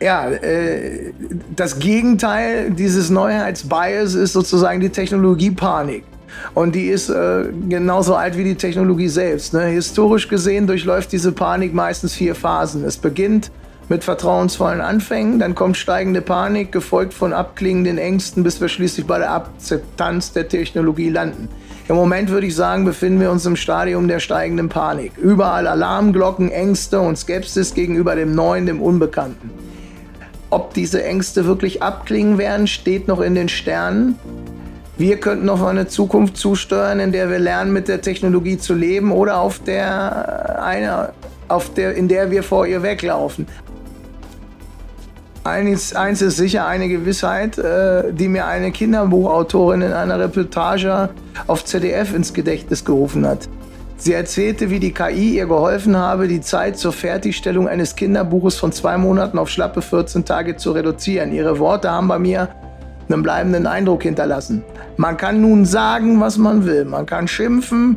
ja, 0.00 0.30
äh, 0.30 1.12
das 1.54 1.78
Gegenteil 1.78 2.70
dieses 2.70 3.10
Neuheitsbias 3.10 4.14
ist 4.14 4.32
sozusagen 4.32 4.80
die 4.80 4.88
Technologiepanik. 4.88 6.04
Und 6.54 6.74
die 6.74 6.86
ist 6.86 7.10
äh, 7.10 7.44
genauso 7.68 8.14
alt 8.14 8.36
wie 8.36 8.44
die 8.44 8.54
Technologie 8.54 9.08
selbst. 9.08 9.52
Ne? 9.52 9.64
Historisch 9.64 10.28
gesehen 10.28 10.66
durchläuft 10.66 11.12
diese 11.12 11.32
Panik 11.32 11.74
meistens 11.74 12.14
vier 12.14 12.34
Phasen. 12.34 12.84
Es 12.84 12.96
beginnt 12.96 13.50
mit 13.90 14.04
vertrauensvollen 14.04 14.80
Anfängen, 14.80 15.40
dann 15.40 15.56
kommt 15.56 15.76
steigende 15.76 16.20
Panik, 16.20 16.70
gefolgt 16.70 17.12
von 17.12 17.32
abklingenden 17.32 17.98
Ängsten, 17.98 18.44
bis 18.44 18.60
wir 18.60 18.68
schließlich 18.68 19.04
bei 19.04 19.18
der 19.18 19.32
Akzeptanz 19.34 20.32
der 20.32 20.48
Technologie 20.48 21.10
landen. 21.10 21.48
Im 21.88 21.96
Moment 21.96 22.30
würde 22.30 22.46
ich 22.46 22.54
sagen, 22.54 22.84
befinden 22.84 23.20
wir 23.20 23.32
uns 23.32 23.44
im 23.46 23.56
Stadium 23.56 24.06
der 24.06 24.20
steigenden 24.20 24.68
Panik. 24.68 25.18
Überall 25.18 25.66
Alarmglocken, 25.66 26.52
Ängste 26.52 27.00
und 27.00 27.18
Skepsis 27.18 27.74
gegenüber 27.74 28.14
dem 28.14 28.32
Neuen, 28.32 28.66
dem 28.66 28.80
Unbekannten. 28.80 29.50
Ob 30.50 30.72
diese 30.72 31.02
Ängste 31.02 31.46
wirklich 31.46 31.82
abklingen 31.82 32.38
werden, 32.38 32.68
steht 32.68 33.08
noch 33.08 33.20
in 33.20 33.34
den 33.34 33.48
Sternen. 33.48 34.16
Wir 34.98 35.16
könnten 35.16 35.48
auf 35.48 35.64
eine 35.64 35.88
Zukunft 35.88 36.36
zusteuern, 36.36 37.00
in 37.00 37.10
der 37.10 37.28
wir 37.28 37.40
lernen, 37.40 37.72
mit 37.72 37.88
der 37.88 38.00
Technologie 38.00 38.56
zu 38.56 38.74
leben 38.74 39.10
oder 39.10 39.38
auf 39.40 39.58
der, 39.58 40.62
eine, 40.62 41.12
auf 41.48 41.74
der, 41.74 41.96
in 41.96 42.06
der 42.06 42.30
wir 42.30 42.44
vor 42.44 42.68
ihr 42.68 42.84
weglaufen. 42.84 43.48
Eins, 45.42 45.94
eins 45.94 46.20
ist 46.20 46.36
sicher 46.36 46.66
eine 46.66 46.88
Gewissheit, 46.88 47.56
äh, 47.56 48.12
die 48.12 48.28
mir 48.28 48.46
eine 48.46 48.72
Kinderbuchautorin 48.72 49.80
in 49.80 49.92
einer 49.92 50.18
Reportage 50.18 51.08
auf 51.46 51.64
ZDF 51.64 52.14
ins 52.14 52.34
Gedächtnis 52.34 52.84
gerufen 52.84 53.26
hat. 53.26 53.48
Sie 53.96 54.12
erzählte, 54.12 54.68
wie 54.68 54.80
die 54.80 54.92
KI 54.92 55.36
ihr 55.36 55.46
geholfen 55.46 55.96
habe, 55.96 56.28
die 56.28 56.42
Zeit 56.42 56.76
zur 56.76 56.92
Fertigstellung 56.92 57.68
eines 57.68 57.96
Kinderbuches 57.96 58.56
von 58.56 58.70
zwei 58.72 58.98
Monaten 58.98 59.38
auf 59.38 59.48
schlappe 59.48 59.80
14 59.80 60.26
Tage 60.26 60.56
zu 60.56 60.72
reduzieren. 60.72 61.32
Ihre 61.32 61.58
Worte 61.58 61.90
haben 61.90 62.08
bei 62.08 62.18
mir 62.18 62.48
einen 63.08 63.22
bleibenden 63.22 63.66
Eindruck 63.66 64.02
hinterlassen. 64.02 64.62
Man 64.98 65.16
kann 65.16 65.40
nun 65.40 65.64
sagen, 65.64 66.20
was 66.20 66.36
man 66.36 66.66
will. 66.66 66.84
Man 66.84 67.06
kann 67.06 67.28
schimpfen. 67.28 67.96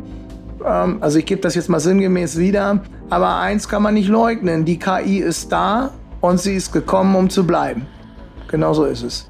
Ähm, 0.64 0.96
also 1.00 1.18
ich 1.18 1.26
gebe 1.26 1.42
das 1.42 1.54
jetzt 1.54 1.68
mal 1.68 1.80
sinngemäß 1.80 2.38
wieder. 2.38 2.80
Aber 3.10 3.36
eins 3.36 3.68
kann 3.68 3.82
man 3.82 3.94
nicht 3.94 4.08
leugnen. 4.08 4.64
Die 4.64 4.78
KI 4.78 5.18
ist 5.18 5.52
da 5.52 5.90
und 6.24 6.40
sie 6.40 6.54
ist 6.54 6.72
gekommen, 6.72 7.14
um 7.16 7.28
zu 7.28 7.46
bleiben. 7.46 7.86
Genau 8.48 8.72
so 8.72 8.84
ist 8.84 9.02
es. 9.02 9.26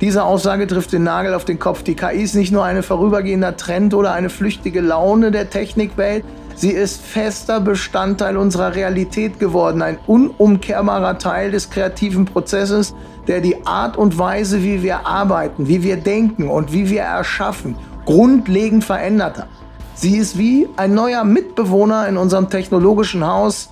Diese 0.00 0.22
Aussage 0.22 0.68
trifft 0.68 0.92
den 0.92 1.02
Nagel 1.02 1.34
auf 1.34 1.44
den 1.44 1.58
Kopf. 1.58 1.82
Die 1.82 1.96
KI 1.96 2.22
ist 2.22 2.36
nicht 2.36 2.52
nur 2.52 2.62
ein 2.64 2.82
vorübergehender 2.84 3.56
Trend 3.56 3.94
oder 3.94 4.12
eine 4.12 4.30
flüchtige 4.30 4.80
Laune 4.80 5.32
der 5.32 5.50
Technikwelt, 5.50 6.24
sie 6.54 6.70
ist 6.70 7.02
fester 7.02 7.60
Bestandteil 7.60 8.36
unserer 8.36 8.76
Realität 8.76 9.40
geworden, 9.40 9.82
ein 9.82 9.98
unumkehrbarer 10.06 11.18
Teil 11.18 11.50
des 11.50 11.68
kreativen 11.70 12.26
Prozesses, 12.26 12.94
der 13.26 13.40
die 13.40 13.66
Art 13.66 13.96
und 13.96 14.16
Weise, 14.16 14.62
wie 14.62 14.84
wir 14.84 15.04
arbeiten, 15.04 15.66
wie 15.66 15.82
wir 15.82 15.96
denken 15.96 16.48
und 16.48 16.72
wie 16.72 16.88
wir 16.90 17.02
erschaffen, 17.02 17.74
grundlegend 18.04 18.84
verändert 18.84 19.38
hat. 19.38 19.48
Sie 19.94 20.16
ist 20.16 20.38
wie 20.38 20.68
ein 20.76 20.94
neuer 20.94 21.24
Mitbewohner 21.24 22.06
in 22.06 22.16
unserem 22.18 22.50
technologischen 22.50 23.26
Haus, 23.26 23.70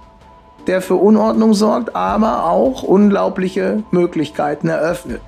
der 0.67 0.83
für 0.83 0.97
Unordnung 0.97 1.55
sorgt, 1.55 1.95
aber 1.95 2.45
auch 2.45 2.83
unglaubliche 2.83 3.83
Möglichkeiten 3.91 4.69
eröffnet. 4.69 5.21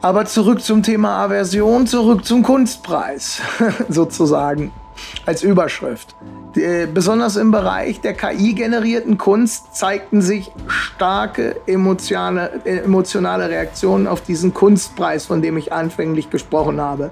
Aber 0.00 0.24
zurück 0.24 0.62
zum 0.62 0.82
Thema 0.82 1.18
Aversion, 1.18 1.86
zurück 1.86 2.24
zum 2.24 2.42
Kunstpreis 2.42 3.40
sozusagen 3.88 4.72
als 5.26 5.42
Überschrift. 5.42 6.16
Die, 6.54 6.86
besonders 6.92 7.36
im 7.36 7.50
Bereich 7.50 8.00
der 8.00 8.14
KI-generierten 8.14 9.16
Kunst 9.16 9.74
zeigten 9.74 10.20
sich 10.20 10.50
starke 10.66 11.56
emotionale, 11.66 12.60
emotionale 12.64 13.48
Reaktionen 13.48 14.06
auf 14.06 14.22
diesen 14.22 14.52
Kunstpreis, 14.52 15.26
von 15.26 15.40
dem 15.40 15.56
ich 15.56 15.72
anfänglich 15.72 16.30
gesprochen 16.30 16.80
habe. 16.80 17.10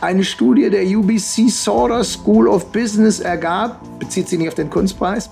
Eine 0.00 0.24
Studie 0.24 0.70
der 0.70 0.84
UBC 0.84 1.48
Sauder 1.48 2.04
School 2.04 2.48
of 2.48 2.72
Business 2.72 3.20
ergab, 3.20 3.80
bezieht 3.98 4.28
sich 4.28 4.38
nicht 4.38 4.48
auf 4.48 4.54
den 4.54 4.70
Kunstpreis, 4.70 5.30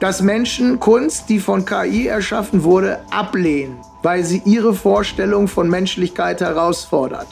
dass 0.00 0.22
Menschen 0.22 0.78
Kunst, 0.78 1.28
die 1.28 1.40
von 1.40 1.64
KI 1.64 2.06
erschaffen 2.06 2.62
wurde, 2.62 3.00
ablehnen, 3.10 3.78
weil 4.02 4.24
sie 4.24 4.42
ihre 4.44 4.74
Vorstellung 4.74 5.48
von 5.48 5.68
Menschlichkeit 5.68 6.40
herausfordert. 6.40 7.26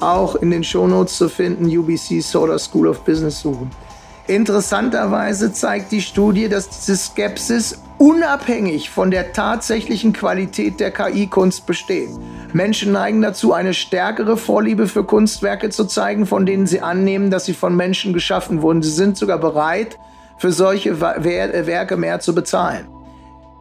Auch 0.00 0.36
in 0.36 0.50
den 0.50 0.64
Shownotes 0.64 1.16
zu 1.16 1.28
finden, 1.28 1.66
UBC 1.66 2.20
Soda 2.20 2.58
School 2.58 2.88
of 2.88 3.00
Business 3.04 3.40
suchen. 3.40 3.70
Interessanterweise 4.26 5.52
zeigt 5.52 5.92
die 5.92 6.02
Studie, 6.02 6.48
dass 6.48 6.68
diese 6.68 6.96
Skepsis 6.96 7.78
unabhängig 7.98 8.90
von 8.90 9.10
der 9.10 9.32
tatsächlichen 9.32 10.12
Qualität 10.12 10.80
der 10.80 10.90
KI-Kunst 10.90 11.64
besteht. 11.64 12.10
Menschen 12.52 12.92
neigen 12.92 13.22
dazu, 13.22 13.52
eine 13.52 13.72
stärkere 13.72 14.36
Vorliebe 14.36 14.88
für 14.88 15.04
Kunstwerke 15.04 15.70
zu 15.70 15.84
zeigen, 15.84 16.26
von 16.26 16.44
denen 16.44 16.66
sie 16.66 16.80
annehmen, 16.80 17.30
dass 17.30 17.44
sie 17.44 17.54
von 17.54 17.76
Menschen 17.76 18.12
geschaffen 18.12 18.62
wurden. 18.62 18.82
Sie 18.82 18.90
sind 18.90 19.16
sogar 19.16 19.38
bereit, 19.38 19.96
für 20.38 20.52
solche 20.52 21.00
Werke 21.00 21.96
mehr 21.96 22.20
zu 22.20 22.34
bezahlen. 22.34 22.86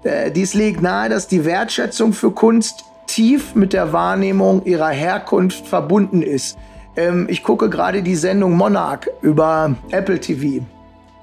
Äh, 0.04 0.32
dies 0.32 0.54
legt 0.54 0.82
nahe, 0.82 1.10
dass 1.10 1.28
die 1.28 1.46
Wertschätzung 1.46 2.14
für 2.14 2.32
Kunst 2.32 2.86
tief 3.08 3.56
mit 3.56 3.74
der 3.74 3.94
Wahrnehmung 3.94 4.64
ihrer 4.66 4.90
Herkunft 4.90 5.68
verbunden 5.68 6.22
ist. 6.22 6.58
Ähm, 6.96 7.28
ich 7.30 7.44
gucke 7.44 7.70
gerade 7.70 8.04
die 8.04 8.16
Sendung 8.16 8.56
Monarch 8.56 9.08
über 9.22 9.76
Apple 9.92 10.20
TV 10.20 10.64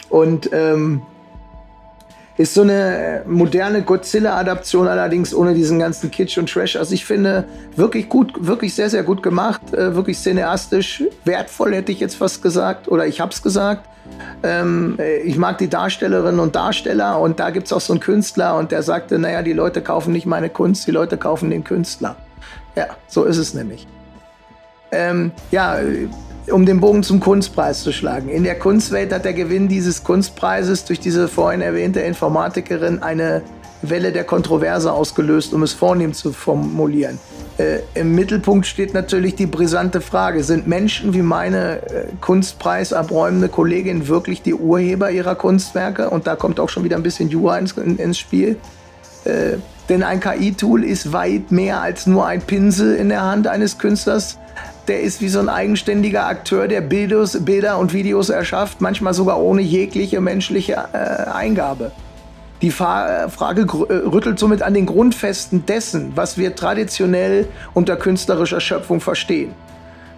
und 0.09 0.51
ähm, 0.53 1.03
ist 2.43 2.55
so 2.55 2.62
eine 2.62 3.23
moderne 3.27 3.82
Godzilla-Adaption, 3.82 4.89
allerdings 4.89 5.35
ohne 5.35 5.55
diesen 5.55 5.78
ganzen 5.78 6.10
Kitsch 6.10 6.39
und 6.39 6.51
Trash. 6.51 6.77
Also 6.77 6.93
ich 6.94 7.05
finde 7.05 7.44
wirklich 7.77 8.09
gut, 8.09 8.32
wirklich 8.47 8.74
sehr, 8.74 8.90
sehr 8.90 9.02
gut 9.02 9.23
gemacht, 9.23 9.60
äh, 9.73 9.94
wirklich 9.94 10.19
cineastisch, 10.19 11.05
wertvoll 11.24 11.74
hätte 11.74 11.93
ich 11.93 12.01
jetzt 12.01 12.16
fast 12.16 12.43
gesagt, 12.43 12.89
oder 12.89 13.06
ich 13.06 13.20
hab's 13.20 13.43
gesagt. 13.43 13.89
Ähm, 14.43 14.97
äh, 14.98 15.19
ich 15.19 15.39
mag 15.39 15.59
die 15.59 15.69
Darstellerinnen 15.69 16.40
und 16.40 16.56
Darsteller 16.56 17.20
und 17.20 17.39
da 17.39 17.51
gibt 17.51 17.66
es 17.66 17.73
auch 17.73 17.81
so 17.81 17.93
einen 17.93 18.01
Künstler 18.01 18.56
und 18.56 18.73
der 18.73 18.82
sagte, 18.82 19.19
naja, 19.19 19.43
die 19.43 19.52
Leute 19.52 19.81
kaufen 19.81 20.12
nicht 20.12 20.27
meine 20.27 20.48
Kunst, 20.48 20.86
die 20.86 20.90
Leute 20.90 21.16
kaufen 21.16 21.51
den 21.51 21.62
Künstler. 21.62 22.16
Ja, 22.74 22.86
so 23.06 23.24
ist 23.24 23.39
es 23.39 23.55
nämlich. 23.55 23.86
Ähm, 24.90 25.31
ja, 25.51 25.78
um 26.51 26.66
den 26.66 26.81
Bogen 26.81 27.02
zum 27.02 27.20
Kunstpreis 27.20 27.82
zu 27.82 27.93
schlagen. 27.93 28.28
In 28.28 28.44
der 28.44 28.59
Kunstwelt 28.59 29.12
hat 29.12 29.24
der 29.24 29.32
Gewinn 29.32 29.69
dieses 29.69 30.02
Kunstpreises 30.02 30.85
durch 30.85 31.01
diese 31.01 31.28
vorhin 31.28 31.60
erwähnte 31.60 32.01
Informatikerin 32.01 33.02
eine 33.02 33.43
Welle 33.82 34.12
der 34.12 34.24
Kontroverse 34.24 34.93
ausgelöst, 34.93 35.52
um 35.52 35.62
es 35.62 35.73
vornehm 35.73 36.14
zu 36.14 36.32
formulieren. 36.32 37.19
Äh, 37.59 37.81
Im 37.94 38.14
Mittelpunkt 38.14 38.66
steht 38.66 38.94
natürlich 38.94 39.35
die 39.35 39.47
brisante 39.47 40.01
Frage, 40.01 40.44
sind 40.44 40.66
Menschen 40.66 41.12
wie 41.14 41.23
meine 41.23 41.82
äh, 41.82 42.05
kunstpreisabräumende 42.20 43.48
Kollegin 43.48 44.09
wirklich 44.09 44.43
die 44.43 44.55
Urheber 44.55 45.10
ihrer 45.10 45.35
Kunstwerke? 45.35 46.10
Und 46.10 46.27
da 46.27 46.36
kommt 46.36 46.60
auch 46.60 46.69
schon 46.69 46.85
wieder 46.85 46.97
ein 46.97 47.02
bisschen 47.02 47.28
Jura 47.28 47.59
ins, 47.59 47.73
in, 47.73 47.98
ins 47.98 48.19
Spiel. 48.19 48.56
Äh, 49.24 49.59
denn 49.89 50.02
ein 50.02 50.20
KI-Tool 50.20 50.85
ist 50.85 51.12
weit 51.12 51.51
mehr 51.51 51.82
als 51.82 52.06
nur 52.06 52.24
ein 52.24 52.40
Pinsel 52.40 52.94
in 52.94 53.09
der 53.09 53.23
Hand 53.23 53.47
eines 53.48 53.78
Künstlers. 53.78 54.39
Der 54.89 55.01
ist 55.01 55.21
wie 55.21 55.29
so 55.29 55.39
ein 55.39 55.49
eigenständiger 55.49 56.27
Akteur, 56.27 56.67
der 56.67 56.81
Bildos, 56.81 57.45
Bilder 57.45 57.79
und 57.79 57.93
Videos 57.93 58.31
erschafft, 58.31 58.81
manchmal 58.81 59.15
sogar 59.15 59.41
ohne 59.41 59.63
jegliche 59.63 60.21
menschliche 60.21 60.73
äh, 60.93 61.31
Eingabe. 61.31 61.93
Die 62.63 62.73
Fa 62.73 63.25
äh, 63.25 63.29
Frage 63.29 63.63
äh, 63.63 63.95
rüttelt 64.09 64.41
somit 64.41 64.63
an 64.63 64.75
den 64.75 64.87
Grundfesten 64.87 65.67
dessen, 65.67 66.13
was 66.17 66.37
wir 66.37 66.57
traditionell 66.57 67.47
unter 67.75 67.97
künstlerischer 67.97 68.61
Schöpfung 68.61 69.01
verstehen. 69.01 69.53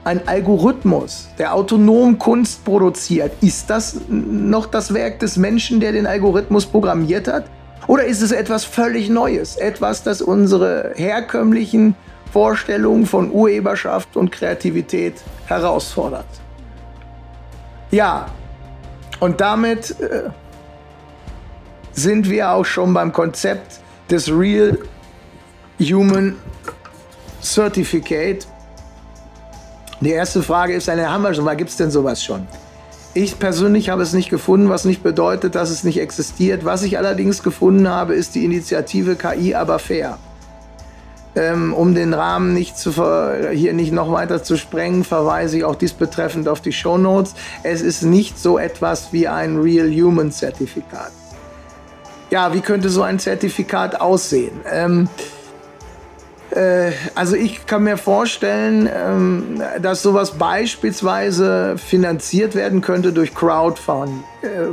Ein 0.04 0.26
Algorithmus, 0.28 1.28
der 1.38 1.54
autonom 1.54 2.18
Kunst 2.18 2.64
produziert, 2.64 3.32
ist 3.42 3.68
das 3.68 4.00
noch 4.08 4.66
das 4.66 4.92
Werk 4.92 5.18
des 5.20 5.36
Menschen, 5.36 5.80
der 5.80 5.92
den 5.92 6.06
Algorithmus 6.06 6.66
programmiert 6.66 7.28
hat? 7.28 7.44
Oder 7.86 8.04
ist 8.04 8.22
es 8.22 8.32
etwas 8.32 8.64
völlig 8.64 9.10
Neues? 9.10 9.56
Etwas, 9.56 10.02
das 10.02 10.22
unsere 10.22 10.92
herkömmlichen 10.94 11.94
Vorstellungen 12.34 13.06
von 13.06 13.30
Urheberschaft 13.30 14.16
und 14.16 14.32
Kreativität 14.32 15.14
herausfordert? 15.46 16.26
Ja, 17.92 18.26
und 19.20 19.40
damit 19.40 19.94
äh, 20.00 20.30
sind 21.92 22.28
wir 22.28 22.50
auch 22.50 22.64
schon 22.64 22.92
beim 22.92 23.12
Konzept 23.12 23.78
des 24.10 24.28
Real 24.28 24.76
Human 25.78 26.34
Certificate. 27.40 28.48
Die 30.00 30.10
erste 30.10 30.42
Frage 30.42 30.74
ist, 30.74 30.88
eine 30.88 31.08
haben 31.08 31.22
wir 31.22 31.34
schon, 31.34 31.56
gibt 31.56 31.70
es 31.70 31.76
denn 31.76 31.92
sowas 31.92 32.20
schon? 32.20 32.48
Ich 33.14 33.38
persönlich 33.38 33.90
habe 33.90 34.02
es 34.02 34.12
nicht 34.12 34.28
gefunden, 34.28 34.68
was 34.70 34.84
nicht 34.84 35.04
bedeutet, 35.04 35.54
dass 35.54 35.70
es 35.70 35.84
nicht 35.84 36.00
existiert. 36.00 36.64
Was 36.64 36.82
ich 36.82 36.98
allerdings 36.98 37.44
gefunden 37.44 37.88
habe, 37.88 38.14
ist 38.14 38.34
die 38.34 38.44
Initiative 38.44 39.14
KI 39.14 39.54
aber 39.54 39.78
fair. 39.78 40.18
Ähm, 41.36 41.74
um 41.74 41.94
den 41.94 42.14
Rahmen 42.14 42.54
nicht 42.54 42.78
zu 42.78 42.92
hier 43.52 43.72
nicht 43.72 43.92
noch 43.92 44.12
weiter 44.12 44.42
zu 44.44 44.56
sprengen, 44.56 45.02
verweise 45.02 45.56
ich 45.56 45.64
auch 45.64 45.74
dies 45.74 45.92
betreffend 45.92 46.46
auf 46.46 46.60
die 46.60 46.72
Show 46.72 46.96
Notes. 46.96 47.34
Es 47.64 47.80
ist 47.80 48.02
nicht 48.02 48.38
so 48.38 48.56
etwas 48.56 49.12
wie 49.12 49.26
ein 49.26 49.58
Real 49.58 49.90
Human 49.90 50.30
Zertifikat 50.30 51.10
ja, 52.34 52.52
wie 52.52 52.60
könnte 52.60 52.88
so 52.88 53.02
ein 53.02 53.20
Zertifikat 53.20 54.00
aussehen? 54.00 54.60
Ähm, 54.68 55.08
äh, 56.50 56.90
also 57.14 57.36
ich 57.36 57.64
kann 57.66 57.84
mir 57.84 57.96
vorstellen, 57.96 58.88
ähm, 58.92 59.62
dass 59.80 60.02
sowas 60.02 60.32
beispielsweise 60.32 61.76
finanziert 61.78 62.56
werden 62.56 62.80
könnte 62.80 63.12
durch 63.12 63.34
Crowdfunding. 63.36 64.24
Äh, 64.42 64.72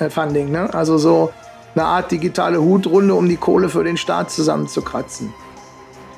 äh 0.00 0.44
ne? 0.44 0.72
Also 0.72 0.96
so 0.96 1.32
eine 1.74 1.84
Art 1.84 2.10
digitale 2.10 2.60
Hutrunde, 2.60 3.14
um 3.14 3.28
die 3.28 3.36
Kohle 3.36 3.68
für 3.68 3.84
den 3.84 3.96
Staat 3.96 4.30
zusammenzukratzen. 4.30 5.32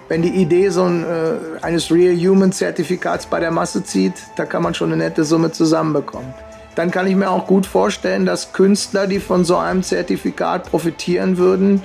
Wenn 0.08 0.22
die 0.22 0.34
Idee 0.34 0.68
so 0.68 0.84
ein, 0.84 1.04
äh, 1.04 1.62
eines 1.62 1.90
Real 1.90 2.16
Human 2.16 2.52
Zertifikats 2.52 3.26
bei 3.26 3.40
der 3.40 3.50
Masse 3.50 3.82
zieht, 3.84 4.14
da 4.36 4.44
kann 4.44 4.62
man 4.62 4.74
schon 4.74 4.92
eine 4.92 5.02
nette 5.02 5.24
Summe 5.24 5.50
zusammenbekommen 5.52 6.34
dann 6.74 6.90
kann 6.90 7.06
ich 7.06 7.14
mir 7.14 7.30
auch 7.30 7.46
gut 7.46 7.66
vorstellen, 7.66 8.26
dass 8.26 8.52
Künstler, 8.52 9.06
die 9.06 9.20
von 9.20 9.44
so 9.44 9.56
einem 9.56 9.82
Zertifikat 9.82 10.70
profitieren 10.70 11.36
würden, 11.38 11.82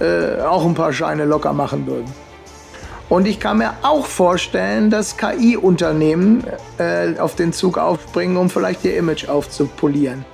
äh, 0.00 0.40
auch 0.42 0.64
ein 0.64 0.74
paar 0.74 0.92
Scheine 0.92 1.24
locker 1.24 1.52
machen 1.52 1.86
würden. 1.86 2.12
Und 3.08 3.26
ich 3.26 3.38
kann 3.40 3.58
mir 3.58 3.74
auch 3.82 4.06
vorstellen, 4.06 4.88
dass 4.88 5.16
KI-Unternehmen 5.16 6.44
äh, 6.78 7.18
auf 7.18 7.34
den 7.34 7.52
Zug 7.52 7.76
aufspringen, 7.76 8.36
um 8.36 8.48
vielleicht 8.48 8.84
ihr 8.84 8.96
Image 8.96 9.28
aufzupolieren. 9.28 10.24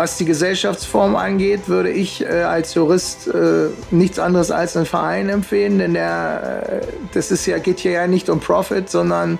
Was 0.00 0.16
die 0.16 0.24
Gesellschaftsform 0.24 1.14
angeht, 1.14 1.68
würde 1.68 1.90
ich 1.90 2.24
äh, 2.24 2.28
als 2.44 2.72
Jurist 2.72 3.26
äh, 3.26 3.66
nichts 3.90 4.18
anderes 4.18 4.50
als 4.50 4.74
einen 4.74 4.86
Verein 4.86 5.28
empfehlen, 5.28 5.78
denn 5.78 5.92
der, 5.92 6.80
äh, 6.84 6.86
das 7.12 7.30
ist 7.30 7.44
ja, 7.44 7.58
geht 7.58 7.80
hier 7.80 7.90
ja 7.90 8.06
nicht 8.06 8.30
um 8.30 8.40
Profit, 8.40 8.88
sondern 8.88 9.38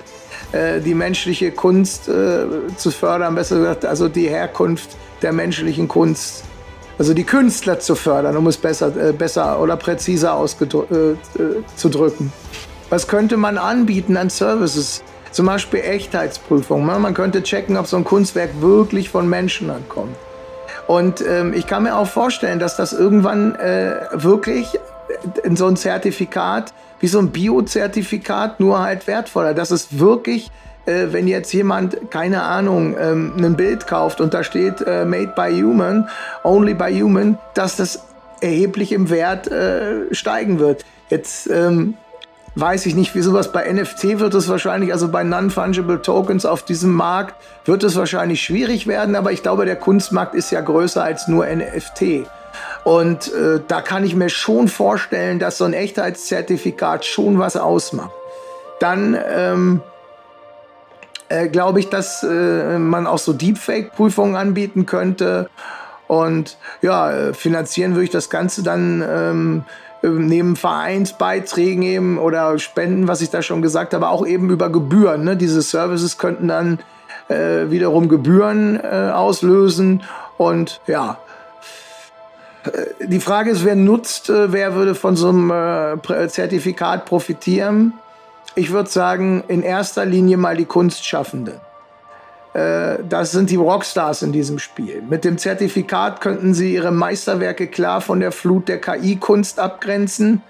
äh, 0.53 0.83
die 0.83 0.93
menschliche 0.93 1.51
Kunst 1.51 2.11
äh, 2.11 2.45
zu 2.77 2.91
fördern, 2.91 3.37
besser 3.37 3.57
gesagt, 3.57 3.87
also 3.87 4.11
die 4.11 4.29
Herkunft 4.29 4.99
der 5.23 5.33
menschlichen 5.33 5.89
Kunst, 5.89 6.45
also 6.99 7.15
die 7.15 7.25
Künstler 7.25 7.81
zu 7.81 7.95
fördern, 7.95 8.37
um 8.37 8.47
es 8.47 8.59
besser, 8.59 8.95
äh, 8.95 9.13
besser 9.15 9.63
oder 9.63 9.79
präziser 9.79 10.35
auszudrücken. 10.35 12.33
Was 12.91 13.09
könnte 13.09 13.39
man 13.39 13.57
anbieten 13.57 14.15
an 14.19 14.29
Services? 14.29 15.03
Zum 15.31 15.47
Beispiel 15.47 15.81
Echtheitsprüfung. 15.81 16.85
Ne? 16.85 16.99
Man 16.99 17.15
könnte 17.15 17.43
checken, 17.43 17.79
ob 17.79 17.87
so 17.87 17.97
ein 17.97 18.05
Kunstwerk 18.05 18.61
wirklich 18.61 19.09
von 19.09 19.27
Menschen 19.27 19.71
ankommt. 19.71 20.19
Und 20.91 21.25
ähm, 21.25 21.53
ich 21.53 21.69
kann 21.69 21.85
mir 21.85 21.95
auch 21.97 22.09
vorstellen, 22.09 22.59
dass 22.59 22.75
das 22.75 22.93
irgendwann 22.93 23.55
äh, 23.55 24.09
wirklich 24.13 24.77
in 25.45 25.55
so 25.55 25.69
ein 25.69 25.77
Zertifikat 25.77 26.75
wie 26.99 27.07
so 27.07 27.21
ein 27.21 27.31
Bio-Zertifikat, 27.31 28.59
nur 28.59 28.81
halt 28.81 29.07
wertvoller. 29.07 29.55
Das 29.55 29.71
ist 29.71 30.01
wirklich, 30.01 30.51
äh, 30.87 31.07
wenn 31.13 31.29
jetzt 31.29 31.53
jemand, 31.53 32.11
keine 32.11 32.43
Ahnung, 32.43 32.97
ähm, 33.01 33.35
ein 33.39 33.55
Bild 33.55 33.87
kauft 33.87 34.21
und 34.21 34.35
da 34.35 34.43
steht 34.43 34.81
äh, 34.81 35.05
Made 35.05 35.33
by 35.37 35.63
Human, 35.63 36.09
Only 36.43 36.75
by 36.75 36.93
Human, 37.01 37.39
dass 37.55 37.77
das 37.77 38.03
erheblich 38.41 38.91
im 38.91 39.11
Wert 39.11 39.47
äh, 39.47 40.13
steigen 40.13 40.59
wird. 40.59 40.85
Jetzt 41.09 41.49
ähm, 41.49 41.95
weiß 42.61 42.87
ich 42.87 42.95
nicht, 42.95 43.15
wie 43.15 43.21
sowas 43.21 43.53
bei 43.53 43.71
NFT 43.73 44.19
wird 44.19 44.35
es 44.35 44.49
wahrscheinlich, 44.49 44.93
also 44.93 45.09
bei 45.09 45.25
Non-Fungible 45.25 46.03
Tokens 46.03 46.45
auf 46.45 46.63
diesem 46.63 46.93
Markt 46.93 47.35
wird 47.65 47.83
es 47.83 47.97
wahrscheinlich 47.97 48.43
schwierig 48.43 48.87
werden, 48.87 49.17
aber 49.17 49.33
ich 49.33 49.43
glaube, 49.43 49.65
der 49.65 49.77
Kunstmarkt 49.77 50.35
ist 50.35 50.51
ja 50.51 50.61
größer 50.61 51.03
als 51.03 51.29
nur 51.29 51.47
NFT. 51.47 52.27
Und 52.85 53.33
äh, 53.33 53.61
da 53.67 53.81
kann 53.81 54.05
ich 54.05 54.15
mir 54.15 54.29
schon 54.29 54.69
vorstellen, 54.69 55.39
dass 55.39 55.59
so 55.59 55.65
ein 55.65 55.73
Echtheitszertifikat 55.73 57.05
schon 57.05 57.39
was 57.39 57.57
ausmacht. 57.57 58.13
Dann 58.81 59.17
ähm, 59.29 59.83
äh, 61.29 61.49
glaube 61.49 61.81
ich, 61.81 61.89
dass 61.89 62.23
äh, 62.23 62.79
man 62.79 63.07
auch 63.07 63.19
so 63.19 63.33
Deepfake-Prüfungen 63.33 64.37
anbieten 64.37 64.87
könnte. 64.87 65.49
Und 66.09 66.59
ja, 66.83 67.13
äh, 67.13 67.35
finanzieren 67.35 67.93
würde 67.93 68.05
ich 68.05 68.11
das 68.11 68.31
Ganze 68.31 68.63
dann 68.63 69.05
ähm, 69.09 69.65
neben 70.03 70.57
Vereinsbeiträgen 70.57 71.83
eben 71.83 72.19
oder 72.19 72.59
Spenden, 72.59 73.09
was 73.09 73.21
ich 73.21 73.31
da 73.31 73.43
schon 73.43 73.63
gesagt 73.63 73.95
habe, 73.95 74.09
auch 74.09 74.27
eben 74.27 74.51
über 74.51 74.71
Gebühren. 74.71 75.25
Ne? 75.25 75.37
Diese 75.37 75.63
Services 75.63 76.19
könnten 76.19 76.49
dann 76.49 76.79
äh, 77.29 77.71
wiederum 77.71 78.09
Gebühren 78.09 78.81
äh, 78.83 79.11
auslösen. 79.13 80.03
Und 80.39 80.81
ja, 80.87 81.19
die 83.01 83.21
Frage 83.21 83.51
ist, 83.51 83.65
wer 83.65 83.77
nutzt, 83.77 84.31
äh, 84.31 84.53
wer 84.53 84.75
würde 84.75 84.95
von 84.95 85.17
so 85.17 85.29
einem 85.29 85.51
äh, 85.51 86.29
Zertifikat 86.29 87.05
profitieren? 87.05 87.95
Ich 88.55 88.71
würde 88.73 88.91
sagen, 88.91 89.45
in 89.49 89.63
erster 89.63 90.05
Linie 90.05 90.37
mal 90.37 90.57
die 90.57 90.65
Kunstschaffenden. 90.65 91.55
Äh, 92.53 92.99
das 93.09 93.33
sind 93.33 93.51
die 93.51 93.57
Rockstars 93.57 94.23
in 94.23 94.33
diesem 94.33 94.59
Spiel. 94.59 95.03
Mit 95.09 95.25
dem 95.25 95.39
Zertifikat 95.39 96.21
könnten 96.21 96.55
sie 96.55 96.75
ihre 96.75 96.91
Meisterwerke 96.91 97.69
klar 97.69 98.01
von 98.01 98.21
der 98.21 98.33
Flut 98.33 98.69
der 98.69 98.81
KI-Kunst 98.81 99.59
abgrenzen. 99.59 100.43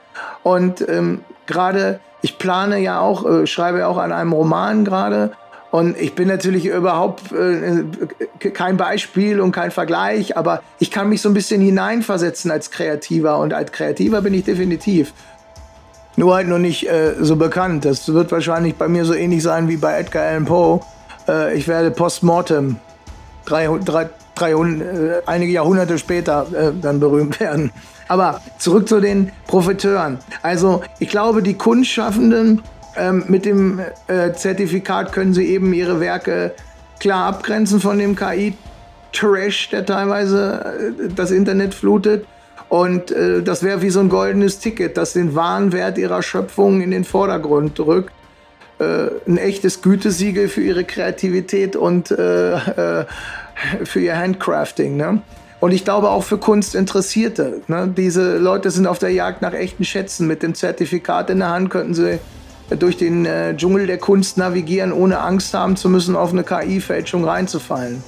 Und 0.42 0.86
ähm, 0.88 1.20
gerade, 1.46 2.00
ich 2.22 2.38
plane 2.38 2.78
ja 2.78 3.00
auch, 3.00 3.28
äh, 3.28 3.46
schreibe 3.46 3.80
ja 3.80 3.88
auch 3.88 3.98
an 3.98 4.12
einem 4.12 4.32
Roman 4.32 4.84
gerade. 4.84 5.32
Und 5.70 5.96
ich 6.00 6.14
bin 6.14 6.26
natürlich 6.26 6.66
überhaupt 6.66 7.30
äh, 7.32 7.84
kein 8.50 8.76
Beispiel 8.76 9.40
und 9.40 9.52
kein 9.52 9.70
Vergleich, 9.70 10.36
aber 10.36 10.62
ich 10.80 10.90
kann 10.90 11.08
mich 11.08 11.22
so 11.22 11.28
ein 11.28 11.34
bisschen 11.34 11.60
hineinversetzen 11.60 12.50
als 12.50 12.72
Kreativer. 12.72 13.38
Und 13.38 13.54
als 13.54 13.70
Kreativer 13.70 14.20
bin 14.22 14.34
ich 14.34 14.44
definitiv. 14.44 15.12
Nur 16.16 16.34
halt 16.34 16.48
noch 16.48 16.58
nicht 16.58 16.88
äh, 16.88 17.14
so 17.20 17.36
bekannt. 17.36 17.84
Das 17.84 18.12
wird 18.12 18.32
wahrscheinlich 18.32 18.74
bei 18.74 18.88
mir 18.88 19.04
so 19.04 19.14
ähnlich 19.14 19.42
sein 19.44 19.68
wie 19.68 19.76
bei 19.76 19.98
Edgar 19.98 20.24
Allan 20.24 20.44
Poe. 20.44 20.80
Äh, 21.30 21.56
ich 21.56 21.68
werde 21.68 21.90
postmortem, 21.90 22.76
drei, 23.44 23.68
drei, 23.84 24.08
drei, 24.34 24.52
äh, 24.52 25.22
einige 25.26 25.52
Jahrhunderte 25.52 25.98
später, 25.98 26.46
äh, 26.52 26.72
dann 26.80 27.00
berühmt 27.00 27.38
werden. 27.40 27.70
Aber 28.08 28.40
zurück 28.58 28.88
zu 28.88 29.00
den 29.00 29.30
Profiteuren. 29.46 30.18
Also 30.42 30.82
ich 30.98 31.08
glaube, 31.08 31.42
die 31.42 31.54
Kunstschaffenden 31.54 32.62
ähm, 32.96 33.24
mit 33.28 33.44
dem 33.44 33.80
äh, 34.08 34.32
Zertifikat 34.32 35.12
können 35.12 35.32
sie 35.32 35.46
eben 35.46 35.72
ihre 35.72 36.00
Werke 36.00 36.52
klar 36.98 37.26
abgrenzen 37.26 37.80
von 37.80 37.98
dem 37.98 38.16
KI-Trash, 38.16 39.70
der 39.70 39.86
teilweise 39.86 40.92
äh, 40.98 41.08
das 41.14 41.30
Internet 41.30 41.74
flutet. 41.74 42.26
Und 42.68 43.10
äh, 43.10 43.42
das 43.42 43.62
wäre 43.62 43.82
wie 43.82 43.90
so 43.90 44.00
ein 44.00 44.08
goldenes 44.08 44.58
Ticket, 44.58 44.96
das 44.96 45.12
den 45.12 45.34
wahren 45.34 45.72
Wert 45.72 45.98
ihrer 45.98 46.22
Schöpfung 46.22 46.80
in 46.80 46.90
den 46.90 47.04
Vordergrund 47.04 47.78
rückt. 47.80 48.12
Äh, 48.80 49.10
ein 49.28 49.36
echtes 49.36 49.82
Gütesiegel 49.82 50.48
für 50.48 50.62
ihre 50.62 50.84
Kreativität 50.84 51.76
und 51.76 52.10
äh, 52.10 52.54
äh, 52.54 53.04
für 53.84 54.00
ihr 54.00 54.16
Handcrafting. 54.16 54.96
Ne? 54.96 55.20
Und 55.60 55.72
ich 55.72 55.84
glaube 55.84 56.08
auch 56.08 56.24
für 56.24 56.38
Kunstinteressierte. 56.38 57.60
Ne? 57.68 57.92
Diese 57.94 58.38
Leute 58.38 58.70
sind 58.70 58.86
auf 58.86 58.98
der 58.98 59.10
Jagd 59.10 59.42
nach 59.42 59.52
echten 59.52 59.84
Schätzen. 59.84 60.26
Mit 60.26 60.42
dem 60.42 60.54
Zertifikat 60.54 61.28
in 61.28 61.40
der 61.40 61.50
Hand 61.50 61.68
könnten 61.68 61.92
sie 61.92 62.18
durch 62.70 62.96
den 62.96 63.26
äh, 63.26 63.54
Dschungel 63.54 63.86
der 63.86 63.98
Kunst 63.98 64.38
navigieren, 64.38 64.92
ohne 64.92 65.20
Angst 65.20 65.52
haben 65.52 65.76
zu 65.76 65.90
müssen, 65.90 66.16
auf 66.16 66.32
eine 66.32 66.42
KI-Fälschung 66.42 67.24
reinzufallen. 67.24 68.02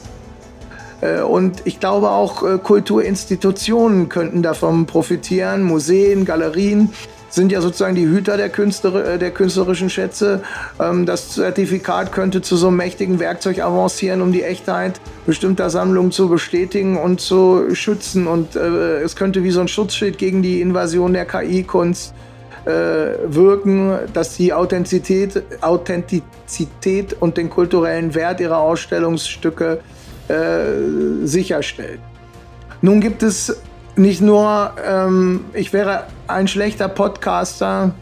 Äh, 1.03 1.21
und 1.21 1.63
ich 1.67 1.81
glaube 1.81 2.11
auch 2.11 2.43
äh, 2.43 2.57
Kulturinstitutionen 2.57 4.09
könnten 4.09 4.43
davon 4.43 4.87
profitieren, 4.87 5.65
Museen, 5.65 6.25
Galerien 6.25 6.95
sind 7.33 7.51
ja 7.51 7.61
sozusagen 7.61 7.95
die 7.95 8.07
Hüter 8.07 8.37
der, 8.37 8.49
Künstler, 8.49 9.15
äh, 9.15 9.19
der 9.19 9.31
künstlerischen 9.31 9.91
Schätze. 9.91 10.43
Ähm, 10.79 11.07
das 11.07 11.31
Zertifikat 11.31 12.13
könnte 12.13 12.43
zu 12.43 12.57
so 12.57 12.69
einem 12.69 12.77
mächtigen 12.77 13.19
Werkzeug 13.19 13.61
avancieren, 13.61 14.23
um 14.23 14.33
die 14.33 14.43
Echtheit 14.45 15.01
bestimmter 15.27 15.71
Sammlungen 15.71 16.13
zu 16.13 16.29
bestätigen 16.29 16.99
und 16.99 17.21
zu 17.21 17.75
schützen. 17.75 18.27
Und 18.27 18.57
es 18.57 19.17
könnte 19.17 19.45
wie 19.45 19.51
so 19.51 19.61
ein 19.61 19.69
Schutzschild 19.69 20.19
gegen 20.19 20.43
die 20.43 20.61
Invasion 20.61 21.13
der 21.13 21.25
KI-Kunst 21.25 22.15
wirken, 22.65 23.99
dass 24.13 24.37
die 24.37 24.53
Authentizität, 24.53 25.43
Authentizität 25.61 27.17
und 27.19 27.37
den 27.37 27.51
kulturellen 27.51 28.15
Wert 28.15 28.41
ihrer 28.41 28.59
Ausstellungsstücke 28.59 29.81
äh, 30.29 31.27
sicherstellt. 31.27 32.01
Nun 32.81 33.01
gibt 33.01 33.23
es 33.23 33.61
nicht 33.97 34.21
nur, 34.21 34.73
ähm, 34.87 35.45
ich 35.53 35.73
wäre 35.73 36.05
ein 36.27 36.49
schlechter 36.49 36.89
Podcaster, 36.89 37.95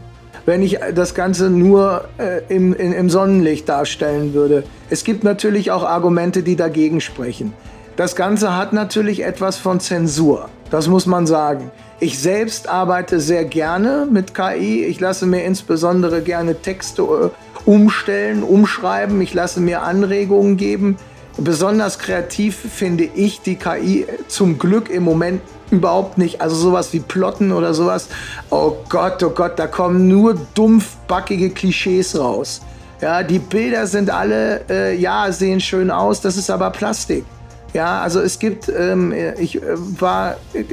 wenn 0.45 0.63
ich 0.63 0.79
das 0.95 1.13
Ganze 1.13 1.49
nur 1.49 2.05
äh, 2.17 2.41
im, 2.53 2.73
in, 2.73 2.93
im 2.93 3.09
Sonnenlicht 3.09 3.69
darstellen 3.69 4.33
würde. 4.33 4.63
Es 4.89 5.03
gibt 5.03 5.23
natürlich 5.23 5.71
auch 5.71 5.83
Argumente, 5.83 6.43
die 6.43 6.55
dagegen 6.55 7.01
sprechen. 7.01 7.53
Das 7.97 8.15
Ganze 8.15 8.55
hat 8.55 8.73
natürlich 8.73 9.23
etwas 9.23 9.57
von 9.57 9.79
Zensur, 9.79 10.49
das 10.69 10.87
muss 10.87 11.05
man 11.05 11.27
sagen. 11.27 11.71
Ich 11.99 12.17
selbst 12.17 12.67
arbeite 12.67 13.19
sehr 13.19 13.45
gerne 13.45 14.07
mit 14.09 14.33
KI. 14.33 14.83
Ich 14.85 14.99
lasse 14.99 15.27
mir 15.27 15.43
insbesondere 15.43 16.21
gerne 16.21 16.59
Texte 16.59 17.03
äh, 17.03 17.69
umstellen, 17.69 18.41
umschreiben. 18.41 19.21
Ich 19.21 19.35
lasse 19.35 19.61
mir 19.61 19.83
Anregungen 19.83 20.57
geben. 20.57 20.97
Besonders 21.37 21.99
kreativ 21.99 22.55
finde 22.55 23.03
ich 23.03 23.41
die 23.41 23.55
KI 23.55 24.07
zum 24.27 24.57
Glück 24.57 24.89
im 24.89 25.03
Moment 25.03 25.41
überhaupt 25.71 26.17
nicht. 26.17 26.41
Also 26.41 26.55
sowas 26.55 26.93
wie 26.93 26.99
Plotten 26.99 27.51
oder 27.51 27.73
sowas. 27.73 28.07
Oh 28.49 28.73
Gott, 28.89 29.23
oh 29.23 29.29
Gott, 29.29 29.57
da 29.57 29.67
kommen 29.67 30.07
nur 30.07 30.35
dumpfbackige 30.53 31.49
Klischees 31.49 32.17
raus. 32.17 32.61
Ja, 33.01 33.23
die 33.23 33.39
Bilder 33.39 33.87
sind 33.87 34.11
alle, 34.11 34.61
äh, 34.69 34.95
ja, 34.95 35.31
sehen 35.31 35.59
schön 35.59 35.89
aus, 35.89 36.21
das 36.21 36.37
ist 36.37 36.51
aber 36.51 36.69
Plastik. 36.69 37.25
Ja, 37.73 38.01
also 38.01 38.19
es 38.19 38.37
gibt, 38.37 38.69
ähm, 38.69 39.13
ich 39.39 39.55
äh, 39.55 39.61
war 39.99 40.35
äh, 40.53 40.63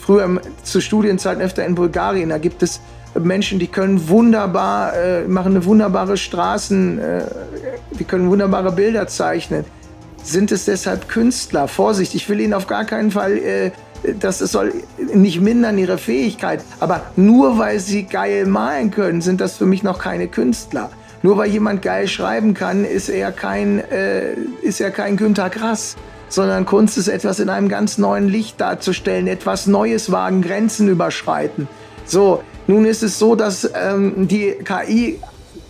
früher 0.00 0.40
zu 0.62 0.80
Studienzeiten 0.80 1.42
öfter 1.42 1.64
in 1.64 1.74
Bulgarien, 1.74 2.28
da 2.28 2.38
gibt 2.38 2.62
es 2.62 2.80
Menschen, 3.18 3.58
die 3.58 3.66
können 3.66 4.08
wunderbar, 4.08 4.94
äh, 4.94 5.24
machen 5.26 5.56
eine 5.56 5.64
wunderbare 5.64 6.16
Straßen, 6.16 6.98
äh, 6.98 7.24
die 7.98 8.04
können 8.04 8.30
wunderbare 8.30 8.70
Bilder 8.70 9.08
zeichnen 9.08 9.64
sind 10.22 10.52
es 10.52 10.64
deshalb 10.64 11.08
Künstler. 11.08 11.68
Vorsicht, 11.68 12.14
ich 12.14 12.28
will 12.28 12.40
Ihnen 12.40 12.54
auf 12.54 12.66
gar 12.66 12.84
keinen 12.84 13.10
Fall, 13.10 13.38
äh, 13.38 13.70
das 14.20 14.38
soll 14.38 14.72
nicht 15.14 15.40
mindern 15.40 15.78
ihre 15.78 15.98
Fähigkeit, 15.98 16.62
aber 16.80 17.02
nur 17.16 17.58
weil 17.58 17.78
sie 17.78 18.04
geil 18.04 18.46
malen 18.46 18.90
können, 18.90 19.20
sind 19.20 19.40
das 19.40 19.56
für 19.56 19.66
mich 19.66 19.82
noch 19.82 19.98
keine 19.98 20.28
Künstler. 20.28 20.90
Nur 21.22 21.36
weil 21.36 21.50
jemand 21.50 21.82
geil 21.82 22.08
schreiben 22.08 22.52
kann, 22.52 22.84
ist 22.84 23.08
er 23.08 23.30
kein, 23.30 23.78
äh, 23.78 24.34
ist 24.62 24.80
er 24.80 24.90
kein 24.90 25.16
Günter 25.16 25.50
Grass 25.50 25.96
sondern 26.32 26.64
Kunst 26.64 26.96
ist 26.96 27.08
etwas 27.08 27.40
in 27.40 27.50
einem 27.50 27.68
ganz 27.68 27.98
neuen 27.98 28.26
Licht 28.26 28.58
darzustellen, 28.60 29.26
etwas 29.26 29.66
Neues 29.66 30.10
wagen, 30.10 30.40
Grenzen 30.40 30.88
überschreiten. 30.88 31.68
So, 32.06 32.42
nun 32.66 32.84
ist 32.86 33.02
es 33.02 33.18
so, 33.18 33.36
dass 33.36 33.70
ähm, 33.74 34.28
die 34.28 34.54
KI 34.64 35.20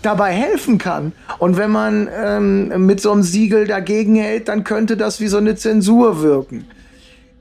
dabei 0.02 0.32
helfen 0.32 0.78
kann. 0.78 1.12
Und 1.38 1.56
wenn 1.56 1.70
man 1.70 2.08
ähm, 2.14 2.86
mit 2.86 3.00
so 3.00 3.12
einem 3.12 3.22
Siegel 3.22 3.66
dagegen 3.66 4.14
hält, 4.14 4.48
dann 4.48 4.64
könnte 4.64 4.96
das 4.96 5.20
wie 5.20 5.28
so 5.28 5.38
eine 5.38 5.56
Zensur 5.56 6.22
wirken. 6.22 6.64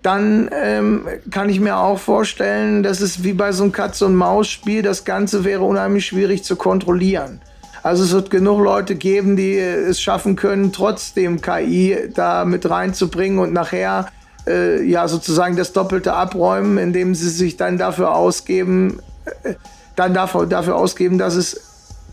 Dann 0.02 0.50
ähm, 0.52 1.08
kann 1.30 1.50
ich 1.50 1.60
mir 1.60 1.78
auch 1.78 2.00
vorstellen, 2.00 2.82
dass 2.82 3.02
es 3.02 3.24
wie 3.24 3.34
bei 3.34 3.52
so 3.52 3.64
einem 3.64 3.72
Katz-und-Maus-Spiel, 3.72 4.82
das 4.82 5.06
Ganze 5.06 5.44
wäre 5.44 5.62
unheimlich 5.62 6.08
schwierig 6.08 6.44
zu 6.44 6.56
kontrollieren. 6.56 7.42
Also 7.84 8.04
es 8.04 8.12
wird 8.12 8.30
genug 8.30 8.64
Leute 8.64 8.96
geben, 8.96 9.36
die 9.36 9.58
es 9.58 10.02
schaffen 10.02 10.36
können, 10.36 10.72
trotzdem 10.72 11.42
KI 11.42 12.10
da 12.14 12.46
mit 12.46 12.70
reinzubringen 12.70 13.40
und 13.40 13.54
nachher 13.54 14.08
äh, 14.48 14.84
ja 14.84 15.08
sozusagen 15.08 15.56
das 15.56 15.74
Doppelte 15.74 16.14
abräumen, 16.14 16.78
indem 16.78 17.16
sie 17.16 17.30
sich 17.30 17.58
dann 17.58 17.78
dafür 17.78 18.16
ausgeben, 18.16 19.00
äh, 19.44 19.56
dann 19.96 20.14
dafür, 20.14 20.46
dafür 20.46 20.76
ausgeben, 20.76 21.18
dass 21.18 21.36
es 21.36 21.71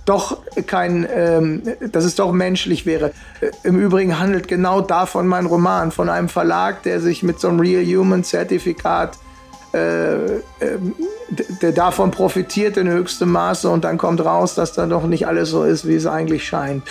doch 0.08 0.38
kein, 0.66 1.06
ähm, 1.14 1.62
dass 1.92 2.04
es 2.04 2.14
doch 2.14 2.32
menschlich 2.32 2.86
wäre. 2.86 3.12
Äh, 3.40 3.50
Im 3.64 3.78
Übrigen 3.78 4.18
handelt 4.18 4.48
genau 4.48 4.80
davon 4.80 5.26
mein 5.26 5.46
Roman, 5.46 5.92
von 5.92 6.08
einem 6.08 6.28
Verlag, 6.28 6.82
der 6.82 7.00
sich 7.00 7.22
mit 7.22 7.40
so 7.40 7.48
einem 7.48 7.60
Real 7.60 7.84
Human 7.84 8.24
Zertifikat, 8.24 9.18
äh, 9.74 10.24
äh, 10.24 10.40
der 11.60 11.72
davon 11.72 12.10
profitiert 12.10 12.78
in 12.78 12.88
höchstem 12.88 13.30
Maße 13.30 13.68
und 13.68 13.84
dann 13.84 13.98
kommt 13.98 14.24
raus, 14.24 14.54
dass 14.54 14.72
da 14.72 14.86
doch 14.86 15.06
nicht 15.06 15.26
alles 15.26 15.50
so 15.50 15.64
ist, 15.64 15.86
wie 15.86 15.96
es 15.96 16.06
eigentlich 16.06 16.46
scheint. 16.46 16.84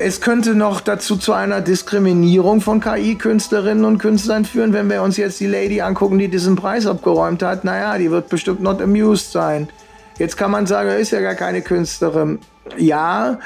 Es 0.00 0.20
könnte 0.20 0.56
noch 0.56 0.80
dazu 0.80 1.16
zu 1.16 1.32
einer 1.32 1.60
Diskriminierung 1.60 2.60
von 2.60 2.80
KI-Künstlerinnen 2.80 3.84
und 3.84 3.98
Künstlern 3.98 4.44
führen, 4.44 4.72
wenn 4.72 4.90
wir 4.90 5.02
uns 5.02 5.16
jetzt 5.16 5.38
die 5.38 5.46
Lady 5.46 5.80
angucken, 5.80 6.18
die 6.18 6.26
diesen 6.26 6.56
Preis 6.56 6.86
abgeräumt 6.86 7.44
hat. 7.44 7.62
Naja, 7.62 7.96
die 7.96 8.10
wird 8.10 8.28
bestimmt 8.28 8.60
not 8.60 8.82
amused 8.82 9.30
sein. 9.30 9.68
Jetzt 10.18 10.36
kann 10.36 10.50
man 10.50 10.66
sagen, 10.66 10.88
er 10.88 10.98
ist 10.98 11.10
ja 11.10 11.20
gar 11.20 11.34
keine 11.34 11.62
Künstlerin. 11.62 12.38
Ja, 12.76 13.38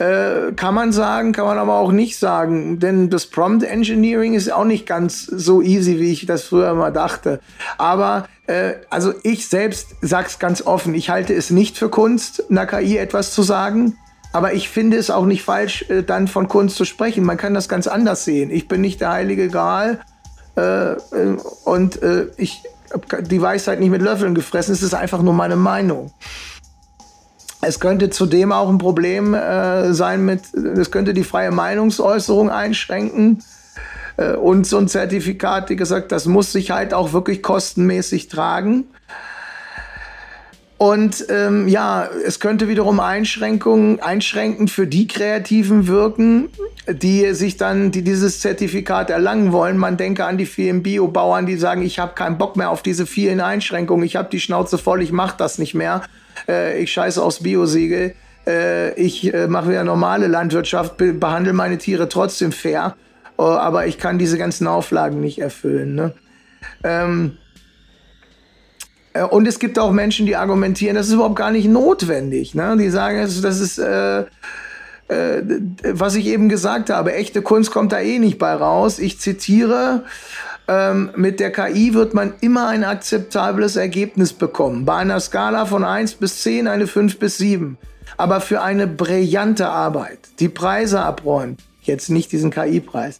äh, 0.00 0.52
kann 0.52 0.74
man 0.74 0.92
sagen, 0.92 1.32
kann 1.32 1.44
man 1.44 1.58
aber 1.58 1.74
auch 1.74 1.92
nicht 1.92 2.18
sagen, 2.18 2.78
denn 2.78 3.10
das 3.10 3.26
Prompt 3.26 3.64
Engineering 3.64 4.32
ist 4.32 4.50
auch 4.50 4.64
nicht 4.64 4.86
ganz 4.86 5.26
so 5.26 5.60
easy, 5.60 6.00
wie 6.00 6.10
ich 6.10 6.24
das 6.24 6.44
früher 6.44 6.70
immer 6.70 6.90
dachte. 6.90 7.40
Aber 7.76 8.26
äh, 8.46 8.74
also 8.88 9.12
ich 9.22 9.48
selbst 9.48 9.96
sag's 10.00 10.38
ganz 10.38 10.62
offen, 10.62 10.94
ich 10.94 11.10
halte 11.10 11.34
es 11.34 11.50
nicht 11.50 11.76
für 11.76 11.90
Kunst, 11.90 12.50
einer 12.50 12.66
KI 12.66 12.96
etwas 12.96 13.34
zu 13.34 13.42
sagen. 13.42 13.98
Aber 14.32 14.54
ich 14.54 14.68
finde 14.68 14.96
es 14.96 15.10
auch 15.10 15.26
nicht 15.26 15.42
falsch, 15.42 15.84
äh, 15.90 16.02
dann 16.02 16.28
von 16.28 16.48
Kunst 16.48 16.76
zu 16.76 16.86
sprechen. 16.86 17.24
Man 17.24 17.36
kann 17.36 17.52
das 17.52 17.68
ganz 17.68 17.86
anders 17.86 18.24
sehen. 18.24 18.50
Ich 18.50 18.68
bin 18.68 18.80
nicht 18.80 19.02
der 19.02 19.10
heilige 19.10 19.48
Gral 19.48 20.00
äh, 20.56 20.92
äh 20.92 20.96
und 21.64 22.02
äh, 22.02 22.28
ich 22.38 22.62
die 23.20 23.40
Weisheit 23.40 23.80
nicht 23.80 23.90
mit 23.90 24.02
Löffeln 24.02 24.34
gefressen, 24.34 24.72
es 24.72 24.82
ist 24.82 24.94
einfach 24.94 25.22
nur 25.22 25.34
meine 25.34 25.56
Meinung. 25.56 26.12
Es 27.62 27.78
könnte 27.78 28.10
zudem 28.10 28.52
auch 28.52 28.68
ein 28.68 28.78
Problem 28.78 29.34
äh, 29.34 29.92
sein 29.92 30.24
mit, 30.24 30.54
es 30.54 30.90
könnte 30.90 31.12
die 31.12 31.24
freie 31.24 31.50
Meinungsäußerung 31.50 32.50
einschränken. 32.50 33.42
Äh, 34.16 34.34
und 34.34 34.66
so 34.66 34.78
ein 34.78 34.88
Zertifikat, 34.88 35.70
wie 35.70 35.76
gesagt, 35.76 36.12
das 36.12 36.26
muss 36.26 36.52
sich 36.52 36.70
halt 36.70 36.94
auch 36.94 37.12
wirklich 37.12 37.42
kostenmäßig 37.42 38.28
tragen. 38.28 38.84
Und 40.80 41.26
ähm, 41.28 41.68
ja, 41.68 42.08
es 42.24 42.40
könnte 42.40 42.66
wiederum 42.66 43.00
Einschränkungen, 43.00 44.00
einschränkend 44.00 44.70
für 44.70 44.86
die 44.86 45.06
Kreativen 45.06 45.86
wirken, 45.88 46.48
die 46.88 47.34
sich 47.34 47.58
dann, 47.58 47.90
die 47.90 48.00
dieses 48.00 48.40
Zertifikat 48.40 49.10
erlangen 49.10 49.52
wollen. 49.52 49.76
Man 49.76 49.98
denke 49.98 50.24
an 50.24 50.38
die 50.38 50.46
vielen 50.46 50.82
Biobauern, 50.82 51.44
die 51.44 51.56
sagen, 51.56 51.82
ich 51.82 51.98
habe 51.98 52.14
keinen 52.14 52.38
Bock 52.38 52.56
mehr 52.56 52.70
auf 52.70 52.80
diese 52.80 53.04
vielen 53.04 53.42
Einschränkungen, 53.42 54.06
ich 54.06 54.16
habe 54.16 54.30
die 54.30 54.40
Schnauze 54.40 54.78
voll, 54.78 55.02
ich 55.02 55.12
mache 55.12 55.34
das 55.36 55.58
nicht 55.58 55.74
mehr. 55.74 56.00
Äh, 56.48 56.82
ich 56.82 56.90
scheiße 56.90 57.22
aufs 57.22 57.42
Biosiegel. 57.42 58.14
Äh, 58.46 58.94
ich 58.94 59.34
äh, 59.34 59.48
mache 59.48 59.68
wieder 59.68 59.84
normale 59.84 60.28
Landwirtschaft, 60.28 60.96
be 60.96 61.12
behandle 61.12 61.52
meine 61.52 61.76
Tiere 61.76 62.08
trotzdem 62.08 62.52
fair, 62.52 62.96
äh, 63.38 63.42
aber 63.42 63.86
ich 63.86 63.98
kann 63.98 64.18
diese 64.18 64.38
ganzen 64.38 64.66
Auflagen 64.66 65.20
nicht 65.20 65.42
erfüllen. 65.42 65.94
Ne? 65.94 66.14
Ähm, 66.84 67.36
äh, 67.36 67.39
und 69.30 69.46
es 69.48 69.58
gibt 69.58 69.78
auch 69.78 69.92
Menschen, 69.92 70.26
die 70.26 70.36
argumentieren, 70.36 70.94
das 70.94 71.08
ist 71.08 71.14
überhaupt 71.14 71.36
gar 71.36 71.50
nicht 71.50 71.68
notwendig. 71.68 72.54
Ne? 72.54 72.76
Die 72.78 72.90
sagen, 72.90 73.20
das 73.20 73.60
ist, 73.60 73.78
äh, 73.78 74.20
äh, 74.20 75.42
was 75.82 76.14
ich 76.14 76.26
eben 76.26 76.48
gesagt 76.48 76.90
habe, 76.90 77.14
echte 77.14 77.42
Kunst 77.42 77.70
kommt 77.72 77.92
da 77.92 78.00
eh 78.00 78.18
nicht 78.18 78.38
bei 78.38 78.54
raus. 78.54 78.98
Ich 78.98 79.18
zitiere, 79.18 80.04
ähm, 80.68 81.10
mit 81.16 81.40
der 81.40 81.50
KI 81.50 81.94
wird 81.94 82.14
man 82.14 82.34
immer 82.40 82.68
ein 82.68 82.84
akzeptables 82.84 83.74
Ergebnis 83.74 84.32
bekommen. 84.32 84.84
Bei 84.84 84.96
einer 84.96 85.18
Skala 85.18 85.66
von 85.66 85.82
1 85.82 86.14
bis 86.14 86.42
10 86.42 86.68
eine 86.68 86.86
5 86.86 87.18
bis 87.18 87.38
7. 87.38 87.76
Aber 88.16 88.40
für 88.40 88.62
eine 88.62 88.86
brillante 88.86 89.68
Arbeit, 89.68 90.18
die 90.38 90.48
Preise 90.48 91.00
abräumt, 91.00 91.60
jetzt 91.82 92.10
nicht 92.10 92.30
diesen 92.30 92.50
KI-Preis, 92.50 93.18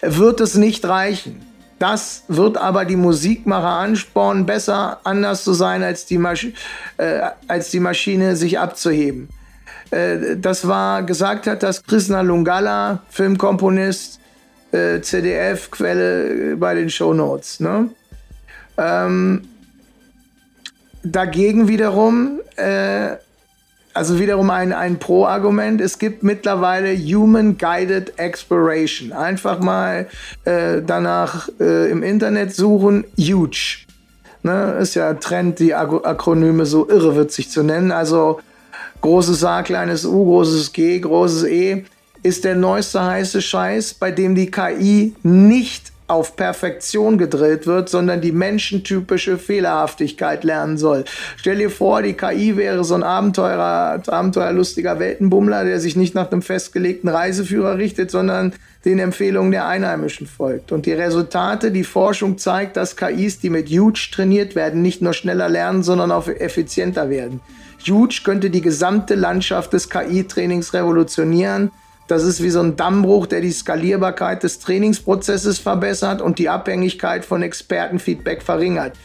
wird 0.00 0.40
es 0.40 0.54
nicht 0.54 0.84
reichen. 0.86 1.42
Das 1.78 2.24
wird 2.28 2.56
aber 2.56 2.84
die 2.84 2.96
Musikmacher 2.96 3.68
anspornen, 3.68 4.46
besser 4.46 5.00
anders 5.04 5.44
zu 5.44 5.52
sein, 5.52 5.82
als 5.82 6.06
die, 6.06 6.18
Masch 6.18 6.48
äh, 6.96 7.20
als 7.48 7.70
die 7.70 7.80
Maschine 7.80 8.36
sich 8.36 8.58
abzuheben. 8.58 9.28
Äh, 9.90 10.36
das 10.36 10.66
war 10.66 11.02
gesagt 11.02 11.46
hat, 11.46 11.62
dass 11.62 11.82
Krishna 11.82 12.22
Lungala, 12.22 13.02
Filmkomponist, 13.10 14.20
äh, 14.72 15.00
CDF-Quelle 15.00 16.56
bei 16.56 16.74
den 16.74 16.88
Shownotes. 16.88 17.60
Ne? 17.60 17.90
Ähm, 18.78 19.42
dagegen 21.02 21.68
wiederum 21.68 22.40
äh, 22.56 23.16
also 23.96 24.18
wiederum 24.20 24.50
ein, 24.50 24.72
ein 24.72 24.98
Pro-Argument. 24.98 25.80
Es 25.80 25.98
gibt 25.98 26.22
mittlerweile 26.22 26.94
Human 26.96 27.56
Guided 27.56 28.18
Exploration. 28.18 29.12
Einfach 29.12 29.58
mal 29.60 30.06
äh, 30.44 30.82
danach 30.86 31.48
äh, 31.58 31.90
im 31.90 32.02
Internet 32.02 32.54
suchen. 32.54 33.04
Huge. 33.18 33.86
Ne? 34.42 34.76
Ist 34.80 34.94
ja 34.94 35.14
Trend, 35.14 35.58
die 35.58 35.74
Akronyme 35.74 36.66
so 36.66 36.88
irrewitzig 36.88 37.50
zu 37.50 37.62
nennen. 37.62 37.90
Also 37.90 38.40
großes 39.00 39.42
A, 39.44 39.62
kleines 39.62 40.04
U, 40.04 40.24
großes 40.24 40.72
G, 40.72 41.00
großes 41.00 41.44
E 41.44 41.84
ist 42.22 42.44
der 42.44 42.56
neueste 42.56 43.02
heiße 43.02 43.40
Scheiß, 43.40 43.94
bei 43.94 44.10
dem 44.10 44.34
die 44.34 44.50
KI 44.50 45.14
nicht 45.22 45.92
auf 46.08 46.36
Perfektion 46.36 47.18
gedrillt 47.18 47.66
wird, 47.66 47.88
sondern 47.88 48.20
die 48.20 48.32
menschentypische 48.32 49.38
Fehlerhaftigkeit 49.38 50.44
lernen 50.44 50.78
soll. 50.78 51.04
Stell 51.36 51.58
dir 51.58 51.70
vor, 51.70 52.02
die 52.02 52.14
KI 52.14 52.56
wäre 52.56 52.84
so 52.84 52.94
ein 52.94 53.02
Abenteurer, 53.02 54.02
abenteuerlustiger 54.06 54.98
Weltenbummler, 54.98 55.64
der 55.64 55.80
sich 55.80 55.96
nicht 55.96 56.14
nach 56.14 56.30
einem 56.30 56.42
festgelegten 56.42 57.08
Reiseführer 57.08 57.78
richtet, 57.78 58.10
sondern 58.10 58.52
den 58.84 59.00
Empfehlungen 59.00 59.50
der 59.50 59.66
Einheimischen 59.66 60.28
folgt. 60.28 60.70
Und 60.70 60.86
die 60.86 60.92
Resultate, 60.92 61.72
die 61.72 61.82
Forschung 61.82 62.38
zeigt, 62.38 62.76
dass 62.76 62.96
KIs, 62.96 63.40
die 63.40 63.50
mit 63.50 63.68
Huge 63.68 64.10
trainiert 64.12 64.54
werden, 64.54 64.82
nicht 64.82 65.02
nur 65.02 65.12
schneller 65.12 65.48
lernen, 65.48 65.82
sondern 65.82 66.12
auch 66.12 66.28
effizienter 66.28 67.10
werden. 67.10 67.40
Huge 67.84 68.20
könnte 68.22 68.50
die 68.50 68.60
gesamte 68.60 69.16
Landschaft 69.16 69.72
des 69.72 69.90
KI-Trainings 69.90 70.72
revolutionieren 70.72 71.72
das 72.08 72.22
ist 72.22 72.42
wie 72.42 72.50
so 72.50 72.60
ein 72.60 72.76
Dammbruch, 72.76 73.26
der 73.26 73.40
die 73.40 73.50
Skalierbarkeit 73.50 74.42
des 74.42 74.60
Trainingsprozesses 74.60 75.58
verbessert 75.58 76.22
und 76.22 76.38
die 76.38 76.48
Abhängigkeit 76.48 77.24
von 77.24 77.42
Expertenfeedback 77.42 78.42
verringert. 78.42 78.96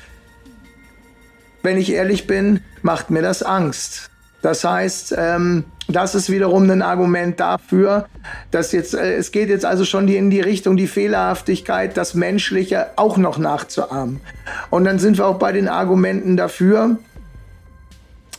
Wenn 1.64 1.78
ich 1.78 1.92
ehrlich 1.92 2.28
bin, 2.28 2.62
macht 2.82 3.10
mir 3.10 3.22
das 3.22 3.44
Angst. 3.44 4.10
Das 4.42 4.64
heißt, 4.64 5.14
ähm, 5.18 5.66
das 5.88 6.16
ist 6.16 6.32
wiederum 6.32 6.70
ein 6.70 6.82
Argument 6.82 7.40
dafür, 7.40 8.08
dass 8.50 8.72
jetzt, 8.72 8.96
äh, 8.96 9.16
es 9.16 9.32
geht 9.32 9.50
jetzt 9.50 9.66
also 9.66 9.86
schon 9.86 10.08
die, 10.08 10.16
in 10.16 10.32
die 10.32 10.42
Richtung, 10.42 10.78
die 10.78 10.88
Fehlerhaftigkeit, 10.88 11.96
das 11.96 12.16
Menschliche 12.16 12.88
auch 12.96 13.18
noch 13.18 13.38
nachzuahmen. 13.38 14.20
Und 14.72 14.86
dann 14.86 14.98
sind 14.98 15.18
wir 15.18 15.28
auch 15.28 15.38
bei 15.38 15.52
den 15.52 15.68
Argumenten 15.68 16.38
dafür, 16.38 16.98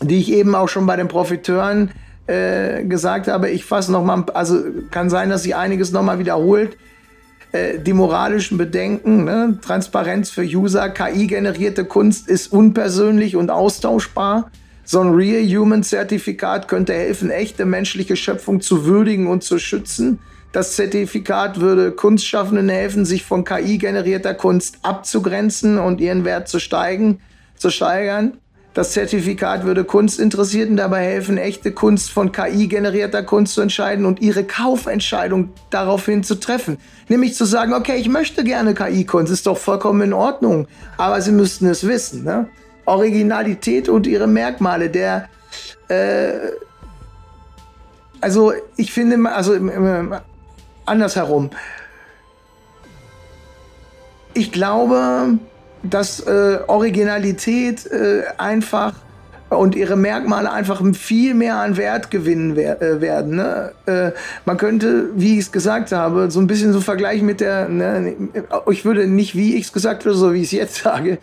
die 0.00 0.18
ich 0.18 0.32
eben 0.32 0.56
auch 0.56 0.68
schon 0.68 0.86
bei 0.86 0.96
den 0.96 1.06
Profiteuren 1.06 1.92
äh, 2.32 2.84
gesagt 2.84 3.28
habe, 3.28 3.50
ich 3.50 3.64
fasse 3.64 3.92
nochmal, 3.92 4.24
also 4.32 4.62
kann 4.90 5.10
sein, 5.10 5.28
dass 5.28 5.42
sich 5.42 5.54
einiges 5.54 5.92
nochmal 5.92 6.18
wiederholt. 6.18 6.78
Äh, 7.52 7.78
die 7.78 7.92
moralischen 7.92 8.56
Bedenken, 8.56 9.24
ne? 9.24 9.58
Transparenz 9.60 10.30
für 10.30 10.42
User, 10.42 10.88
KI-generierte 10.88 11.84
Kunst 11.84 12.28
ist 12.28 12.50
unpersönlich 12.50 13.36
und 13.36 13.50
austauschbar. 13.50 14.50
So 14.84 15.00
ein 15.00 15.14
Real 15.14 15.44
Human 15.46 15.82
Zertifikat 15.82 16.68
könnte 16.68 16.94
helfen, 16.94 17.30
echte 17.30 17.66
menschliche 17.66 18.16
Schöpfung 18.16 18.62
zu 18.62 18.86
würdigen 18.86 19.26
und 19.26 19.44
zu 19.44 19.58
schützen. 19.58 20.18
Das 20.52 20.76
Zertifikat 20.76 21.60
würde 21.60 21.92
Kunstschaffenden 21.92 22.68
helfen, 22.68 23.04
sich 23.04 23.24
von 23.24 23.44
KI-generierter 23.44 24.34
Kunst 24.34 24.78
abzugrenzen 24.82 25.78
und 25.78 26.00
ihren 26.00 26.24
Wert 26.24 26.48
zu 26.48 26.58
steigen, 26.58 27.20
zu 27.56 27.70
steigern. 27.70 28.38
Das 28.74 28.92
Zertifikat 28.92 29.64
würde 29.64 29.84
Kunstinteressierten 29.84 30.76
dabei 30.76 31.04
helfen, 31.04 31.36
echte 31.36 31.72
Kunst 31.72 32.10
von 32.10 32.32
KI-generierter 32.32 33.22
Kunst 33.22 33.54
zu 33.54 33.60
entscheiden 33.60 34.06
und 34.06 34.22
ihre 34.22 34.44
Kaufentscheidung 34.44 35.50
daraufhin 35.68 36.24
zu 36.24 36.36
treffen. 36.36 36.78
Nämlich 37.08 37.34
zu 37.34 37.44
sagen, 37.44 37.74
okay, 37.74 37.96
ich 37.96 38.08
möchte 38.08 38.44
gerne 38.44 38.74
KI-Kunst, 38.74 39.30
ist 39.30 39.46
doch 39.46 39.58
vollkommen 39.58 40.00
in 40.00 40.12
Ordnung, 40.14 40.68
aber 40.96 41.20
sie 41.20 41.32
müssten 41.32 41.66
es 41.66 41.86
wissen. 41.86 42.24
Ne? 42.24 42.48
Originalität 42.86 43.88
und 43.88 44.06
ihre 44.06 44.26
Merkmale 44.26 44.88
der... 44.88 45.28
Äh, 45.88 46.32
also 48.22 48.52
ich 48.76 48.92
finde, 48.92 49.30
also 49.30 49.54
andersherum. 50.86 51.50
Ich 54.32 54.52
glaube, 54.52 55.38
dass 55.82 56.20
äh, 56.20 56.58
Originalität 56.66 57.86
äh, 57.86 58.22
einfach 58.38 58.94
und 59.58 59.74
ihre 59.74 59.96
Merkmale 59.96 60.50
einfach 60.50 60.82
viel 60.94 61.34
mehr 61.34 61.56
an 61.56 61.76
Wert 61.76 62.10
gewinnen 62.10 62.56
wer 62.56 62.80
äh, 62.80 63.00
werden. 63.00 63.36
Ne? 63.36 63.72
Äh, 63.86 64.12
man 64.44 64.56
könnte, 64.56 65.10
wie 65.14 65.34
ich 65.34 65.46
es 65.46 65.52
gesagt 65.52 65.92
habe, 65.92 66.30
so 66.30 66.40
ein 66.40 66.46
bisschen 66.46 66.72
so 66.72 66.80
vergleichen 66.80 67.26
mit 67.26 67.40
der, 67.40 67.68
ne, 67.68 68.14
ich 68.70 68.84
würde 68.84 69.06
nicht, 69.06 69.36
wie 69.36 69.56
ich 69.56 69.66
es 69.66 69.72
gesagt 69.72 70.04
habe, 70.04 70.14
so 70.14 70.32
wie 70.32 70.38
ich 70.38 70.44
es 70.44 70.52
jetzt 70.52 70.76
sage, 70.82 71.18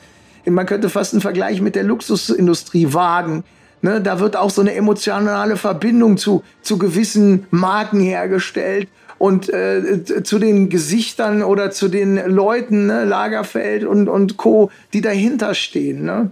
man 0.46 0.66
könnte 0.66 0.90
fast 0.90 1.14
einen 1.14 1.22
Vergleich 1.22 1.62
mit 1.62 1.76
der 1.76 1.84
Luxusindustrie 1.84 2.94
wagen. 2.94 3.44
Ne, 3.82 4.02
da 4.02 4.20
wird 4.20 4.36
auch 4.36 4.50
so 4.50 4.62
eine 4.62 4.74
emotionale 4.76 5.56
Verbindung 5.56 6.18
zu, 6.18 6.44
zu 6.62 6.78
gewissen 6.78 7.48
Marken 7.50 8.02
hergestellt 8.02 8.90
und 9.20 9.54
äh, 9.54 10.24
zu 10.24 10.40
den 10.40 10.70
Gesichtern 10.70 11.44
oder 11.44 11.72
zu 11.72 11.90
den 11.90 12.16
Leuten, 12.16 12.88
ne, 12.88 13.04
Lagerfeld 13.04 13.84
und, 13.84 14.08
und 14.08 14.38
Co., 14.38 14.72
die 14.94 15.02
dahinter 15.02 15.54
stehen. 15.54 16.06
Ne? 16.06 16.32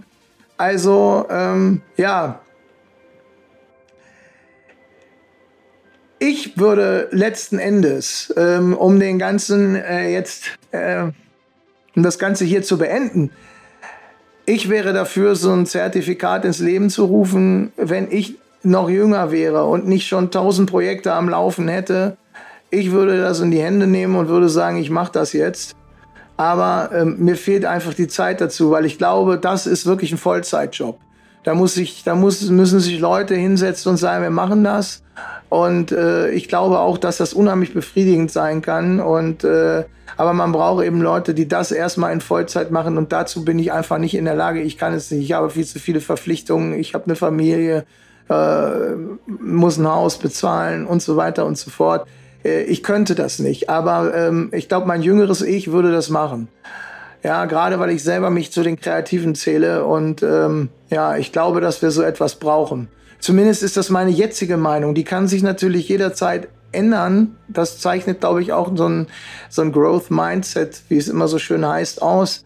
Also, 0.56 1.26
ähm, 1.30 1.82
ja. 1.96 2.40
Ich 6.18 6.58
würde 6.58 7.08
letzten 7.12 7.58
Endes, 7.60 8.34
ähm, 8.36 8.74
um 8.74 8.98
den 8.98 9.18
ganzen 9.18 9.76
äh, 9.76 10.10
jetzt, 10.10 10.58
äh, 10.72 11.02
um 11.94 12.02
das 12.02 12.18
Ganze 12.18 12.44
hier 12.44 12.62
zu 12.62 12.78
beenden, 12.78 13.30
ich 14.46 14.70
wäre 14.70 14.94
dafür, 14.94 15.36
so 15.36 15.52
ein 15.52 15.66
Zertifikat 15.66 16.46
ins 16.46 16.58
Leben 16.58 16.88
zu 16.88 17.04
rufen, 17.04 17.70
wenn 17.76 18.10
ich 18.10 18.36
noch 18.62 18.88
jünger 18.88 19.30
wäre 19.30 19.66
und 19.66 19.86
nicht 19.86 20.08
schon 20.08 20.30
tausend 20.30 20.70
Projekte 20.70 21.12
am 21.12 21.28
Laufen 21.28 21.68
hätte 21.68 22.16
ich 22.70 22.90
würde 22.90 23.20
das 23.20 23.40
in 23.40 23.50
die 23.50 23.62
Hände 23.62 23.86
nehmen 23.86 24.16
und 24.16 24.28
würde 24.28 24.48
sagen, 24.48 24.78
ich 24.78 24.90
mache 24.90 25.12
das 25.12 25.32
jetzt. 25.32 25.74
Aber 26.36 26.90
ähm, 26.94 27.16
mir 27.18 27.36
fehlt 27.36 27.64
einfach 27.64 27.94
die 27.94 28.06
Zeit 28.06 28.40
dazu, 28.40 28.70
weil 28.70 28.84
ich 28.84 28.98
glaube, 28.98 29.38
das 29.38 29.66
ist 29.66 29.86
wirklich 29.86 30.12
ein 30.12 30.18
Vollzeitjob. 30.18 30.98
Da, 31.42 31.54
muss 31.54 31.76
ich, 31.76 32.04
da 32.04 32.14
muss, 32.14 32.48
müssen 32.48 32.78
sich 32.78 33.00
Leute 33.00 33.34
hinsetzen 33.34 33.90
und 33.90 33.96
sagen, 33.96 34.22
wir 34.22 34.30
machen 34.30 34.62
das. 34.62 35.02
Und 35.48 35.90
äh, 35.92 36.30
ich 36.30 36.46
glaube 36.48 36.78
auch, 36.78 36.98
dass 36.98 37.16
das 37.16 37.32
unheimlich 37.32 37.74
befriedigend 37.74 38.30
sein 38.30 38.62
kann. 38.62 39.00
Und, 39.00 39.42
äh, 39.42 39.84
aber 40.16 40.32
man 40.32 40.52
braucht 40.52 40.84
eben 40.84 41.00
Leute, 41.00 41.34
die 41.34 41.48
das 41.48 41.72
erstmal 41.72 42.12
in 42.12 42.20
Vollzeit 42.20 42.70
machen. 42.70 42.98
Und 42.98 43.12
dazu 43.12 43.44
bin 43.44 43.58
ich 43.58 43.72
einfach 43.72 43.98
nicht 43.98 44.14
in 44.14 44.26
der 44.26 44.36
Lage. 44.36 44.60
Ich 44.60 44.78
kann 44.78 44.92
es 44.92 45.10
nicht. 45.10 45.24
Ich 45.24 45.32
habe 45.32 45.50
viel 45.50 45.66
zu 45.66 45.80
viele 45.80 46.00
Verpflichtungen. 46.00 46.74
Ich 46.74 46.94
habe 46.94 47.06
eine 47.06 47.16
Familie, 47.16 47.84
äh, 48.28 48.94
muss 49.26 49.78
ein 49.78 49.88
Haus 49.88 50.18
bezahlen 50.18 50.86
und 50.86 51.02
so 51.02 51.16
weiter 51.16 51.46
und 51.46 51.58
so 51.58 51.70
fort 51.70 52.06
äh, 52.44 52.62
ich 52.62 52.82
könnte 52.82 53.14
das 53.14 53.38
nicht. 53.38 53.68
Aber 53.68 54.14
ähm, 54.14 54.50
ich 54.52 54.68
glaube, 54.68 54.86
mein 54.86 55.02
jüngeres 55.02 55.42
Ich 55.42 55.70
würde 55.70 55.92
das 55.92 56.10
machen. 56.10 56.48
Ja, 57.22 57.46
gerade 57.46 57.80
weil 57.80 57.90
ich 57.90 58.02
selber 58.02 58.30
mich 58.30 58.52
zu 58.52 58.62
den 58.62 58.80
Kreativen 58.80 59.34
zähle 59.34 59.84
und 59.84 60.22
ähm, 60.22 60.68
ja, 60.88 61.16
ich 61.16 61.32
glaube, 61.32 61.60
dass 61.60 61.82
wir 61.82 61.90
so 61.90 62.02
etwas 62.02 62.36
brauchen. 62.36 62.88
Zumindest 63.18 63.64
ist 63.64 63.76
das 63.76 63.90
meine 63.90 64.10
jetzige 64.10 64.56
Meinung. 64.56 64.94
Die 64.94 65.02
kann 65.02 65.26
sich 65.26 65.42
natürlich 65.42 65.88
jederzeit 65.88 66.48
ändern. 66.70 67.36
Das 67.48 67.80
zeichnet, 67.80 68.20
glaube 68.20 68.42
ich, 68.42 68.52
auch 68.52 68.70
so 68.76 68.88
ein, 68.88 69.08
so 69.48 69.62
ein 69.62 69.72
Growth 69.72 70.10
Mindset, 70.10 70.82
wie 70.88 70.96
es 70.96 71.08
immer 71.08 71.26
so 71.26 71.38
schön 71.38 71.66
heißt, 71.66 72.02
aus. 72.02 72.44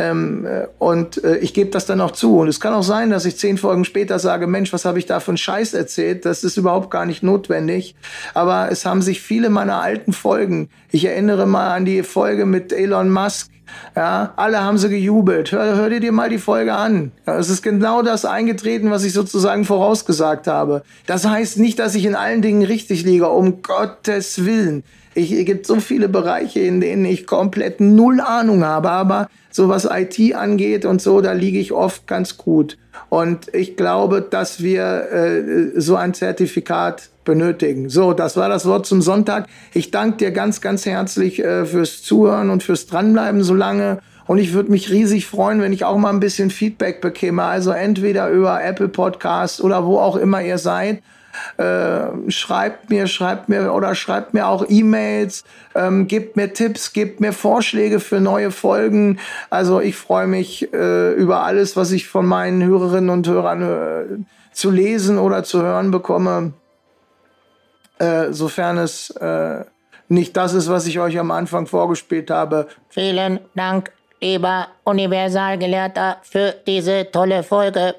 Ähm, 0.00 0.46
äh, 0.46 0.66
und 0.78 1.22
äh, 1.22 1.36
ich 1.38 1.52
gebe 1.52 1.70
das 1.70 1.84
dann 1.84 2.00
auch 2.00 2.12
zu. 2.12 2.38
Und 2.38 2.48
es 2.48 2.58
kann 2.58 2.72
auch 2.72 2.82
sein, 2.82 3.10
dass 3.10 3.26
ich 3.26 3.36
zehn 3.36 3.58
Folgen 3.58 3.84
später 3.84 4.18
sage, 4.18 4.46
Mensch, 4.46 4.72
was 4.72 4.86
habe 4.86 4.98
ich 4.98 5.04
da 5.04 5.20
für 5.20 5.32
einen 5.32 5.36
Scheiß 5.36 5.74
erzählt? 5.74 6.24
Das 6.24 6.42
ist 6.42 6.56
überhaupt 6.56 6.90
gar 6.90 7.04
nicht 7.04 7.22
notwendig. 7.22 7.94
Aber 8.32 8.70
es 8.70 8.86
haben 8.86 9.02
sich 9.02 9.20
viele 9.20 9.50
meiner 9.50 9.82
alten 9.82 10.14
Folgen, 10.14 10.70
ich 10.90 11.04
erinnere 11.04 11.46
mal 11.46 11.74
an 11.74 11.84
die 11.84 12.02
Folge 12.02 12.46
mit 12.46 12.72
Elon 12.72 13.10
Musk, 13.10 13.50
ja, 13.94 14.32
alle 14.36 14.64
haben 14.64 14.78
sie 14.78 14.88
gejubelt. 14.88 15.52
Hör, 15.52 15.76
hör 15.76 15.90
dir 15.90 16.12
mal 16.12 16.28
die 16.28 16.38
Folge 16.38 16.74
an. 16.74 17.12
Ja, 17.26 17.38
es 17.38 17.50
ist 17.50 17.62
genau 17.62 18.02
das 18.02 18.24
eingetreten, 18.24 18.90
was 18.90 19.04
ich 19.04 19.12
sozusagen 19.12 19.64
vorausgesagt 19.64 20.48
habe. 20.48 20.82
Das 21.06 21.26
heißt 21.26 21.58
nicht, 21.58 21.78
dass 21.78 21.94
ich 21.94 22.04
in 22.04 22.16
allen 22.16 22.42
Dingen 22.42 22.62
richtig 22.62 23.04
liege, 23.04 23.28
um 23.28 23.62
Gottes 23.62 24.44
Willen. 24.44 24.82
Ich, 25.14 25.30
es 25.30 25.44
gibt 25.44 25.66
so 25.66 25.78
viele 25.80 26.08
Bereiche, 26.08 26.60
in 26.60 26.80
denen 26.80 27.04
ich 27.04 27.26
komplett 27.26 27.80
null 27.80 28.20
Ahnung 28.20 28.64
habe, 28.64 28.90
aber 28.90 29.28
so 29.50 29.68
was 29.68 29.88
IT 29.90 30.34
angeht 30.34 30.84
und 30.84 31.02
so, 31.02 31.20
da 31.20 31.32
liege 31.32 31.58
ich 31.58 31.72
oft 31.72 32.06
ganz 32.06 32.36
gut. 32.36 32.78
Und 33.08 33.52
ich 33.54 33.76
glaube, 33.76 34.22
dass 34.22 34.62
wir 34.62 35.10
äh, 35.12 35.80
so 35.80 35.96
ein 35.96 36.14
Zertifikat 36.14 37.08
benötigen. 37.24 37.88
So, 37.88 38.12
das 38.12 38.36
war 38.36 38.48
das 38.48 38.66
Wort 38.66 38.86
zum 38.86 39.02
Sonntag. 39.02 39.46
Ich 39.72 39.90
danke 39.90 40.18
dir 40.18 40.30
ganz, 40.30 40.60
ganz 40.60 40.86
herzlich 40.86 41.42
äh, 41.42 41.64
fürs 41.64 42.02
Zuhören 42.02 42.50
und 42.50 42.62
fürs 42.62 42.86
Dranbleiben 42.86 43.42
so 43.42 43.54
lange. 43.54 43.98
Und 44.26 44.38
ich 44.38 44.52
würde 44.52 44.70
mich 44.70 44.90
riesig 44.90 45.26
freuen, 45.26 45.60
wenn 45.60 45.72
ich 45.72 45.84
auch 45.84 45.98
mal 45.98 46.10
ein 46.10 46.20
bisschen 46.20 46.50
Feedback 46.50 47.00
bekäme. 47.00 47.42
Also 47.42 47.72
entweder 47.72 48.28
über 48.30 48.62
Apple 48.62 48.88
Podcasts 48.88 49.60
oder 49.60 49.84
wo 49.84 49.98
auch 49.98 50.16
immer 50.16 50.40
ihr 50.42 50.58
seid. 50.58 51.02
Äh, 51.56 52.30
schreibt 52.30 52.90
mir, 52.90 53.06
schreibt 53.06 53.48
mir 53.48 53.72
oder 53.72 53.94
schreibt 53.94 54.34
mir 54.34 54.46
auch 54.46 54.64
E-Mails, 54.68 55.44
ähm, 55.74 56.06
gebt 56.06 56.36
mir 56.36 56.52
Tipps, 56.52 56.92
gebt 56.92 57.20
mir 57.20 57.32
Vorschläge 57.32 58.00
für 58.00 58.20
neue 58.20 58.50
Folgen. 58.50 59.18
Also 59.50 59.80
ich 59.80 59.96
freue 59.96 60.26
mich 60.26 60.72
äh, 60.72 61.12
über 61.12 61.44
alles, 61.44 61.76
was 61.76 61.92
ich 61.92 62.08
von 62.08 62.26
meinen 62.26 62.64
Hörerinnen 62.64 63.10
und 63.10 63.28
Hörern 63.28 63.62
äh, 63.62 64.24
zu 64.52 64.70
lesen 64.70 65.18
oder 65.18 65.44
zu 65.44 65.62
hören 65.62 65.90
bekomme, 65.90 66.52
äh, 67.98 68.32
sofern 68.32 68.78
es 68.78 69.10
äh, 69.10 69.64
nicht 70.08 70.36
das 70.36 70.54
ist, 70.54 70.68
was 70.68 70.86
ich 70.86 70.98
euch 70.98 71.18
am 71.18 71.30
Anfang 71.30 71.66
vorgespielt 71.66 72.30
habe. 72.30 72.66
Vielen 72.88 73.40
Dank, 73.54 73.92
lieber 74.20 74.68
Universalgelehrter, 74.84 76.18
für 76.22 76.54
diese 76.66 77.10
tolle 77.10 77.42
Folge. 77.42 77.94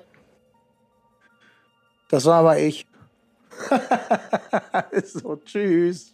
Das 2.10 2.26
war 2.26 2.40
aber 2.40 2.60
ich. 2.60 2.86
so, 5.04 5.36
tschüss. 5.38 6.14